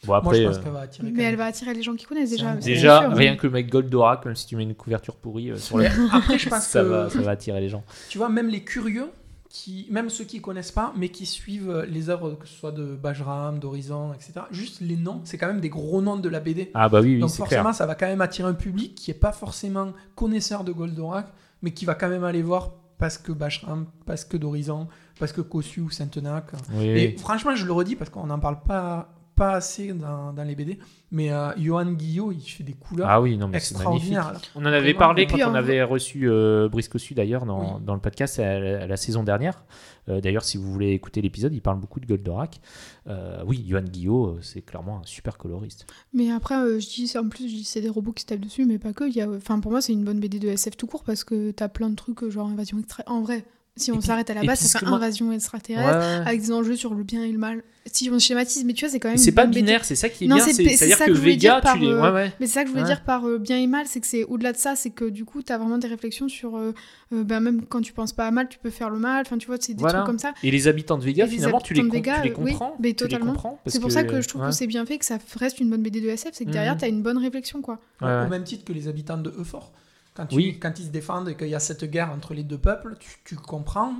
Bon, 0.05 0.21
Moi, 0.21 0.33
je 0.33 0.43
pense 0.43 0.57
euh, 0.57 0.61
qu'elle 0.61 0.71
va 0.73 0.79
attirer. 0.81 1.11
Mais 1.11 1.23
elle 1.23 1.35
va 1.35 1.45
attirer 1.45 1.73
les 1.73 1.81
gens 1.83 1.95
qui 1.95 2.05
connaissent 2.05 2.31
déjà. 2.31 2.55
déjà, 2.55 3.01
sûr, 3.01 3.11
rien 3.11 3.31
mais- 3.31 3.37
que 3.37 3.47
le 3.47 3.53
mec 3.53 3.69
Goldorak, 3.69 4.25
même 4.25 4.35
si 4.35 4.45
tu 4.47 4.55
mets 4.55 4.63
une 4.63 4.75
couverture 4.75 5.15
pourrie 5.15 5.51
euh, 5.51 5.57
sur 5.57 5.77
le. 5.77 5.83
Mais 5.83 5.89
après, 6.11 6.37
je 6.37 6.49
pense 6.49 6.63
ça, 6.65 6.81
que 6.81 6.87
va, 6.87 7.09
ça 7.09 7.21
va 7.21 7.31
attirer 7.31 7.61
les 7.61 7.69
gens. 7.69 7.83
tu 8.09 8.17
vois, 8.17 8.29
même 8.29 8.47
les 8.49 8.63
curieux, 8.63 9.09
qui, 9.49 9.85
même 9.91 10.09
ceux 10.09 10.23
qui 10.23 10.41
connaissent 10.41 10.71
pas, 10.71 10.93
mais 10.97 11.09
qui 11.09 11.25
suivent 11.27 11.85
les 11.87 12.09
œuvres, 12.09 12.31
que 12.33 12.47
ce 12.47 12.55
soit 12.55 12.71
de 12.71 12.95
Bajram, 12.95 13.59
d'Horizon, 13.59 14.11
etc. 14.13 14.33
Juste 14.49 14.81
les 14.81 14.97
noms, 14.97 15.21
c'est 15.25 15.37
quand 15.37 15.45
même 15.47 15.59
des 15.61 15.69
gros 15.69 16.01
noms 16.01 16.17
de 16.17 16.27
la 16.27 16.39
BD. 16.39 16.71
Ah 16.73 16.89
bah 16.89 17.01
oui, 17.01 17.13
oui 17.15 17.19
Donc 17.19 17.29
forcément, 17.29 17.61
clair. 17.61 17.75
ça 17.75 17.85
va 17.85 17.93
quand 17.93 18.07
même 18.07 18.21
attirer 18.21 18.49
un 18.49 18.55
public 18.55 18.95
qui 18.95 19.11
est 19.11 19.13
pas 19.13 19.31
forcément 19.31 19.93
connaisseur 20.15 20.63
de 20.63 20.71
Goldorak, 20.71 21.27
mais 21.61 21.69
qui 21.71 21.85
va 21.85 21.93
quand 21.93 22.09
même 22.09 22.23
aller 22.23 22.41
voir 22.41 22.71
parce 22.97 23.19
que 23.19 23.31
Bajram, 23.31 23.85
parce 24.07 24.25
que 24.25 24.37
d'Horizon, 24.37 24.87
parce 25.19 25.31
que 25.31 25.41
Kossu 25.41 25.81
ou 25.81 25.91
Saint-Tenac. 25.91 26.45
Oui, 26.73 26.85
Et 26.87 26.93
oui. 27.09 27.15
franchement, 27.19 27.53
je 27.55 27.65
le 27.67 27.73
redis 27.73 27.95
parce 27.95 28.09
qu'on 28.09 28.25
n'en 28.25 28.39
parle 28.39 28.59
pas, 28.65 29.12
pas 29.35 29.53
assez 29.53 29.93
dans, 29.93 30.33
dans 30.33 30.43
les 30.43 30.55
BD, 30.55 30.77
mais 31.11 31.31
euh, 31.31 31.51
Johan 31.57 31.91
Guillot, 31.93 32.31
il 32.31 32.41
fait 32.41 32.63
des 32.63 32.73
couleurs 32.73 33.07
Ah 33.09 33.21
oui, 33.21 33.37
non, 33.37 33.47
mais 33.47 33.59
c'est 33.59 33.77
magnifique. 33.77 34.11
extraordinaires. 34.13 34.41
On 34.55 34.61
en 34.61 34.65
avait 34.73 34.93
parlé 34.93 35.27
quand 35.27 35.37
on 35.49 35.55
avait 35.55 35.83
reçu 35.83 36.29
euh, 36.29 36.69
Brice 36.69 36.87
Cossu 36.87 37.13
d'ailleurs 37.13 37.45
dans, 37.45 37.75
Oui. 37.77 37.83
dans 37.85 37.93
le 37.93 37.99
podcast 38.01 38.39
à 38.39 38.59
la, 38.59 38.83
à 38.83 38.87
la 38.87 38.97
saison 38.97 39.23
dernière. 39.23 39.63
Euh, 40.09 40.19
d'ailleurs, 40.21 40.43
si 40.43 40.57
vous 40.57 40.71
voulez 40.71 40.91
écouter 40.91 41.21
l'épisode, 41.21 41.53
il 41.53 41.61
parle 41.61 41.79
beaucoup 41.79 41.99
de 41.99 42.05
Goldorak. 42.05 42.59
Euh, 43.07 43.41
oui, 43.47 43.63
Johan 43.67 43.81
Guillot, 43.83 44.37
c'est 44.41 44.61
clairement 44.61 44.97
un 44.99 45.05
super 45.05 45.37
coloriste. 45.37 45.85
Mais 46.13 46.31
après, 46.31 46.55
euh, 46.55 46.79
je 46.79 46.87
dis, 46.87 47.11
en 47.17 47.27
plus, 47.29 47.47
je 47.49 47.55
dis 47.55 47.63
c'est 47.63 47.81
des 47.81 47.89
robots 47.89 48.11
qui 48.11 48.21
se 48.21 48.27
tapent 48.27 48.39
dessus, 48.41 48.65
mais 48.65 48.79
pas 48.79 48.93
que. 48.93 49.05
Il 49.07 49.15
y 49.15 49.21
a, 49.21 49.29
enfin, 49.29 49.59
pour 49.59 49.71
moi, 49.71 49.81
c'est 49.81 49.93
une 49.93 50.03
bonne 50.03 50.19
BD 50.19 50.39
de 50.39 50.49
SF 50.49 50.75
tout 50.77 50.87
court 50.87 51.03
parce 51.03 51.23
que 51.23 51.51
t'as 51.51 51.69
plein 51.69 51.89
de 51.89 51.95
trucs, 51.95 52.27
genre 52.29 52.47
invasion 52.47 52.77
extra. 52.79 53.03
En 53.07 53.21
vrai, 53.21 53.45
si 53.75 53.91
on 53.91 54.01
s'arrête 54.01 54.29
à 54.29 54.33
la 54.35 54.43
base, 54.43 54.59
puis 54.59 54.67
ça 54.67 54.73
ce 54.73 54.77
fait 54.79 54.85
que 54.85 54.89
moi- 54.89 54.97
invasion 54.99 55.31
extraterrestre 55.31 55.97
ouais. 55.99 56.27
avec 56.27 56.41
des 56.41 56.51
enjeux 56.51 56.75
sur 56.75 56.93
le 56.93 57.03
bien 57.03 57.23
et 57.23 57.31
le 57.31 57.39
mal. 57.39 57.63
Si 57.91 58.09
on 58.09 58.17
schématise, 58.17 58.63
mais 58.63 58.73
tu 58.73 58.85
vois, 58.85 58.91
c'est 58.91 58.99
quand 58.99 59.09
même. 59.09 59.17
C'est 59.17 59.33
pas 59.33 59.45
binaire, 59.45 59.83
c'est 59.83 59.95
ça 59.95 60.07
qui 60.07 60.23
est 60.23 60.27
Non, 60.27 60.37
bien. 60.37 60.45
c'est- 60.45 60.53
c'est- 60.53 60.63
c'est 60.63 60.77
C'est-à-dire 60.77 60.97
ça 60.97 61.05
que 61.05 61.09
que 61.09 61.15
je 61.15 61.19
voulais 61.19 61.33
Vega, 61.33 61.59
dire 61.59 61.71
tu 61.73 61.79
les. 61.79 61.87
par, 61.93 62.05
euh, 62.05 62.11
Ouais, 62.13 62.15
ouais. 62.15 62.31
Mais 62.39 62.45
c'est 62.47 62.53
ça 62.53 62.61
que 62.61 62.67
je 62.67 62.71
voulais 62.71 62.83
Ouais. 62.83 62.87
dire 62.89 63.03
par 63.03 63.25
euh, 63.27 63.39
bien 63.39 63.57
et 63.57 63.67
mal, 63.67 63.87
c'est 63.87 63.99
que 63.99 64.07
c'est 64.07 64.23
au-delà 64.23 64.53
de 64.53 64.57
ça, 64.57 64.75
c'est 64.77 64.91
que 64.91 65.05
du 65.05 65.25
coup, 65.25 65.41
t'as 65.41 65.57
vraiment 65.57 65.77
des 65.79 65.87
réflexions 65.87 66.29
sur. 66.29 66.55
euh, 66.55 66.73
euh, 67.13 67.23
ben, 67.23 67.39
même 67.41 67.65
quand 67.65 67.81
tu 67.81 67.91
penses 67.91 68.13
pas 68.13 68.25
à 68.27 68.31
mal, 68.31 68.47
tu 68.47 68.57
peux 68.59 68.69
faire 68.69 68.89
le 68.89 68.99
mal. 68.99 69.23
Enfin, 69.25 69.37
tu 69.37 69.47
vois, 69.47 69.57
c'est 69.59 69.73
des 69.73 69.81
Voilà. 69.81 69.99
trucs 69.99 70.05
comme 70.05 70.19
ça. 70.19 70.33
Et 70.43 70.51
les 70.51 70.67
habitants 70.69 70.97
de 70.97 71.03
Vega, 71.03 71.25
Et 71.25 71.27
les 71.29 71.35
finalement, 71.35 71.59
tu 71.59 71.73
les, 71.73 71.79
habitants 71.81 71.97
de 71.97 72.03
com- 72.03 72.13
Vega, 72.13 72.21
tu 72.21 72.27
les 72.27 72.33
euh, 72.33 72.43
oui, 72.45 72.51
comprends. 72.51 72.75
mais 72.79 72.93
tu 72.93 73.03
les 73.03 73.09
totalement. 73.09 73.31
comprends, 73.33 73.59
C'est 73.65 73.79
pour 73.81 73.91
ça 73.91 74.03
que 74.03 74.21
je 74.21 74.27
trouve 74.29 74.41
ouais. 74.43 74.49
que 74.49 74.55
c'est 74.55 74.67
bien 74.67 74.85
fait, 74.85 74.97
que 74.99 75.05
ça 75.05 75.17
reste 75.39 75.59
une 75.59 75.69
bonne 75.69 75.81
BD 75.81 75.99
de 75.99 76.07
SF, 76.09 76.31
c'est 76.33 76.45
que 76.45 76.51
derrière, 76.51 76.73
Mhm. 76.75 76.79
t'as 76.79 76.87
une 76.89 77.01
bonne 77.01 77.17
réflexion, 77.17 77.61
quoi. 77.61 77.79
Au 78.01 78.05
même 78.29 78.43
titre 78.43 78.63
que 78.63 78.71
les 78.73 78.87
habitants 78.87 79.17
de 79.17 79.33
Euphor. 79.37 79.73
Quand, 80.15 80.25
tu- 80.27 80.35
Oui. 80.35 80.59
quand 80.59 80.77
ils 80.79 80.85
se 80.85 80.89
défendent 80.91 81.29
et 81.29 81.35
qu'il 81.35 81.47
y 81.49 81.55
a 81.55 81.59
cette 81.59 81.85
guerre 81.85 82.11
entre 82.11 82.33
les 82.33 82.43
deux 82.43 82.57
peuples, 82.57 82.95
tu, 82.99 83.09
tu 83.25 83.35
comprends 83.35 83.93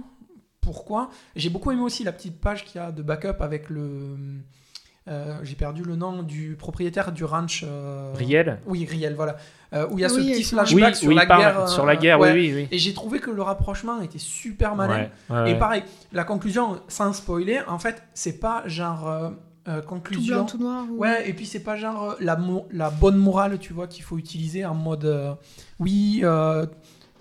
pourquoi. 0.62 1.10
J'ai 1.36 1.50
beaucoup 1.50 1.72
aimé 1.72 1.82
aussi 1.82 2.04
la 2.04 2.12
petite 2.12 2.40
page 2.40 2.64
qu'il 2.66 2.80
y 2.80 2.84
a 2.84 2.92
de 2.92 3.02
backup 3.02 3.42
avec 3.42 3.70
le. 3.70 4.16
euh, 5.10 5.38
J'ai 5.44 5.56
perdu 5.56 5.84
le 5.84 5.96
nom 5.96 6.24
du 6.24 6.56
propriétaire 6.58 7.12
du 7.12 7.24
ranch. 7.26 7.64
euh, 7.68 8.14
Riel 8.16 8.60
Oui, 8.66 8.86
Riel, 8.90 9.16
voilà. 9.16 9.36
Euh, 9.74 9.88
où 9.90 9.98
il 9.98 10.02
y 10.02 10.06
a 10.06 10.10
ce 10.10 10.16
Oui, 10.20 10.30
petit 10.32 10.40
ils 10.42 10.44
sont- 10.46 10.56
flashback 10.58 10.90
Oui, 10.94 10.96
sur, 10.96 11.10
oui, 11.10 11.16
la 11.16 11.26
guerre, 11.26 11.60
euh, 11.62 11.68
sur 11.68 11.86
la 11.86 11.96
guerre, 11.96 12.20
ouais. 12.20 12.32
oui, 12.32 12.52
oui, 12.54 12.62
oui. 12.62 12.68
Et 12.72 12.78
j'ai 12.78 12.94
trouvé 12.94 13.20
que 13.20 13.32
le 13.32 13.42
rapprochement 13.42 14.00
était 14.02 14.20
super 14.20 14.76
malin. 14.76 15.10
Ouais, 15.30 15.36
ouais, 15.36 15.52
Et 15.52 15.56
pareil, 15.60 15.84
la 16.12 16.24
conclusion, 16.24 16.80
sans 16.88 17.12
spoiler, 17.12 17.60
en 17.68 17.80
fait, 17.80 18.04
c'est 18.14 18.40
pas 18.40 18.64
genre 18.68 19.34
euh, 19.68 19.82
Tout 19.82 19.88
conclusion. 19.88 20.36
blanc, 20.38 20.46
tout 20.46 20.58
noir. 20.58 20.86
ou- 20.92 20.98
Ouais, 20.98 21.30
et 21.30 21.34
puis 21.34 21.46
c'est 21.46 21.62
pas 21.64 21.76
genre 21.78 22.04
euh, 22.12 22.14
la, 22.20 22.36
mo- 22.36 22.68
la 22.72 22.90
bonne 22.90 23.18
morale, 23.18 23.60
tu 23.60 23.74
vois, 23.74 23.88
qu'il 23.88 24.04
faut 24.04 24.18
utiliser 24.18 24.66
en 24.66 24.76
mode 24.76 25.06
euh, 25.06 25.34
oui, 25.80 26.20
euh, 26.24 26.66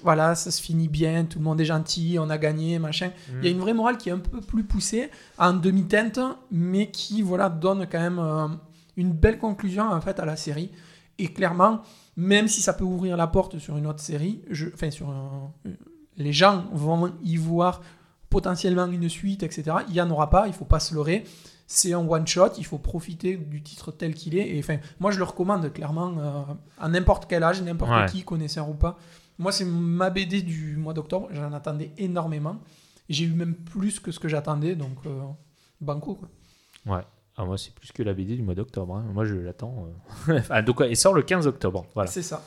voilà, 0.02 0.34
ça 0.34 0.50
se 0.50 0.60
finit 0.60 0.88
bien, 0.88 1.24
tout 1.24 1.38
le 1.38 1.44
monde 1.44 1.60
est 1.60 1.64
gentil, 1.64 2.16
on 2.18 2.28
a 2.30 2.38
gagné, 2.38 2.78
machin. 2.80 3.10
Il 3.40 3.44
y 3.44 3.48
a 3.48 3.52
Mm. 3.52 3.54
une 3.56 3.60
vraie 3.60 3.74
morale 3.74 3.96
qui 3.98 4.08
est 4.08 4.12
un 4.12 4.18
peu 4.18 4.40
plus 4.40 4.64
poussée, 4.64 5.10
en 5.38 5.52
demi-teinte, 5.52 6.18
mais 6.50 6.90
qui, 6.90 7.22
voilà, 7.22 7.48
donne 7.48 7.86
quand 7.90 8.00
même 8.00 8.18
euh, 8.18 8.48
une 8.96 9.12
belle 9.12 9.38
conclusion, 9.38 9.84
en 9.84 10.00
fait, 10.00 10.18
à 10.18 10.24
la 10.24 10.34
série. 10.36 10.70
Et 11.18 11.28
clairement, 11.28 11.82
même 12.16 12.48
si 12.48 12.60
ça 12.62 12.72
peut 12.72 12.82
ouvrir 12.84 13.16
la 13.16 13.28
porte 13.28 13.58
sur 13.60 13.76
une 13.76 13.86
autre 13.86 14.00
série, 14.00 14.42
je, 14.50 14.66
enfin, 14.74 14.90
sur 14.90 15.08
un- 15.08 15.52
les 16.16 16.32
gens 16.32 16.64
vont 16.72 17.12
y 17.22 17.36
voir 17.36 17.80
potentiellement 18.28 18.86
une 18.86 19.08
suite, 19.08 19.42
etc. 19.42 19.76
Il 19.88 19.92
n'y 19.94 20.00
en 20.00 20.10
aura 20.10 20.30
pas, 20.30 20.46
il 20.48 20.52
faut 20.52 20.64
pas 20.64 20.80
se 20.80 20.94
leurrer. 20.94 21.24
C'est 21.74 21.94
un 21.94 22.06
one-shot, 22.06 22.50
il 22.58 22.66
faut 22.66 22.76
profiter 22.76 23.36
du 23.38 23.62
titre 23.62 23.92
tel 23.92 24.12
qu'il 24.14 24.36
est. 24.36 24.54
Et 24.54 24.58
enfin, 24.58 24.76
moi, 25.00 25.10
je 25.10 25.16
le 25.18 25.24
recommande 25.24 25.72
clairement 25.72 26.12
euh, 26.18 26.42
à 26.78 26.88
n'importe 26.88 27.26
quel 27.28 27.42
âge, 27.42 27.62
n'importe 27.62 27.90
Ouais. 27.92 28.06
qui, 28.10 28.24
connaisseur 28.24 28.68
ou 28.68 28.74
pas. 28.74 28.98
Moi, 29.38 29.52
c'est 29.52 29.64
ma 29.64 30.10
BD 30.10 30.42
du 30.42 30.76
mois 30.76 30.92
d'octobre. 30.92 31.28
J'en 31.32 31.52
attendais 31.54 31.90
énormément. 31.96 32.58
J'ai 33.08 33.24
eu 33.24 33.32
même 33.32 33.54
plus 33.54 34.00
que 34.00 34.12
ce 34.12 34.18
que 34.20 34.28
j'attendais, 34.28 34.74
donc 34.74 34.96
euh, 35.06 35.20
banco. 35.80 36.14
Quoi. 36.16 36.28
Ouais. 36.96 37.02
Ah, 37.38 37.46
moi, 37.46 37.56
c'est 37.56 37.74
plus 37.74 37.90
que 37.90 38.02
la 38.02 38.12
BD 38.12 38.36
du 38.36 38.42
mois 38.42 38.54
d'octobre. 38.54 38.94
hein. 38.96 39.04
Moi, 39.14 39.24
je 39.24 39.34
l'attends. 39.36 39.88
euh. 40.28 40.40
ah, 40.50 40.60
donc, 40.60 40.82
elle 40.82 40.94
sort 40.96 41.14
le 41.14 41.22
15 41.22 41.46
octobre. 41.46 41.86
Voilà. 41.94 42.10
C'est 42.10 42.22
ça. 42.22 42.42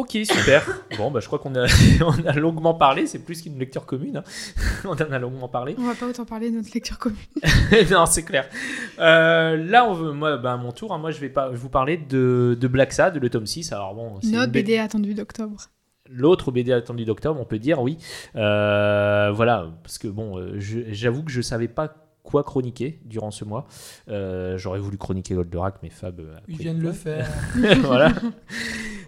Ok, 0.00 0.16
super. 0.22 0.64
bon, 0.96 1.10
bah, 1.10 1.18
je 1.20 1.26
crois 1.26 1.40
qu'on 1.40 1.54
a, 1.56 1.66
on 2.04 2.26
a 2.26 2.32
longuement 2.34 2.74
parlé. 2.74 3.06
C'est 3.06 3.18
plus 3.18 3.42
qu'une 3.42 3.58
lecture 3.58 3.84
commune. 3.84 4.18
hein. 4.18 4.24
on 4.84 4.90
en 4.92 4.94
a 5.12 5.18
longuement 5.18 5.48
parlé. 5.48 5.74
On 5.78 5.82
va 5.86 5.94
pas 5.94 6.06
autant 6.06 6.24
parler 6.24 6.50
de 6.50 6.56
notre 6.56 6.70
lecture 6.72 6.98
commune. 6.98 7.18
non, 7.90 8.06
c'est 8.06 8.22
clair. 8.22 8.48
Euh, 9.00 9.56
là, 9.56 9.84
on 9.88 9.94
veut, 9.94 10.12
moi, 10.12 10.36
bah, 10.36 10.52
à 10.52 10.56
mon 10.56 10.70
tour, 10.70 10.92
hein, 10.94 10.98
moi, 10.98 11.10
je 11.10 11.18
vais, 11.20 11.28
pas, 11.30 11.48
je 11.48 11.52
vais 11.52 11.58
vous 11.58 11.68
parler 11.68 11.96
de, 11.96 12.56
de 12.60 12.68
Black 12.68 12.92
Sad, 12.92 13.16
le 13.16 13.28
tome 13.28 13.46
6. 13.46 13.72
Alors, 13.72 13.94
bon, 13.94 14.20
c'est 14.22 14.30
Notre 14.30 14.52
BD 14.52 14.62
BD 14.62 14.78
attendue 14.78 15.14
d'octobre. 15.14 15.56
L'autre 16.10 16.52
BD 16.52 16.72
attendu 16.72 17.04
d'octobre, 17.04 17.40
on 17.40 17.44
peut 17.44 17.58
dire, 17.58 17.82
oui. 17.82 17.98
Euh, 18.36 19.30
voilà, 19.34 19.66
parce 19.82 19.98
que 19.98 20.08
bon, 20.08 20.38
euh, 20.38 20.54
je- 20.58 20.90
j'avoue 20.92 21.22
que 21.22 21.30
je 21.30 21.42
savais 21.42 21.68
pas 21.68 21.92
quoi 22.22 22.44
chroniquer 22.44 23.00
durant 23.04 23.30
ce 23.30 23.44
mois. 23.44 23.66
Euh, 24.08 24.56
J'aurais 24.58 24.80
voulu 24.80 24.96
chroniquer 24.98 25.34
Goldorak, 25.34 25.76
mais 25.82 25.90
Fab. 25.90 26.20
Ils 26.46 26.56
viennent 26.58 26.80
le 26.80 26.92
faire. 26.92 27.28
voilà. 27.82 28.12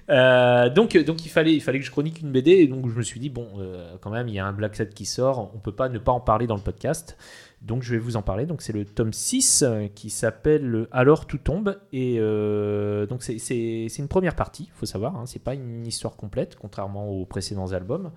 Euh, 0.08 0.70
donc, 0.70 0.96
donc 0.96 1.24
il 1.24 1.28
fallait, 1.28 1.54
il 1.54 1.60
fallait 1.60 1.78
que 1.78 1.84
je 1.84 1.90
chronique 1.90 2.20
une 2.20 2.32
BD, 2.32 2.52
et 2.52 2.66
donc 2.66 2.88
je 2.88 2.94
me 2.94 3.02
suis 3.02 3.20
dit 3.20 3.28
bon, 3.28 3.46
euh, 3.58 3.96
quand 4.00 4.10
même, 4.10 4.28
il 4.28 4.34
y 4.34 4.38
a 4.38 4.46
un 4.46 4.52
Black 4.52 4.76
Sad 4.76 4.90
qui 4.94 5.04
sort, 5.04 5.52
on 5.54 5.58
peut 5.58 5.72
pas 5.72 5.88
ne 5.88 5.98
pas 5.98 6.12
en 6.12 6.20
parler 6.20 6.46
dans 6.46 6.56
le 6.56 6.62
podcast. 6.62 7.16
Donc 7.62 7.82
je 7.82 7.92
vais 7.92 7.98
vous 7.98 8.16
en 8.16 8.22
parler. 8.22 8.46
Donc 8.46 8.62
c'est 8.62 8.72
le 8.72 8.84
tome 8.84 9.12
6 9.12 9.62
euh, 9.62 9.86
qui 9.94 10.08
s'appelle 10.08 10.86
Alors 10.92 11.26
tout 11.26 11.38
tombe 11.38 11.76
et 11.92 12.16
euh, 12.18 13.06
donc 13.06 13.22
c'est- 13.22 13.98
une 13.98 14.08
première 14.08 14.34
partie, 14.34 14.70
faut 14.74 14.86
savoir. 14.86 15.16
Hein, 15.16 15.24
c'est 15.26 15.42
pas 15.42 15.54
une 15.54 15.86
histoire 15.86 16.16
complète, 16.16 16.56
contrairement 16.56 17.08
aux 17.08 17.26
précédents 17.26 17.72
albums. 17.72 18.10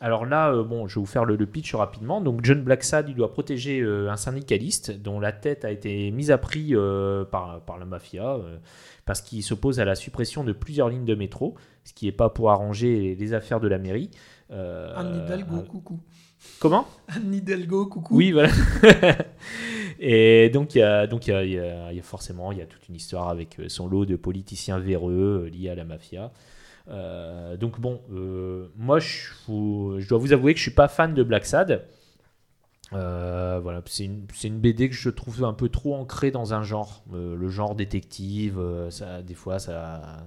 Alors 0.00 0.26
là, 0.26 0.50
euh, 0.52 0.64
bon, 0.64 0.88
je 0.88 0.96
vais 0.96 1.00
vous 1.00 1.06
faire 1.06 1.24
le, 1.24 1.36
pitch 1.46 1.72
rapidement. 1.74 2.20
Donc 2.20 2.44
John 2.44 2.62
Blacksad, 2.62 3.08
il 3.08 3.14
doit 3.14 3.32
protéger 3.32 3.80
euh, 3.80 4.10
un 4.10 4.16
syndicaliste 4.16 4.90
dont 4.90 5.20
la 5.20 5.30
tête 5.30 5.64
a 5.64 5.70
été 5.70 6.10
mise 6.10 6.32
à 6.32 6.38
prix 6.38 6.70
euh, 6.74 7.24
par, 7.24 7.60
par 7.60 7.78
la 7.78 7.84
mafia 7.84 8.34
euh, 8.34 8.58
parce 9.04 9.20
qu'il 9.20 9.42
s'oppose 9.42 9.80
à 9.80 9.84
la 9.84 9.94
suppression 9.94 10.44
de 10.44 10.52
plusieurs 10.52 10.88
lignes 10.88 11.04
de 11.04 11.14
métro, 11.14 11.54
ce 11.84 11.92
qui 11.92 12.06
n'est 12.06 12.12
pas 12.12 12.30
pour 12.30 12.50
arranger 12.50 13.14
les, 13.18 13.34
affaires 13.34 13.60
de 13.60 13.68
la 13.68 13.78
mairie. 13.78 14.10
Euh, 14.50 14.92
Anne 14.96 15.24
Hidalgo, 15.24 15.56
euh, 15.56 15.62
coucou. 15.62 16.00
comment? 16.58 16.86
Anne 17.08 17.34
Hidalgo, 17.34 17.86
coucou. 17.86 18.16
oui, 18.16 18.32
voilà. 18.32 18.50
et 20.00 20.50
donc, 20.50 20.74
il 20.74 20.78
y 20.78 20.82
a, 20.82 21.06
donc 21.06 21.26
il 21.26 21.30
y 21.30 21.32
a, 21.34 21.44
il 21.44 21.52
y 21.52 21.58
a- 21.58 21.92
il 21.92 21.96
y 21.96 22.00
a 22.00 22.02
forcément 22.02 22.50
il 22.52 22.58
y 22.58 22.62
a 22.62 22.66
toute 22.66 22.88
une 22.88 22.94
histoire 22.96 23.28
avec 23.28 23.58
euh, 23.60 23.68
son 23.68 23.86
lot 23.86 24.04
de 24.06 24.16
politiciens 24.16 24.78
véreux 24.78 25.50
liés 25.52 25.68
à 25.70 25.74
la 25.74 25.84
mafia. 25.84 26.32
Euh, 26.88 27.56
donc 27.56 27.80
bon, 27.80 28.00
moi 28.76 28.98
je, 28.98 29.28
vous- 29.46 29.96
je 29.98 30.08
dois 30.08 30.18
vous 30.18 30.32
avouer 30.32 30.52
que 30.52 30.58
je 30.58 30.64
suis 30.64 30.70
pas 30.74 30.88
fan 30.88 31.14
de 31.14 31.22
Black 31.22 31.46
Sad. 31.46 31.84
Euh, 32.94 33.60
voilà, 33.62 33.82
c'est 33.86 34.04
une, 34.04 34.26
une 34.44 34.58
BD 34.60 34.88
que 34.88 34.94
je 34.94 35.10
trouve 35.10 35.44
un 35.44 35.52
peu 35.52 35.68
trop 35.68 35.94
ancrée 35.96 36.30
dans 36.30 36.54
un 36.54 36.62
genre, 36.62 37.04
Euh, 37.12 37.34
le 37.36 37.48
genre 37.48 37.74
détective. 37.74 38.58
euh, 38.58 38.90
ça, 38.90 39.22
des 39.22 39.34
fois, 39.34 39.58
ça, 39.58 40.24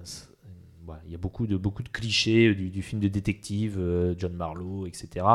il 1.06 1.12
y 1.12 1.16
a 1.16 1.18
beaucoup 1.18 1.48
de 1.48 1.58
beaucoup 1.58 1.84
de 1.84 1.90
clichés 1.90 2.54
du, 2.56 2.82
film 2.82 3.02
de 3.02 3.08
détective, 3.08 3.80
John 4.18 4.34
Marlowe, 4.34 4.88
etc. 4.88 5.26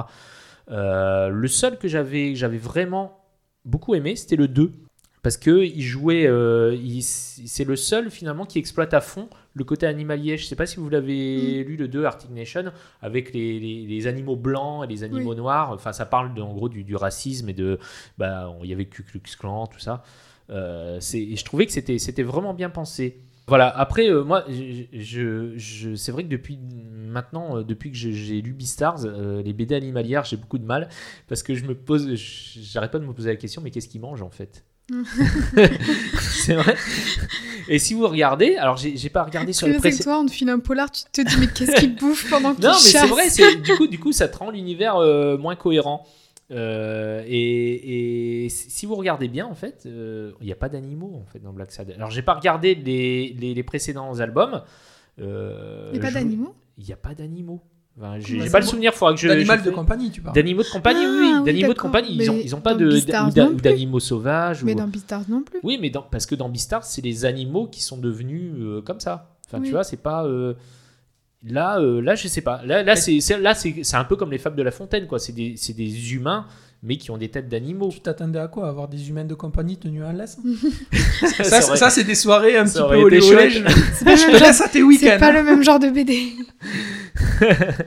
Le 0.68 1.46
seul 1.46 1.78
que 1.78 1.88
j'avais 1.88 2.34
j'avais 2.34 2.58
vraiment 2.58 3.18
beaucoup 3.64 3.94
aimé, 3.94 4.16
c'était 4.16 4.36
le 4.36 4.48
2. 4.48 4.72
Parce 5.22 5.36
que 5.36 5.64
il 5.64 5.82
jouait, 5.82 6.26
euh, 6.26 6.76
c'est 7.00 7.62
le 7.64 7.76
seul 7.76 8.10
finalement 8.10 8.44
qui 8.44 8.58
exploite 8.58 8.92
à 8.92 9.00
fond 9.00 9.28
le 9.54 9.62
côté 9.62 9.86
animalier. 9.86 10.36
Je 10.36 10.46
sais 10.46 10.56
pas 10.56 10.66
si 10.66 10.76
vous 10.80 10.88
l'avez 10.88 11.62
lu 11.62 11.76
le 11.76 11.86
2 11.86 12.04
Arctic 12.04 12.30
Nation 12.30 12.64
avec 13.00 13.32
les, 13.32 13.60
les- 13.60 13.86
les 13.86 14.06
animaux 14.08 14.34
blancs 14.34 14.82
et 14.84 14.88
les 14.88 15.04
animaux 15.04 15.30
Oui. 15.30 15.36
noirs. 15.36 15.70
Enfin, 15.70 15.92
ça 15.92 16.06
parle 16.06 16.34
de- 16.34 16.42
en 16.42 16.52
gros 16.52 16.68
du, 16.68 16.82
du 16.82 16.96
racisme 16.96 17.48
et 17.48 17.52
de, 17.52 17.78
bah, 18.18 18.52
il 18.64 18.68
y 18.68 18.72
avait 18.72 18.86
Ku 18.86 19.04
Klux 19.04 19.20
Klan, 19.38 19.68
tout 19.68 19.78
ça. 19.78 20.02
Euh, 20.50 20.98
et 21.14 21.36
je 21.36 21.44
trouvais 21.44 21.66
que 21.66 21.72
c'était 21.72 21.98
c'était 21.98 22.24
vraiment 22.24 22.52
bien 22.52 22.68
pensé. 22.70 23.20
Voilà, 23.46 23.68
après, 23.68 24.08
euh, 24.10 24.24
moi, 24.24 24.44
je, 24.48 24.84
je- 24.92 25.52
je- 25.56 25.94
c'est 25.94 26.10
vrai 26.10 26.24
que 26.24 26.28
depuis 26.28 26.58
maintenant, 26.58 27.58
euh, 27.58 27.62
depuis 27.62 27.90
que 27.92 27.96
j'ai- 27.96 28.40
lu 28.42 28.52
Beastars, 28.52 29.04
euh, 29.04 29.40
les 29.42 29.52
BD 29.52 29.74
animalières, 29.76 30.24
j'ai 30.24 30.36
beaucoup 30.36 30.58
de 30.58 30.64
mal 30.64 30.88
parce 31.28 31.44
que 31.44 31.54
je 31.54 31.64
me 31.64 31.74
pose, 31.76 32.12
j'arrête 32.16 32.90
pas 32.90 32.98
de 32.98 33.04
me 33.06 33.12
poser 33.12 33.30
la 33.30 33.36
question, 33.36 33.62
mais 33.62 33.70
qu'est-ce 33.70 33.88
qu'ils 33.88 34.00
mangent 34.00 34.22
en 34.22 34.30
fait? 34.30 34.64
C'est 36.20 36.54
vrai. 36.54 36.76
Et 37.68 37.78
si 37.78 37.94
vous 37.94 38.06
regardez, 38.08 38.56
alors 38.56 38.76
j'ai 38.76 39.08
pas 39.10 39.22
regardé 39.22 39.52
sur 39.52 39.66
que 39.68 39.78
précédents. 39.78 40.04
toi, 40.04 40.18
on 40.20 40.26
te 40.26 40.32
file 40.32 40.50
un 40.50 40.58
polar, 40.58 40.90
tu 40.90 41.02
te 41.04 41.20
dis 41.28 41.36
mais 41.38 41.46
qu'est-ce 41.46 41.76
qu'il 41.80 41.94
bouffe 41.96 42.28
pendant 42.28 42.54
qu'il 42.54 42.64
Non, 42.64 42.72
mais 42.72 42.78
c'est 42.78 43.06
vrai, 43.06 43.30
c'est- 43.30 43.56
du 43.56 43.74
coup, 43.76 43.86
du 43.86 43.98
coup, 43.98 44.12
ça 44.12 44.28
te 44.28 44.36
rend 44.38 44.50
l'univers 44.50 44.96
euh, 44.96 45.38
moins 45.38 45.56
cohérent. 45.56 46.04
Euh, 46.50 47.22
et, 47.26 48.44
et 48.44 48.48
si 48.50 48.84
vous 48.84 48.94
regardez 48.96 49.28
bien, 49.28 49.46
en 49.46 49.54
fait, 49.54 49.84
euh, 49.86 50.32
il 50.40 50.46
n'y 50.46 50.52
a 50.52 50.56
pas 50.56 50.68
d'animaux 50.68 51.22
en 51.22 51.24
fait 51.32 51.38
dans 51.38 51.52
Black 51.52 51.72
Sad. 51.72 51.90
Alors, 51.96 52.10
j'ai 52.10 52.20
pas 52.22 52.34
regardé 52.34 52.74
les, 52.74 53.34
les, 53.38 53.54
les 53.54 53.62
précédents 53.62 54.18
albums. 54.20 54.62
Euh, 55.20 55.90
Il 55.94 56.00
n'y 56.00 56.06
a 56.06 56.08
pas 56.10 56.14
d'animaux? 56.14 56.54
Il 56.76 56.84
n'y 56.84 56.92
a 56.92 56.96
pas 56.96 57.14
d'animaux. 57.14 57.62
Enfin, 57.98 58.14
j'ai 58.18 58.38
Bah, 58.38 58.44
pas 58.52 58.60
le 58.60 58.66
souvenir. 58.66 58.94
Faudra 58.94 59.14
que 59.14 59.20
je. 59.20 59.28
D'animal 59.28 59.60
je 59.60 59.64
de 59.66 59.70
compagnie, 59.70 60.10
tu 60.10 60.20
parles. 60.22 60.34
D'animaux 60.34 60.62
de 60.62 60.68
compagnie, 60.68 61.00
Ah, 61.04 61.10
oui, 61.20 61.32
oui, 61.38 61.44
d'animaux 61.44 61.74
de 61.74 61.78
compagnie. 61.78 62.16
Ils 62.16 62.30
ont, 62.30 62.40
ils 62.42 62.54
ont 62.54 62.60
pas 62.60 62.74
de 62.74 62.86
ou 62.86 63.54
d'animaux 63.60 64.00
sauvages. 64.00 64.64
Mais 64.64 64.72
ou- 64.72 64.76
dans 64.78 64.88
Beastars 64.88 65.24
non 65.28 65.42
plus. 65.42 65.58
Oui, 65.62 65.78
mais 65.80 65.90
dans- 65.90 66.02
parce 66.02 66.24
que 66.26 66.34
dans 66.34 66.48
Beastars, 66.48 66.84
c'est 66.84 67.02
les 67.02 67.24
animaux 67.26 67.66
qui 67.66 67.82
sont 67.82 67.98
devenus 67.98 68.52
euh, 68.58 68.80
comme 68.82 69.00
ça. 69.00 69.36
Enfin, 69.46 69.58
Oui. 69.60 69.66
tu 69.66 69.72
vois, 69.72 69.84
c'est 69.84 69.98
pas. 70.02 70.24
euh, 70.24 70.54
Là, 71.44 71.80
euh, 71.80 72.00
là, 72.00 72.14
je 72.14 72.28
sais 72.28 72.40
pas. 72.40 72.62
Là, 72.64 72.84
là, 72.84 72.94
c'est, 72.94 73.18
c'est- 73.20 73.36
là, 73.36 73.52
c'est, 73.56 73.80
c'est 73.82 73.96
un 73.96 74.04
peu 74.04 74.14
comme 74.14 74.30
les 74.30 74.38
fables 74.38 74.54
de 74.54 74.62
La 74.62 74.70
Fontaine, 74.70 75.08
quoi. 75.08 75.18
C'est 75.18 75.32
des, 75.32 75.54
c'est 75.56 75.72
des 75.72 76.14
humains, 76.14 76.46
mais 76.84 76.96
qui 76.98 77.10
ont 77.10 77.18
des 77.18 77.30
têtes 77.30 77.48
d'animaux. 77.48 77.88
Tu 77.92 77.98
t'attendais 77.98 78.38
à 78.38 78.46
quoi? 78.46 78.68
Avoir 78.68 78.86
des 78.86 79.08
humains 79.08 79.24
de 79.24 79.34
compagnie 79.34 79.76
tenus 79.76 80.04
en 80.04 80.12
laisse 80.12 80.38
ça, 81.42 81.90
c'est 81.90 82.04
des 82.04 82.14
soirées 82.14 82.56
un 82.56 82.64
petit 82.64 82.78
peu. 82.78 83.10
Je 83.10 83.20
C'est 83.20 83.34
pas, 83.34 83.44
le 83.44 84.20
même 84.20 84.26
te 84.30 84.30
genre- 84.38 84.40
laisse 84.40 84.60
à 84.60 84.68
tes 84.68 84.78
c'est 84.78 84.82
week-ends. 84.82 85.16
pas 85.18 85.32
le 85.32 85.42
même 85.42 85.62
genre 85.64 85.80
de 85.80 85.88
BD. 85.90 86.32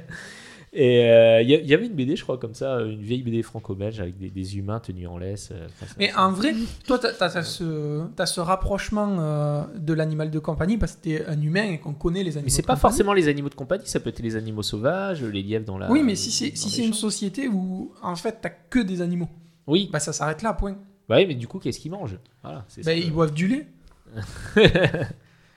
Et 0.78 1.06
euh, 1.10 1.42
il 1.42 1.50
y, 1.50 1.54
il 1.54 1.68
y 1.68 1.74
avait 1.74 1.86
une 1.86 1.94
BD, 1.94 2.18
je 2.18 2.24
crois, 2.24 2.38
comme 2.38 2.54
ça, 2.54 2.82
une 2.82 3.02
vieille 3.02 3.24
BD 3.24 3.42
franco-belge 3.44 4.02
avec 4.02 4.18
des, 4.18 4.30
des 4.30 4.58
humains 4.58 4.82
tenus 4.82 5.08
en 5.08 5.18
laisse. 5.18 5.52
euh, 5.54 5.68
Mais 5.98 6.14
en 6.16 6.34
vrai, 6.34 6.54
toi, 6.86 7.00
tu 7.00 7.06
as, 7.08 7.44
ce, 7.44 8.06
t'as 8.14 8.26
ce 8.26 8.42
rapprochement 8.42 9.16
euh, 9.22 9.64
de 9.78 9.94
l'animal 9.94 10.32
de 10.32 10.40
compagnie 10.40 10.78
parce 10.78 10.98
que 10.98 11.04
tu 11.04 11.12
es 11.14 11.26
un 11.28 11.42
humain 11.42 11.64
et 11.64 11.78
qu'on 11.78 11.94
connaît 11.94 12.24
les 12.24 12.32
animaux 12.32 12.44
Mais 12.48 12.50
c'est 12.50 12.62
pas 12.62 12.74
compagnie. 12.74 12.82
forcément 12.82 13.14
les 13.14 13.30
animaux 13.30 13.48
de 13.48 13.56
compagnie, 13.56 13.86
ça 13.88 14.02
peut 14.02 14.10
être 14.10 14.20
les 14.20 14.36
animaux 14.36 14.64
sauvages, 14.64 15.24
les 15.24 15.42
lièvres 15.44 15.64
dans 15.64 15.78
la. 15.78 15.90
Oui, 15.90 16.04
mais 16.04 16.16
si 16.16 16.30
c'est 16.30 16.54
si 16.58 16.86
une 16.86 16.94
société 16.94 17.48
où, 17.48 17.94
en 18.02 18.18
fait, 18.18 18.40
t'as 18.42 18.50
que 18.50 18.80
des 18.80 19.02
animaux, 19.02 19.30
Oui, 19.68 19.90
bah 19.94 20.02
ça 20.02 20.12
s'arrête 20.12 20.42
là, 20.42 20.52
point. 20.52 20.76
bah 21.08 21.16
oui, 21.20 21.26
mais 21.26 21.36
du 21.36 21.48
coup, 21.48 21.60
qu'est-ce 21.60 21.80
qu'ils 21.80 21.92
mangent? 21.92 22.18
Voilà, 22.44 22.66
Bah, 22.84 22.94
ils 22.94 23.14
boivent 23.14 23.34
du 23.34 23.48
lait. 23.48 23.68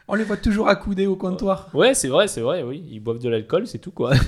On 0.08 0.14
les 0.14 0.24
voit 0.24 0.36
toujours 0.38 0.68
accoudés 0.68 1.06
au 1.06 1.16
comptoir. 1.16 1.68
Ouais, 1.74 1.92
c'est 1.94 2.08
vrai, 2.08 2.28
c'est 2.28 2.40
vrai, 2.40 2.62
oui. 2.62 2.82
Ils 2.90 3.00
boivent 3.00 3.18
de 3.18 3.28
l'alcool, 3.28 3.66
c'est 3.66 3.78
tout, 3.78 3.90
quoi. 3.92 4.12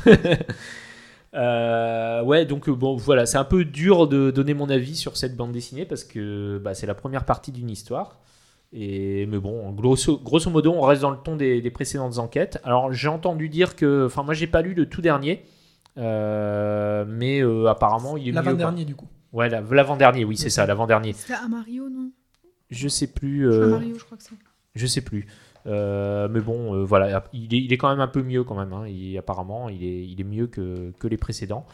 Euh, 1.34 2.22
ouais, 2.24 2.44
donc 2.44 2.68
euh, 2.68 2.72
bon, 2.74 2.96
voilà, 2.96 3.24
c'est 3.24 3.38
un 3.38 3.44
peu 3.44 3.64
dur 3.64 4.08
de 4.08 4.32
donner 4.32 4.52
mon 4.52 4.68
avis 4.68 4.96
sur 4.96 5.16
cette 5.16 5.36
bande 5.36 5.52
dessinée 5.52 5.84
parce 5.84 6.02
que 6.02 6.58
bah, 6.58 6.74
c'est 6.74 6.86
la 6.88 6.94
première 6.94 7.24
partie 7.24 7.52
d'une 7.52 7.70
histoire. 7.70 8.18
Et, 8.72 9.26
mais 9.26 9.38
bon, 9.38 9.70
grosso, 9.70 10.18
grosso 10.18 10.50
modo, 10.50 10.72
on 10.72 10.80
reste 10.82 11.02
dans 11.02 11.10
le 11.10 11.16
ton 11.18 11.36
des, 11.36 11.60
des 11.60 11.70
précédentes 11.70 12.18
enquêtes. 12.18 12.58
Alors, 12.64 12.92
j'ai 12.92 13.08
entendu 13.08 13.48
dire 13.48 13.76
que. 13.76 14.06
Enfin, 14.06 14.22
moi, 14.24 14.34
j'ai 14.34 14.48
pas 14.48 14.60
lu 14.62 14.74
le 14.74 14.88
tout 14.88 15.02
dernier. 15.02 15.44
euh, 15.98 17.04
mais 17.06 17.40
euh, 17.44 17.66
apparemment, 17.66 18.16
il 18.16 18.24
est 18.24 18.30
mieux. 18.32 18.34
L'avant-dernier, 18.36 18.84
du 18.84 18.96
coup. 18.96 19.08
Ouais, 19.32 19.48
la- 19.48 19.60
l'avant-dernier, 19.60 20.24
oui, 20.24 20.36
c'est 20.36 20.50
ça, 20.50 20.66
l'avant-dernier. 20.66 21.12
C'est 21.12 21.32
à 21.34 21.46
Mario, 21.48 21.88
non? 21.88 22.10
Je 22.70 22.88
sais 22.88 23.06
plus. 23.08 23.52
À 23.52 23.66
Mario, 23.68 23.96
je 23.98 24.04
crois 24.04 24.16
que 24.16 24.24
c'est. 24.24 24.34
je 24.74 24.86
sais 24.86 25.00
plus. 25.00 25.26
Euh, 25.66 26.28
mais 26.30 26.40
bon, 26.40 26.74
euh, 26.74 26.84
voilà, 26.84 27.24
il 27.32 27.54
est, 27.54 27.58
il 27.58 27.72
est 27.72 27.76
quand 27.78 27.90
même 27.90 28.00
un 28.00 28.08
peu 28.08 28.22
mieux 28.22 28.44
quand 28.44 28.54
même. 28.56 28.72
hein. 28.72 28.86
Il- 28.88 29.16
apparemment, 29.18 29.68
il 29.68 29.84
est, 29.84 30.06
il 30.06 30.20
est 30.20 30.24
mieux 30.24 30.46
que, 30.46 30.92
que 30.98 31.06
les 31.08 31.16
précédents. 31.18 31.66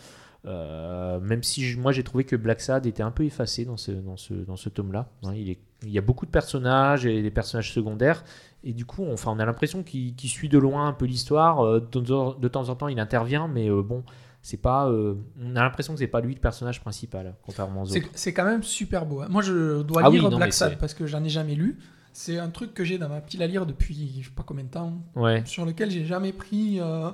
Euh, 0.44 1.18
même 1.20 1.42
si 1.42 1.64
je- 1.64 1.78
moi 1.80 1.90
j'ai 1.90 2.04
trouvé 2.04 2.22
que 2.24 2.36
Black 2.36 2.60
Sad 2.60 2.86
était 2.86 3.02
un 3.02 3.10
peu 3.10 3.24
effacé 3.24 3.64
dans 3.64 3.76
ce, 3.76 3.90
dans 3.90 4.16
ce, 4.16 4.32
dans 4.32 4.54
ce 4.56 4.68
tome-là. 4.68 5.08
hein. 5.24 5.32
il, 5.34 5.50
est- 5.50 5.58
il 5.82 5.90
y 5.90 5.98
a 5.98 6.02
beaucoup 6.02 6.24
de 6.24 6.30
personnages 6.30 7.04
et 7.04 7.20
des 7.22 7.30
personnages 7.32 7.72
secondaires. 7.72 8.22
Et 8.62 8.72
du 8.72 8.84
coup, 8.84 9.02
on, 9.02 9.12
enfin, 9.14 9.32
on 9.34 9.38
a 9.40 9.44
l'impression 9.44 9.82
qu'il 9.82 10.14
suit 10.20 10.48
de 10.48 10.58
loin 10.58 10.86
un 10.88 10.92
peu 10.92 11.04
l'histoire. 11.04 11.62
De, 11.80 12.48
temps 12.48 12.68
en 12.68 12.74
temps, 12.76 12.88
il 12.88 12.98
intervient, 13.00 13.46
mais 13.48 13.68
bon, 13.70 14.02
c'est 14.42 14.60
pas. 14.60 14.88
euh, 14.88 15.14
on 15.40 15.54
a 15.56 15.62
l'impression 15.62 15.92
que 15.92 15.98
c'est 16.00 16.06
pas 16.06 16.20
lui 16.20 16.34
le 16.34 16.40
personnage 16.40 16.80
principal, 16.80 17.34
contrairement 17.44 17.82
aux 17.82 17.86
C'est 17.86 17.98
autres. 18.00 18.08
c'est 18.14 18.32
quand 18.32 18.44
même 18.44 18.62
super 18.62 19.04
beau. 19.06 19.20
hein. 19.22 19.26
Moi, 19.30 19.42
je 19.42 19.82
dois 19.82 20.02
Ah 20.04 20.10
oui, 20.10 20.18
lire 20.20 20.30
non, 20.30 20.36
Black 20.36 20.52
Sad 20.52 20.78
parce 20.78 20.94
que 20.94 21.06
j'en 21.06 21.22
ai 21.24 21.28
jamais 21.28 21.54
lu. 21.54 21.78
C'est 22.18 22.38
un 22.38 22.48
truc 22.48 22.72
que 22.72 22.82
j'ai 22.82 22.97
dans 22.97 23.10
ma 23.10 23.20
pile 23.20 23.43
à 23.43 23.47
lire 23.47 23.66
depuis 23.66 24.22
je 24.22 24.28
sais 24.30 24.34
pas 24.34 24.43
combien 24.43 24.64
de 24.64 24.70
temps, 24.70 24.94
Ouais. 25.16 25.43
sur 25.44 25.66
lequel 25.66 25.90
j'ai 25.90 26.06
jamais 26.06 26.32
pris 26.32 26.80
euh, 26.80 27.10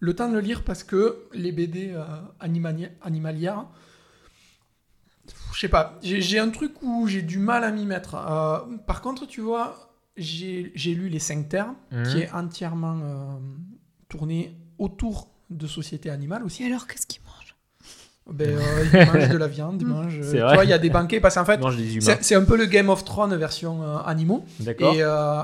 le 0.00 0.14
temps 0.16 0.28
de 0.30 0.32
le 0.34 0.40
lire 0.40 0.64
parce 0.64 0.82
que 0.82 1.24
les 1.34 1.52
BD 1.52 1.90
euh, 1.90 2.02
animali- 2.40 2.88
animalières, 3.02 3.66
je 5.52 5.60
sais 5.60 5.68
pas, 5.68 5.98
j'ai 6.02 6.38
un 6.38 6.48
truc 6.48 6.72
où 6.82 7.06
j'ai 7.06 7.20
du 7.20 7.38
mal 7.38 7.64
à 7.64 7.70
m'y 7.70 7.84
mettre. 7.84 8.14
Euh, 8.14 8.60
par 8.86 9.02
contre, 9.02 9.26
tu 9.26 9.42
vois, 9.42 9.92
j'ai 10.16 10.72
j'ai 10.74 10.94
lu 10.94 11.10
Les 11.10 11.18
5 11.18 11.48
Terres, 11.50 11.74
Mhm. 11.92 12.02
qui 12.04 12.18
est 12.20 12.30
entièrement 12.32 12.98
euh, 13.02 13.36
tourné 14.08 14.56
autour 14.78 15.28
de 15.50 15.66
sociétés 15.66 16.08
animales 16.10 16.42
aussi. 16.44 16.62
Et 16.62 16.66
alors, 16.66 16.86
qu'est-ce 16.86 17.06
mange 17.06 17.20
Ben, 18.32 18.56
euh, 18.58 18.84
ils 18.92 19.06
mangent 19.06 19.28
de 19.32 19.36
la 19.38 19.46
viande, 19.46 19.80
ils 19.80 19.86
mangent. 19.86 20.18
C'est 20.22 20.36
tu 20.36 20.42
vrai. 20.42 20.54
vois, 20.54 20.64
il 20.64 20.70
y 20.70 20.72
a 20.72 20.78
des 20.78 20.90
banquets 20.90 21.20
parce 21.20 21.36
qu'en 21.36 21.44
fait, 21.44 21.60
c'est 22.00 22.22
c'est 22.24 22.34
un 22.34 22.44
peu 22.44 22.56
le 22.56 22.66
Game 22.66 22.88
of 22.88 23.04
Thrones 23.04 23.34
version 23.36 23.82
euh, 23.82 23.98
animaux. 24.04 24.44
D'accord. 24.60 24.94
Et 24.94 24.98
euh, 25.00 25.42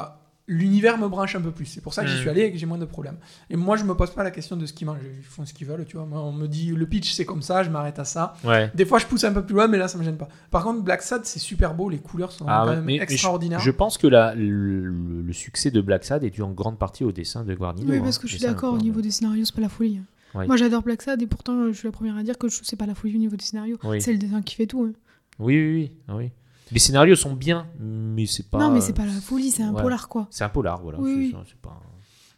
l'univers 0.48 0.98
me 0.98 1.06
branche 1.08 1.36
un 1.36 1.40
peu 1.40 1.52
plus. 1.52 1.66
C'est 1.66 1.80
pour 1.80 1.94
ça 1.94 2.02
que 2.02 2.08
j'y 2.08 2.16
Mm. 2.16 2.20
suis 2.20 2.28
allé 2.28 2.40
et 2.42 2.52
que 2.52 2.58
j'ai 2.58 2.66
moins 2.66 2.78
de 2.78 2.84
problèmes. 2.84 3.16
Et 3.48 3.56
moi, 3.56 3.76
je 3.76 3.84
me 3.84 3.94
pose 3.94 4.10
pas 4.10 4.24
la 4.24 4.32
question 4.32 4.56
de 4.56 4.66
ce 4.66 4.72
qu'ils 4.72 4.88
mangent. 4.88 4.98
Ils 5.16 5.22
font 5.24 5.46
ce 5.46 5.54
qu'ils 5.54 5.68
veulent, 5.68 5.84
tu 5.84 5.96
vois. 5.96 6.06
Moi, 6.06 6.20
on 6.20 6.32
me 6.32 6.48
dit 6.48 6.72
le 6.72 6.84
pitch, 6.86 7.12
c'est 7.12 7.24
comme 7.24 7.40
ça, 7.40 7.62
je 7.62 7.70
m'arrête 7.70 8.00
à 8.00 8.04
ça. 8.04 8.34
Ouais. 8.44 8.68
Des 8.74 8.84
fois, 8.84 8.98
je 8.98 9.06
pousse 9.06 9.22
un 9.22 9.32
peu 9.32 9.42
plus 9.44 9.54
loin, 9.54 9.68
mais 9.68 9.78
là, 9.78 9.86
ça 9.86 9.96
me 9.96 10.02
gêne 10.02 10.16
pas. 10.16 10.28
Par 10.50 10.64
contre, 10.64 10.82
Black 10.82 11.02
Sad, 11.02 11.20
c'est 11.24 11.38
super 11.38 11.74
beau. 11.74 11.88
Les 11.88 11.98
couleurs 11.98 12.32
sont 12.32 12.44
Ah 12.48 12.64
quand 12.66 12.70
même 12.72 12.80
mais- 12.80 12.94
mais 12.94 12.98
je- 12.98 13.02
extraordinaires. 13.12 13.60
Je, 13.60 13.70
pense 13.70 13.96
que 13.96 14.08
la, 14.08 14.34
le, 14.34 15.22
le 15.22 15.32
succès 15.32 15.70
de 15.70 15.80
Black 15.80 16.02
Sad 16.04 16.24
est 16.24 16.30
dû 16.30 16.42
en 16.42 16.50
grande 16.50 16.78
partie 16.78 17.04
au 17.04 17.12
dessin 17.12 17.44
de 17.44 17.54
Guardino. 17.54 17.90
Oui, 17.92 17.98
hein. 17.98 18.00
parce 18.02 18.18
que 18.18 18.26
je 18.26 18.36
suis 18.36 18.42
d'accord, 18.44 18.74
au 18.74 18.78
niveau 18.78 19.00
des 19.00 19.12
scénarios, 19.12 19.44
c'est 19.44 19.54
pas 19.54 19.62
la 19.62 19.68
folie. 19.68 20.00
Hein. 20.34 20.46
Moi, 20.46 20.56
j'adore 20.56 20.82
Black 20.82 21.02
Sad 21.02 21.20
et 21.22 21.26
pourtant, 21.26 21.66
je 21.68 21.72
suis 21.72 21.88
la 21.88 21.92
première 21.92 22.16
à 22.16 22.22
dire 22.22 22.38
que 22.38 22.48
je- 22.48 22.60
c'est 22.62 22.76
pas 22.76 22.86
la 22.86 22.94
folie 22.94 23.14
au 23.16 23.18
niveau 23.18 23.36
des 23.36 23.44
scénarios. 23.44 23.78
Oui. 23.84 24.00
C'est 24.00 24.12
le 24.12 24.18
dessin 24.18 24.42
qui 24.42 24.54
fait 24.54 24.66
tout. 24.66 24.84
hein. 24.84 24.92
Oui, 25.38 25.54
oui, 25.56 25.72
oui, 25.74 25.92
ah 26.08 26.16
oui. 26.16 26.30
Les 26.70 26.78
scénarios 26.78 27.16
sont 27.16 27.34
bien, 27.34 27.66
mais 27.78 28.24
c'est 28.26 28.48
pas. 28.48 28.58
non, 28.58 28.70
mais 28.70 28.80
c'est 28.80 28.92
pas 28.94 29.04
la 29.04 29.12
folie, 29.12 29.50
c'est 29.50 29.62
un 29.62 29.72
ouais. 29.74 29.82
polar, 29.82 30.08
quoi. 30.08 30.26
C'est 30.30 30.44
un 30.44 30.48
polar, 30.48 30.80
voilà. 30.82 30.98
Oui, 31.00 31.34
c'est 31.46 31.56
pas... 31.60 31.80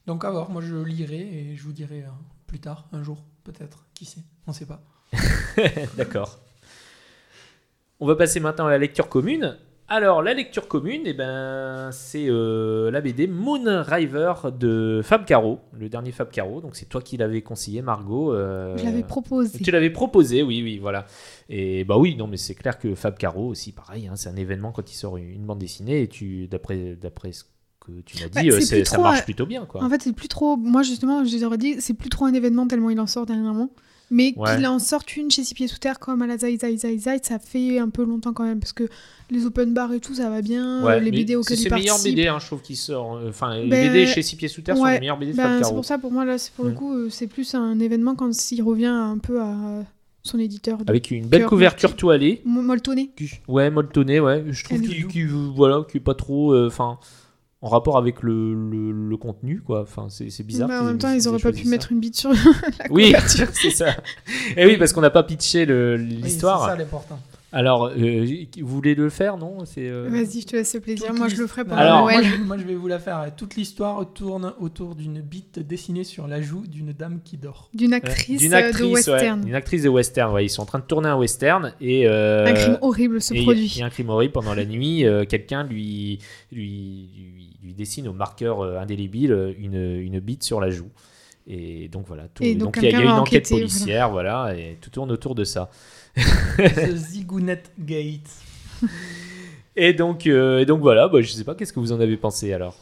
Donc, 0.07 0.25
à 0.25 0.31
voir. 0.31 0.51
Moi, 0.51 0.61
je 0.61 0.75
lirai 0.77 1.21
et 1.53 1.57
je 1.57 1.63
vous 1.63 1.73
dirai 1.73 2.03
euh, 2.03 2.09
plus 2.47 2.59
tard, 2.61 2.89
un 2.93 3.03
jour, 3.03 3.25
peut-être. 3.45 3.87
Qui 3.95 4.05
sait 4.05 4.23
On 4.47 4.53
sait 4.53 4.67
pas. 4.67 4.83
D'accord. 5.97 6.41
On 8.01 8.07
va 8.07 8.17
passer 8.17 8.41
maintenant 8.41 8.67
à 8.67 8.71
la 8.71 8.79
lecture 8.79 9.09
commune. 9.09 9.57
Alors, 9.87 10.23
la 10.23 10.33
lecture 10.33 10.67
commune, 10.67 11.03
eh 11.05 11.13
ben, 11.13 11.91
c'est 11.93 12.27
euh, 12.29 12.91
la 12.91 13.03
BD 13.03 13.27
Moon 13.27 13.83
River 13.83 14.33
de 14.59 15.03
Fab 15.05 15.27
Caro, 15.27 15.61
le 15.79 15.91
dernier 15.91 16.11
Fab 16.11 16.31
Caro. 16.31 16.63
Donc, 16.63 16.75
c'est 16.75 16.89
toi 16.89 17.03
qui 17.03 17.19
l'avais 17.19 17.43
conseillé, 17.43 17.83
Margot. 17.83 18.33
euh, 18.33 18.79
Je 18.79 18.85
l'avais 18.85 19.03
proposé. 19.03 19.59
Tu 19.59 19.71
l'avais 19.71 19.91
proposé, 19.91 20.43
oui, 20.43 20.63
oui, 20.63 20.79
voilà. 20.79 21.05
Et 21.51 21.85
bah 21.85 21.99
oui, 21.99 22.17
non, 22.17 22.27
mais 22.27 22.39
c'est 22.39 22.55
clair 22.55 22.79
que 22.79 22.95
Fab 22.95 23.19
Caro 23.19 23.49
aussi, 23.49 23.73
pareil, 23.73 24.09
hein, 24.09 24.17
c'est 24.17 24.31
un 24.31 24.37
événement 24.37 24.73
quand 24.73 24.91
il 24.91 24.97
sort 24.97 25.19
une, 25.19 25.45
bande 25.45 25.59
dessinée 25.59 26.01
et 26.01 26.09
tu, 26.09 26.49
d'après, 26.49 26.97
d'après 26.97 27.33
ce 27.33 27.45
que 27.79 28.01
tu 28.07 28.23
m'as 28.23 28.29
Bah, 28.29 28.41
dit, 28.41 28.51
euh, 28.51 28.61
c'est 28.61 28.87
ça 28.87 28.97
marche 28.97 29.25
plutôt 29.25 29.45
bien, 29.45 29.67
quoi. 29.67 29.85
En 29.85 29.91
fait, 29.91 30.01
c'est 30.01 30.15
plus 30.15 30.29
trop. 30.29 30.57
Moi, 30.57 30.83
justement, 30.83 31.25
je 31.25 31.37
ai 31.37 31.59
dit, 31.59 31.77
c'est 31.81 31.95
plus 31.95 32.09
trop 32.09 32.25
un 32.25 32.33
événement 32.33 32.67
tellement 32.67 32.89
il 32.89 32.99
en 33.01 33.07
sort 33.07 33.27
dernièrement. 33.27 33.69
Mais 34.17 34.33
Ouais. 34.37 34.55
qu'il 34.57 34.65
en 34.69 34.79
sorte 34.79 35.17
une 35.17 35.29
chez 35.31 35.43
Six 35.43 35.55
Pieds 35.55 35.67
Sous 35.67 35.79
Terre 35.79 35.99
comme 35.99 36.23
à 36.23 36.27
la 36.29 36.39
Zai 36.39 36.57
Zai 36.57 36.77
Zai 36.77 36.99
Zai, 36.99 37.19
ça 37.23 37.41
fait 37.41 37.79
un 37.81 37.89
peu 37.89 38.05
longtemps 38.05 38.33
quand 38.33 38.45
même. 38.45 38.61
Parce 38.61 38.73
que 38.73 38.85
les 39.31 39.45
open 39.45 39.75
bars 39.75 39.93
et 39.93 39.99
tout, 39.99 40.15
ça 40.15 40.31
va 40.31 40.41
bien. 40.41 40.85
Ouais, 40.85 41.01
les 41.01 41.11
BD 41.11 41.35
auxquels 41.35 41.57
c'est 41.57 41.65
il 41.65 41.69
ses 41.69 41.75
meilleurs 41.75 41.95
participe. 41.97 42.15
BD, 42.17 42.29
hein, 42.29 42.39
je 42.41 42.47
trouve, 42.47 42.63
qui 42.63 42.77
sort. 42.77 43.17
euh, 43.17 43.31
Enfin, 43.31 43.59
les 43.59 43.67
Ben, 43.69 43.93
BD 43.93 44.07
chez 44.07 44.23
Six 44.23 44.37
Pieds 44.37 44.47
Sous 44.49 44.63
Terre 44.63 44.77
sont 44.77 44.85
les 44.85 45.01
meilleurs 45.01 45.19
BD 45.19 45.33
de 45.33 45.37
Ben, 45.37 45.61
c'est 45.65 45.73
pour 45.75 45.85
ça, 45.85 45.99
pour 45.99 46.13
moi, 46.13 46.25
là, 46.25 46.39
c'est 46.39 46.53
pour 46.53 46.65
le 46.65 46.71
Mm. 46.71 46.75
coup, 46.75 46.95
euh, 46.95 47.09
c'est 47.11 47.27
plus 47.27 47.55
un 47.57 47.79
événement 47.81 48.15
quand 48.15 48.33
s'il 48.33 48.63
revient 48.63 48.87
un 48.87 49.19
peu 49.19 49.41
à 49.41 49.85
son 50.23 50.39
éditeur. 50.39 50.79
Avec 50.87 51.11
une 51.11 51.27
belle 51.27 51.47
couverture 51.47 51.97
toilée. 51.97 52.41
Mo- 52.45 52.63
Molletonné. 52.63 53.11
qui- 53.17 53.31
Ouais, 53.49 53.69
molletonné, 53.71 54.21
ouais. 54.21 54.45
Je 54.49 54.65
trouve 54.65 54.81
qu'il 54.81 55.07
qu'il- 55.09 55.27
voilà, 55.29 55.85
est 55.93 56.01
pas 56.01 56.15
trop. 56.15 56.53
euh. 56.53 56.71
En 57.65 57.69
rapport 57.71 57.97
avec 57.97 58.23
le, 58.23 58.53
le, 58.53 58.93
le 58.93 59.17
contenu, 59.17 59.61
quoi. 59.61 59.81
Enfin, 59.81 60.09
c'est 60.11 60.29
c'est 60.29 60.43
bizarre. 60.43 60.69
Bah, 60.69 60.83
en 60.83 60.85
même 60.85 60.99
temps, 60.99 61.11
ils 61.11 61.27
auraient 61.27 61.39
pas 61.39 61.51
pu 61.51 61.65
ça. 61.65 61.71
mettre 61.71 61.93
une 61.93 61.99
bite 61.99 62.15
sur 62.15 62.31
la 62.33 62.37
Oui, 62.91 63.07
couverture. 63.07 63.47
c'est 63.55 63.71
ça. 63.71 63.97
Et 64.57 64.67
oui, 64.67 64.77
parce 64.77 64.93
qu'on 64.93 65.01
n'a 65.01 65.09
pas 65.09 65.23
pitché 65.23 65.65
le- 65.65 65.97
Oui, 65.99 66.21
l'histoire. 66.23 66.63
c'est 66.65 66.71
ça 66.73 66.77
l'important. 66.77 67.19
Alors, 67.55 67.87
euh, 67.97 68.27
vous 68.61 68.67
voulez 68.67 68.95
le 68.97 69.09
faire, 69.09 69.37
non? 69.39 69.65
C'est. 69.65 69.89
euh, 69.89 70.09
Vas-y, 70.11 70.41
je 70.41 70.47
te 70.49 70.57
laisse 70.57 70.75
le 70.75 70.81
plaisir. 70.81 71.07
Toute 71.07 71.17
Moi, 71.19 71.29
je 71.29 71.37
le 71.37 71.47
ferai 71.47 71.63
Non, 71.65 71.77
Alors, 71.77 72.01
Noël. 72.03 72.21
moi, 72.21 72.31
je, 72.37 72.43
moi, 72.43 72.59
je 72.59 72.65
vais 72.65 72.75
vous 72.75 72.89
la 72.89 72.99
faire. 72.99 73.31
Toute 73.37 73.55
l'histoire 73.55 74.13
tourne 74.13 74.53
autour 74.59 74.95
d'une 74.97 75.21
bite 75.21 75.61
dessinée 75.61 76.03
sur 76.03 76.27
la 76.27 76.43
joue 76.43 76.67
d'une 76.67 76.93
dame 76.93 77.21
qui 77.25 77.37
dort. 77.37 77.71
D'une 77.73 77.93
actrice, 77.95 78.43
euh, 78.53 78.57
actrice, 78.57 78.81
de 78.81 78.85
ouais, 78.87 78.93
western. 78.95 79.41
d'une 79.43 79.55
actrice 79.55 79.83
de 79.85 79.89
western, 79.89 80.33
ouais. 80.35 80.45
Ils 80.47 80.49
sont 80.51 80.63
en 80.63 80.67
train 80.67 80.81
de 80.81 80.85
tourner 80.85 81.09
un 81.09 81.17
western 81.17 81.73
et. 81.81 82.09
euh, 82.09 82.47
Un 82.47 82.55
crime 82.55 82.79
horrible 82.83 83.23
se 83.23 83.35
et 83.35 83.43
produit. 83.43 83.73
Il 83.77 83.79
y 83.79 83.83
a 83.83 83.87
un 83.87 83.91
crime 83.91 84.11
horrible 84.11 84.33
pendant 84.33 84.55
la 84.55 84.65
nuit. 84.65 85.05
euh, 85.07 85.25
Quelqu'un 85.25 85.63
lui, 85.63 86.19
lui, 86.51 87.09
lui, 87.17 87.57
lui 87.63 87.75
dessine 87.75 88.09
au 88.09 88.13
marqueur 88.13 88.63
indélébile 88.81 89.55
une, 89.59 89.75
une 90.01 90.19
bite 90.19 90.43
sur 90.43 90.61
la 90.61 90.71
joue. 90.71 90.91
Et 91.47 91.89
donc 91.89 92.07
voilà. 92.09 92.25
Tout, 92.35 92.43
Et 92.43 92.55
donc 92.55 92.79
il 92.79 92.85
y 92.85 92.87
a, 92.87 92.89
il 92.89 92.93
y 92.93 92.97
a 92.97 92.99
quelqu'un 92.99 93.13
une 93.15 93.21
enquête 93.21 93.49
policière, 93.51 94.11
voilà. 94.11 94.55
et 94.57 94.79
tout 94.81 94.91
tourne 94.91 95.13
autour 95.13 95.35
de 95.35 95.45
ça. 95.45 95.71
The 96.17 96.95
Zigounet 96.97 97.63
Gate. 97.79 98.29
Et 99.77 99.93
donc, 99.93 100.27
euh, 100.27 100.61
et 100.61 100.67
donc 100.67 100.81
voilà, 100.81 101.09
bah, 101.09 101.21
je 101.21 101.29
sais 101.33 101.45
pas, 101.45 101.55
qu'est-ce 101.55 101.73
que 101.73 101.81
vous 101.81 101.93
en 101.93 102.01
avez 102.01 102.17
pensé 102.17 102.53
alors? 102.53 102.77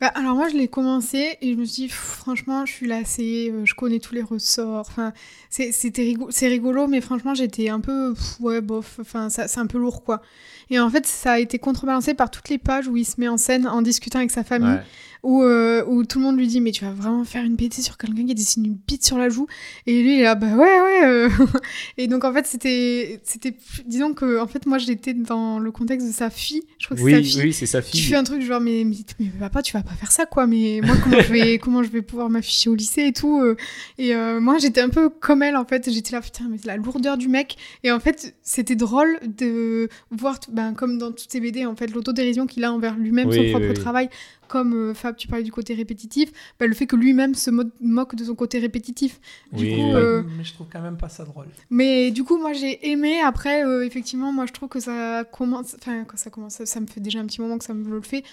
Bah, 0.00 0.08
alors 0.14 0.36
moi 0.36 0.48
je 0.48 0.54
l'ai 0.56 0.68
commencé 0.68 1.36
et 1.42 1.52
je 1.54 1.58
me 1.58 1.64
suis 1.64 1.84
dit 1.84 1.88
franchement 1.88 2.64
je 2.64 2.72
suis 2.72 2.86
lassée, 2.86 3.50
euh, 3.52 3.64
je 3.64 3.74
connais 3.74 3.98
tous 3.98 4.14
les 4.14 4.22
ressorts, 4.22 4.86
enfin 4.88 5.12
c'est- 5.50 5.72
c'était 5.72 6.02
rigolo, 6.02 6.30
c'est 6.30 6.46
rigolo 6.46 6.86
mais 6.86 7.00
franchement 7.00 7.34
j'étais 7.34 7.68
un 7.68 7.80
peu 7.80 8.14
pff, 8.14 8.38
ouais 8.38 8.60
bof, 8.60 8.98
enfin 9.00 9.28
c'est 9.28 9.58
un 9.58 9.66
peu 9.66 9.78
lourd 9.78 10.04
quoi. 10.04 10.22
Et 10.70 10.78
en 10.80 10.90
fait 10.90 11.06
ça 11.06 11.32
a 11.32 11.38
été 11.38 11.58
contrebalancé 11.58 12.14
par 12.14 12.30
toutes 12.30 12.48
les 12.48 12.58
pages 12.58 12.88
où 12.88 12.96
il 12.96 13.04
se 13.04 13.14
met 13.18 13.28
en 13.28 13.36
scène 13.36 13.66
en 13.66 13.82
discutant 13.82 14.18
avec 14.18 14.30
sa 14.30 14.44
famille, 14.44 14.68
Ouais. 14.68 14.82
où, 15.22 15.42
euh, 15.42 15.84
où 15.86 16.04
tout 16.04 16.18
le 16.18 16.24
monde 16.26 16.36
lui 16.38 16.46
dit 16.46 16.60
mais 16.60 16.70
tu 16.72 16.84
vas 16.84 16.92
vraiment 16.92 17.24
faire 17.24 17.42
une 17.44 17.56
BD 17.56 17.80
sur 17.82 17.96
quelqu'un 17.96 18.24
qui 18.26 18.34
dessine 18.34 18.64
une 18.66 18.74
bite 18.86 19.04
sur 19.04 19.18
la 19.18 19.28
joue? 19.28 19.46
Et 19.86 20.02
lui 20.02 20.14
il 20.14 20.20
est 20.20 20.24
là 20.24 20.34
bah 20.34 20.54
ouais 20.54 20.80
ouais 20.80 21.04
euh. 21.06 21.28
et 21.96 22.06
donc 22.06 22.24
en 22.24 22.32
fait 22.32 22.46
c'était 22.46 23.20
c'était 23.24 23.54
disons 23.86 24.14
que 24.14 24.38
en 24.40 24.46
fait 24.46 24.66
moi 24.66 24.78
j'étais 24.78 25.14
dans 25.14 25.58
le 25.58 25.72
contexte 25.72 26.06
de 26.06 26.12
sa 26.12 26.30
fille, 26.30 26.62
je 26.78 26.86
crois 26.86 26.96
que 26.96 27.02
c'est 27.02 27.10
sa 27.10 27.22
fille 27.22 27.42
oui, 27.42 27.52
c'est 27.52 27.66
sa 27.66 27.82
tu 27.82 27.90
fille. 27.92 28.02
fais 28.02 28.16
un 28.16 28.24
truc 28.24 28.42
genre 28.42 28.60
mais, 28.60 28.84
mais, 28.84 28.96
mais 29.18 29.26
papa 29.40 29.62
tu 29.62 29.72
vas 29.72 29.82
pas 29.82 29.94
faire 29.94 30.12
ça 30.12 30.26
quoi 30.26 30.46
mais 30.46 30.80
moi 30.84 30.94
comment 31.02 31.20
je 31.20 31.32
vais 31.32 31.58
comment 31.62 31.82
je 31.82 31.88
vais 31.90 32.02
pouvoir 32.02 32.28
m'afficher 32.30 32.70
au 32.70 32.74
lycée 32.74 33.06
et 33.06 33.12
tout 33.12 33.40
euh. 33.40 33.56
et 33.98 34.14
moi 34.40 34.58
j'étais 34.58 34.80
un 34.82 34.88
peu 34.90 35.08
comme 35.08 35.42
elle 35.42 35.56
en 35.56 35.64
fait 35.64 35.90
j'étais 35.90 36.12
là 36.12 36.20
putain 36.20 36.44
mais 36.50 36.58
c'est 36.58 36.66
la 36.68 36.76
lourdeur 36.76 37.16
du 37.16 37.28
mec 37.28 37.56
et 37.82 37.90
en 37.90 38.00
fait 38.00 38.34
c'était 38.42 38.76
drôle 38.76 39.18
de 39.26 39.88
voir 40.10 40.38
ben, 40.58 40.74
comme 40.74 40.98
dans 40.98 41.12
toutes 41.12 41.30
ces 41.30 41.40
BD 41.40 41.64
en 41.66 41.76
fait 41.76 41.86
l'autodérision 41.88 42.46
qu'il 42.46 42.64
a 42.64 42.72
envers 42.72 42.96
lui-même 42.96 43.30
son 43.32 43.44
propre 43.50 43.66
oui, 43.66 43.68
oui. 43.68 43.74
travail 43.74 44.10
comme 44.48 44.72
euh, 44.74 44.94
Fab 44.94 45.14
tu 45.16 45.28
parlais 45.28 45.44
du 45.44 45.52
côté 45.52 45.74
répétitif 45.74 46.30
ben, 46.58 46.66
le 46.66 46.74
fait 46.74 46.86
que 46.86 46.96
lui-même 46.96 47.34
se 47.34 47.50
mo- 47.50 47.70
moque 47.80 48.14
de 48.14 48.24
son 48.24 48.34
côté 48.34 48.58
répétitif 48.58 49.20
du 49.52 49.64
Oui, 49.64 49.74
coup 49.74 49.80
euh, 49.96 50.22
Mais 50.36 50.44
je 50.44 50.52
trouve 50.54 50.66
quand 50.72 50.80
même 50.82 50.96
pas 50.96 51.08
ça 51.08 51.24
drôle. 51.24 51.46
mais 51.70 52.10
du 52.10 52.24
coup, 52.24 52.38
moi, 52.38 52.52
j'ai 52.52 52.90
aimé. 52.90 53.20
Après, 53.20 53.64
euh, 53.64 53.84
effectivement, 53.84 54.32
moi, 54.32 54.46
je 54.46 54.52
trouve 54.52 54.68
que 54.68 54.80
ça 54.80 55.24
commence. 55.30 55.76
Enfin, 55.80 56.04
quand 56.04 56.16
ça 56.16 56.30
commence, 56.30 56.64
ça 56.64 56.80
me 56.80 56.86
fait 56.86 57.00
déjà 57.00 57.20
un 57.20 57.26
petit 57.26 57.40
moment 57.40 57.58
que 57.58 57.64
ça 57.64 57.74
me 57.74 57.88
le 57.88 58.00
fait. 58.00 58.24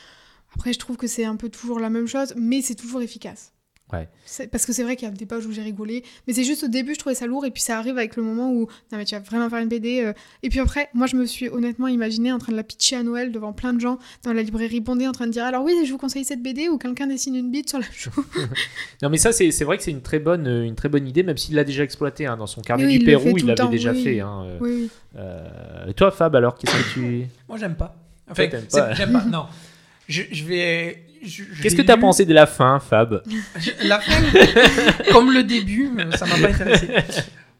Après, 0.55 0.71
je 0.73 0.79
trouve 0.79 0.95
que 0.97 1.07
c'est 1.07 1.25
un 1.25 1.35
peu 1.35 1.49
toujours 1.49 1.79
la 1.79 1.89
même 1.89 2.07
chose, 2.07 2.33
mais 2.37 2.61
c'est 2.61 2.75
toujours 2.75 3.01
efficace. 3.01 3.51
Ouais. 3.97 4.47
Parce 4.51 4.65
que 4.65 4.73
c'est 4.73 4.83
vrai 4.83 4.95
qu'il 4.95 5.07
y 5.07 5.11
a 5.11 5.13
des 5.13 5.25
pages 5.25 5.45
où 5.45 5.51
j'ai 5.51 5.61
rigolé, 5.61 6.03
mais 6.27 6.33
c'est 6.33 6.43
juste 6.43 6.63
au 6.63 6.67
début, 6.67 6.93
je 6.95 6.99
trouvais 6.99 7.15
ça 7.15 7.27
lourd, 7.27 7.45
et 7.45 7.51
puis 7.51 7.61
ça 7.61 7.77
arrive 7.77 7.97
avec 7.97 8.15
le 8.15 8.23
moment 8.23 8.51
où 8.51 8.67
non, 8.91 8.97
mais 8.97 9.05
tu 9.05 9.15
vas 9.15 9.21
vraiment 9.21 9.49
faire 9.49 9.59
une 9.59 9.69
BD. 9.69 10.01
euh. 10.03 10.13
Et 10.43 10.49
puis 10.49 10.59
après, 10.59 10.89
moi, 10.93 11.07
je 11.07 11.15
me 11.15 11.25
suis 11.25 11.47
honnêtement 11.49 11.87
imaginé 11.87 12.31
en 12.31 12.39
train 12.39 12.51
de 12.51 12.57
la 12.57 12.63
pitcher 12.63 12.95
à 12.97 13.03
Noël 13.03 13.31
devant 13.31 13.53
plein 13.53 13.73
de 13.73 13.79
gens 13.79 13.99
dans 14.23 14.33
la 14.33 14.41
librairie 14.41 14.79
bondée 14.81 15.07
en 15.07 15.11
train 15.11 15.27
de 15.27 15.31
dire 15.31 15.45
alors 15.45 15.63
oui, 15.63 15.73
je 15.85 15.91
vous 15.91 15.97
conseille 15.97 16.25
cette 16.25 16.41
BD 16.41 16.67
où 16.69 16.77
quelqu'un 16.77 17.07
dessine 17.07 17.35
une 17.35 17.51
bite 17.51 17.69
sur 17.69 17.79
la 17.79 17.85
joue. 17.95 18.25
Non, 19.01 19.09
mais 19.09 19.17
ça, 19.17 19.31
c'est 19.31 19.51
c'est 19.51 19.63
vrai 19.65 19.77
que 19.77 19.83
c'est 19.83 19.91
une 19.91 20.01
très 20.01 20.19
bonne, 20.19 20.47
euh, 20.47 20.63
une 20.63 20.75
très 20.75 20.89
bonne 20.89 21.07
idée, 21.07 21.23
même 21.23 21.37
s'il 21.37 21.55
l'a 21.55 21.63
déjà 21.63 21.83
exploité 21.83 22.25
hein, 22.25 22.37
dans 22.37 22.47
son 22.47 22.61
carnet 22.61 22.85
Oui, 22.85 22.93
du 22.99 23.05
fait 23.05 23.11
Pérou, 23.11 23.37
il 23.37 23.45
l'avait 23.45 23.67
déjà 23.69 23.91
oui. 23.91 24.03
fait. 24.03 24.19
hein, 24.21 24.43
euh, 24.45 24.57
oui, 24.61 24.71
oui. 24.73 24.89
euh, 25.17 25.87
et 25.87 25.93
toi, 25.93 26.11
Fab, 26.11 26.35
alors, 26.35 26.57
qu'est-ce 26.57 26.75
que 26.75 26.93
tu. 26.93 27.25
Moi, 27.47 27.57
j'aime 27.57 27.75
pas. 27.75 27.95
Enfin, 28.29 28.47
t'aimes 28.47 28.63
c'est- 28.67 28.79
pas. 28.79 28.93
j'aime 28.93 29.11
pas. 29.13 29.23
Non. 29.31 29.45
Je, 30.07 30.23
je 30.31 30.43
vais. 30.45 31.04
Qu'est-ce 31.61 31.75
que 31.75 31.81
t'as 31.81 31.95
lu. 31.95 32.01
pensé 32.01 32.25
de 32.25 32.33
la 32.33 32.45
fin, 32.45 32.79
Fab 32.79 33.21
La 33.83 33.99
fin, 33.99 34.21
comme 35.11 35.31
le 35.31 35.43
début, 35.43 35.89
euh, 35.99 36.11
ça 36.11 36.25
m'a 36.25 36.35
pas 36.37 36.53
intéressé. 36.53 36.89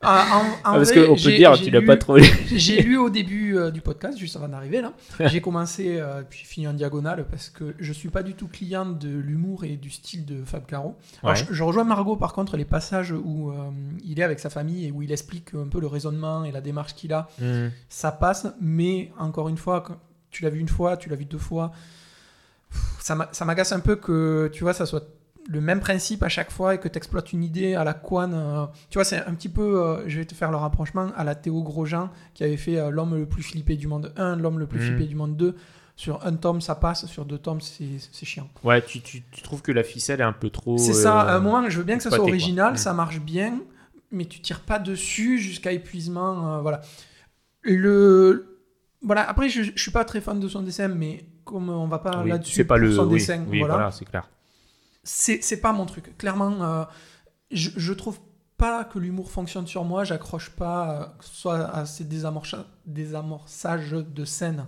Ah, 0.07 0.25
en- 0.33 0.37
en 0.39 0.43
Ah, 0.63 0.73
Parce 0.75 0.91
qu'on 0.91 1.15
peut 1.15 1.31
dire, 1.35 1.53
tu 1.53 1.71
l'as 1.71 1.81
pas 1.81 1.97
trop 1.97 2.17
lu. 2.17 2.27
J'ai 2.51 2.83
lu 2.83 2.95
au 2.97 3.09
début 3.09 3.57
euh, 3.57 3.71
du 3.71 3.81
podcast, 3.81 4.17
juste 4.19 4.35
avant 4.35 4.47
d'arriver 4.47 4.81
là. 4.81 4.93
J'ai 5.27 5.41
commencé, 5.41 5.97
euh, 5.99 6.21
puis 6.29 6.39
j'ai 6.43 6.45
fini 6.45 6.67
en 6.67 6.73
diagonale 6.73 7.25
parce 7.31 7.49
que 7.49 7.73
je 7.79 7.91
suis 7.91 8.09
pas 8.09 8.21
du 8.21 8.35
tout 8.35 8.47
client 8.47 8.85
de 8.85 9.09
l'humour 9.09 9.63
et 9.63 9.77
du 9.77 9.89
style 9.89 10.23
de 10.25 10.43
Fab 10.45 10.65
Caro. 10.67 10.95
Ouais. 11.23 11.35
je, 11.35 11.45
je 11.51 11.63
rejoins 11.63 11.85
Margot 11.85 12.17
par 12.17 12.33
contre 12.33 12.55
les 12.55 12.65
passages 12.65 13.13
où 13.13 13.49
euh, 13.49 13.55
il 14.03 14.19
est 14.19 14.23
avec 14.23 14.39
sa 14.39 14.51
famille 14.51 14.85
et 14.85 14.91
où 14.91 15.01
il 15.01 15.11
explique 15.11 15.55
un 15.55 15.67
peu 15.69 15.79
le 15.79 15.87
raisonnement 15.87 16.43
et 16.45 16.51
la 16.51 16.61
démarche 16.61 16.93
qu'il 16.93 17.11
a. 17.11 17.27
Hmm. 17.41 17.69
Ça 17.89 18.11
passe, 18.11 18.45
mais 18.61 19.11
encore 19.17 19.49
une 19.49 19.57
fois, 19.57 19.83
tu 20.29 20.43
l'as 20.43 20.51
vu 20.51 20.59
une 20.59 20.69
fois, 20.69 20.97
tu 20.97 21.09
l'as 21.09 21.15
vu 21.15 21.25
deux 21.25 21.39
fois, 21.39 21.71
ça 22.99 23.15
m'a- 23.15 23.29
ça 23.31 23.45
m'agace 23.45 23.71
un 23.71 23.79
peu 23.79 23.95
que 23.95 24.49
tu 24.53 24.63
vois 24.63 24.73
ça 24.73 24.85
soit 24.85 25.03
le 25.47 25.61
même 25.61 25.79
principe 25.79 26.23
à 26.23 26.29
chaque 26.29 26.49
fois 26.51 26.73
et 26.73 26.79
que 26.79 26.87
tu 26.87 26.97
exploites 26.97 27.31
une 27.31 27.43
idée 27.43 27.75
à 27.75 27.83
la 27.83 27.93
couane. 27.93 28.33
euh, 28.33 28.65
tu 28.89 28.97
vois, 28.97 29.03
c'est 29.05 29.17
un 29.25 29.33
petit 29.35 29.47
peu, 29.49 29.79
euh, 29.79 30.03
je 30.09 30.17
vais 30.17 30.25
te 30.25 30.33
faire 30.33 30.49
le 30.49 30.57
rapprochement, 30.57 31.11
à 31.15 31.23
la 31.23 31.35
Théo 31.35 31.61
Grosjean 31.61 32.09
qui 32.33 32.43
avait 32.43 32.57
fait 32.57 32.79
euh, 32.79 32.89
L'homme 32.89 33.15
le 33.15 33.27
plus 33.27 33.43
flippé 33.43 33.75
du 33.75 33.85
monde 33.87 34.11
1, 34.17 34.37
L'homme 34.37 34.57
le 34.57 34.65
plus 34.65 34.79
Mhm. 34.79 34.85
flippé 34.87 35.05
du 35.05 35.15
monde 35.15 35.37
2. 35.37 35.55
Sur 35.97 36.25
un 36.25 36.33
tome, 36.33 36.59
ça 36.61 36.73
passe, 36.75 37.05
sur 37.05 37.23
deux 37.25 37.37
tomes, 37.37 37.61
c'est 37.61 38.25
chiant. 38.25 38.49
Ouais, 38.65 38.81
tu, 38.81 38.99
tu, 39.01 39.21
tu 39.31 39.41
trouves 39.43 39.61
que 39.61 39.71
la 39.71 39.83
ficelle 39.83 40.19
est 40.19 40.23
un 40.25 40.33
peu 40.33 40.49
trop. 40.49 40.77
C'est 40.79 40.91
ça, 40.93 41.21
à 41.21 41.35
un 41.37 41.39
moment, 41.39 41.69
je 41.69 41.77
veux 41.77 41.83
bien 41.85 41.95
que 41.97 42.03
ça 42.03 42.09
soit 42.09 42.19
original, 42.19 42.73
Mm. 42.73 42.77
ça 42.77 42.93
marche 42.93 43.19
bien, 43.21 43.59
mais 44.11 44.25
tu 44.25 44.41
tires 44.41 44.59
pas 44.61 44.77
dessus 44.79 45.37
jusqu'à 45.37 45.71
épuisement. 45.71 46.59
voilà. 46.63 46.81
Le... 47.61 48.59
voilà. 49.01 49.27
Après, 49.29 49.49
je, 49.49 49.61
je 49.63 49.81
suis 49.81 49.91
pas 49.91 50.05
très 50.05 50.21
fan 50.21 50.39
de 50.39 50.47
son 50.47 50.61
dessin, 50.61 50.87
mais 50.87 51.25
comme 51.45 51.69
on 51.69 51.87
va 51.87 51.99
pas 51.99 52.21
oui, 52.23 52.29
là-dessus, 52.29 52.53
c'est 52.55 52.65
pas 52.65 52.77
le. 52.77 52.91
son 52.91 53.05
oui, 53.07 53.13
dessin, 53.19 53.45
oui, 53.47 53.59
voilà, 53.59 53.75
voilà, 53.75 53.91
c'est 53.91 54.05
clair. 54.05 54.29
c'est 55.03 55.41
c'est 55.43 55.61
pas 55.61 55.71
mon 55.73 55.85
truc. 55.85 56.17
Clairement, 56.17 56.63
euh, 56.63 56.83
je, 57.51 57.69
je 57.75 57.93
trouve 57.93 58.19
pas 58.57 58.83
que 58.85 58.99
l'humour 58.99 59.29
fonctionne 59.31 59.67
sur 59.67 59.83
moi, 59.83 60.03
j'accroche 60.03 60.49
pas, 60.51 61.01
euh, 61.01 61.05
soit 61.21 61.59
à 61.75 61.85
ces 61.85 62.03
désamorça- 62.05 62.65
désamorçages 62.85 63.91
de 63.91 64.25
scène 64.25 64.65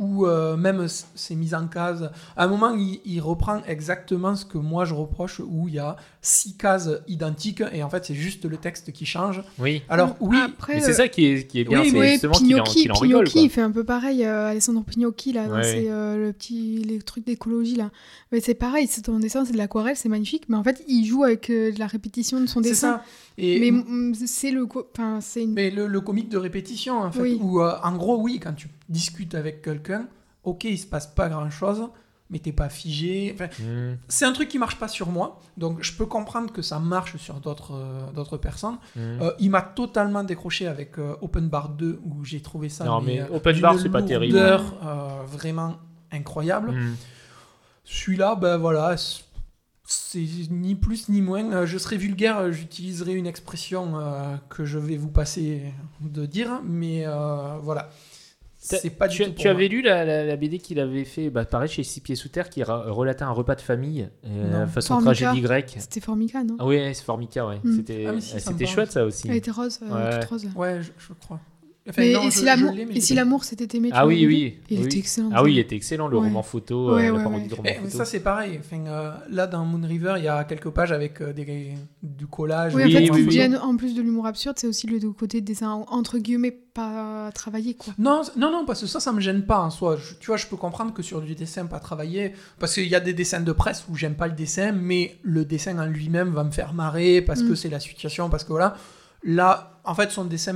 ou 0.00 0.26
euh, 0.26 0.56
même 0.56 0.86
ces 1.14 1.36
mises 1.36 1.54
en 1.54 1.68
case. 1.68 2.10
À 2.36 2.44
un 2.44 2.48
moment, 2.48 2.74
il, 2.74 3.00
il 3.04 3.20
reprend 3.20 3.60
exactement 3.68 4.34
ce 4.34 4.44
que 4.44 4.58
moi 4.58 4.84
je 4.84 4.94
reproche, 4.94 5.40
où 5.40 5.68
il 5.68 5.74
y 5.74 5.78
a 5.78 5.94
six 6.22 6.56
cases 6.56 6.88
identiques 7.06 7.62
et 7.72 7.82
en 7.82 7.88
fait, 7.90 8.04
c'est 8.04 8.14
juste 8.14 8.44
le 8.44 8.56
texte 8.56 8.90
qui 8.92 9.06
change. 9.06 9.42
Oui. 9.58 9.82
Alors, 9.88 10.16
oui, 10.20 10.38
Après, 10.42 10.74
Mais 10.76 10.80
c'est 10.80 10.90
euh, 10.90 10.94
ça 10.94 11.08
qui 11.08 11.26
est, 11.26 11.46
qui 11.46 11.60
est 11.60 11.64
bien, 11.64 11.80
oui, 11.82 11.90
c'est 11.90 11.98
Oui, 11.98 12.08
justement 12.12 12.32
qu'il 12.34 12.46
en, 12.60 12.62
Pinocchi, 12.64 12.80
qu'il 12.82 12.92
en 12.92 12.94
rigole. 12.94 13.30
Quoi. 13.30 13.40
il 13.42 13.50
fait 13.50 13.60
un 13.60 13.70
peu 13.70 13.84
pareil, 13.84 14.24
euh, 14.24 14.48
Alessandro 14.48 14.82
Pinocchi, 14.82 15.32
là, 15.32 15.46
Ouais, 15.48 15.62
ses, 15.62 15.88
euh, 15.90 16.16
le 16.26 16.32
petit, 16.32 16.78
les 16.84 16.98
trucs 17.00 17.24
d'écologie, 17.26 17.76
là. 17.76 17.90
Mais 18.32 18.40
c'est 18.40 18.54
pareil, 18.54 18.86
c'est 18.88 19.02
ton 19.02 19.18
dessin, 19.18 19.44
c'est 19.44 19.52
de 19.52 19.58
l'aquarelle, 19.58 19.96
c'est 19.96 20.08
magnifique, 20.08 20.44
mais 20.48 20.56
en 20.56 20.64
fait, 20.64 20.82
il 20.88 21.04
joue 21.04 21.24
avec 21.24 21.50
euh, 21.50 21.72
de 21.72 21.78
la 21.78 21.86
répétition 21.86 22.40
de 22.40 22.46
son 22.46 22.62
c'est 22.62 22.70
dessin. 22.70 22.96
ça. 22.98 23.04
Et, 23.38 23.70
Mais 23.70 23.82
c'est 24.26 24.50
le... 24.50 24.66
c'est 25.20 25.42
une... 25.42 25.52
Mais 25.52 25.70
le, 25.70 25.86
le 25.86 26.00
comique 26.00 26.28
de 26.28 26.38
répétition, 26.38 26.98
en 27.00 27.10
fait, 27.10 27.20
Oui. 27.20 27.38
où 27.40 27.60
euh, 27.60 27.72
en 27.82 27.96
gros, 27.96 28.18
oui, 28.20 28.38
quand 28.42 28.52
tu 28.52 28.68
discutes 28.90 29.34
avec 29.34 29.62
quelqu'un, 29.62 30.06
ok, 30.44 30.64
il 30.64 30.78
se 30.78 30.86
passe 30.86 31.06
pas 31.06 31.28
grand 31.28 31.48
chose, 31.50 31.88
mais 32.28 32.38
t'es 32.38 32.52
pas 32.52 32.68
figé. 32.68 33.32
Enfin, 33.34 33.48
Hmm, 33.62 33.96
c'est 34.08 34.24
un 34.24 34.32
truc 34.32 34.48
qui 34.48 34.58
marche 34.58 34.76
pas 34.78 34.88
sur 34.88 35.08
moi, 35.08 35.40
donc 35.56 35.82
je 35.82 35.92
peux 35.92 36.06
comprendre 36.06 36.52
que 36.52 36.62
ça 36.62 36.78
marche 36.78 37.16
sur 37.16 37.40
d'autres 37.40 37.74
euh, 37.74 38.10
d'autres 38.12 38.36
personnes. 38.36 38.78
hmm. 38.96 39.00
Euh, 39.22 39.32
il 39.40 39.50
m'a 39.50 39.62
totalement 39.62 40.22
décroché 40.22 40.66
avec 40.68 40.98
euh, 40.98 41.16
Open 41.22 41.48
Bar 41.48 41.70
2 41.70 42.00
où 42.04 42.24
j'ai 42.24 42.40
trouvé 42.40 42.68
ça. 42.68 42.84
Non, 42.84 43.00
mais 43.00 43.20
euh, 43.20 43.26
Open 43.34 43.58
Bar, 43.60 43.78
c'est 43.78 43.88
pas 43.88 44.02
terrible. 44.02 44.38
vraiment 45.26 45.76
incroyable. 46.12 46.70
Hmm. 46.72 46.94
Celui-là, 47.84 48.36
ben 48.36 48.56
voilà, 48.56 48.94
c'est 49.84 50.24
ni 50.50 50.76
plus 50.76 51.08
ni 51.08 51.20
moins. 51.22 51.66
Je 51.66 51.78
serai 51.78 51.96
vulgaire, 51.96 52.52
j'utiliserai 52.52 53.14
une 53.14 53.26
expression 53.26 53.94
que 54.48 54.64
je 54.64 54.78
vais 54.78 54.96
vous 54.96 55.10
passer 55.10 55.72
de 56.00 56.24
dire, 56.26 56.60
mais 56.64 57.04
voilà. 57.62 57.90
T'as- 58.68 58.76
C'est 58.78 58.90
pas 58.90 59.08
du 59.08 59.16
tu, 59.16 59.24
tout. 59.24 59.30
tu 59.30 59.34
pour 59.36 59.44
moi. 59.46 59.52
avais 59.54 59.68
lu 59.68 59.80
la, 59.80 60.04
la- 60.04 60.24
la 60.26 60.36
BD 60.36 60.58
qu'il 60.58 60.80
avait 60.80 61.04
fait, 61.04 61.30
bah, 61.30 61.44
pareil, 61.46 61.68
chez 61.70 61.82
Six 61.82 62.00
Pieds 62.00 62.14
Sous 62.16 62.28
Terre, 62.28 62.50
qui 62.50 62.62
ra- 62.62 62.84
relatait 62.90 63.22
un 63.22 63.30
repas 63.30 63.54
de 63.54 63.60
famille, 63.62 64.08
euh, 64.26 64.66
façon 64.66 65.00
Formica. 65.00 65.14
tragédie 65.14 65.40
grecque. 65.42 65.76
C'était 65.78 66.00
Formica, 66.00 66.44
non? 66.44 66.56
Ah 66.58 66.66
oui, 66.66 66.78
c'est 66.94 67.02
Formica, 67.04 67.46
ouais. 67.46 67.58
Hmm. 67.64 67.76
C'était 67.76 68.04
Ah 68.06 68.12
oui, 68.14 68.20
si, 68.20 68.36
euh, 68.36 68.38
c'était 68.38 68.66
chouette, 68.66 68.92
ça 68.92 69.04
aussi. 69.04 69.28
Elle 69.28 69.36
était 69.36 69.50
rose, 69.50 69.80
euh, 69.82 70.10
Ouais. 70.10 70.20
toute 70.20 70.28
rose. 70.28 70.46
Ouais, 70.54 70.82
je, 70.82 70.90
je 70.98 71.12
crois. 71.14 71.40
Enfin, 71.88 72.02
Mais 72.02 72.12
non, 72.12 72.22
et 72.22 72.24
je- 72.26 72.30
si 72.38 72.44
l'amour, 72.44 72.72
mais 72.74 72.82
et 72.94 73.00
si 73.00 73.16
s'était 73.42 73.76
aimé, 73.78 73.88
Ah 73.92 74.06
oui, 74.06 74.26
oui. 74.26 74.58
Il 74.68 74.80
oui. 74.80 74.84
était 74.84 74.98
excellent. 74.98 75.30
Ah 75.32 75.42
oui, 75.42 75.54
il 75.54 75.58
était 75.58 75.74
excellent, 75.74 76.08
le 76.08 76.18
Ouais. 76.18 76.24
roman 76.26 76.42
photo, 76.42 76.94
Ouais, 76.94 77.08
euh, 77.08 77.12
ouais, 77.12 77.16
la 77.18 77.24
parodie 77.24 77.42
ouais. 77.44 77.48
de 77.48 77.54
roman 77.54 77.68
Eh, 77.70 77.74
photo. 77.80 77.96
ça 77.96 78.04
c'est 78.04 78.20
pareil. 78.20 78.60
Enfin, 78.60 78.84
euh, 78.86 79.12
là 79.30 79.46
dans 79.46 79.64
Moon 79.64 79.86
River, 79.88 80.14
il 80.18 80.24
y 80.24 80.28
a 80.28 80.44
quelques 80.44 80.68
pages 80.68 80.92
avec 80.92 81.22
euh, 81.22 81.32
des, 81.32 81.72
du 82.02 82.26
collage. 82.26 82.74
Oui, 82.74 82.82
en 82.82 82.86
fait, 82.86 82.92
Oui, 83.10 83.26
oui, 83.26 83.56
en 83.56 83.76
plus 83.76 83.94
de 83.94 84.02
l'humour 84.02 84.26
absurde, 84.26 84.56
c'est 84.58 84.66
aussi 84.66 84.86
le 84.86 85.00
côté 85.12 85.40
dessin 85.40 85.70
entre 85.88 86.18
guillemets 86.18 86.50
pas 86.50 87.30
travaillé, 87.34 87.74
quoi. 87.74 87.94
Non, 87.98 88.22
non, 88.36 88.52
non, 88.52 88.64
parce 88.66 88.82
que 88.82 88.86
ça, 88.86 89.00
ça 89.00 89.10
me 89.12 89.20
gêne 89.20 89.44
pas 89.46 89.60
en 89.60 89.70
soi. 89.70 89.96
Je- 89.96 90.14
tu 90.20 90.26
vois, 90.26 90.36
je 90.36 90.46
peux 90.46 90.56
comprendre 90.56 90.92
que 90.92 91.02
sur 91.02 91.22
du 91.22 91.34
dessin 91.34 91.64
pas 91.64 91.80
travaillé, 91.80 92.34
parce 92.58 92.74
qu'il 92.74 92.86
y 92.88 92.94
a 92.94 93.00
des 93.00 93.14
dessins 93.14 93.40
de 93.40 93.52
presse 93.52 93.86
où 93.90 93.96
j'aime 93.96 94.14
pas 94.14 94.28
le 94.28 94.34
dessin, 94.34 94.72
mais 94.72 95.16
le 95.22 95.46
dessin 95.46 95.78
en 95.78 95.86
lui-même 95.86 96.28
va 96.30 96.44
me 96.44 96.50
faire 96.52 96.74
marrer 96.74 97.22
parce 97.22 97.40
Mm. 97.42 97.48
que 97.48 97.54
c'est 97.54 97.70
la 97.70 97.80
situation, 97.80 98.28
parce 98.28 98.44
que 98.44 98.50
voilà. 98.50 98.76
Là, 99.22 99.80
en 99.84 99.94
fait, 99.94 100.10
son 100.10 100.24
dessin 100.24 100.54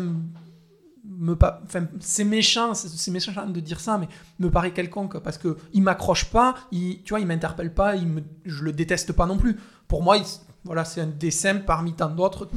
me 1.07 1.35
pa- 1.37 1.61
enfin, 1.65 1.87
c'est 2.01 2.25
méchant, 2.25 2.75
c'est 2.75 3.11
méchant 3.11 3.47
de 3.47 3.61
dire 3.61 3.81
ça, 3.81 3.99
mais 3.99 4.09
me 4.39 4.51
paraît 4.51 4.73
quelconque 4.73 5.19
parce 5.19 5.39
que 5.39 5.57
il 5.73 5.83
m'accroche 5.83 6.27
pas, 6.27 6.55
il, 6.73 7.03
tu 7.03 7.11
vois, 7.11 7.21
il 7.21 7.27
m'interpelle 7.27 7.73
pas, 7.75 7.95
il 7.97 8.07
me, 8.07 8.23
je 8.45 8.65
le 8.65 8.73
déteste 8.73 9.13
pas 9.13 9.27
non 9.27 9.37
plus. 9.37 9.59
Pour 9.89 10.03
moi, 10.03 10.17
il- 10.17 10.25
voilà, 10.65 10.85
c'est 10.85 11.01
un 11.03 11.07
dessin 11.07 11.57
parmi 11.57 11.93
tant 11.93 12.09
d'autres 12.09 12.49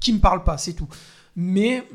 qui 0.00 0.12
me 0.14 0.18
parle 0.18 0.42
pas, 0.44 0.56
c'est 0.56 0.72
tout. 0.72 0.88
Mais 1.36 1.86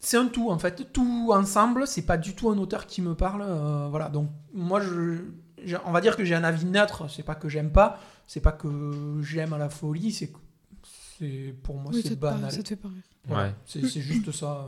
c'est 0.00 0.16
un 0.16 0.26
tout 0.26 0.50
en 0.50 0.58
fait, 0.58 0.92
tout 0.92 1.30
ensemble, 1.32 1.86
c'est 1.86 2.02
pas 2.06 2.16
du 2.16 2.34
tout 2.34 2.50
un 2.50 2.58
auteur 2.58 2.86
qui 2.86 3.00
me 3.02 3.14
parle, 3.14 3.42
euh, 3.42 3.88
voilà. 3.90 4.08
Donc 4.08 4.30
moi, 4.52 4.80
je, 4.80 5.20
on 5.86 5.92
va 5.92 6.00
dire 6.00 6.16
que 6.16 6.24
j'ai 6.24 6.34
un 6.34 6.44
avis 6.44 6.66
neutre. 6.66 7.10
C'est 7.10 7.22
pas 7.22 7.34
que 7.34 7.48
j'aime 7.48 7.70
pas, 7.70 7.98
c'est 8.26 8.40
pas 8.40 8.52
que 8.52 8.68
j'aime 9.22 9.52
à 9.52 9.58
la 9.58 9.68
folie, 9.68 10.12
c'est 10.12 10.28
que 10.28 10.38
c'est 11.18 11.54
pour 11.62 11.76
moi 11.76 11.90
Oui, 11.94 12.02
c'est 12.04 12.18
banal. 12.18 12.50
ça 12.50 12.62
te 12.62 12.68
fait 12.68 12.76
pas 12.76 12.88
rire. 12.88 13.02
Voilà, 13.26 13.44
Ouais. 13.48 13.54
c'est 13.66 13.86
c'est 13.86 14.00
juste 14.00 14.30
ça. 14.32 14.66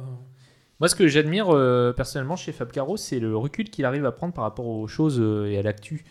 Moi, 0.78 0.88
ce 0.88 0.94
que 0.94 1.08
j'admire 1.08 1.48
euh, 1.54 1.92
personnellement 1.92 2.36
chez 2.36 2.52
Fab 2.52 2.70
Caro, 2.70 2.96
c'est 2.98 3.18
le 3.18 3.36
recul 3.36 3.70
qu'il 3.70 3.84
arrive 3.86 4.04
à 4.04 4.12
prendre 4.12 4.34
par 4.34 4.44
rapport 4.44 4.66
aux 4.66 4.86
choses 4.86 5.18
euh, 5.20 5.46
et 5.50 5.56
à 5.58 5.62
l'actu. 5.62 6.04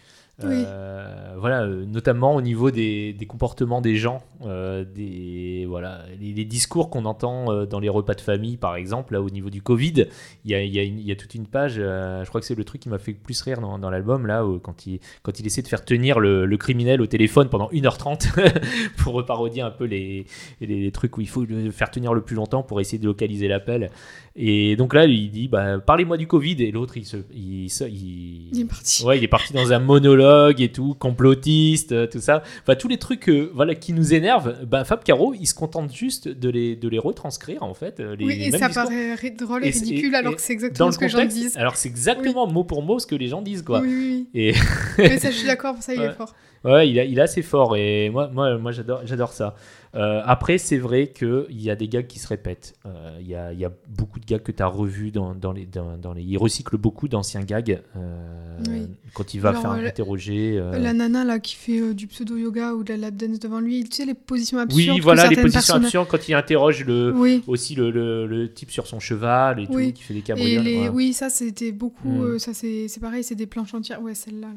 Euh, 0.43 1.35
voilà, 1.37 1.63
euh, 1.63 1.85
notamment 1.85 2.35
au 2.35 2.41
niveau 2.41 2.69
des, 2.69 3.13
des 3.13 3.25
comportements 3.25 3.79
des 3.79 3.95
gens, 3.95 4.21
euh, 4.43 4.83
des 4.83 5.65
voilà, 5.67 6.01
les, 6.19 6.43
discours 6.43 6.89
qu'on 6.89 7.05
entend 7.05 7.65
dans 7.65 7.79
les 7.79 7.89
repas 7.89 8.13
de 8.13 8.21
famille, 8.21 8.57
par 8.57 8.75
exemple, 8.75 9.13
là 9.13 9.21
au 9.21 9.29
niveau 9.29 9.49
du 9.49 9.61
Covid, 9.61 10.07
il 10.43 10.51
y 10.51 10.55
a, 10.55 10.63
y 10.63 11.11
a 11.11 11.15
toute 11.15 11.35
une 11.35 11.47
page. 11.47 11.75
je 11.75 12.27
crois 12.27 12.41
que 12.41 12.47
c'est 12.47 12.55
le 12.55 12.63
truc 12.65 12.81
qui 12.81 12.89
m'a 12.89 12.97
fait 12.97 13.13
le 13.13 13.17
plus 13.17 13.41
rire 13.41 13.61
dans, 13.61 13.79
dans 13.79 13.89
l'album 13.89 14.27
là, 14.27 14.45
où, 14.45 14.59
quand 14.59 14.85
il 14.85 14.99
quand 15.23 15.39
il 15.39 15.45
essaie 15.45 15.61
de 15.61 15.67
faire 15.67 15.85
tenir 15.85 16.19
le, 16.19 16.45
le 16.45 16.57
criminel 16.57 17.01
au 17.01 17.07
téléphone 17.07 17.49
pendant 17.49 17.69
1h30 17.69 18.51
pour 18.97 19.25
parodier 19.25 19.61
un 19.61 19.71
peu 19.71 19.85
les, 19.85 20.25
les, 20.59 20.67
les 20.67 20.91
trucs 20.91 21.17
où 21.17 21.21
il 21.21 21.29
faut 21.29 21.45
le 21.45 21.71
faire 21.71 21.89
tenir 21.89 22.13
le 22.13 22.21
plus 22.21 22.35
longtemps 22.35 22.63
pour 22.63 22.81
essayer 22.81 22.99
de 22.99 23.05
localiser 23.05 23.47
l'appel. 23.47 23.89
Et 24.37 24.75
donc 24.75 24.93
là, 24.93 25.05
il 25.05 25.31
dit 25.31 25.47
bah, 25.47 25.79
parlez-moi 25.79 26.17
du 26.17 26.27
Covid 26.27 26.57
et 26.61 26.69
l'autre 26.71 26.97
il 26.97 27.05
se 27.05 27.15
il, 27.33 27.69
se- 27.69 27.85
il- 27.85 28.49
Il 28.51 28.61
est 28.61 28.65
parti. 28.65 29.05
Ouais, 29.05 29.17
il 29.17 29.23
est 29.23 29.29
parti 29.29 29.53
dans 29.53 29.71
un 29.71 29.79
monologue 29.79 30.59
et 30.61 30.69
tout, 30.73 30.93
complotiste, 30.93 31.93
euh, 31.93 32.05
tout 32.05 32.19
ça. 32.19 32.43
Enfin, 32.61 32.75
tous 32.75 32.89
les 32.89 32.97
trucs 32.97 33.29
euh, 33.29 33.49
voilà, 33.53 33.75
qui 33.75 33.93
nous 33.93 34.13
énervent, 34.13 34.57
bah, 34.65 34.83
Fab 34.83 35.03
Caro, 35.03 35.33
il 35.33 35.45
se 35.45 35.53
contente 35.53 35.93
juste 35.93 36.27
de 36.27 36.49
les, 36.49 36.75
de 36.75 36.89
les 36.89 36.99
retranscrire, 36.99 37.63
en 37.63 37.73
fait. 37.73 37.99
euh, 38.01 38.15
Les, 38.17 38.25
oui, 38.25 38.33
et 38.41 38.51
ça 38.51 38.67
discours. 38.67 38.83
paraît 38.89 39.31
drôle 39.31 39.65
et, 39.65 39.69
ridicule 39.69 40.13
et- 40.13 40.17
alors 40.17 40.35
que 40.35 40.41
c'est 40.41 40.53
exactement 40.53 40.91
ce 40.91 40.97
que 40.97 41.05
les 41.05 41.09
gens 41.09 41.25
disent. 41.25 41.57
alors 41.57 41.77
c'est 41.77 41.87
exactement 41.89 42.45
mot 42.47 42.65
pour 42.65 42.83
mot 42.83 42.99
ce 42.99 43.07
que 43.07 43.15
les 43.15 43.27
gens 43.27 43.41
disent, 43.41 43.61
quoi. 43.63 43.79
Oui, 43.81 43.87
oui, 43.87 44.27
Et. 44.33 44.53
Mais 44.97 45.17
ça, 45.17 45.31
je 45.31 45.37
suis 45.37 45.47
d'accord, 45.47 45.75
ça, 45.79 45.93
il 45.93 45.99
Ouais. 46.05 46.07
est 46.07 46.11
fort. 46.13 46.35
ouais, 46.65 46.89
il, 46.89 46.99
a- 46.99 47.05
il 47.05 47.17
est 47.17 47.21
assez 47.21 47.41
fort 47.41 47.77
et 47.77 48.09
moi, 48.09 48.29
moi, 48.33 48.57
moi 48.57 48.71
j'adore 48.73 49.31
ça. 49.31 49.55
Euh, 49.95 50.21
après, 50.25 50.57
c'est 50.57 50.77
vrai 50.77 51.07
qu'il 51.07 51.45
y 51.61 51.69
a 51.69 51.75
des 51.75 51.87
gags 51.87 52.07
qui 52.07 52.19
se 52.19 52.27
répètent. 52.27 52.73
Euh, 52.85 53.17
Il 53.21 53.27
y, 53.27 53.35
a, 53.35 53.53
il 53.53 53.59
y 53.59 53.65
a 53.65 53.71
beaucoup 53.87 54.19
de 54.19 54.25
gags 54.25 54.41
que 54.43 54.51
tu 54.51 54.61
as 54.61 54.67
revus 54.67 55.11
dans, 55.11 55.33
dans 55.35 55.51
les, 55.53 55.65
dans, 55.65 55.97
dans 55.97 56.13
les. 56.13 56.21
Il 56.23 56.37
recycle 56.37 56.77
beaucoup 56.77 57.07
d'anciens 57.07 57.43
gags 57.43 57.81
euh, 57.95 58.57
Oui. 58.67 58.87
quand 59.13 59.33
il 59.33 59.39
va 59.41 59.53
Genre, 59.53 59.61
faire 59.61 59.71
interroger. 59.71 60.61
La 60.73 60.93
nana 60.93 61.23
là 61.23 61.39
qui 61.39 61.55
fait 61.55 61.93
du 61.93 62.07
pseudo-yoga 62.07 62.73
ou 62.73 62.83
de 62.83 62.89
la 62.93 62.97
lap 62.97 63.15
dance 63.15 63.39
devant 63.39 63.59
lui, 63.59 63.83
tu 63.85 63.95
sais, 63.95 64.05
les 64.05 64.13
positions 64.13 64.57
absurdes. 64.59 64.89
Oui, 64.95 64.99
voilà, 64.99 65.27
les 65.27 65.35
positions 65.35 65.59
personnes- 65.59 65.83
absurdes 65.85 66.07
quand 66.09 66.27
il 66.27 66.33
interroge 66.33 66.85
le, 66.85 67.13
Oui. 67.15 67.43
aussi 67.47 67.75
le, 67.75 67.89
le, 67.91 68.27
le 68.27 68.51
type 68.51 68.71
sur 68.71 68.87
son 68.87 68.99
cheval 68.99 69.59
et 69.61 69.67
Oui. 69.69 69.87
tout, 69.87 69.93
qui 69.93 70.03
fait 70.03 70.13
des 70.13 70.21
cabrioles. 70.21 70.63
les... 70.63 70.89
Oui, 70.89 71.13
ça 71.13 71.29
c'était 71.29 71.71
beaucoup. 71.71 72.09
Mm. 72.09 72.21
euh, 72.23 72.39
ça 72.39 72.53
c'est 72.53 72.87
pareil, 72.99 73.23
c'est 73.23 73.35
des 73.35 73.45
planches 73.47 73.73
entières. 73.73 74.01
Ouais, 74.01 74.13
celle-là. 74.15 74.47
Là. 74.47 74.53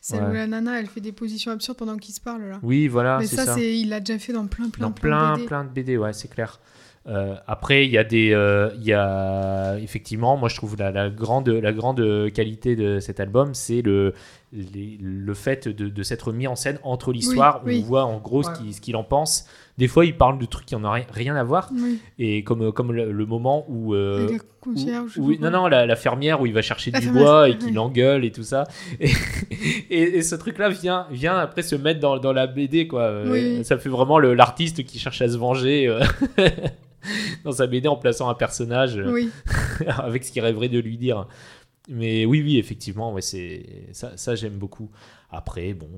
Celle 0.00 0.22
Ouais. 0.22 0.30
où 0.30 0.32
la 0.32 0.46
nana 0.46 0.80
elle 0.80 0.86
fait 0.86 1.00
des 1.00 1.12
positions 1.12 1.52
absurdes 1.52 1.76
pendant 1.76 1.96
qu'ils 1.96 2.14
se 2.14 2.20
parlent 2.20 2.48
là. 2.48 2.58
Oui, 2.62 2.88
voilà, 2.88 3.18
Mais 3.18 3.26
ça, 3.26 3.44
ça. 3.44 3.60
il 3.60 3.88
l'a 3.88 4.00
déjà 4.00 4.18
fait 4.18 4.32
dans 4.32 4.46
plein, 4.46 4.68
plein, 4.70 4.77
Dans 4.78 4.90
plein, 4.90 5.18
plein, 5.18 5.32
de 5.32 5.36
BD. 5.36 5.46
plein 5.46 5.64
de 5.64 5.68
BD, 5.70 5.96
ouais, 5.96 6.12
c'est 6.12 6.28
clair. 6.28 6.60
Euh, 7.06 7.36
après, 7.46 7.86
il 7.86 7.90
y 7.90 7.98
a 7.98 8.04
des, 8.04 8.32
euh, 8.32 8.70
il 8.76 8.84
y 8.84 8.92
a 8.92 9.78
effectivement, 9.78 10.36
moi 10.36 10.48
je 10.48 10.56
trouve 10.56 10.76
la, 10.78 10.90
la 10.90 11.08
grande, 11.08 11.48
la 11.48 11.72
grande 11.72 12.30
qualité 12.32 12.76
de 12.76 13.00
cet 13.00 13.18
album, 13.18 13.54
c'est 13.54 13.80
le, 13.80 14.12
les- 14.52 14.96
le 15.00 15.34
fait 15.34 15.68
de, 15.68 15.88
de 15.88 16.02
s'être 16.02 16.32
mis 16.32 16.46
en 16.46 16.56
scène 16.56 16.78
entre 16.82 17.12
l'histoire, 17.12 17.60
oui. 17.66 17.78
où 17.80 17.82
on 17.82 17.86
voit 17.86 18.04
en 18.04 18.18
gros 18.18 18.42
ce 18.42 18.48
Ouais. 18.48 18.54
qu'il 18.58 18.74
ce 18.74 18.80
qu'il 18.80 18.96
en 18.96 19.04
pense. 19.04 19.46
Des 19.76 19.86
fois, 19.88 20.04
il 20.04 20.16
parle 20.16 20.38
de 20.38 20.46
trucs 20.46 20.66
qui 20.66 20.74
n'en 20.74 20.88
ont 20.90 20.96
rien, 21.12 21.36
à 21.36 21.44
voir, 21.44 21.70
Oui, 21.72 22.00
et 22.18 22.42
comme, 22.42 22.72
comme 22.72 22.92
le, 22.92 23.12
le 23.12 23.26
moment 23.26 23.64
où, 23.68 23.94
euh, 23.94 24.28
la 24.32 24.38
concierge. 24.60 25.12
où- 25.18 25.32
non, 25.38 25.50
non, 25.50 25.68
la, 25.68 25.86
la 25.86 25.94
fermière 25.96 26.40
où 26.40 26.46
il 26.46 26.52
va 26.54 26.62
chercher 26.62 26.90
La 26.90 26.98
du 26.98 27.04
fermière, 27.06 27.24
bois 27.24 27.48
et 27.48 27.58
qu'il 27.58 27.74
l'engueule 27.74 28.24
et 28.24 28.32
tout 28.32 28.42
ça. 28.42 28.64
Et, 29.00 29.10
et- 29.90 30.16
et 30.18 30.22
ce 30.22 30.34
truc-là 30.34 30.68
vient, 30.70 31.06
vient 31.10 31.36
après 31.38 31.62
se 31.62 31.76
mettre 31.76 32.00
dans, 32.00 32.18
dans 32.18 32.32
la 32.32 32.46
BD, 32.46 32.88
quoi. 32.88 33.02
Euh. 33.02 33.62
Ça 33.64 33.78
fait 33.78 33.88
vraiment 33.88 34.18
l'artiste 34.18 34.82
qui 34.84 34.98
cherche 34.98 35.22
à 35.22 35.28
se 35.28 35.36
venger 35.36 35.86
euh, 35.86 36.00
dans 37.44 37.52
sa 37.52 37.66
BD 37.66 37.86
en 37.88 37.96
plaçant 37.96 38.28
un 38.28 38.34
personnage 38.34 39.00
avec 39.86 40.24
ce 40.24 40.32
qu'il 40.32 40.42
rêverait 40.42 40.68
de 40.68 40.78
lui 40.80 40.96
dire. 40.96 41.26
Mais 41.88 42.26
oui, 42.26 42.42
oui, 42.42 42.58
effectivement, 42.58 43.12
ouais, 43.14 43.22
c'est 43.22 43.86
ça, 43.92 44.16
ça 44.16 44.34
j'aime 44.34 44.58
beaucoup. 44.58 44.88
Après, 45.30 45.74
bon. 45.74 45.88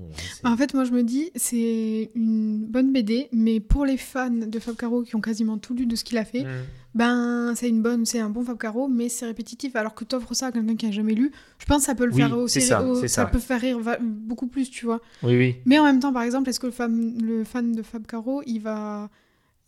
en 0.44 0.56
fait, 0.56 0.74
moi 0.74 0.84
je 0.84 0.90
me 0.92 1.02
dis, 1.04 1.30
c'est 1.36 2.10
une 2.16 2.64
bonne 2.66 2.92
BD, 2.92 3.28
mais 3.32 3.60
pour 3.60 3.84
les 3.84 3.96
fans 3.96 4.28
de 4.30 4.58
Fab 4.58 4.74
Caro 4.76 5.02
qui 5.02 5.14
ont 5.16 5.20
quasiment 5.20 5.56
tout 5.58 5.72
lu 5.74 5.86
de 5.86 5.94
ce 5.94 6.02
qu'il 6.04 6.18
a 6.18 6.24
fait, 6.24 6.42
Mm. 6.42 6.48
ben 6.96 7.52
c'est 7.54 7.68
une 7.68 7.80
bonne, 7.82 8.04
c'est 8.04 8.18
un 8.18 8.28
bon 8.30 8.42
Fab 8.44 8.58
Caro, 8.58 8.88
mais 8.88 9.08
c'est 9.08 9.26
répétitif. 9.26 9.76
Alors 9.76 9.94
que 9.94 10.02
t'offres 10.04 10.34
ça 10.34 10.46
à 10.48 10.52
quelqu'un 10.52 10.74
qui 10.74 10.86
a 10.86 10.90
jamais 10.90 11.14
lu, 11.14 11.30
je 11.58 11.64
pense 11.66 11.78
que 11.78 11.84
ça 11.84 11.94
peut 11.94 12.06
le 12.06 12.12
Oui, 12.12 12.18
faire 12.22 12.36
aussi, 12.38 12.60
ça, 12.60 12.82
au- 12.84 13.06
ça. 13.06 13.26
peut 13.26 13.38
faire 13.38 13.60
rire 13.60 13.78
beaucoup 14.00 14.48
plus, 14.48 14.68
tu 14.70 14.84
vois. 14.86 15.00
Oui, 15.22 15.36
oui. 15.36 15.56
Mais 15.64 15.78
en 15.78 15.84
même 15.84 16.00
temps, 16.00 16.12
par 16.12 16.22
exemple, 16.22 16.48
est-ce 16.50 16.58
que 16.60 16.66
le, 16.66 16.72
fam- 16.72 17.20
le 17.22 17.44
fan 17.44 17.70
de 17.72 17.82
Fab 17.82 18.06
Caro, 18.06 18.42
il 18.46 18.60
va. 18.60 19.10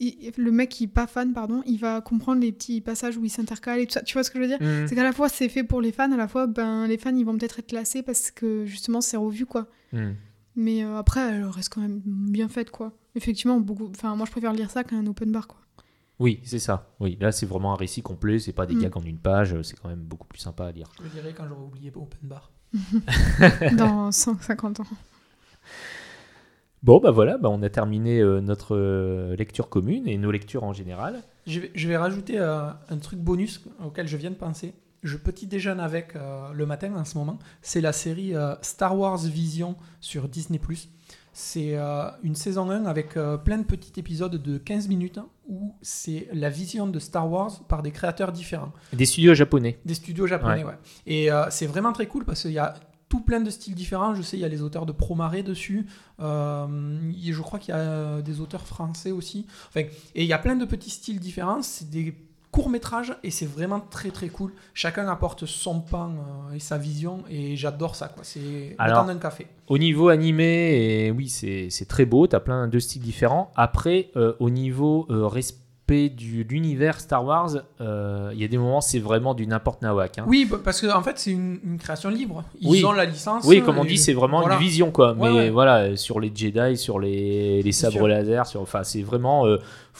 Il- 0.02 0.32
le 0.36 0.50
mec 0.50 0.68
qui 0.70 0.84
est 0.84 0.88
pas 0.88 1.06
fan, 1.06 1.32
pardon, 1.32 1.62
il 1.66 1.78
va 1.78 2.00
comprendre 2.00 2.40
les 2.40 2.52
petits 2.52 2.80
passages 2.80 3.16
où 3.16 3.24
il 3.24 3.30
s'intercale 3.30 3.80
et 3.80 3.86
tout 3.86 3.92
ça. 3.92 4.02
Tu 4.02 4.14
vois 4.14 4.24
ce 4.24 4.30
que 4.30 4.38
je 4.38 4.42
veux 4.42 4.48
dire 4.48 4.60
Mm. 4.60 4.86
C'est 4.88 4.94
qu'à 4.94 5.02
la 5.02 5.12
fois 5.12 5.28
c'est 5.28 5.48
fait 5.48 5.64
pour 5.64 5.80
les 5.80 5.92
fans, 5.92 6.10
à 6.12 6.16
la 6.16 6.28
fois 6.28 6.46
ben, 6.46 6.86
les 6.86 6.98
fans 6.98 7.14
ils 7.16 7.24
vont 7.24 7.36
peut-être 7.38 7.58
être 7.60 7.72
lassés 7.72 8.02
parce 8.02 8.30
que 8.30 8.64
justement 8.66 9.00
c'est 9.00 9.16
revu 9.16 9.46
quoi. 9.46 9.68
Mm. 9.92 10.10
Mais 10.56 10.84
euh, 10.84 10.96
après, 10.98 11.20
elle 11.20 11.44
reste 11.46 11.70
quand 11.72 11.80
même 11.80 12.00
bien 12.04 12.48
faite 12.48 12.70
quoi. 12.70 12.92
Effectivement, 13.14 13.58
beaucoup. 13.60 13.88
Enfin, 13.90 14.14
moi 14.16 14.26
je 14.26 14.30
préfère 14.32 14.52
lire 14.52 14.70
ça 14.70 14.84
qu'un 14.84 15.06
open 15.06 15.30
bar 15.32 15.46
quoi. 15.46 15.58
Oui, 16.18 16.40
c'est 16.44 16.58
ça. 16.58 16.94
Oui, 17.00 17.16
là, 17.20 17.32
c'est 17.32 17.46
vraiment 17.46 17.72
un 17.72 17.76
récit 17.76 18.02
complet. 18.02 18.38
C'est 18.38 18.52
pas 18.52 18.66
des 18.66 18.74
Mm. 18.74 18.82
gags 18.82 18.96
en 18.98 19.02
une 19.02 19.18
page. 19.18 19.60
C'est 19.62 19.76
quand 19.80 19.88
même 19.88 20.02
beaucoup 20.02 20.26
plus 20.28 20.38
sympa 20.38 20.66
à 20.66 20.72
lire. 20.72 20.88
Je 20.98 21.02
le 21.04 21.08
dirai 21.08 21.32
quand 21.34 21.48
j'aurai 21.48 21.62
oublié 21.64 21.90
Open 21.94 22.18
Bar. 22.22 22.52
Dans 23.76 24.12
150 24.12 24.80
ans. 24.80 24.86
Bon, 26.82 26.98
bah 26.98 27.12
voilà, 27.12 27.38
bah 27.38 27.48
on 27.48 27.62
a 27.62 27.68
terminé 27.68 28.18
euh, 28.18 28.40
notre 28.40 28.74
euh, 28.74 29.36
lecture 29.36 29.68
commune 29.68 30.08
et 30.08 30.18
nos 30.18 30.32
lectures 30.32 30.64
en 30.64 30.72
général. 30.72 31.22
Je 31.46 31.60
vais, 31.60 31.70
je 31.76 31.86
vais 31.86 31.96
rajouter 31.96 32.40
euh, 32.40 32.70
un 32.90 32.98
truc 32.98 33.20
bonus 33.20 33.62
auquel 33.84 34.08
je 34.08 34.16
viens 34.16 34.30
de 34.30 34.36
penser. 34.36 34.74
Je 35.04 35.16
petit 35.16 35.46
déjeune 35.46 35.80
avec 35.80 36.14
le 36.14 36.64
matin 36.64 36.94
en 36.94 37.04
ce 37.04 37.18
moment. 37.18 37.40
C'est 37.60 37.80
la 37.80 37.92
série 37.92 38.34
Star 38.60 38.96
Wars 38.96 39.18
Vision 39.18 39.74
sur 40.00 40.28
Disney+. 40.28 40.60
C'est 41.32 41.76
une 42.22 42.36
saison 42.36 42.70
1 42.70 42.84
avec 42.84 43.18
plein 43.44 43.58
de 43.58 43.64
petits 43.64 43.98
épisodes 43.98 44.40
de 44.40 44.58
15 44.58 44.86
minutes 44.86 45.18
où 45.48 45.74
c'est 45.82 46.28
la 46.32 46.50
vision 46.50 46.86
de 46.86 47.00
Star 47.00 47.28
Wars 47.28 47.64
par 47.68 47.82
des 47.82 47.90
créateurs 47.90 48.30
différents. 48.30 48.70
Des 48.92 49.06
studios 49.06 49.34
japonais. 49.34 49.80
Des 49.84 49.94
studios 49.94 50.28
japonais, 50.28 50.62
ouais. 50.62 50.78
Et 51.08 51.30
c'est 51.50 51.66
vraiment 51.66 51.92
très 51.92 52.06
cool 52.06 52.24
parce 52.24 52.42
qu'il 52.42 52.52
y 52.52 52.58
a 52.58 52.72
tout 53.12 53.20
plein 53.20 53.40
de 53.40 53.50
styles 53.50 53.74
différents. 53.74 54.14
Je 54.14 54.22
sais, 54.22 54.38
il 54.38 54.40
y 54.40 54.44
a 54.46 54.48
les 54.48 54.62
auteurs 54.62 54.86
de 54.86 54.92
Promare 54.92 55.42
dessus. 55.42 55.84
Euh, 56.20 56.66
je 57.22 57.42
crois 57.42 57.58
qu'il 57.58 57.74
y 57.74 57.76
a 57.76 58.22
des 58.22 58.40
auteurs 58.40 58.66
français 58.66 59.10
aussi. 59.10 59.44
Enfin, 59.68 59.80
et 60.14 60.22
il 60.22 60.26
y 60.26 60.32
a 60.32 60.38
plein 60.38 60.56
de 60.56 60.64
petits 60.64 60.88
styles 60.88 61.20
différents. 61.20 61.60
C'est 61.60 61.90
des 61.90 62.16
courts 62.50 62.70
métrages 62.70 63.14
et 63.22 63.30
c'est 63.30 63.44
vraiment 63.44 63.80
très 63.80 64.10
très 64.10 64.28
cool. 64.28 64.54
Chacun 64.72 65.08
apporte 65.08 65.44
son 65.44 65.80
pan 65.80 66.10
euh, 66.10 66.54
et 66.54 66.58
sa 66.58 66.78
vision 66.78 67.22
et 67.28 67.54
j'adore 67.54 67.96
ça. 67.96 68.08
quoi. 68.08 68.24
C'est 68.24 68.76
le 68.78 68.94
temps 68.94 69.04
d'un 69.04 69.18
café. 69.18 69.46
Au 69.68 69.76
niveau 69.76 70.08
animé, 70.08 71.04
et 71.04 71.10
oui, 71.10 71.28
c'est 71.28 71.86
très 71.86 72.06
beau. 72.06 72.26
T'as 72.26 72.40
plein 72.40 72.66
de 72.66 72.78
styles 72.78 73.02
différents. 73.02 73.52
Après, 73.56 74.10
euh, 74.16 74.32
au 74.40 74.48
niveau 74.48 75.06
euh, 75.10 75.26
respect 75.26 75.58
de 75.88 76.42
l'univers 76.48 77.00
Star 77.00 77.22
Wars, 77.22 77.50
euh, 77.82 78.30
il 78.32 78.40
y 78.40 78.44
a 78.44 78.48
des 78.48 78.56
moments, 78.56 78.80
c'est 78.80 78.98
vraiment 78.98 79.34
du 79.34 79.46
n'importe 79.46 79.82
nawak. 79.82 80.18
hein. 80.18 80.24
Oui, 80.26 80.46
bah, 80.50 80.58
parce 80.64 80.80
qu'en 80.80 80.96
en 80.98 81.02
fait, 81.02 81.18
c'est 81.18 81.32
une, 81.32 81.58
une 81.64 81.76
création 81.76 82.08
libre. 82.08 82.44
Ils 82.60 82.68
Oui. 82.70 82.84
ont 82.86 82.92
la 82.92 83.04
licence. 83.04 83.44
Oui, 83.44 83.60
comme 83.62 83.76
on 83.76 83.84
dit, 83.84 83.98
c'est 83.98 84.14
vraiment 84.14 84.40
voilà. 84.40 84.54
une 84.54 84.60
vision, 84.62 84.90
quoi. 84.90 85.14
Mais 85.14 85.20
Ouais, 85.22 85.30
ouais. 85.32 85.50
voilà, 85.50 85.94
sur 85.96 86.18
les 86.18 86.32
Jedi, 86.34 86.78
sur 86.78 86.98
les, 86.98 87.62
les 87.62 87.72
sabres 87.72 88.08
laser, 88.08 88.46
sur, 88.46 88.62
enfin, 88.62 88.84
c'est 88.84 89.02
vraiment. 89.02 89.46
euh, 89.46 89.58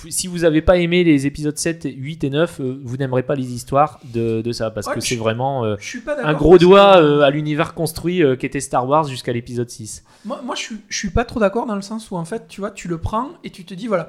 si 0.09 0.29
vous 0.29 0.39
n'avez 0.39 0.63
pas 0.63 0.79
aimé 0.79 1.05
les 1.05 1.27
épisodes 1.27 1.59
7, 1.59 1.87
8 1.95 2.25
et 2.25 2.31
9, 2.31 2.61
euh, 2.61 2.81
vous 2.83 2.97
n'aimerez 2.97 3.23
pas 3.25 3.35
les 3.35 3.53
histoires 3.53 4.01
de, 4.15 4.41
de 4.41 4.53
ça, 4.53 4.71
parce 4.71 4.87
Ouais, 4.87 4.95
que 4.95 5.01
c'est 5.01 5.17
vraiment 5.17 5.67
euh, 5.67 5.77
un 6.23 6.33
gros 6.33 6.55
que- 6.55 6.61
doigt 6.61 6.97
euh, 7.03 7.21
à 7.21 7.29
l'univers 7.29 7.75
construit 7.75 8.23
euh, 8.23 8.35
qu'était 8.35 8.61
Star 8.61 8.89
Wars 8.89 9.05
jusqu'à 9.09 9.35
l'épisode 9.35 9.69
6. 9.69 10.05
Moi, 10.25 10.41
moi 10.43 10.55
je, 10.55 10.61
suis, 10.63 10.77
je 10.89 10.97
suis 10.97 11.11
pas 11.11 11.27
trop 11.27 11.39
d'accord 11.41 11.67
dans 11.67 11.75
le 11.75 11.83
sens 11.83 12.11
où, 12.11 12.17
en 12.17 12.25
fait, 12.25 12.49
tu 12.49 12.61
vois, 12.63 12.71
tu 12.71 12.89
le 12.89 12.97
prends 12.97 13.29
et 13.45 13.51
tu 13.51 13.67
te 13.67 13.75
dis, 13.75 13.89
voilà, 13.89 14.09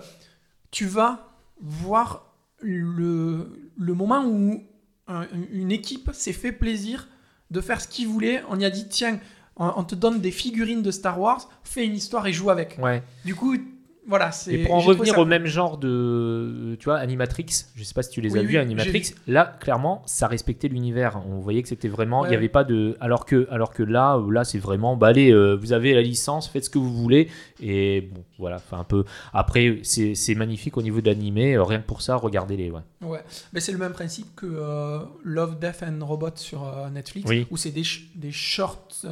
tu 0.71 0.85
vas 0.85 1.27
voir 1.61 2.33
le, 2.61 3.71
le 3.77 3.93
moment 3.93 4.25
où 4.25 4.63
un- 5.07 5.27
une 5.51 5.71
équipe 5.71 6.11
s'est 6.13 6.33
fait 6.33 6.51
plaisir 6.51 7.07
de 7.51 7.61
faire 7.61 7.81
ce 7.81 7.87
qu'il 7.87 8.07
voulait. 8.07 8.41
On 8.49 8.59
y 8.59 8.65
a 8.65 8.69
dit, 8.69 8.87
tiens, 8.87 9.19
on, 9.57 9.71
on 9.75 9.83
te 9.83 9.95
donne 9.95 10.21
des 10.21 10.31
figurines 10.31 10.81
de 10.81 10.91
Star 10.91 11.19
Wars, 11.19 11.49
fais 11.63 11.85
une 11.85 11.95
histoire 11.95 12.25
et 12.27 12.33
joue 12.33 12.49
avec. 12.49 12.77
Ouais. 12.81 13.03
Du 13.25 13.35
coup, 13.35 13.57
voilà, 14.05 14.31
c'est. 14.31 14.53
Et 14.53 14.63
pour 14.63 14.73
en 14.75 14.79
revenir 14.79 15.13
ça 15.15 15.19
au 15.21 15.25
même 15.25 15.45
genre 15.45 15.77
de, 15.77 16.75
tu 16.79 16.85
vois, 16.85 16.97
Animatrix, 16.97 17.45
je 17.75 17.83
sais 17.83 17.93
pas 17.93 18.03
si 18.03 18.09
tu 18.09 18.19
les 18.21 18.31
Oui, 18.33 18.39
as 18.39 18.41
oui, 18.41 18.47
vus, 18.49 18.57
Animatrix, 18.57 19.13
là, 19.27 19.45
clairement, 19.59 20.01
ça 20.05 20.27
respectait 20.27 20.67
l'univers. 20.67 21.21
On 21.29 21.39
voyait 21.39 21.61
que 21.61 21.69
c'était 21.69 21.87
vraiment, 21.87 22.21
il 22.21 22.23
Ouais, 22.23 22.29
n'y 22.31 22.35
avait 22.35 22.49
pas 22.49 22.63
de, 22.65 22.97
alors 22.99 23.25
que, 23.25 23.47
alors 23.49 23.71
que 23.71 23.81
là, 23.83 24.17
euh, 24.17 24.29
là, 24.31 24.43
c'est 24.43 24.57
vraiment, 24.59 24.97
bah 24.97 25.07
allez, 25.07 25.31
euh, 25.31 25.53
vous 25.55 25.71
avez 25.71 25.93
la 25.93 26.01
licence, 26.01 26.49
faites 26.49 26.65
ce 26.65 26.69
que 26.69 26.79
vous 26.79 26.93
voulez, 26.93 27.29
et 27.61 28.01
bon, 28.13 28.23
voilà, 28.39 28.57
enfin 28.57 28.79
un 28.79 28.83
peu. 28.83 29.05
Après, 29.31 29.79
c'est 29.83 30.35
magnifique 30.35 30.75
au 30.75 30.81
niveau 30.81 30.99
de 30.99 31.09
l'animé, 31.09 31.53
euh, 31.55 31.63
rien 31.63 31.79
que 31.79 31.87
pour 31.87 32.01
ça, 32.01 32.15
regardez-les, 32.17 32.71
ouais. 32.71 32.81
Ouais, 33.01 33.23
mais 33.53 33.59
c'est 33.61 33.71
le 33.71 33.77
même 33.77 33.93
principe 33.93 34.35
que 34.35 34.45
euh, 34.45 34.99
Love, 35.23 35.59
Death 35.59 35.83
and 35.83 36.05
Robots 36.05 36.35
sur 36.35 36.65
euh, 36.67 36.89
Netflix, 36.89 37.29
Oui. 37.29 37.47
où 37.51 37.57
c'est 37.57 37.71
des, 37.71 37.83
des 38.15 38.31
short 38.31 39.05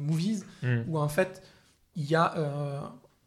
movies, 0.00 0.44
Mm. 0.62 0.82
où 0.88 0.98
en 0.98 1.08
fait, 1.08 1.42
il 1.96 2.04
y 2.10 2.14
a 2.14 2.34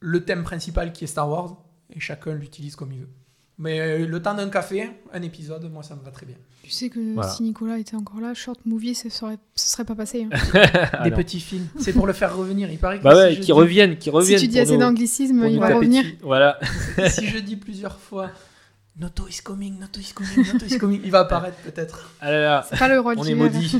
le 0.07 0.23
thème 0.23 0.43
principal 0.43 0.93
qui 0.93 1.03
est 1.03 1.07
Star 1.07 1.27
Wars, 1.29 1.57
et 1.95 1.99
chacun 1.99 2.33
l'utilise 2.33 2.75
comme 2.75 2.91
il 2.91 2.99
veut. 2.99 3.09
Mais 3.57 3.79
euh, 3.79 4.05
le 4.05 4.21
temps 4.21 4.33
d'un 4.33 4.49
café, 4.49 4.89
un 5.13 5.21
épisode, 5.21 5.71
moi 5.71 5.81
ça 5.81 5.95
me 5.95 6.01
va 6.03 6.11
très 6.11 6.25
bien. 6.25 6.35
Tu 6.61 6.69
sais 6.71 6.89
que 6.89 7.13
Voilà. 7.13 7.29
si 7.29 7.41
Nicolas 7.43 7.77
était 7.79 7.95
encore 7.95 8.19
là, 8.19 8.33
short 8.33 8.59
movie, 8.65 8.93
ça 8.95 9.09
serait, 9.09 9.37
ça 9.55 9.67
serait 9.77 9.85
pas 9.85 9.95
passé. 9.95 10.27
hein. 10.29 10.37
Des 10.53 10.59
Alors. 11.09 11.17
petits 11.19 11.39
films, 11.39 11.67
c'est 11.79 11.93
pour 11.93 12.05
le 12.05 12.11
faire 12.13 12.35
revenir. 12.35 12.69
Il 12.71 12.77
paraît 12.77 12.97
que 12.99 13.03
Bah 13.03 13.11
si 13.13 13.17
ouais, 13.17 13.35
qui 13.35 13.41
dis- 13.41 13.51
reviennent, 13.53 13.97
qui 13.97 14.03
si 14.05 14.09
reviennent. 14.09 14.39
tu 14.41 14.47
dis 14.47 14.59
assez 14.59 14.77
d'anglicisme, 14.77 15.45
il 15.49 15.59
va 15.59 15.73
revenir. 15.75 16.03
Voilà. 16.21 16.59
si 17.09 17.27
je 17.27 17.37
dis 17.39 17.55
plusieurs 17.55 17.97
fois 17.99 18.29
Noto 18.99 19.27
is 19.27 19.39
coming, 19.43 19.79
Noto 19.79 19.99
is 20.01 20.11
coming, 20.13 20.51
Noto 20.53 20.65
is 20.65 20.77
coming, 20.77 21.01
il 21.03 21.11
va 21.11 21.19
apparaître 21.21 21.57
peut-être. 21.57 22.11
Ah 22.19 22.31
là 22.31 22.41
là. 22.41 22.67
C'est 22.69 22.77
pas 22.79 22.87
le 22.89 22.99
rôle 22.99 23.15
On 23.17 23.23
est 23.23 23.35
maudit. 23.35 23.77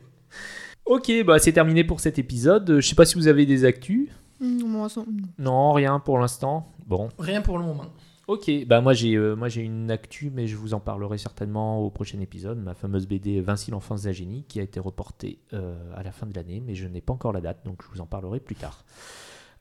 ok, 0.86 1.12
bah 1.26 1.38
c'est 1.38 1.52
terminé 1.52 1.84
pour 1.84 2.00
cet 2.00 2.18
épisode. 2.18 2.80
Je 2.80 2.86
sais 2.88 2.94
pas 2.94 3.04
si 3.04 3.14
vous 3.16 3.28
avez 3.28 3.46
des 3.46 3.64
actus. 3.64 4.08
Hum. 4.40 5.22
Non, 5.38 5.72
rien 5.72 5.98
pour 5.98 6.18
l'instant. 6.18 6.72
Bon. 6.86 7.08
Rien 7.18 7.42
pour 7.42 7.58
le 7.58 7.64
moment. 7.64 7.86
Ok, 8.28 8.50
bah 8.66 8.80
moi 8.80 8.92
j'ai 8.92 9.14
euh, 9.14 9.36
moi 9.36 9.48
j'ai 9.48 9.62
une 9.62 9.88
actu, 9.88 10.32
mais 10.34 10.48
je 10.48 10.56
vous 10.56 10.74
en 10.74 10.80
parlerai 10.80 11.16
certainement 11.16 11.78
au 11.78 11.90
prochain 11.90 12.18
épisode. 12.18 12.58
Ma 12.58 12.74
fameuse 12.74 13.06
BD 13.06 13.40
Vinci 13.40 13.70
l'enfance 13.70 14.02
d'un 14.02 14.10
génie, 14.10 14.44
qui 14.48 14.58
a 14.58 14.64
été 14.64 14.80
reportée 14.80 15.38
euh, 15.52 15.76
à 15.94 16.02
la 16.02 16.10
fin 16.10 16.26
de 16.26 16.34
l'année, 16.34 16.60
mais 16.60 16.74
je 16.74 16.88
n'ai 16.88 17.00
pas 17.00 17.12
encore 17.12 17.32
la 17.32 17.40
date, 17.40 17.64
donc 17.64 17.82
je 17.84 17.88
vous 17.88 18.00
en 18.00 18.06
parlerai 18.06 18.40
plus 18.40 18.56
tard. 18.56 18.84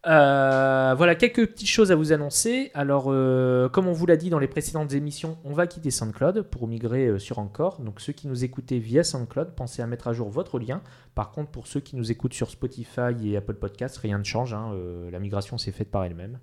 Euh, 0.08 0.94
voilà 0.96 1.16
quelques 1.16 1.48
petites 1.48 1.68
choses 1.70 1.92
à 1.92 1.96
vous 1.96 2.14
annoncer. 2.14 2.70
Alors, 2.76 3.06
euh, 3.08 3.70
comme 3.70 3.88
on 3.88 3.92
vous 3.92 4.06
l'a 4.06 4.18
dit 4.18 4.30
dans 4.30 4.38
les 4.40 4.48
précédentes 4.48 4.94
émissions, 4.94 5.38
on 5.44 5.54
va 5.54 5.66
quitter 5.66 5.90
SoundCloud 5.90 6.44
pour 6.44 6.68
migrer 6.68 7.08
euh, 7.08 7.20
sur 7.20 7.40
Encore. 7.40 7.80
Donc, 7.82 8.00
ceux 8.00 8.14
qui 8.14 8.28
nous 8.28 8.44
écoutaient 8.44 8.78
via 8.78 9.04
SoundCloud, 9.04 9.56
pensez 9.56 9.82
à 9.82 9.88
mettre 9.88 10.08
à 10.08 10.14
jour 10.14 10.30
votre 10.30 10.60
lien. 10.60 10.82
Par 11.16 11.32
contre, 11.32 11.50
pour 11.50 11.66
ceux 11.66 11.80
qui 11.80 11.96
nous 11.96 12.12
écoutent 12.12 12.34
sur 12.36 12.50
Spotify 12.52 13.14
et 13.24 13.38
Apple 13.38 13.56
Podcasts, 13.56 13.98
rien 13.98 14.20
ne 14.20 14.24
change. 14.24 14.54
hein, 14.54 14.72
la 15.12 15.20
migration 15.20 15.58
s'est 15.58 15.72
faite 15.72 15.90
par 15.90 16.04
elle-même. 16.04 16.40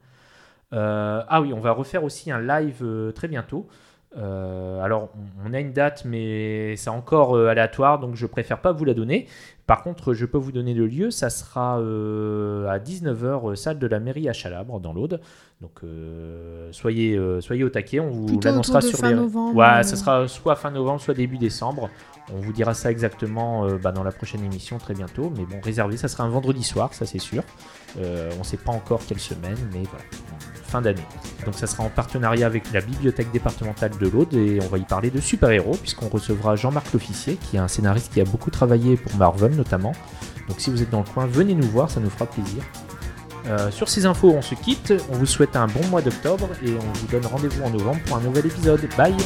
Ah 0.72 1.40
oui, 1.42 1.52
on 1.52 1.60
va 1.60 1.72
refaire 1.72 2.02
aussi 2.02 2.30
un 2.32 2.40
live 2.40 2.84
très 3.14 3.28
bientôt. 3.28 3.68
Alors, 4.16 5.10
on- 5.44 5.52
a 5.52 5.60
une 5.60 5.72
date, 5.72 6.04
mais 6.06 6.74
c'est 6.76 6.88
encore 6.90 7.36
aléatoire, 7.36 7.98
donc 7.98 8.14
je 8.16 8.26
préfère 8.26 8.60
pas 8.62 8.72
vous 8.72 8.86
la 8.86 8.94
donner. 8.94 9.26
Par 9.72 9.82
contre, 9.82 10.12
je 10.12 10.26
peux 10.26 10.36
vous 10.36 10.52
donner 10.52 10.74
le 10.74 10.86
lieu. 10.86 11.10
Ça 11.10 11.30
sera 11.30 11.78
euh, 11.80 12.68
à 12.68 12.78
19h, 12.78 13.56
salle 13.56 13.78
de 13.78 13.86
la 13.86 14.00
mairie 14.00 14.28
à 14.28 14.34
Chalabre, 14.34 14.78
dans 14.80 14.92
l'Aude. 14.92 15.18
Donc, 15.62 15.80
euh, 15.82 16.68
soyez, 16.72 17.16
euh, 17.16 17.40
soyez 17.40 17.64
au 17.64 17.70
taquet. 17.70 17.98
On 17.98 18.10
vous 18.10 18.38
l'annoncera 18.44 18.82
sur 18.82 18.98
fin 18.98 19.08
les. 19.08 19.14
novembre, 19.14 19.56
Ouais, 19.56 19.64
euh. 19.78 19.82
ça 19.82 19.96
sera 19.96 20.28
soit 20.28 20.56
fin 20.56 20.70
novembre, 20.70 21.00
soit 21.00 21.14
début 21.14 21.38
décembre. 21.38 21.88
On 22.30 22.38
vous 22.38 22.52
dira 22.52 22.74
ça 22.74 22.90
exactement 22.90 23.64
euh, 23.64 23.78
bah, 23.78 23.92
dans 23.92 24.02
la 24.02 24.12
prochaine 24.12 24.44
émission 24.44 24.76
très 24.76 24.92
bientôt. 24.92 25.32
Mais 25.34 25.46
bon, 25.46 25.58
réservé, 25.62 25.96
ça 25.96 26.08
sera 26.08 26.24
un 26.24 26.28
vendredi 26.28 26.62
soir, 26.62 26.92
ça 26.92 27.06
c'est 27.06 27.18
sûr. 27.18 27.42
Euh, 27.98 28.30
on 28.36 28.40
ne 28.40 28.44
sait 28.44 28.58
pas 28.58 28.72
encore 28.72 29.00
quelle 29.08 29.20
semaine, 29.20 29.56
mais 29.72 29.84
voilà, 29.84 30.04
d'année. 30.80 31.04
Donc 31.44 31.54
ça 31.54 31.66
sera 31.66 31.82
en 31.84 31.90
partenariat 31.90 32.46
avec 32.46 32.72
la 32.72 32.80
bibliothèque 32.80 33.30
départementale 33.32 33.92
de 33.98 34.08
l'Aude 34.08 34.34
et 34.34 34.58
on 34.62 34.68
va 34.68 34.78
y 34.78 34.84
parler 34.84 35.10
de 35.10 35.20
super-héros 35.20 35.76
puisqu'on 35.76 36.08
recevra 36.08 36.56
Jean-Marc 36.56 36.92
L'Officier 36.92 37.36
qui 37.36 37.56
est 37.56 37.60
un 37.60 37.68
scénariste 37.68 38.12
qui 38.12 38.20
a 38.20 38.24
beaucoup 38.24 38.50
travaillé 38.50 38.96
pour 38.96 39.14
Marvel 39.16 39.54
notamment. 39.54 39.92
Donc 40.48 40.60
si 40.60 40.70
vous 40.70 40.82
êtes 40.82 40.90
dans 40.90 41.00
le 41.00 41.12
coin, 41.12 41.26
venez 41.26 41.54
nous 41.54 41.68
voir, 41.68 41.90
ça 41.90 42.00
nous 42.00 42.10
fera 42.10 42.26
plaisir. 42.26 42.62
Euh, 43.46 43.70
sur 43.70 43.88
ces 43.88 44.06
infos, 44.06 44.30
on 44.30 44.42
se 44.42 44.54
quitte. 44.54 44.92
On 45.10 45.16
vous 45.16 45.26
souhaite 45.26 45.56
un 45.56 45.66
bon 45.66 45.84
mois 45.90 46.00
d'octobre 46.00 46.48
et 46.64 46.70
on 46.70 46.92
vous 46.92 47.06
donne 47.10 47.26
rendez-vous 47.26 47.62
en 47.64 47.70
novembre 47.70 48.00
pour 48.06 48.16
un 48.16 48.20
nouvel 48.20 48.46
épisode. 48.46 48.88
Bye 48.96 49.16